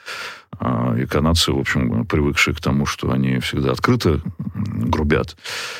А, 0.58 0.95
и 0.97 1.06
канадцы, 1.06 1.52
в 1.52 1.60
общем, 1.60 2.06
привыкшие 2.06 2.54
к 2.56 2.60
тому, 2.60 2.86
что 2.86 3.12
они 3.12 3.39
всегда 3.39 3.72
открыто 3.72 4.20
грубят, 4.56 5.38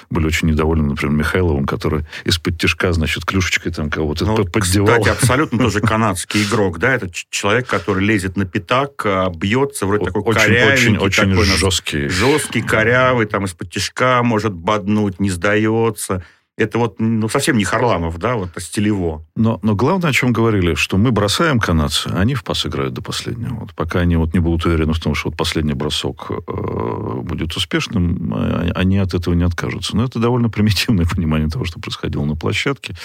были 0.09 0.28
очень 0.28 0.47
недовольны, 0.47 0.84
например, 0.84 1.15
Михайловым, 1.15 1.65
который 1.65 2.05
из-под 2.24 2.57
тяжка, 2.57 2.93
значит, 2.93 3.26
клюшечкой 3.26 3.74
там 3.74 3.89
кого-то 3.89 4.26
ну, 4.26 4.45
поддевал. 4.45 4.99
Кстати, 4.99 5.09
абсолютно 5.09 5.57
тоже 5.63 5.82
канадский 5.82 6.43
игрок, 6.43 6.80
да, 6.80 6.93
это 6.93 7.09
человек, 7.30 7.67
который 7.67 8.05
лезет 8.05 8.38
на 8.38 8.45
пятак, 8.45 9.05
а, 9.05 9.30
бьется, 9.30 9.86
вроде 9.86 10.05
такой 10.05 10.22
очень, 10.22 10.39
корявенький. 10.41 10.97
Очень, 10.97 11.36
очень 11.36 11.57
жесткий. 11.57 12.07
Жесткий, 12.07 12.61
корявый, 12.61 13.26
там 13.26 13.45
из-под 13.45 13.72
тяжка 13.72 14.24
может 14.24 14.53
боднуть, 14.53 15.20
не 15.20 15.30
сдается 15.30 16.24
это 16.60 16.78
вот 16.78 16.99
ну, 16.99 17.30
совсем 17.30 17.57
не 17.57 17.64
Харламов, 17.64 18.18
да, 18.20 18.36
вот 18.36 18.49
а 18.55 18.60
стилево. 18.60 19.26
Но, 19.36 19.60
но 19.64 19.76
главное, 19.76 20.10
о 20.10 20.14
чем 20.14 20.34
говорили, 20.34 20.74
что 20.74 20.97
мы 20.97 21.12
бросаем 21.12 21.60
канадцы, 21.60 22.07
а 22.07 22.20
они 22.20 22.36
в 22.36 22.43
пас 22.43 22.66
играют 22.66 22.93
до 22.93 23.01
последнего. 23.01 23.55
Вот 23.55 23.74
пока 23.74 23.99
они 23.99 24.18
вот 24.18 24.34
не 24.34 24.39
будут 24.39 24.66
уверены 24.66 24.93
в 24.93 24.99
том, 24.99 25.16
что 25.16 25.30
вот 25.30 25.38
последний 25.38 25.74
бросок 25.74 26.30
э, 26.30 27.22
будет 27.22 27.55
успешным, 27.55 28.34
а, 28.36 28.72
они 28.76 28.97
от 28.97 29.14
этого 29.14 29.34
не 29.34 29.43
откажутся. 29.43 29.95
Но 29.95 30.03
это 30.03 30.20
довольно 30.20 30.49
примитивное 30.49 31.05
понимание 31.16 31.49
того, 31.49 31.66
что 31.66 31.80
происходило 31.80 32.26
на 32.26 32.36
площадке. 32.36 32.95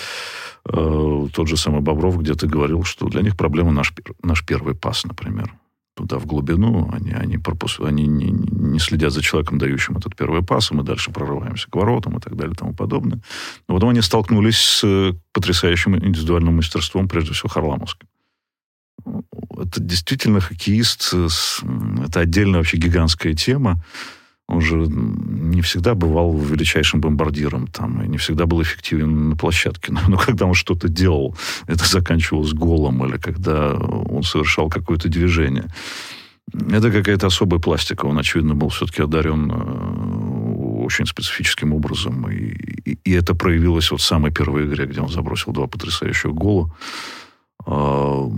Э, 0.69 1.27
тот 1.33 1.49
же 1.49 1.57
самый 1.57 1.81
Бобров 1.81 2.19
где-то 2.19 2.47
говорил, 2.47 2.83
что 2.83 3.07
для 3.07 3.23
них 3.23 3.37
проблема 3.37 3.71
наш, 3.71 3.93
наш 4.23 4.45
первый 4.45 4.75
пас, 4.75 5.05
например 5.05 5.55
туда 5.95 6.19
в 6.19 6.27
глубину, 6.27 6.91
они, 6.93 7.13
они, 7.13 7.39
пропуск... 7.39 7.81
они 7.81 8.07
не, 8.07 8.31
не 8.31 8.79
следят 8.79 9.13
за 9.13 9.23
человеком, 9.23 9.59
дающим 9.59 9.97
этот 9.97 10.17
первый 10.17 10.43
пас, 10.43 10.71
и 10.71 10.75
мы 10.75 10.83
дальше 10.83 11.11
прорываемся 11.13 11.71
к 11.71 11.77
воротам 11.77 12.19
и 12.19 12.21
так 12.21 12.37
далее 12.37 12.53
и 12.55 12.57
тому 12.57 12.75
подобное. 12.75 13.21
Но 13.69 13.75
потом 13.75 13.91
они 13.91 14.03
столкнулись 14.03 14.59
с 14.59 14.85
э, 14.85 15.13
потрясающим 15.33 15.97
индивидуальным 15.97 16.57
мастерством, 16.57 17.09
прежде 17.09 17.33
всего, 17.33 17.49
Харламовским. 17.49 18.09
Это 19.57 19.81
действительно 19.81 20.41
хоккеист, 20.41 21.15
это 22.07 22.21
отдельная 22.21 22.59
вообще 22.59 22.77
гигантская 22.77 23.35
тема 23.35 23.83
он 24.47 24.61
же 24.61 24.77
не 24.77 25.63
всегда 25.63 25.95
бывал 25.95 26.37
величайшим 26.37 27.01
бомбардиром, 27.01 27.67
там, 27.67 28.03
и 28.03 28.09
не 28.09 28.19
всегда 28.19 28.47
был 28.47 28.63
эффективен 28.63 29.31
на 29.31 29.37
площадке. 29.37 29.93
Но, 29.93 30.01
но 30.09 30.17
когда 30.19 30.47
он 30.47 30.55
что-то 30.55 30.89
делал, 30.89 31.37
это 31.67 31.89
заканчивалось 31.89 32.53
голом, 32.53 33.05
или 33.07 33.17
когда 33.17 33.75
он 33.75 34.23
совершал 34.23 34.69
какое-то 34.69 35.09
движение. 35.09 35.67
Это 36.53 36.91
какая-то 36.91 37.27
особая 37.27 37.59
пластика. 37.59 38.07
Он, 38.07 38.19
очевидно, 38.19 38.55
был 38.55 38.69
все-таки 38.69 39.03
одарен 39.03 39.51
э, 39.51 40.85
очень 40.85 41.07
специфическим 41.07 41.73
образом. 41.73 42.31
И, 42.31 42.55
и, 42.85 42.99
и 43.05 43.13
это 43.13 43.35
проявилось 43.35 43.91
вот 43.91 44.01
в 44.01 44.05
самой 44.05 44.31
первой 44.31 44.67
игре, 44.67 44.87
где 44.87 45.01
он 45.01 45.09
забросил 45.09 45.53
два 45.53 45.67
потрясающих 45.67 46.33
гола. 46.33 46.71
А, 47.67 48.31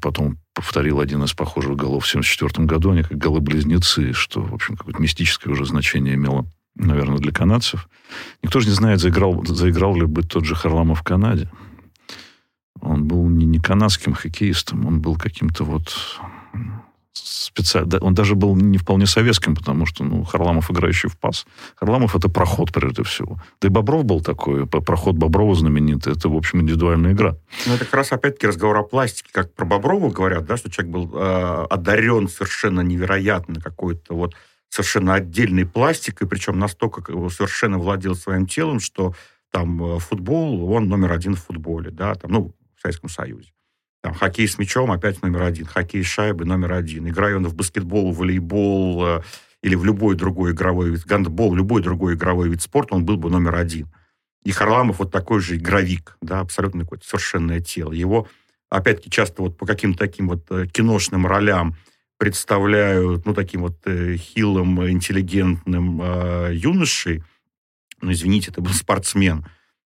потом 0.00 0.38
повторил 0.54 1.00
один 1.00 1.22
из 1.24 1.32
похожих 1.32 1.76
голов 1.76 2.04
в 2.04 2.08
1974 2.08 2.66
году. 2.66 2.90
Они 2.90 3.02
как 3.02 3.16
голы-близнецы, 3.18 4.12
что, 4.12 4.40
в 4.42 4.54
общем, 4.54 4.76
какое-то 4.76 5.00
мистическое 5.00 5.52
уже 5.52 5.64
значение 5.64 6.14
имело, 6.14 6.46
наверное, 6.74 7.18
для 7.18 7.32
канадцев. 7.32 7.88
Никто 8.42 8.60
же 8.60 8.68
не 8.68 8.74
знает, 8.74 9.00
заиграл, 9.00 9.44
заиграл 9.44 9.96
ли 9.96 10.06
бы 10.06 10.22
тот 10.22 10.44
же 10.44 10.54
Харламов 10.54 11.00
в 11.00 11.02
Канаде. 11.02 11.50
Он 12.80 13.06
был 13.06 13.28
не, 13.28 13.46
не 13.46 13.58
канадским 13.58 14.14
хоккеистом, 14.14 14.86
он 14.86 15.00
был 15.00 15.16
каким-то 15.16 15.64
вот 15.64 15.94
специально. 17.14 17.98
Он 18.00 18.14
даже 18.14 18.34
был 18.34 18.56
не 18.56 18.78
вполне 18.78 19.06
советским, 19.06 19.54
потому 19.54 19.86
что 19.86 20.04
ну, 20.04 20.24
Харламов 20.24 20.70
играющий 20.70 21.08
в 21.08 21.16
пас. 21.16 21.46
Харламов 21.76 22.16
это 22.16 22.28
проход 22.28 22.72
прежде 22.72 23.02
всего. 23.02 23.38
Да 23.60 23.68
и 23.68 23.70
Бобров 23.70 24.04
был 24.04 24.20
такой. 24.20 24.66
Проход 24.66 25.16
Боброва 25.16 25.54
знаменитый. 25.54 26.12
Это, 26.12 26.28
в 26.28 26.36
общем, 26.36 26.60
индивидуальная 26.60 27.12
игра. 27.12 27.36
Ну, 27.66 27.74
это 27.74 27.84
как 27.84 27.94
раз 27.94 28.12
опять-таки 28.12 28.48
разговор 28.48 28.76
о 28.76 28.82
пластике. 28.82 29.30
Как 29.32 29.54
про 29.54 29.64
Боброва 29.64 30.10
говорят, 30.10 30.44
да, 30.46 30.56
что 30.56 30.70
человек 30.70 30.92
был 30.92 31.10
э, 31.14 31.66
одарен 31.70 32.28
совершенно 32.28 32.80
невероятно 32.80 33.60
какой-то 33.60 34.14
вот 34.14 34.34
совершенно 34.68 35.14
отдельной 35.14 35.66
пластикой, 35.66 36.26
причем 36.26 36.58
настолько 36.58 37.02
совершенно 37.30 37.78
владел 37.78 38.16
своим 38.16 38.46
телом, 38.46 38.80
что 38.80 39.14
там 39.52 39.82
э, 39.84 39.98
футбол, 40.00 40.72
он 40.72 40.88
номер 40.88 41.12
один 41.12 41.36
в 41.36 41.44
футболе, 41.44 41.92
да, 41.92 42.16
там, 42.16 42.32
ну, 42.32 42.54
в 42.76 42.82
Советском 42.82 43.08
Союзе. 43.08 43.53
Там, 44.04 44.12
хоккей 44.12 44.46
с 44.46 44.58
мячом 44.58 44.92
опять 44.92 45.22
номер 45.22 45.44
один, 45.44 45.64
хоккей 45.64 46.04
с 46.04 46.06
шайбой 46.06 46.46
номер 46.46 46.74
один. 46.74 47.08
Играя 47.08 47.36
он 47.36 47.46
в 47.46 47.54
баскетбол, 47.54 48.12
волейбол 48.12 49.02
э, 49.06 49.22
или 49.62 49.74
в 49.76 49.84
любой 49.86 50.14
другой 50.14 50.52
игровой 50.52 50.90
вид, 50.90 51.06
гандбол, 51.06 51.54
любой 51.54 51.80
другой 51.80 52.12
игровой 52.12 52.50
вид 52.50 52.60
спорта, 52.60 52.96
он 52.96 53.06
был 53.06 53.16
бы 53.16 53.30
номер 53.30 53.54
один. 53.54 53.88
И 54.42 54.52
Харламов 54.52 54.98
вот 54.98 55.10
такой 55.10 55.40
же 55.40 55.56
игровик, 55.56 56.18
да, 56.20 56.40
абсолютно 56.40 56.82
какое-то 56.82 57.06
совершенное 57.06 57.60
тело. 57.60 57.92
Его, 57.92 58.28
опять-таки, 58.68 59.08
часто 59.08 59.40
вот 59.40 59.56
по 59.56 59.64
каким-то 59.64 60.00
таким 60.00 60.28
вот 60.28 60.44
э, 60.50 60.66
киношным 60.66 61.26
ролям 61.26 61.74
представляют, 62.18 63.24
ну, 63.24 63.32
таким 63.32 63.62
вот 63.62 63.78
э, 63.86 64.16
хилым, 64.18 64.86
интеллигентным 64.86 66.02
э, 66.02 66.50
юношей. 66.52 67.22
Ну, 68.02 68.12
извините, 68.12 68.50
это 68.50 68.60
был 68.60 68.72
спортсмен. 68.74 69.46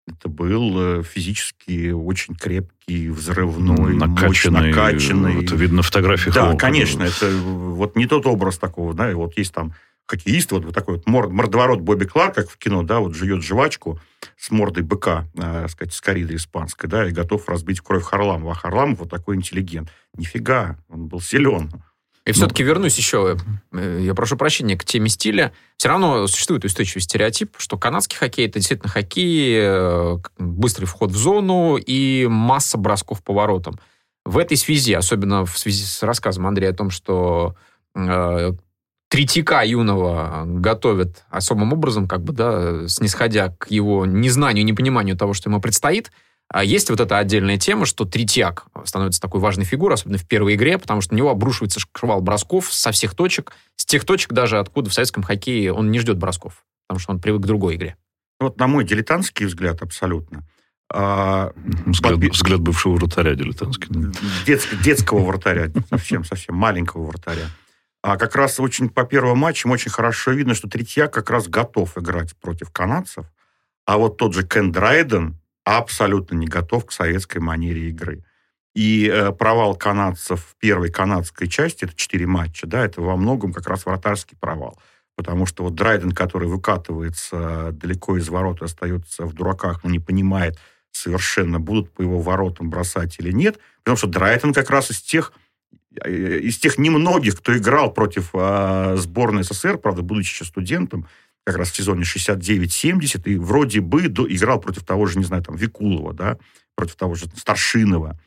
Это 0.08 0.28
был 0.28 1.00
э, 1.00 1.02
физически 1.02 1.90
очень 1.90 2.36
крепкий, 2.36 3.08
взрывной, 3.08 3.94
накачанный. 3.94 4.70
накачанный. 4.70 5.44
Это 5.44 5.56
видно 5.56 5.78
на 5.78 5.82
фотографиях. 5.82 6.34
Да, 6.34 6.48
его, 6.48 6.56
конечно. 6.56 7.02
Это 7.02 7.28
вот 7.30 7.96
не 7.96 8.06
тот 8.06 8.24
образ 8.26 8.58
такого, 8.58 8.94
да, 8.94 9.10
вот 9.16 9.36
есть 9.36 9.52
там 9.52 9.74
хоккеист, 10.06 10.52
вот, 10.52 10.64
вот 10.64 10.74
такой 10.74 10.96
вот 10.96 11.06
мордоворот 11.06 11.80
Бобби 11.80 12.04
Кларк, 12.04 12.36
как 12.36 12.48
в 12.48 12.56
кино, 12.56 12.82
да, 12.84 13.00
вот 13.00 13.14
жует 13.14 13.42
жвачку 13.42 13.98
с 14.36 14.50
мордой 14.50 14.84
быка, 14.84 15.26
э, 15.34 15.66
сказать, 15.68 15.92
с 15.92 16.00
коридой 16.00 16.36
испанской, 16.36 16.88
да, 16.88 17.06
и 17.08 17.10
готов 17.10 17.48
разбить 17.48 17.80
кровь 17.80 18.04
Харламова. 18.04 18.52
А 18.52 18.54
Харламов 18.54 19.00
вот 19.00 19.10
такой 19.10 19.36
интеллигент. 19.36 19.90
Нифига, 20.16 20.78
он 20.88 21.08
был 21.08 21.20
силен. 21.20 21.70
И 22.26 22.32
все-таки 22.32 22.64
ну, 22.64 22.70
вернусь 22.70 22.98
еще, 22.98 23.38
э, 23.72 24.00
я 24.02 24.12
прошу 24.12 24.36
прощения, 24.36 24.76
к 24.76 24.84
теме 24.84 25.08
стиля. 25.08 25.52
Все 25.76 25.88
равно 25.88 26.26
существует 26.26 26.64
устойчивый 26.64 27.02
стереотип, 27.02 27.54
что 27.56 27.78
канадский 27.78 28.16
хоккей 28.16 28.48
это 28.48 28.58
действительно 28.58 28.90
хоккей, 28.90 29.56
э, 29.60 30.18
быстрый 30.36 30.86
вход 30.86 31.12
в 31.12 31.16
зону 31.16 31.76
и 31.76 32.26
масса 32.26 32.78
бросков 32.78 33.22
по 33.22 33.32
воротам. 33.32 33.78
В 34.24 34.38
этой 34.38 34.56
связи, 34.56 34.92
особенно 34.92 35.46
в 35.46 35.56
связи 35.56 35.84
с 35.84 36.02
рассказом 36.02 36.48
Андрея 36.48 36.72
о 36.72 36.74
том, 36.74 36.90
что 36.90 37.54
э, 37.94 38.52
Третьяка 39.08 39.62
юного 39.62 40.42
готовят 40.46 41.24
особым 41.30 41.72
образом, 41.72 42.08
как 42.08 42.24
бы, 42.24 42.32
да, 42.32 42.88
снисходя 42.88 43.50
к 43.50 43.70
его 43.70 44.04
незнанию, 44.04 44.64
непониманию 44.64 45.16
того, 45.16 45.32
что 45.32 45.48
ему 45.48 45.60
предстоит– 45.60 46.10
а 46.48 46.64
есть 46.64 46.90
вот 46.90 47.00
эта 47.00 47.18
отдельная 47.18 47.58
тема, 47.58 47.86
что 47.86 48.04
Третьяк 48.04 48.66
становится 48.84 49.20
такой 49.20 49.40
важной 49.40 49.64
фигурой, 49.64 49.94
особенно 49.94 50.18
в 50.18 50.26
первой 50.26 50.54
игре, 50.54 50.78
потому 50.78 51.00
что 51.00 51.14
на 51.14 51.18
него 51.18 51.30
обрушивается 51.30 51.80
шквал 51.80 52.20
бросков 52.20 52.72
со 52.72 52.92
всех 52.92 53.14
точек, 53.14 53.52
с 53.74 53.84
тех 53.84 54.04
точек 54.04 54.32
даже, 54.32 54.58
откуда 54.58 54.90
в 54.90 54.94
советском 54.94 55.22
хоккее 55.22 55.72
он 55.72 55.90
не 55.90 55.98
ждет 55.98 56.18
бросков, 56.18 56.64
потому 56.86 57.00
что 57.00 57.12
он 57.12 57.20
привык 57.20 57.42
к 57.42 57.46
другой 57.46 57.76
игре. 57.76 57.96
Вот 58.38 58.58
на 58.58 58.66
мой 58.66 58.84
дилетантский 58.84 59.46
взгляд 59.46 59.82
абсолютно. 59.82 60.44
А, 60.92 61.52
взгляд, 61.86 62.12
подби... 62.12 62.28
взгляд 62.28 62.60
бывшего 62.60 62.94
вратаря 62.94 63.34
дилетантский. 63.34 63.88
Детск, 64.46 64.80
детского 64.82 65.24
вратаря, 65.24 65.72
совсем-совсем 65.90 66.54
маленького 66.54 67.06
вратаря. 67.06 67.46
А 68.02 68.16
как 68.16 68.36
раз 68.36 68.60
очень 68.60 68.88
по 68.88 69.04
первым 69.04 69.38
матчам 69.38 69.72
очень 69.72 69.90
хорошо 69.90 70.30
видно, 70.30 70.54
что 70.54 70.68
Третьяк 70.68 71.12
как 71.12 71.28
раз 71.28 71.48
готов 71.48 71.98
играть 71.98 72.36
против 72.36 72.70
канадцев. 72.70 73.26
А 73.84 73.98
вот 73.98 74.16
тот 74.16 74.32
же 74.32 74.46
Кен 74.46 74.70
Драйден, 74.70 75.40
абсолютно 75.66 76.36
не 76.36 76.46
готов 76.46 76.86
к 76.86 76.92
советской 76.92 77.38
манере 77.38 77.88
игры. 77.88 78.24
И 78.74 79.10
э, 79.12 79.32
провал 79.32 79.74
канадцев 79.74 80.40
в 80.40 80.56
первой 80.60 80.90
канадской 80.90 81.48
части, 81.48 81.84
это 81.84 81.94
четыре 81.96 82.26
матча, 82.26 82.66
да, 82.66 82.84
это 82.84 83.02
во 83.02 83.16
многом 83.16 83.52
как 83.52 83.66
раз 83.66 83.84
вратарский 83.84 84.36
провал. 84.38 84.78
Потому 85.16 85.44
что 85.44 85.64
вот 85.64 85.74
Драйден, 85.74 86.12
который 86.12 86.46
выкатывается 86.46 87.72
далеко 87.72 88.16
из 88.16 88.28
ворот 88.28 88.60
и 88.60 88.66
остается 88.66 89.24
в 89.24 89.32
дураках, 89.32 89.82
но 89.82 89.90
не 89.90 89.98
понимает 89.98 90.58
совершенно, 90.92 91.58
будут 91.58 91.90
по 91.90 92.02
его 92.02 92.20
воротам 92.20 92.70
бросать 92.70 93.18
или 93.18 93.32
нет. 93.32 93.58
Потому 93.82 93.96
что 93.96 94.06
Драйден 94.06 94.54
как 94.54 94.70
раз 94.70 94.92
из 94.92 95.00
тех, 95.00 95.32
э, 96.04 96.38
из 96.38 96.58
тех 96.58 96.78
немногих, 96.78 97.38
кто 97.38 97.56
играл 97.56 97.92
против 97.92 98.30
э, 98.34 98.94
сборной 98.98 99.42
СССР, 99.42 99.78
правда, 99.78 100.02
будучи 100.02 100.32
еще 100.32 100.44
студентом, 100.44 101.08
как 101.46 101.58
раз 101.58 101.70
в 101.70 101.76
сезоне 101.76 102.02
69-70, 102.02 103.22
и 103.30 103.36
вроде 103.36 103.80
бы 103.80 104.08
до, 104.08 104.26
играл 104.26 104.60
против 104.60 104.82
того 104.82 105.06
же, 105.06 105.18
не 105.18 105.24
знаю, 105.24 105.44
там, 105.44 105.54
Викулова, 105.54 106.12
да, 106.12 106.38
против 106.74 106.96
того 106.96 107.14
же 107.14 107.26
Старшинова, 107.36 108.18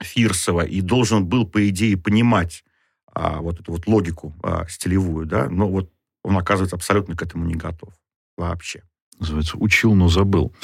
Фирсова, 0.00 0.60
и 0.64 0.80
должен 0.80 1.26
был, 1.26 1.46
по 1.48 1.68
идее, 1.68 1.96
понимать 1.96 2.64
а, 3.12 3.40
вот 3.40 3.58
эту 3.58 3.72
вот 3.72 3.88
логику 3.88 4.36
а, 4.44 4.66
стилевую, 4.68 5.26
да, 5.26 5.48
но 5.50 5.68
вот 5.68 5.90
он, 6.22 6.38
оказывается, 6.38 6.76
абсолютно 6.76 7.16
к 7.16 7.22
этому 7.22 7.44
не 7.44 7.56
готов 7.56 7.92
вообще. 8.36 8.84
Называется 9.18 9.56
«учил, 9.58 9.94
но 9.94 10.08
забыл». 10.08 10.54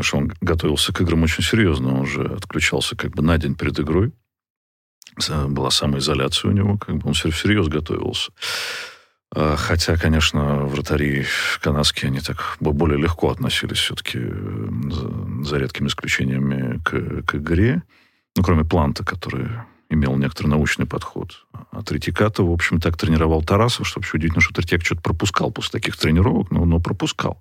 Что 0.00 0.16
он 0.16 0.32
готовился 0.40 0.94
к 0.94 1.02
играм 1.02 1.22
очень 1.22 1.44
серьезно, 1.44 2.00
он 2.00 2.06
же 2.06 2.24
отключался 2.24 2.96
как 2.96 3.12
бы 3.12 3.22
на 3.22 3.36
день 3.36 3.54
перед 3.54 3.78
игрой, 3.78 4.12
была 5.48 5.70
самоизоляция 5.70 6.50
у 6.50 6.54
него, 6.54 6.78
как 6.78 6.96
бы 6.96 7.08
он 7.08 7.12
всерьез 7.12 7.68
готовился. 7.68 8.32
А, 9.34 9.56
хотя, 9.56 9.96
конечно, 9.96 10.64
вратари 10.66 11.24
канадские, 11.60 12.08
они 12.08 12.20
так 12.20 12.56
более 12.60 12.98
легко 12.98 13.30
относились 13.30 13.78
все-таки, 13.78 14.20
за 15.42 15.58
редкими 15.58 15.88
исключениями, 15.88 16.80
к, 16.84 17.22
к 17.22 17.34
игре. 17.36 17.82
Ну, 18.36 18.42
кроме 18.42 18.64
Планта, 18.64 19.04
который 19.04 19.48
имел 19.88 20.16
некоторый 20.16 20.48
научный 20.48 20.86
подход. 20.86 21.46
А 21.70 21.82
Третьяка-то, 21.82 22.44
в 22.46 22.52
общем, 22.52 22.80
так 22.80 22.96
тренировал 22.96 23.42
Тарасов, 23.42 23.86
что 23.86 24.00
вообще 24.00 24.16
удивительно, 24.16 24.40
что 24.40 24.54
Третьяк 24.54 24.84
что-то 24.84 25.00
пропускал 25.00 25.50
после 25.50 25.78
таких 25.78 25.96
тренировок, 25.96 26.50
но, 26.50 26.64
но 26.64 26.80
пропускал. 26.80 27.40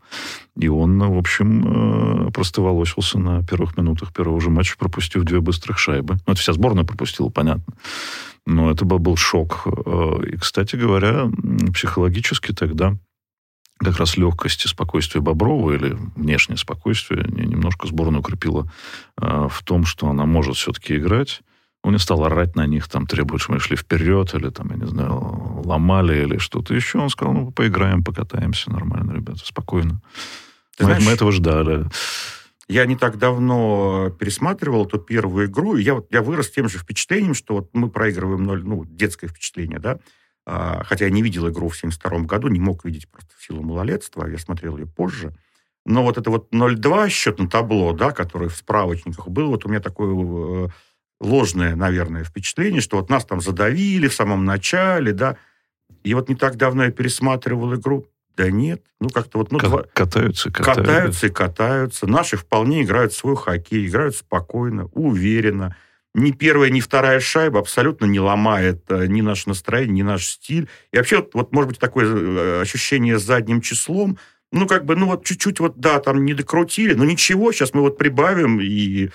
И 0.55 0.67
он, 0.67 0.99
в 0.99 1.17
общем, 1.17 2.27
э, 2.27 2.31
просто 2.31 2.61
волосился 2.61 3.17
на 3.17 3.43
первых 3.43 3.77
минутах 3.77 4.13
первого 4.13 4.39
же 4.39 4.49
матча, 4.49 4.77
пропустив 4.77 5.23
две 5.23 5.41
быстрых 5.41 5.79
шайбы. 5.79 6.17
Ну, 6.27 6.33
это 6.33 6.41
вся 6.41 6.53
сборная 6.53 6.83
пропустила, 6.83 7.29
понятно. 7.29 7.73
Но 8.45 8.71
это 8.71 8.85
был 8.85 9.15
шок. 9.15 9.63
Э, 9.65 10.23
и, 10.31 10.37
кстати 10.37 10.75
говоря, 10.75 11.29
психологически 11.73 12.53
тогда 12.53 12.95
как 13.77 13.97
раз 13.97 14.17
легкость 14.17 14.65
и 14.65 14.67
спокойствие 14.67 15.21
Боброва, 15.21 15.73
или 15.73 15.97
внешнее 16.15 16.57
спокойствие, 16.57 17.25
немножко 17.27 17.87
сборную 17.87 18.21
укрепило 18.21 18.71
э, 19.19 19.47
в 19.49 19.63
том, 19.63 19.85
что 19.85 20.07
она 20.07 20.25
может 20.25 20.55
все-таки 20.55 20.95
играть. 20.95 21.41
Он 21.83 21.93
не 21.93 21.99
стал 21.99 22.23
орать 22.23 22.55
на 22.55 22.65
них, 22.65 22.87
там, 22.87 23.05
требовать, 23.05 23.43
чтобы 23.43 23.55
мы 23.55 23.59
шли 23.59 23.75
вперед, 23.75 24.33
или, 24.33 24.49
там, 24.49 24.71
я 24.71 24.77
не 24.77 24.87
знаю, 24.87 25.61
ломали, 25.65 26.23
или 26.23 26.37
что-то 26.37 26.73
еще. 26.73 26.99
Он 26.99 27.09
сказал, 27.09 27.33
ну, 27.33 27.51
поиграем, 27.51 28.03
покатаемся 28.03 28.71
нормально, 28.71 29.11
ребята, 29.11 29.45
спокойно. 29.45 30.01
мы, 30.79 30.85
знаешь, 30.85 31.05
мы 31.05 31.11
этого 31.11 31.31
ждали. 31.31 31.85
Я 32.67 32.85
не 32.85 32.95
так 32.95 33.17
давно 33.17 34.09
пересматривал 34.19 34.85
эту 34.85 34.97
первую 34.97 35.47
игру, 35.47 35.75
и 35.75 35.83
я, 35.83 36.01
я 36.09 36.23
вырос 36.23 36.49
тем 36.49 36.67
же 36.67 36.79
впечатлением, 36.79 37.35
что 37.35 37.55
вот 37.55 37.69
мы 37.73 37.89
проигрываем 37.89 38.43
0, 38.43 38.63
ну, 38.63 38.85
детское 38.85 39.27
впечатление, 39.27 39.77
да, 39.77 39.99
а, 40.47 40.83
хотя 40.83 41.05
я 41.05 41.11
не 41.11 41.21
видел 41.21 41.47
игру 41.49 41.69
в 41.69 41.77
72 41.77 42.21
году, 42.21 42.47
не 42.47 42.59
мог 42.59 42.83
видеть 42.85 43.09
просто 43.09 43.31
в 43.37 43.43
силу 43.43 43.61
малолетства, 43.61 44.27
я 44.27 44.37
смотрел 44.37 44.77
ее 44.77 44.87
позже. 44.87 45.35
Но 45.85 46.03
вот 46.03 46.17
это 46.17 46.31
вот 46.31 46.51
0-2 46.51 47.09
счет 47.09 47.39
на 47.39 47.47
табло, 47.47 47.93
да, 47.93 48.11
который 48.11 48.49
в 48.49 48.55
справочниках 48.55 49.27
был, 49.27 49.49
вот 49.49 49.65
у 49.65 49.69
меня 49.69 49.79
такое 49.79 50.65
э, 50.65 50.69
ложное, 51.19 51.75
наверное, 51.75 52.23
впечатление, 52.23 52.81
что 52.81 52.97
вот 52.97 53.09
нас 53.09 53.25
там 53.25 53.41
задавили 53.41 54.07
в 54.07 54.13
самом 54.13 54.45
начале, 54.45 55.13
да. 55.13 55.37
И 56.03 56.15
вот 56.15 56.29
не 56.29 56.35
так 56.35 56.55
давно 56.57 56.85
я 56.85 56.91
пересматривал 56.91 57.75
игру. 57.75 58.07
Да 58.35 58.51
нет, 58.51 58.83
ну 58.99 59.09
как-то 59.09 59.37
вот... 59.37 59.51
Ну, 59.51 59.59
два... 59.59 59.83
Катаются, 59.93 60.51
катаются. 60.51 60.83
Катаются 60.83 61.27
и 61.27 61.29
катаются. 61.29 62.07
Наши 62.07 62.37
вполне 62.37 62.83
играют 62.83 63.13
свой 63.13 63.35
хоккей, 63.35 63.87
играют 63.87 64.15
спокойно, 64.15 64.85
уверенно. 64.93 65.75
Ни 66.13 66.31
первая, 66.31 66.69
ни 66.69 66.79
вторая 66.79 67.19
шайба 67.19 67.59
абсолютно 67.59 68.05
не 68.05 68.19
ломает 68.19 68.83
э, 68.89 69.07
ни 69.07 69.21
наше 69.21 69.49
настроение, 69.49 69.95
ни 69.95 70.01
наш 70.01 70.25
стиль. 70.25 70.69
И 70.91 70.97
вообще, 70.97 71.17
вот, 71.17 71.33
вот 71.33 71.51
может 71.53 71.69
быть, 71.69 71.79
такое 71.79 72.05
э, 72.05 72.61
ощущение 72.61 73.19
с 73.19 73.23
задним 73.23 73.61
числом, 73.61 74.17
ну, 74.51 74.67
как 74.67 74.85
бы, 74.85 74.95
ну, 74.95 75.07
вот 75.07 75.25
чуть-чуть 75.25 75.59
вот, 75.59 75.77
да, 75.77 75.99
там 75.99 76.23
не 76.23 76.33
докрутили, 76.33 76.93
но 76.93 77.03
ничего, 77.03 77.51
сейчас 77.51 77.73
мы 77.73 77.81
вот 77.81 77.97
прибавим 77.97 78.61
и 78.61 79.09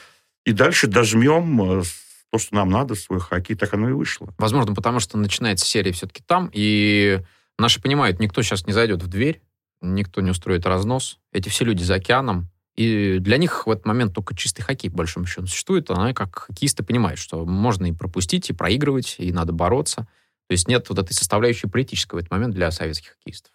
и 0.47 0.53
дальше 0.53 0.86
дожмем 0.86 1.81
э, 1.81 1.82
то, 2.31 2.39
что 2.39 2.55
нам 2.55 2.70
надо, 2.70 2.94
свой 2.94 3.20
хоккей, 3.20 3.57
так 3.57 3.74
оно 3.74 3.90
и 3.90 3.93
вышло. 3.93 4.32
Возможно, 4.39 4.74
потому 4.74 5.01
что 5.01 5.19
начинается 5.19 5.66
серия 5.66 5.93
все-таки 5.93 6.23
там, 6.27 6.51
и 6.53 7.20
наши 7.61 7.81
понимают, 7.81 8.19
никто 8.20 8.43
сейчас 8.43 8.66
не 8.66 8.73
зайдет 8.73 9.03
в 9.03 9.09
дверь, 9.09 9.41
никто 9.81 10.20
не 10.20 10.31
устроит 10.31 10.66
разнос. 10.66 11.19
Эти 11.32 11.49
все 11.49 11.65
люди 11.65 11.82
за 11.82 11.95
океаном, 11.97 12.49
и 12.77 13.19
для 13.20 13.37
них 13.37 13.66
в 13.66 13.70
этот 13.70 13.85
момент 13.87 14.15
только 14.15 14.35
чистый 14.37 14.62
хоккей, 14.62 14.91
по 14.91 14.99
большому 14.99 15.27
счету, 15.27 15.47
существует. 15.47 15.91
Она 15.91 16.12
как 16.15 16.39
хоккеисты 16.47 16.82
понимают, 16.82 17.19
что 17.20 17.45
можно 17.45 17.87
и 17.87 17.93
пропустить, 17.93 18.49
и 18.51 18.53
проигрывать, 18.53 19.16
и 19.19 19.32
надо 19.32 19.53
бороться. 19.53 20.07
То 20.49 20.53
есть 20.53 20.66
нет 20.69 20.89
вот 20.89 20.99
этой 20.99 21.12
составляющей 21.12 21.69
политической 21.69 22.15
в 22.16 22.19
этот 22.19 22.31
момент 22.31 22.55
для 22.55 22.70
советских 22.70 23.11
хоккеистов. 23.11 23.53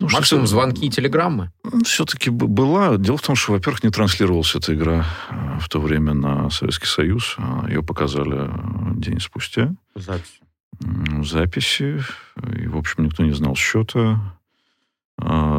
Ну, 0.00 0.08
Максимум 0.12 0.44
что- 0.46 0.52
звонки 0.52 0.86
и 0.86 0.90
телеграммы. 0.90 1.50
Все-таки 1.84 2.30
была. 2.30 2.96
Дело 2.98 3.16
в 3.16 3.22
том, 3.22 3.34
что, 3.34 3.52
во-первых, 3.52 3.82
не 3.82 3.90
транслировалась 3.90 4.54
эта 4.54 4.72
игра 4.74 5.04
э, 5.30 5.58
в 5.60 5.68
то 5.68 5.80
время 5.80 6.14
на 6.14 6.48
Советский 6.50 6.86
Союз. 6.86 7.34
А 7.38 7.66
Ее 7.68 7.82
показали 7.82 8.46
э, 8.48 9.00
день 9.00 9.18
спустя. 9.20 9.74
Запись. 9.96 10.40
Записи. 11.24 12.02
И, 12.56 12.66
в 12.66 12.76
общем, 12.76 13.04
никто 13.04 13.24
не 13.24 13.32
знал 13.32 13.56
счета. 13.56 14.38
А, 15.20 15.58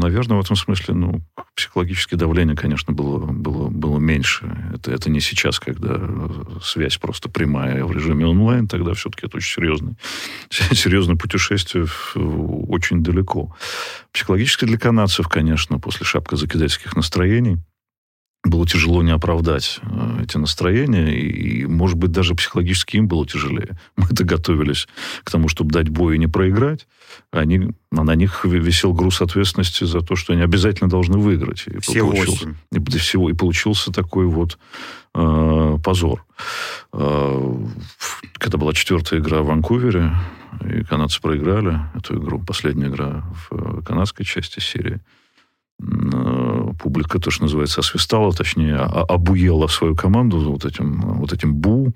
Наверное, 0.00 0.38
в 0.38 0.40
этом 0.40 0.56
смысле, 0.56 0.94
ну, 0.94 1.22
психологическое 1.54 2.16
давление, 2.16 2.56
конечно, 2.56 2.92
было, 2.92 3.18
было, 3.18 3.68
было 3.68 3.98
меньше. 3.98 4.50
Это, 4.74 4.92
это 4.92 5.10
не 5.10 5.20
сейчас, 5.20 5.60
когда 5.60 5.96
э, 5.98 6.28
связь 6.62 6.96
просто 6.96 7.28
прямая 7.28 7.84
в 7.84 7.92
режиме 7.92 8.26
онлайн. 8.26 8.66
Тогда 8.66 8.94
все-таки 8.94 9.26
это 9.26 9.36
очень 9.36 9.54
серьезное, 9.54 9.96
серьезное 10.50 11.16
путешествие 11.16 11.86
очень 12.14 13.02
далеко. 13.02 13.54
Психологически 14.12 14.64
для 14.64 14.78
канадцев, 14.78 15.28
конечно, 15.28 15.78
после 15.78 16.06
шапкозакидательских 16.06 16.96
настроений 16.96 17.58
было 18.42 18.66
тяжело 18.66 19.02
не 19.02 19.10
оправдать 19.10 19.80
э, 19.82 20.22
эти 20.22 20.38
настроения, 20.38 21.10
и, 21.14 21.66
может 21.66 21.98
быть, 21.98 22.10
даже 22.10 22.34
психологически 22.34 22.96
им 22.96 23.06
было 23.06 23.26
тяжелее. 23.26 23.78
Мы-то 23.96 24.24
готовились 24.24 24.88
к 25.24 25.30
тому, 25.30 25.48
чтобы 25.48 25.72
дать 25.72 25.90
бой 25.90 26.16
и 26.16 26.18
не 26.18 26.26
проиграть, 26.26 26.86
а 27.32 27.40
они, 27.40 27.72
а 27.92 28.02
на 28.02 28.14
них 28.14 28.44
ви- 28.46 28.58
висел 28.58 28.94
груз 28.94 29.20
ответственности 29.20 29.84
за 29.84 30.00
то, 30.00 30.16
что 30.16 30.32
они 30.32 30.40
обязательно 30.42 30.88
должны 30.88 31.18
выиграть. 31.18 31.64
И 31.66 31.78
Все 31.80 32.00
получился- 32.00 32.30
восемь. 32.46 32.54
и, 32.72 32.78
да 32.78 32.98
всего, 32.98 33.28
и 33.28 33.34
получился 33.34 33.92
такой 33.92 34.24
вот 34.26 34.58
э, 35.14 35.76
позор. 35.84 36.24
Э, 36.94 37.66
когда 38.38 38.56
была 38.56 38.72
четвертая 38.72 39.20
игра 39.20 39.42
в 39.42 39.46
Ванкувере, 39.48 40.12
и 40.64 40.82
канадцы 40.84 41.20
проиграли 41.20 41.78
эту 41.94 42.18
игру, 42.18 42.42
последняя 42.42 42.88
игра 42.88 43.22
в 43.50 43.54
э, 43.80 43.82
канадской 43.82 44.24
части 44.24 44.60
серии, 44.60 45.00
э, 45.82 45.84
публика, 46.82 47.18
то, 47.18 47.30
что 47.30 47.44
называется, 47.44 47.80
освистала, 47.80 48.32
точнее, 48.32 48.76
а- 48.76 49.04
обуела 49.08 49.66
свою 49.68 49.94
команду 49.94 50.38
вот 50.50 50.64
этим, 50.64 51.00
вот 51.18 51.32
этим 51.32 51.54
бу. 51.54 51.92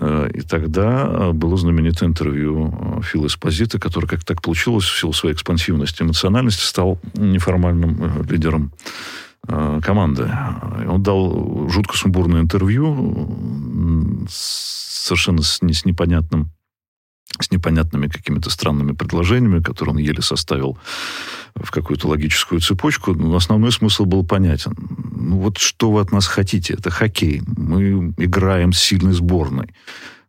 Э, 0.00 0.28
И 0.34 0.40
тогда 0.42 1.06
э, 1.08 1.32
было 1.32 1.56
знаменитое 1.56 2.08
интервью 2.08 2.72
э, 2.98 3.02
Фила 3.02 3.26
Эспозита, 3.26 3.78
который, 3.78 4.06
как 4.06 4.24
так 4.24 4.40
получилось, 4.42 4.84
в 4.84 4.98
силу 4.98 5.12
своей 5.12 5.34
экспансивности 5.34 6.02
эмоциональности, 6.02 6.62
стал 6.64 6.98
неформальным 7.14 8.22
лидером 8.30 8.72
команды. 9.82 10.30
Он 10.88 11.02
дал 11.02 11.68
жутко 11.68 11.96
сумбурное 11.98 12.40
интервью, 12.40 13.36
совершенно 14.28 15.42
с, 15.42 15.60
не- 15.60 15.74
с 15.74 15.84
непонятным 15.84 16.50
с 17.40 17.50
непонятными 17.50 18.08
какими-то 18.08 18.50
странными 18.50 18.92
предложениями, 18.92 19.60
которые 19.60 19.94
он 19.94 19.98
еле 19.98 20.22
составил 20.22 20.78
в 21.54 21.70
какую-то 21.70 22.08
логическую 22.08 22.60
цепочку. 22.60 23.14
Но 23.14 23.34
основной 23.36 23.72
смысл 23.72 24.04
был 24.04 24.24
понятен. 24.24 24.74
Ну 25.16 25.38
вот 25.38 25.58
что 25.58 25.90
вы 25.90 26.00
от 26.00 26.12
нас 26.12 26.26
хотите? 26.26 26.74
Это 26.74 26.90
хоккей. 26.90 27.42
Мы 27.56 28.14
играем 28.18 28.72
с 28.72 28.78
сильной 28.78 29.12
сборной. 29.12 29.68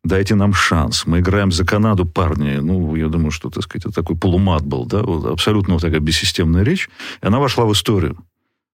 Дайте 0.04 0.36
нам 0.36 0.54
шанс. 0.54 1.08
Мы 1.08 1.20
играем 1.20 1.52
за 1.52 1.66
Канаду, 1.66 2.06
парни. 2.06 2.58
Ну, 2.58 2.96
я 2.96 3.08
думаю, 3.08 3.32
что, 3.32 3.50
так 3.50 3.64
сказать, 3.64 3.86
это 3.86 3.96
такой 3.96 4.16
полумат 4.16 4.64
был, 4.64 4.86
да, 4.86 5.02
вот 5.02 5.26
абсолютно 5.26 5.74
вот 5.74 5.82
такая 5.82 6.00
бессистемная 6.00 6.64
речь. 6.64 6.90
И 7.24 7.28
она 7.28 7.40
вошла 7.40 7.66
в 7.66 7.74
историю. 7.74 8.16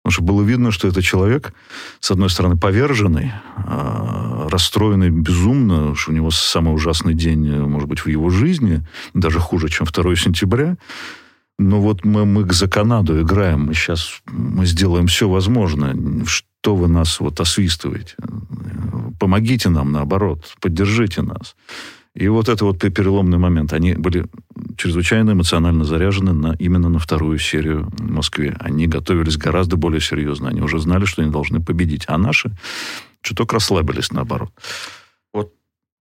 Потому 0.02 0.12
что 0.12 0.22
было 0.22 0.42
видно, 0.42 0.70
что 0.70 0.88
это 0.88 1.02
человек, 1.02 1.52
с 2.00 2.10
одной 2.10 2.30
стороны, 2.30 2.56
поверженный, 2.56 3.32
а, 3.56 4.48
расстроенный 4.50 5.10
безумно, 5.10 5.94
что 5.94 6.10
у 6.10 6.14
него 6.14 6.30
самый 6.30 6.74
ужасный 6.74 7.14
день, 7.14 7.46
э, 7.46 7.60
может 7.60 7.88
быть, 7.88 8.00
в 8.00 8.08
его 8.08 8.30
жизни, 8.30 8.82
даже 9.12 9.38
хуже, 9.40 9.68
чем 9.68 9.86
2 9.86 10.16
сентября. 10.16 10.76
Но 11.58 11.82
вот 11.82 12.04
мы, 12.06 12.24
мы 12.24 12.50
за 12.50 12.68
Канаду 12.68 13.20
играем, 13.20 13.66
мы 13.66 13.74
сейчас 13.74 14.22
мы 14.26 14.64
сделаем 14.64 15.06
все 15.06 15.28
возможное. 15.28 15.94
Что 16.24 16.74
вы 16.74 16.88
нас 16.88 17.20
вот 17.20 17.38
освистываете? 17.38 18.14
Помогите 19.18 19.68
нам, 19.68 19.92
наоборот, 19.92 20.56
поддержите 20.62 21.20
нас. 21.20 21.54
И 22.14 22.26
вот 22.28 22.48
это 22.48 22.64
вот 22.64 22.78
переломный 22.78 23.38
момент. 23.38 23.72
Они 23.72 23.94
были 23.94 24.26
чрезвычайно 24.76 25.32
эмоционально 25.32 25.84
заряжены 25.84 26.32
на, 26.32 26.54
именно 26.58 26.88
на 26.88 26.98
вторую 26.98 27.38
серию 27.38 27.88
в 27.92 28.10
Москве. 28.10 28.56
Они 28.58 28.86
готовились 28.86 29.36
гораздо 29.36 29.76
более 29.76 30.00
серьезно. 30.00 30.48
Они 30.48 30.60
уже 30.60 30.80
знали, 30.80 31.04
что 31.04 31.22
они 31.22 31.30
должны 31.30 31.62
победить. 31.62 32.04
А 32.08 32.18
наши 32.18 32.50
чуток 33.22 33.52
расслабились, 33.52 34.10
наоборот. 34.10 34.52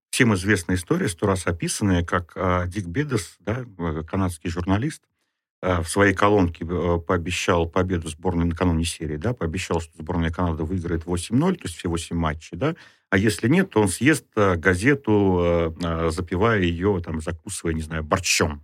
Всем 0.10 0.34
известная 0.34 0.76
история, 0.76 1.07
сто 1.07 1.27
раз 1.27 1.45
описанная, 1.45 2.03
как 2.03 2.34
а, 2.36 2.65
Дик 2.65 2.88
Бедес, 2.88 3.38
да, 3.40 3.64
э, 3.77 4.03
канадский 4.03 4.49
журналист, 4.49 5.03
в 5.61 5.86
своей 5.86 6.14
колонке 6.14 6.65
э, 6.65 6.99
пообещал 6.99 7.68
победу 7.68 8.07
сборной 8.07 8.45
накануне 8.45 8.86
серии, 8.86 9.18
да, 9.18 9.34
пообещал, 9.34 9.81
что 9.81 9.91
сборная 9.98 10.31
Канады 10.31 10.64
выиграет 10.64 11.03
8-0, 11.03 11.56
то 11.56 11.64
есть 11.64 11.76
все 11.76 11.90
8 11.90 12.15
матчей, 12.15 12.57
да, 12.57 12.76
а 13.10 13.18
если 13.18 13.48
нет, 13.48 13.72
то 13.72 13.81
он 13.81 13.90
съест 13.90 14.26
э, 14.36 14.56
газету, 14.56 15.40
э, 15.41 15.72
э, 15.81 16.11
запивая 16.11 16.61
ее, 16.61 17.02
там, 17.03 17.22
закусывая, 17.22 17.73
не 17.73 17.81
знаю, 17.81 18.03
борщом. 18.03 18.61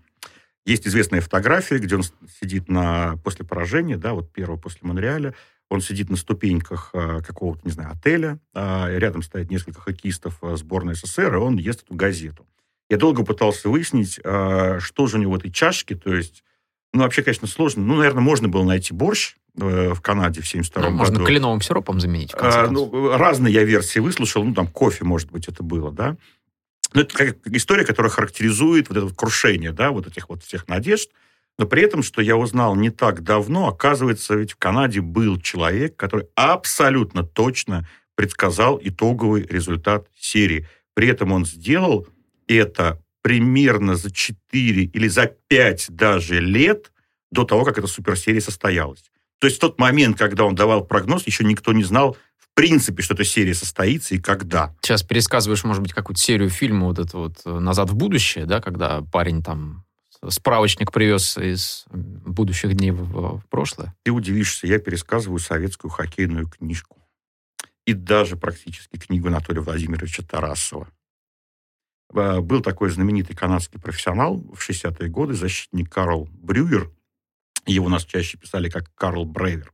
Есть 0.65 0.87
известная 0.87 1.21
фотография, 1.21 1.77
где 1.77 1.95
он 1.95 2.03
сидит 2.41 2.69
на, 2.69 3.17
после 3.23 3.45
поражения, 3.45 3.97
да, 3.97 4.13
вот 4.13 4.31
первого 4.31 4.57
после 4.57 4.79
Монреаля, 4.83 5.35
он 5.69 5.81
сидит 5.81 6.09
на 6.09 6.15
ступеньках 6.15 6.91
э, 6.93 7.21
какого-то, 7.25 7.61
не 7.65 7.71
знаю, 7.71 7.91
отеля, 7.91 8.39
а 8.53 8.89
рядом 8.89 9.21
стоит 9.21 9.49
несколько 9.49 9.81
хоккеистов 9.81 10.37
э, 10.41 10.55
сборной 10.57 10.95
СССР, 10.95 11.35
и 11.35 11.37
он 11.37 11.57
ест 11.57 11.83
эту 11.83 11.95
газету. 11.95 12.47
Я 12.89 12.97
долго 12.97 13.25
пытался 13.25 13.69
выяснить, 13.69 14.19
э, 14.23 14.79
что 14.79 15.07
же 15.07 15.17
у 15.17 15.21
него 15.21 15.33
в 15.33 15.37
этой 15.37 15.51
чашке, 15.51 15.95
то 15.95 16.13
есть, 16.13 16.43
ну, 16.95 17.03
вообще, 17.03 17.21
конечно, 17.23 17.47
сложно. 17.47 17.83
Ну, 17.83 17.95
наверное, 17.95 18.21
можно 18.21 18.47
было 18.47 18.63
найти 18.63 18.93
борщ 18.93 19.35
э, 19.59 19.93
в 19.93 20.01
Канаде 20.01 20.41
в 20.41 20.47
72 20.47 20.81
Ну, 20.83 20.89
можно 20.91 21.15
году. 21.15 21.25
кленовым 21.25 21.61
сиропом 21.61 21.99
заменить, 21.99 22.31
А, 22.33 22.67
ну, 22.69 23.15
разные 23.17 23.53
я 23.53 23.63
версии 23.63 23.99
выслушал, 23.99 24.43
ну, 24.43 24.53
там, 24.53 24.67
кофе, 24.67 25.03
может 25.03 25.29
быть, 25.31 25.47
это 25.47 25.61
было, 25.61 25.91
да. 25.91 26.15
Но 26.93 27.01
это 27.01 27.13
как 27.13 27.37
история, 27.47 27.83
которая 27.83 28.09
характеризует 28.09 28.87
вот 28.87 28.97
это 28.97 29.07
вот 29.07 29.15
крушение, 29.15 29.73
да, 29.73 29.91
вот 29.91 30.07
этих 30.07 30.29
вот 30.29 30.43
всех 30.43 30.67
надежд. 30.69 31.09
Но 31.59 31.65
при 31.65 31.83
этом, 31.83 32.01
что 32.03 32.21
я 32.21 32.37
узнал 32.37 32.75
не 32.75 32.89
так 32.89 33.21
давно, 33.23 33.67
оказывается, 33.67 34.35
ведь 34.35 34.53
в 34.53 34.57
Канаде 34.57 35.01
был 35.01 35.39
человек, 35.39 35.97
который 35.97 36.27
абсолютно 36.35 37.23
точно 37.23 37.87
предсказал 38.15 38.79
итоговый 38.81 39.45
результат 39.45 40.07
серии. 40.17 40.67
При 40.93 41.09
этом 41.09 41.33
он 41.33 41.45
сделал 41.45 42.07
это 42.47 43.01
примерно 43.25 43.95
за 43.95 44.11
4 44.11 44.83
или 44.83 45.07
за 45.07 45.25
5 45.25 45.87
даже 45.89 46.39
лет 46.39 46.91
до 47.31 47.43
того, 47.43 47.65
как 47.65 47.79
эта 47.79 47.87
суперсерия 47.87 48.39
состоялась. 48.39 49.03
То 49.39 49.47
есть 49.47 49.57
в 49.57 49.61
тот 49.61 49.79
момент, 49.79 50.15
когда 50.15 50.45
он 50.45 50.53
давал 50.53 50.85
прогноз, 50.85 51.25
еще 51.25 51.43
никто 51.43 51.73
не 51.73 51.83
знал, 51.83 52.15
в 52.37 52.53
принципе, 52.53 53.01
что 53.01 53.15
эта 53.15 53.23
серия 53.23 53.55
состоится 53.55 54.13
и 54.13 54.19
когда. 54.19 54.75
Сейчас 54.83 55.01
пересказываешь, 55.01 55.63
может 55.63 55.81
быть, 55.81 55.91
какую-то 55.91 56.21
серию 56.21 56.51
фильма 56.51 56.85
вот 56.85 56.99
это 56.99 57.17
вот 57.17 57.41
э, 57.45 57.59
«Назад 57.59 57.89
в 57.89 57.95
будущее», 57.95 58.45
да, 58.45 58.61
когда 58.61 59.01
парень 59.01 59.41
там 59.41 59.85
справочник 60.29 60.91
привез 60.91 61.35
из 61.39 61.85
будущих 61.91 62.75
дней 62.75 62.91
в, 62.91 63.39
в 63.39 63.43
прошлое. 63.49 63.95
Ты 64.03 64.11
удивишься, 64.11 64.67
я 64.67 64.77
пересказываю 64.77 65.39
советскую 65.39 65.89
хоккейную 65.89 66.47
книжку. 66.47 67.01
И 67.87 67.93
даже 67.93 68.37
практически 68.37 68.97
книгу 68.97 69.29
Анатолия 69.29 69.61
Владимировича 69.61 70.21
Тарасова. 70.21 70.87
Э, 72.13 72.39
Был 72.41 72.61
такой 72.61 72.89
знаменитый 72.89 73.35
канадский 73.35 73.79
профессионал 73.79 74.37
в 74.37 74.59
60-е 74.67 75.09
годы, 75.09 75.33
защитник 75.33 75.91
Карл 75.91 76.27
Брюер. 76.31 76.91
Его 77.65 77.89
нас 77.89 78.05
чаще 78.05 78.37
писали 78.37 78.69
как 78.69 78.93
Карл 78.95 79.25
Брейвер 79.25 79.71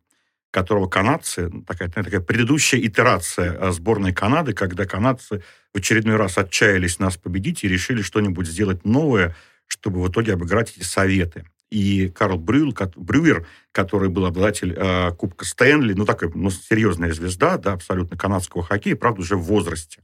которого 0.51 0.87
канадцы, 0.87 1.49
такая, 1.65 1.89
такая 1.89 2.19
предыдущая 2.19 2.81
итерация 2.81 3.53
э, 3.53 3.71
сборной 3.71 4.13
Канады, 4.13 4.53
когда 4.53 4.85
канадцы 4.85 5.43
в 5.73 5.77
очередной 5.77 6.17
раз 6.17 6.37
отчаялись 6.37 6.99
нас 6.99 7.17
победить 7.17 7.63
и 7.63 7.69
решили 7.69 8.01
что-нибудь 8.01 8.47
сделать 8.47 8.85
новое, 8.85 9.35
чтобы 9.67 10.01
в 10.01 10.09
итоге 10.09 10.33
обыграть 10.33 10.75
эти 10.75 10.83
советы. 10.83 11.45
И 11.69 12.09
Карл 12.09 12.37
Брюл, 12.37 12.75
Брюер, 12.97 13.47
который 13.71 14.09
был 14.09 14.25
обладатель 14.25 14.75
э, 14.77 15.11
Кубка 15.13 15.45
Стэнли, 15.45 15.93
ну, 15.93 16.05
такая 16.05 16.29
ну, 16.35 16.51
серьезная 16.51 17.13
звезда, 17.13 17.57
да, 17.57 17.71
абсолютно 17.71 18.17
канадского 18.17 18.61
хоккея, 18.61 18.97
правда, 18.97 19.21
уже 19.21 19.37
в 19.37 19.43
возрасте. 19.43 20.01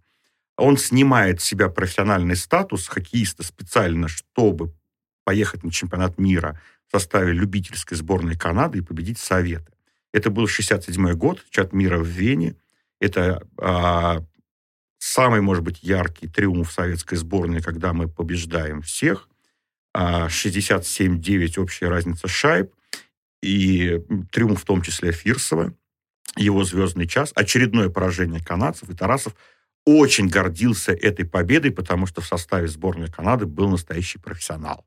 Он 0.58 0.78
снимает 0.78 1.40
с 1.40 1.46
себя 1.46 1.70
профессиональный 1.70 2.36
статус 2.36 2.88
хоккеиста 2.88 3.44
специально, 3.44 4.08
чтобы 4.08 4.74
поехать 5.24 5.64
на 5.64 5.72
чемпионат 5.72 6.18
мира 6.18 6.60
в 6.88 6.92
составе 6.92 7.32
любительской 7.32 7.96
сборной 7.96 8.36
Канады 8.36 8.80
и 8.80 8.82
победить 8.82 9.20
Советы. 9.20 9.72
Это 10.14 10.32
был 10.32 10.48
67 10.48 11.14
год, 11.14 11.44
чемпионат 11.50 11.74
мира 11.74 12.00
в 12.00 12.08
Вене. 12.08 12.56
Это 13.00 13.46
а, 13.60 14.24
самый, 14.98 15.42
может 15.42 15.64
быть, 15.64 15.84
яркий 15.84 16.28
триумф 16.28 16.72
советской 16.72 17.16
сборной, 17.16 17.62
когда 17.62 17.94
мы 17.94 18.08
побеждаем 18.08 18.82
всех. 18.82 19.30
А, 19.94 20.28
67-9 20.28 21.60
общая 21.60 21.90
разница 21.90 22.28
шайб. 22.28 22.72
И 23.44 24.02
триумф 24.32 24.62
в 24.62 24.66
том 24.66 24.82
числе 24.82 25.12
Фирсова, 25.12 25.74
его 26.36 26.64
звездный 26.64 27.08
час, 27.08 27.32
очередное 27.36 27.90
поражение 27.90 28.44
канадцев. 28.44 28.90
И 28.90 28.96
Тарасов 28.96 29.36
очень 29.88 30.28
гордился 30.28 30.92
этой 30.92 31.26
победой, 31.26 31.72
потому 31.72 32.08
что 32.08 32.20
в 32.20 32.28
составе 32.28 32.68
сборной 32.68 33.08
Канады 33.10 33.46
был 33.46 33.70
настоящий 33.70 34.20
профессионал. 34.20 34.86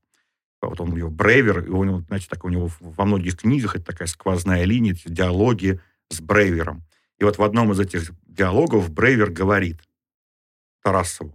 Вот 0.60 0.78
он 0.78 0.92
у 0.92 0.96
него 0.96 1.08
Брейвер, 1.08 1.64
и 1.64 1.70
у 1.70 1.82
него, 1.84 2.00
знаете, 2.00 2.26
так 2.28 2.44
у 2.44 2.50
него 2.50 2.70
во 2.80 3.06
многих 3.06 3.38
книгах 3.38 3.76
это 3.76 3.86
такая 3.86 4.06
сквозная 4.06 4.64
линия, 4.64 4.94
диалоги 5.06 5.80
с 6.10 6.20
Брейвером. 6.20 6.84
И 7.18 7.24
вот 7.24 7.38
в 7.38 7.42
одном 7.42 7.72
из 7.72 7.80
этих 7.80 8.10
диалогов 8.26 8.90
Брейвер 8.90 9.30
говорит 9.30 9.80
Тарасову, 10.82 11.30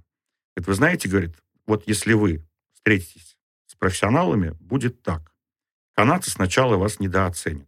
говорит, 0.55 0.67
вы 0.67 0.73
знаете, 0.75 1.09
говорит, 1.09 1.35
вот 1.65 1.87
если 1.87 2.13
вы 2.13 2.45
встретитесь 2.73 3.35
с 3.65 3.73
профессионалами, 3.73 4.51
будет 4.59 5.01
так. 5.01 5.33
Канадцы 5.95 6.29
сначала 6.29 6.77
вас 6.77 6.99
недооценят. 6.99 7.67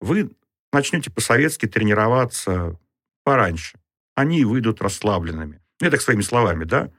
Вы 0.00 0.32
начнете 0.72 1.12
по-советски 1.12 1.66
тренироваться 1.66 2.76
пораньше. 3.22 3.78
Они 4.18 4.44
выйдут 4.44 4.82
расслабленными. 4.82 5.60
Ну, 5.80 5.86
это 5.86 5.96
своими 6.00 6.22
словами, 6.22 6.64
да? 6.64 6.90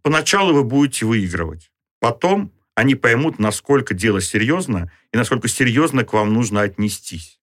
Поначалу 0.00 0.54
вы 0.54 0.64
будете 0.64 1.04
выигрывать. 1.04 1.70
Потом 2.00 2.54
они 2.74 2.94
поймут, 2.94 3.38
насколько 3.38 3.92
дело 3.92 4.22
серьезно 4.22 4.90
и 5.12 5.18
насколько 5.18 5.46
серьезно 5.48 6.04
к 6.04 6.14
вам 6.14 6.32
нужно 6.32 6.62
отнестись. 6.62 7.38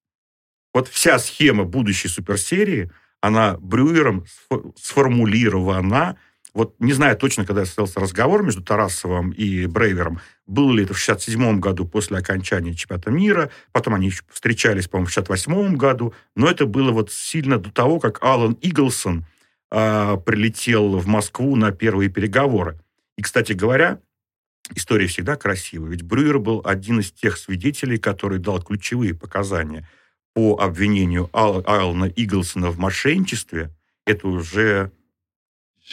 Вот 0.74 0.88
вся 0.88 1.20
схема 1.20 1.66
будущей 1.66 2.08
суперсерии, 2.08 2.90
она 3.22 3.58
Брюером 3.60 4.26
сформулирована 4.76 6.18
вот 6.54 6.76
не 6.80 6.94
знаю 6.94 7.16
точно, 7.16 7.46
когда 7.46 7.66
состоялся 7.66 8.00
разговор 8.00 8.44
между 8.44 8.64
Тарасовым 8.64 9.32
и 9.32 9.66
Брейвером, 9.66 10.20
было 10.48 10.72
ли 10.72 10.84
это 10.84 10.94
в 10.94 10.98
67 10.98 11.60
году 11.60 11.86
после 11.86 12.18
окончания 12.18 12.74
чемпионата 12.74 13.12
мира, 13.12 13.52
потом 13.72 13.94
они 13.96 14.08
еще 14.08 14.24
встречались, 14.32 14.88
по-моему, 14.88 15.08
в 15.08 15.12
68 15.12 15.76
году, 15.76 16.14
но 16.36 16.50
это 16.50 16.66
было 16.66 16.92
вот 16.92 17.12
сильно 17.12 17.60
до 17.60 17.72
того, 17.72 18.00
как 18.00 18.24
Алан 18.24 18.54
Иглсон 18.62 19.26
э, 19.72 20.18
прилетел 20.26 20.98
в 20.98 21.08
Москву 21.08 21.56
на 21.56 21.72
первые 21.72 22.10
переговоры. 22.10 22.80
И, 23.18 23.22
кстати 23.22 23.54
говоря, 23.54 24.00
история 24.74 25.08
всегда 25.08 25.36
красивая, 25.36 25.90
ведь 25.90 26.04
Брюер 26.04 26.40
был 26.40 26.62
один 26.66 27.00
из 27.00 27.12
тех 27.12 27.38
свидетелей, 27.38 27.98
который 27.98 28.40
дал 28.40 28.62
ключевые 28.62 29.14
показания 29.14 29.88
по 30.34 30.58
обвинению 30.60 31.30
Ал- 31.34 31.64
Алана 31.66 32.06
Иглсона 32.06 32.72
в 32.72 32.80
мошенничестве. 32.80 33.72
Это 34.06 34.28
уже 34.28 34.92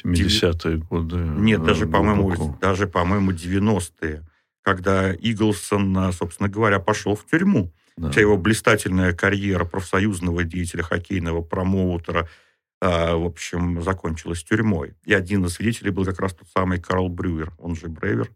70-е 0.04 0.78
годы. 0.78 1.16
Нет, 1.16 1.62
даже, 1.62 1.86
по-моему, 1.86 2.56
даже, 2.60 2.86
по-моему, 2.86 3.32
90-е, 3.32 4.24
когда 4.62 5.12
Иглсон, 5.14 6.12
собственно 6.12 6.48
говоря, 6.48 6.78
пошел 6.80 7.14
в 7.14 7.24
тюрьму. 7.26 7.72
Да. 7.96 8.10
Вся 8.10 8.20
его 8.20 8.36
блистательная 8.36 9.14
карьера 9.14 9.64
профсоюзного 9.64 10.44
деятеля, 10.44 10.82
хоккейного 10.82 11.40
промоутера, 11.40 12.28
э, 12.82 13.14
в 13.14 13.24
общем, 13.24 13.82
закончилась 13.82 14.44
тюрьмой. 14.44 14.94
И 15.04 15.14
один 15.14 15.46
из 15.46 15.54
свидетелей 15.54 15.90
был 15.90 16.04
как 16.04 16.20
раз 16.20 16.34
тот 16.34 16.48
самый 16.48 16.78
Карл 16.78 17.08
Брюер, 17.08 17.52
он 17.58 17.74
же 17.74 17.88
Брейвер, 17.88 18.30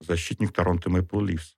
защитник 0.00 0.52
Торонто 0.52 0.90
Мэпл 0.90 1.20
Ливс. 1.20 1.56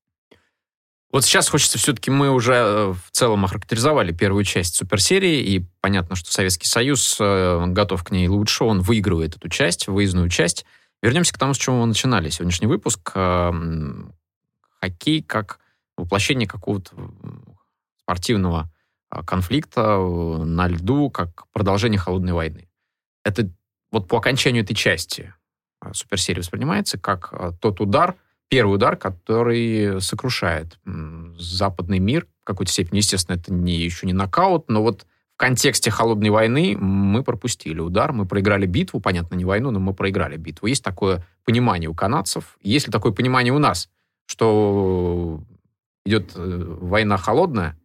Вот 1.15 1.25
сейчас 1.25 1.49
хочется 1.49 1.79
все-таки, 1.79 2.11
мы 2.11 2.29
уже 2.29 2.55
э, 2.55 2.87
в 2.93 3.13
целом 3.13 3.45
охарактеризовали 3.45 4.11
первую 4.11 4.43
часть 4.43 4.75
суперсерии, 4.75 5.45
и 5.45 5.65
понятно, 5.81 6.17
что 6.17 6.33
Советский 6.33 6.67
Союз 6.67 7.19
э, 7.21 7.67
готов 7.69 8.03
к 8.03 8.11
ней 8.11 8.27
лучше, 8.27 8.65
он 8.65 8.81
выигрывает 8.81 9.37
эту 9.37 9.49
часть, 9.49 9.87
выездную 9.87 10.29
часть. 10.29 10.67
Вернемся 11.03 11.33
к 11.33 11.39
тому, 11.39 11.55
с 11.55 11.57
чего 11.57 11.77
мы 11.77 11.87
начинали 11.87 12.31
сегодняшний 12.31 12.67
выпуск. 12.67 13.13
Э, 13.15 13.53
хоккей 14.81 15.23
как 15.23 15.61
воплощение 15.97 16.49
какого-то 16.49 16.91
спортивного 18.01 18.73
конфликта 19.25 19.99
на 19.99 20.67
льду, 20.67 21.11
как 21.11 21.47
продолжение 21.53 22.01
холодной 22.01 22.33
войны. 22.33 22.69
Это 23.23 23.49
вот 23.93 24.09
по 24.09 24.19
окончанию 24.19 24.65
этой 24.65 24.75
части 24.75 25.33
суперсерии 25.93 26.41
воспринимается 26.41 26.99
как 26.99 27.61
тот 27.61 27.81
удар, 27.81 28.17
первый 28.49 28.75
удар, 28.75 28.97
который 28.97 30.01
сокрушает 30.01 30.79
западный 31.39 31.99
мир 31.99 32.27
в 32.43 32.45
какой-то 32.45 32.73
степени. 32.73 32.99
Естественно, 32.99 33.37
это 33.37 33.53
не, 33.53 33.75
еще 33.75 34.07
не 34.07 34.13
нокаут, 34.13 34.69
но 34.69 34.83
вот 34.83 35.07
в 35.35 35.37
контексте 35.37 35.91
холодной 35.91 36.31
войны 36.31 36.77
мы 36.79 37.25
пропустили 37.25 37.81
удар, 37.81 38.13
мы 38.13 38.25
проиграли 38.25 38.67
битву, 38.67 39.01
понятно, 39.01 39.35
не 39.35 39.45
войну, 39.45 39.73
но 39.73 39.81
мы 39.81 39.93
проиграли 39.93 40.37
битву. 40.37 40.69
Есть 40.69 40.85
такое 40.85 41.27
понимание 41.45 41.91
у 41.91 41.95
канадцев, 41.95 42.57
есть 42.63 42.87
ли 42.87 42.93
такое 42.93 43.13
понимание 43.13 43.53
у 43.53 43.59
нас, 43.59 43.89
что 44.27 45.41
идет 46.07 46.33
э, 46.37 46.77
война 46.81 47.17
холодная, 47.17 47.77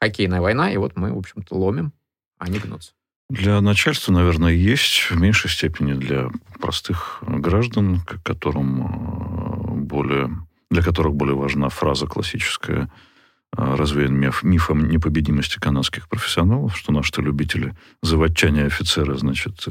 хоккейная 0.00 0.40
война, 0.40 0.72
и 0.72 0.76
вот 0.78 0.96
мы, 0.96 1.12
в 1.12 1.18
общем-то, 1.18 1.54
ломим, 1.54 1.92
а 2.38 2.46
они 2.46 2.58
гнутся. 2.58 2.92
Для 3.28 3.60
начальства, 3.60 4.12
наверное, 4.12 4.52
есть, 4.52 5.10
в 5.10 5.16
меньшей 5.16 5.50
степени 5.50 5.94
для 5.94 6.30
простых 6.60 7.18
граждан, 7.22 8.00
к 8.00 8.22
которым 8.22 8.86
э, 8.86 9.45
более, 9.86 10.30
для 10.70 10.82
которых 10.82 11.14
более 11.14 11.36
важна 11.36 11.68
фраза 11.68 12.06
классическая 12.06 12.90
э, 13.56 13.74
развеян 13.74 14.14
миф, 14.14 14.42
мифом 14.42 14.88
непобедимости 14.88 15.58
канадских 15.58 16.08
профессионалов, 16.08 16.76
что 16.76 16.92
наши 16.92 17.12
любители 17.22 17.74
заводчане 18.02 18.64
офицеры, 18.64 19.16
значит, 19.16 19.66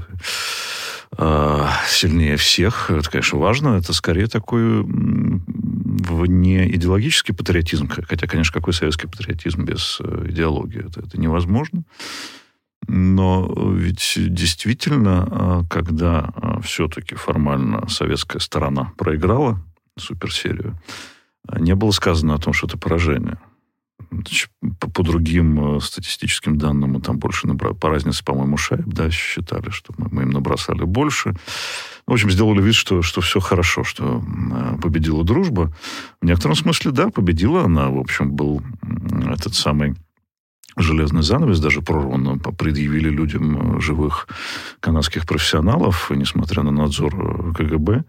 э, 1.17 1.67
сильнее 1.87 2.37
всех. 2.37 2.89
Это, 2.89 3.09
конечно, 3.09 3.39
важно. 3.39 3.77
Это 3.77 3.93
скорее 3.93 4.27
такой 4.27 4.85
не 6.27 6.67
идеологический 6.75 7.33
патриотизм, 7.33 7.89
хотя, 7.89 8.27
конечно, 8.27 8.53
какой 8.53 8.73
советский 8.73 9.07
патриотизм 9.07 9.63
без 9.63 9.99
идеологии? 10.01 10.85
Это, 10.85 11.01
это 11.01 11.19
невозможно. 11.19 11.83
Но 12.87 13.51
ведь 13.73 14.13
действительно, 14.15 15.27
а, 15.29 15.63
когда 15.69 16.29
а, 16.35 16.61
все-таки 16.61 17.15
формально 17.15 17.87
советская 17.89 18.39
сторона 18.39 18.91
проиграла 18.97 19.59
суперсерию, 19.97 20.80
а, 21.47 21.59
не 21.59 21.76
было 21.76 21.91
сказано 21.91 22.35
о 22.35 22.38
том, 22.39 22.53
что 22.53 22.67
это 22.67 22.77
поражение. 22.77 23.39
По, 24.80 24.89
по 24.89 25.03
другим 25.03 25.80
статистическим 25.80 26.57
данным, 26.57 26.93
мы 26.93 27.01
там 27.01 27.17
больше 27.17 27.47
набрали, 27.47 27.73
по 27.73 27.89
разнице, 27.89 28.23
по-моему, 28.23 28.57
шайб, 28.57 28.85
да, 28.85 29.09
считали, 29.09 29.69
что 29.69 29.93
мы, 29.97 30.09
мы 30.11 30.22
им 30.23 30.31
набросали 30.31 30.84
больше. 30.84 31.34
В 32.05 32.13
общем, 32.13 32.30
сделали 32.30 32.61
вид, 32.61 32.76
что, 32.76 33.01
что 33.01 33.22
все 33.22 33.39
хорошо, 33.39 33.84
что 33.84 34.23
победила 34.81 35.23
дружба. 35.23 35.73
В 36.22 36.26
некотором 36.26 36.55
смысле, 36.55 36.91
да, 36.91 37.09
победила 37.09 37.63
она. 37.63 37.89
В 37.89 37.97
общем, 37.97 38.31
был 38.31 38.61
этот 39.27 39.55
самый 39.55 39.95
железный 40.77 41.23
занавес 41.23 41.59
даже 41.59 41.81
прорван, 41.81 42.39
предъявили 42.39 43.09
людям 43.09 43.77
э, 43.77 43.81
живых 43.81 44.27
канадских 44.80 45.26
профессионалов, 45.26 46.11
несмотря 46.11 46.63
на 46.63 46.72
надзор 46.72 47.15
э, 47.15 47.53
КГБ, 47.53 47.93
э, 47.93 48.03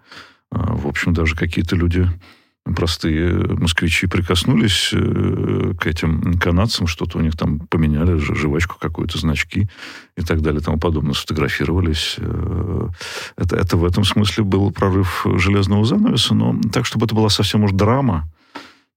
в 0.50 0.86
общем, 0.86 1.14
даже 1.14 1.34
какие-то 1.34 1.76
люди 1.76 2.08
простые 2.74 3.46
москвичи 3.46 4.08
прикоснулись 4.08 4.90
к 4.90 5.86
этим 5.86 6.36
канадцам, 6.38 6.88
что-то 6.88 7.18
у 7.18 7.20
них 7.20 7.36
там 7.36 7.60
поменяли, 7.60 8.16
жвачку 8.16 8.76
какую-то, 8.80 9.18
значки 9.18 9.68
и 10.16 10.22
так 10.22 10.40
далее 10.40 10.60
тому 10.60 10.76
подобное, 10.76 11.14
сфотографировались. 11.14 12.16
Это, 13.36 13.54
это 13.54 13.76
в 13.76 13.84
этом 13.84 14.02
смысле 14.02 14.42
был 14.42 14.72
прорыв 14.72 15.24
железного 15.36 15.84
занавеса, 15.84 16.34
но 16.34 16.60
так, 16.72 16.86
чтобы 16.86 17.06
это 17.06 17.14
была 17.14 17.28
совсем 17.28 17.62
уж 17.62 17.70
драма, 17.70 18.28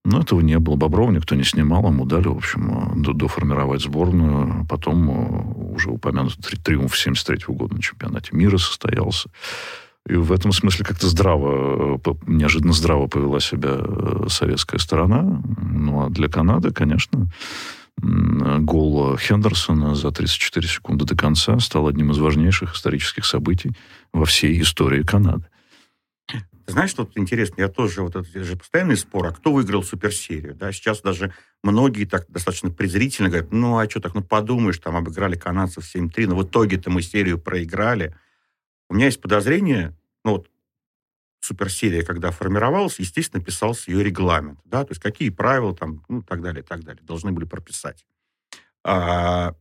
но 0.06 0.22
этого 0.22 0.40
не 0.42 0.58
было. 0.60 0.76
Боброва 0.76 1.12
никто 1.12 1.36
не 1.36 1.44
снимал, 1.44 1.86
ему 1.88 2.06
дали, 2.06 2.28
в 2.28 2.38
общем, 2.38 2.96
э, 2.96 3.14
доформировать 3.14 3.82
сборную. 3.82 4.66
Потом 4.68 5.10
э, 5.10 5.74
уже 5.74 5.90
упомянутый 5.90 6.58
триумф 6.58 6.98
73 6.98 7.54
года 7.54 7.76
на 7.76 7.82
чемпионате 7.82 8.30
мира 8.32 8.58
состоялся. 8.58 9.30
И 10.08 10.14
в 10.14 10.32
этом 10.32 10.52
смысле 10.52 10.86
как-то 10.86 11.08
здраво, 11.08 12.00
э, 12.04 12.14
неожиданно 12.28 12.74
здраво 12.74 13.08
повела 13.08 13.40
себя 13.40 13.80
советская 14.28 14.80
сторона. 14.80 15.42
Ну, 15.62 16.06
а 16.06 16.10
для 16.10 16.30
Канады, 16.30 16.72
конечно, 16.72 17.30
гол 18.02 19.18
Хендерсона 19.18 19.94
за 19.96 20.12
34 20.12 20.68
секунды 20.68 21.06
до 21.06 21.16
конца 21.16 21.60
стал 21.60 21.88
одним 21.88 22.12
из 22.12 22.18
важнейших 22.18 22.76
исторических 22.76 23.26
событий 23.26 23.76
во 24.14 24.26
всей 24.26 24.62
истории 24.62 25.04
Канады. 25.04 25.46
Знаешь, 26.70 26.92
что 26.92 27.10
интересно? 27.16 27.62
Я 27.62 27.68
тоже, 27.68 28.04
вот 28.04 28.16
это 28.16 28.44
же 28.44 28.56
постоянный 28.56 28.96
спор, 28.96 29.26
а 29.26 29.32
кто 29.32 29.52
выиграл 29.52 29.82
суперсерию? 29.82 30.54
Да? 30.54 30.72
Сейчас 30.72 31.02
даже 31.02 31.34
многие 31.64 32.06
так 32.06 32.26
достаточно 32.30 32.70
презрительно 32.70 33.30
говорят, 33.30 33.52
ну, 33.52 33.80
а 33.80 33.90
что 33.90 34.00
так, 34.00 34.14
ну, 34.14 34.22
подумаешь, 34.22 34.78
там, 34.78 34.96
обыграли 34.96 35.36
канадцев 35.36 35.84
7-3, 35.84 36.28
но 36.28 36.36
в 36.36 36.44
итоге-то 36.44 36.92
мы 36.92 37.02
серию 37.02 37.40
проиграли. 37.40 38.16
У 38.90 38.96
меня 38.96 39.06
есть 39.06 39.22
подозрение, 39.22 39.96
ну, 40.26 40.32
вот, 40.32 40.50
суперсерия, 41.40 42.04
когда 42.04 42.32
формировалась, 42.32 43.00
естественно, 43.00 43.44
писался 43.44 43.92
ее 43.92 44.04
регламент, 44.04 44.60
да, 44.66 44.84
то 44.84 44.92
есть 44.92 45.02
какие 45.02 45.30
правила 45.30 45.76
там, 45.76 46.04
ну, 46.10 46.22
так 46.22 46.42
далее, 46.42 46.64
так 46.64 46.84
далее, 46.84 47.02
должны 47.04 47.32
были 47.32 47.46
прописать. 47.46 48.06
А, 48.84 49.56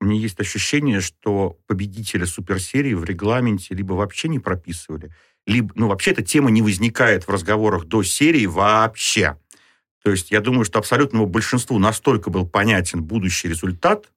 мне 0.00 0.18
есть 0.18 0.38
ощущение, 0.40 1.00
что 1.00 1.58
победителя 1.66 2.26
суперсерии 2.26 2.94
в 2.94 3.04
регламенте 3.04 3.74
либо 3.74 3.94
вообще 3.94 4.28
не 4.28 4.38
прописывали, 4.38 5.10
либо, 5.46 5.72
ну, 5.74 5.88
вообще 5.88 6.10
эта 6.10 6.22
тема 6.22 6.50
не 6.50 6.62
возникает 6.62 7.24
в 7.24 7.30
разговорах 7.30 7.84
до 7.86 8.02
серии 8.02 8.46
вообще. 8.46 9.38
То 10.02 10.10
есть 10.10 10.30
я 10.30 10.40
думаю, 10.40 10.64
что 10.64 10.78
абсолютному 10.78 11.26
большинству 11.26 11.78
настолько 11.78 12.30
был 12.30 12.46
понятен 12.46 13.02
будущий 13.02 13.48
результат, 13.48 14.10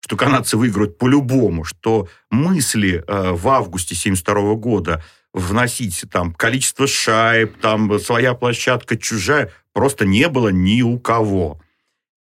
что 0.00 0.16
канадцы 0.16 0.56
выиграют 0.56 0.98
по-любому, 0.98 1.64
что 1.64 2.08
мысли 2.30 3.04
э, 3.06 3.32
в 3.32 3.48
августе 3.48 3.94
72 3.94 4.54
года 4.54 5.02
вносить 5.32 6.04
там 6.10 6.32
количество 6.32 6.86
шайб, 6.86 7.58
там 7.60 7.98
своя 8.00 8.34
площадка, 8.34 8.96
чужая, 8.96 9.52
просто 9.72 10.06
не 10.06 10.28
было 10.28 10.48
ни 10.48 10.82
у 10.82 10.98
кого. 10.98 11.60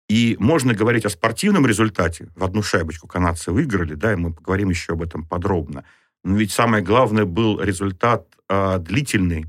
И 0.08 0.36
можно 0.38 0.74
говорить 0.74 1.04
о 1.04 1.10
спортивном 1.10 1.66
результате. 1.66 2.28
В 2.36 2.44
одну 2.44 2.62
шайбочку 2.62 3.08
канадцы 3.08 3.50
выиграли, 3.50 3.94
да, 3.94 4.12
и 4.12 4.16
мы 4.16 4.32
поговорим 4.32 4.70
еще 4.70 4.92
об 4.92 5.02
этом 5.02 5.24
подробно. 5.24 5.84
Но 6.22 6.36
ведь 6.36 6.52
самое 6.52 6.82
главное 6.82 7.24
был 7.24 7.60
результат 7.60 8.26
э, 8.48 8.78
длительный, 8.78 9.46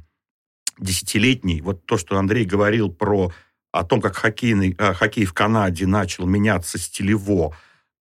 десятилетний. 0.79 1.61
Вот 1.61 1.85
то, 1.85 1.97
что 1.97 2.17
Андрей 2.17 2.45
говорил 2.45 2.91
про 2.91 3.31
о 3.71 3.83
том, 3.83 4.01
как 4.01 4.15
хоккейный, 4.15 4.75
э, 4.77 4.93
хоккей 4.93 5.25
в 5.25 5.33
Канаде 5.33 5.85
начал 5.85 6.25
меняться 6.25 6.77
стилево, 6.79 7.55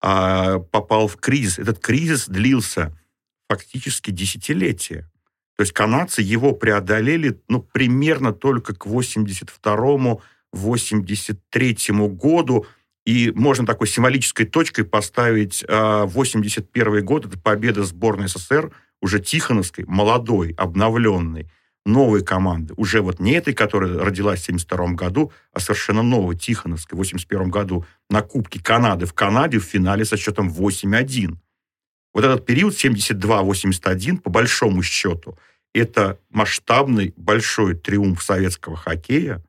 э, 0.07 0.61
попал 0.71 1.09
в 1.09 1.17
кризис. 1.17 1.59
Этот 1.59 1.81
кризис 1.81 2.29
длился 2.29 2.97
фактически 3.49 4.11
десятилетия. 4.11 5.11
То 5.57 5.63
есть 5.63 5.73
канадцы 5.73 6.23
его 6.23 6.53
преодолели 6.53 7.41
ну, 7.49 7.61
примерно 7.61 8.33
только 8.33 8.75
к 8.75 8.87
82-му 8.87 10.23
1983 10.57 11.77
году, 12.09 12.67
и 13.05 13.31
можно 13.35 13.67
такой 13.67 13.87
символической 13.87 14.47
точкой 14.47 14.85
поставить 14.85 15.65
81 15.69 16.99
а, 16.99 17.01
год, 17.03 17.27
это 17.27 17.39
победа 17.39 17.85
сборной 17.85 18.29
СССР, 18.29 18.73
уже 19.01 19.21
Тихоновской, 19.21 19.85
молодой, 19.87 20.55
обновленной, 20.57 21.49
новой 21.87 22.23
команды. 22.23 22.75
Уже 22.77 23.01
вот 23.01 23.21
не 23.21 23.33
этой, 23.33 23.55
которая 23.55 23.99
родилась 23.99 24.41
в 24.41 24.45
72 24.45 24.93
году, 24.93 25.33
а 25.53 25.61
совершенно 25.61 26.03
новой, 26.03 26.37
Тихоновской, 26.37 26.97
в 26.97 26.99
81 26.99 27.49
году 27.49 27.87
на 28.11 28.23
Кубке 28.23 28.63
Канады 28.63 29.07
в 29.07 29.15
Канаде 29.15 29.59
в 29.59 29.65
финале 29.65 30.05
со 30.05 30.17
счетом 30.17 30.49
8-1. 30.49 31.37
Вот 32.13 32.25
этот 32.25 32.45
период 32.45 32.75
72-81, 32.75 34.19
по 34.19 34.31
большому 34.31 34.83
счету, 34.83 35.39
это 35.75 36.19
масштабный 36.31 37.13
большой 37.17 37.75
триумф 37.75 38.23
советского 38.23 38.77
хоккея, 38.77 39.43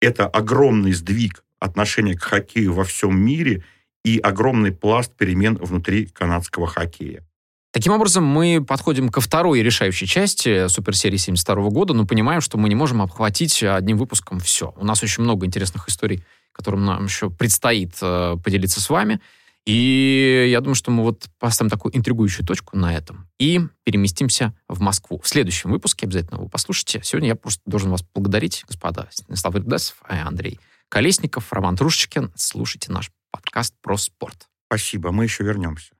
это 0.00 0.26
огромный 0.26 0.92
сдвиг 0.92 1.44
отношения 1.58 2.14
к 2.14 2.22
хоккею 2.22 2.72
во 2.72 2.84
всем 2.84 3.18
мире 3.18 3.64
и 4.04 4.18
огромный 4.18 4.72
пласт 4.72 5.14
перемен 5.14 5.56
внутри 5.56 6.06
канадского 6.06 6.66
хоккея. 6.66 7.24
Таким 7.72 7.92
образом, 7.92 8.24
мы 8.24 8.64
подходим 8.64 9.10
ко 9.10 9.20
второй 9.20 9.62
решающей 9.62 10.06
части 10.06 10.66
суперсерии 10.66 11.16
72 11.16 11.70
года, 11.70 11.94
но 11.94 12.04
понимаем, 12.04 12.40
что 12.40 12.58
мы 12.58 12.68
не 12.68 12.74
можем 12.74 13.00
обхватить 13.00 13.62
одним 13.62 13.96
выпуском 13.96 14.40
все. 14.40 14.74
У 14.76 14.84
нас 14.84 15.02
очень 15.04 15.22
много 15.22 15.46
интересных 15.46 15.88
историй, 15.88 16.24
которым 16.52 16.84
нам 16.84 17.04
еще 17.04 17.30
предстоит 17.30 17.94
э, 18.02 18.36
поделиться 18.42 18.80
с 18.80 18.90
вами. 18.90 19.20
И 19.66 20.48
я 20.50 20.60
думаю, 20.60 20.74
что 20.74 20.90
мы 20.90 21.04
вот 21.04 21.28
поставим 21.38 21.70
такую 21.70 21.96
интригующую 21.96 22.44
точку 22.44 22.76
на 22.76 22.96
этом 22.96 23.28
и 23.38 23.60
переместимся 23.84 24.52
в 24.68 24.80
Москву. 24.80 25.20
В 25.22 25.28
следующем 25.28 25.70
выпуске 25.70 26.06
обязательно 26.06 26.40
вы 26.40 26.48
послушайте. 26.48 27.00
Сегодня 27.04 27.28
я 27.28 27.36
просто 27.36 27.62
должен 27.66 27.90
вас 27.90 28.02
благодарить, 28.14 28.64
господа 28.66 29.06
Станислав 29.12 29.54
Ирдасов 29.54 30.02
и 30.10 30.14
Андрей 30.14 30.58
Колесников, 30.88 31.52
Роман 31.52 31.76
Трушечкин. 31.76 32.32
Слушайте 32.34 32.90
наш 32.90 33.12
подкаст 33.30 33.74
про 33.80 33.96
спорт. 33.96 34.48
Спасибо, 34.66 35.12
мы 35.12 35.24
еще 35.24 35.44
вернемся. 35.44 35.99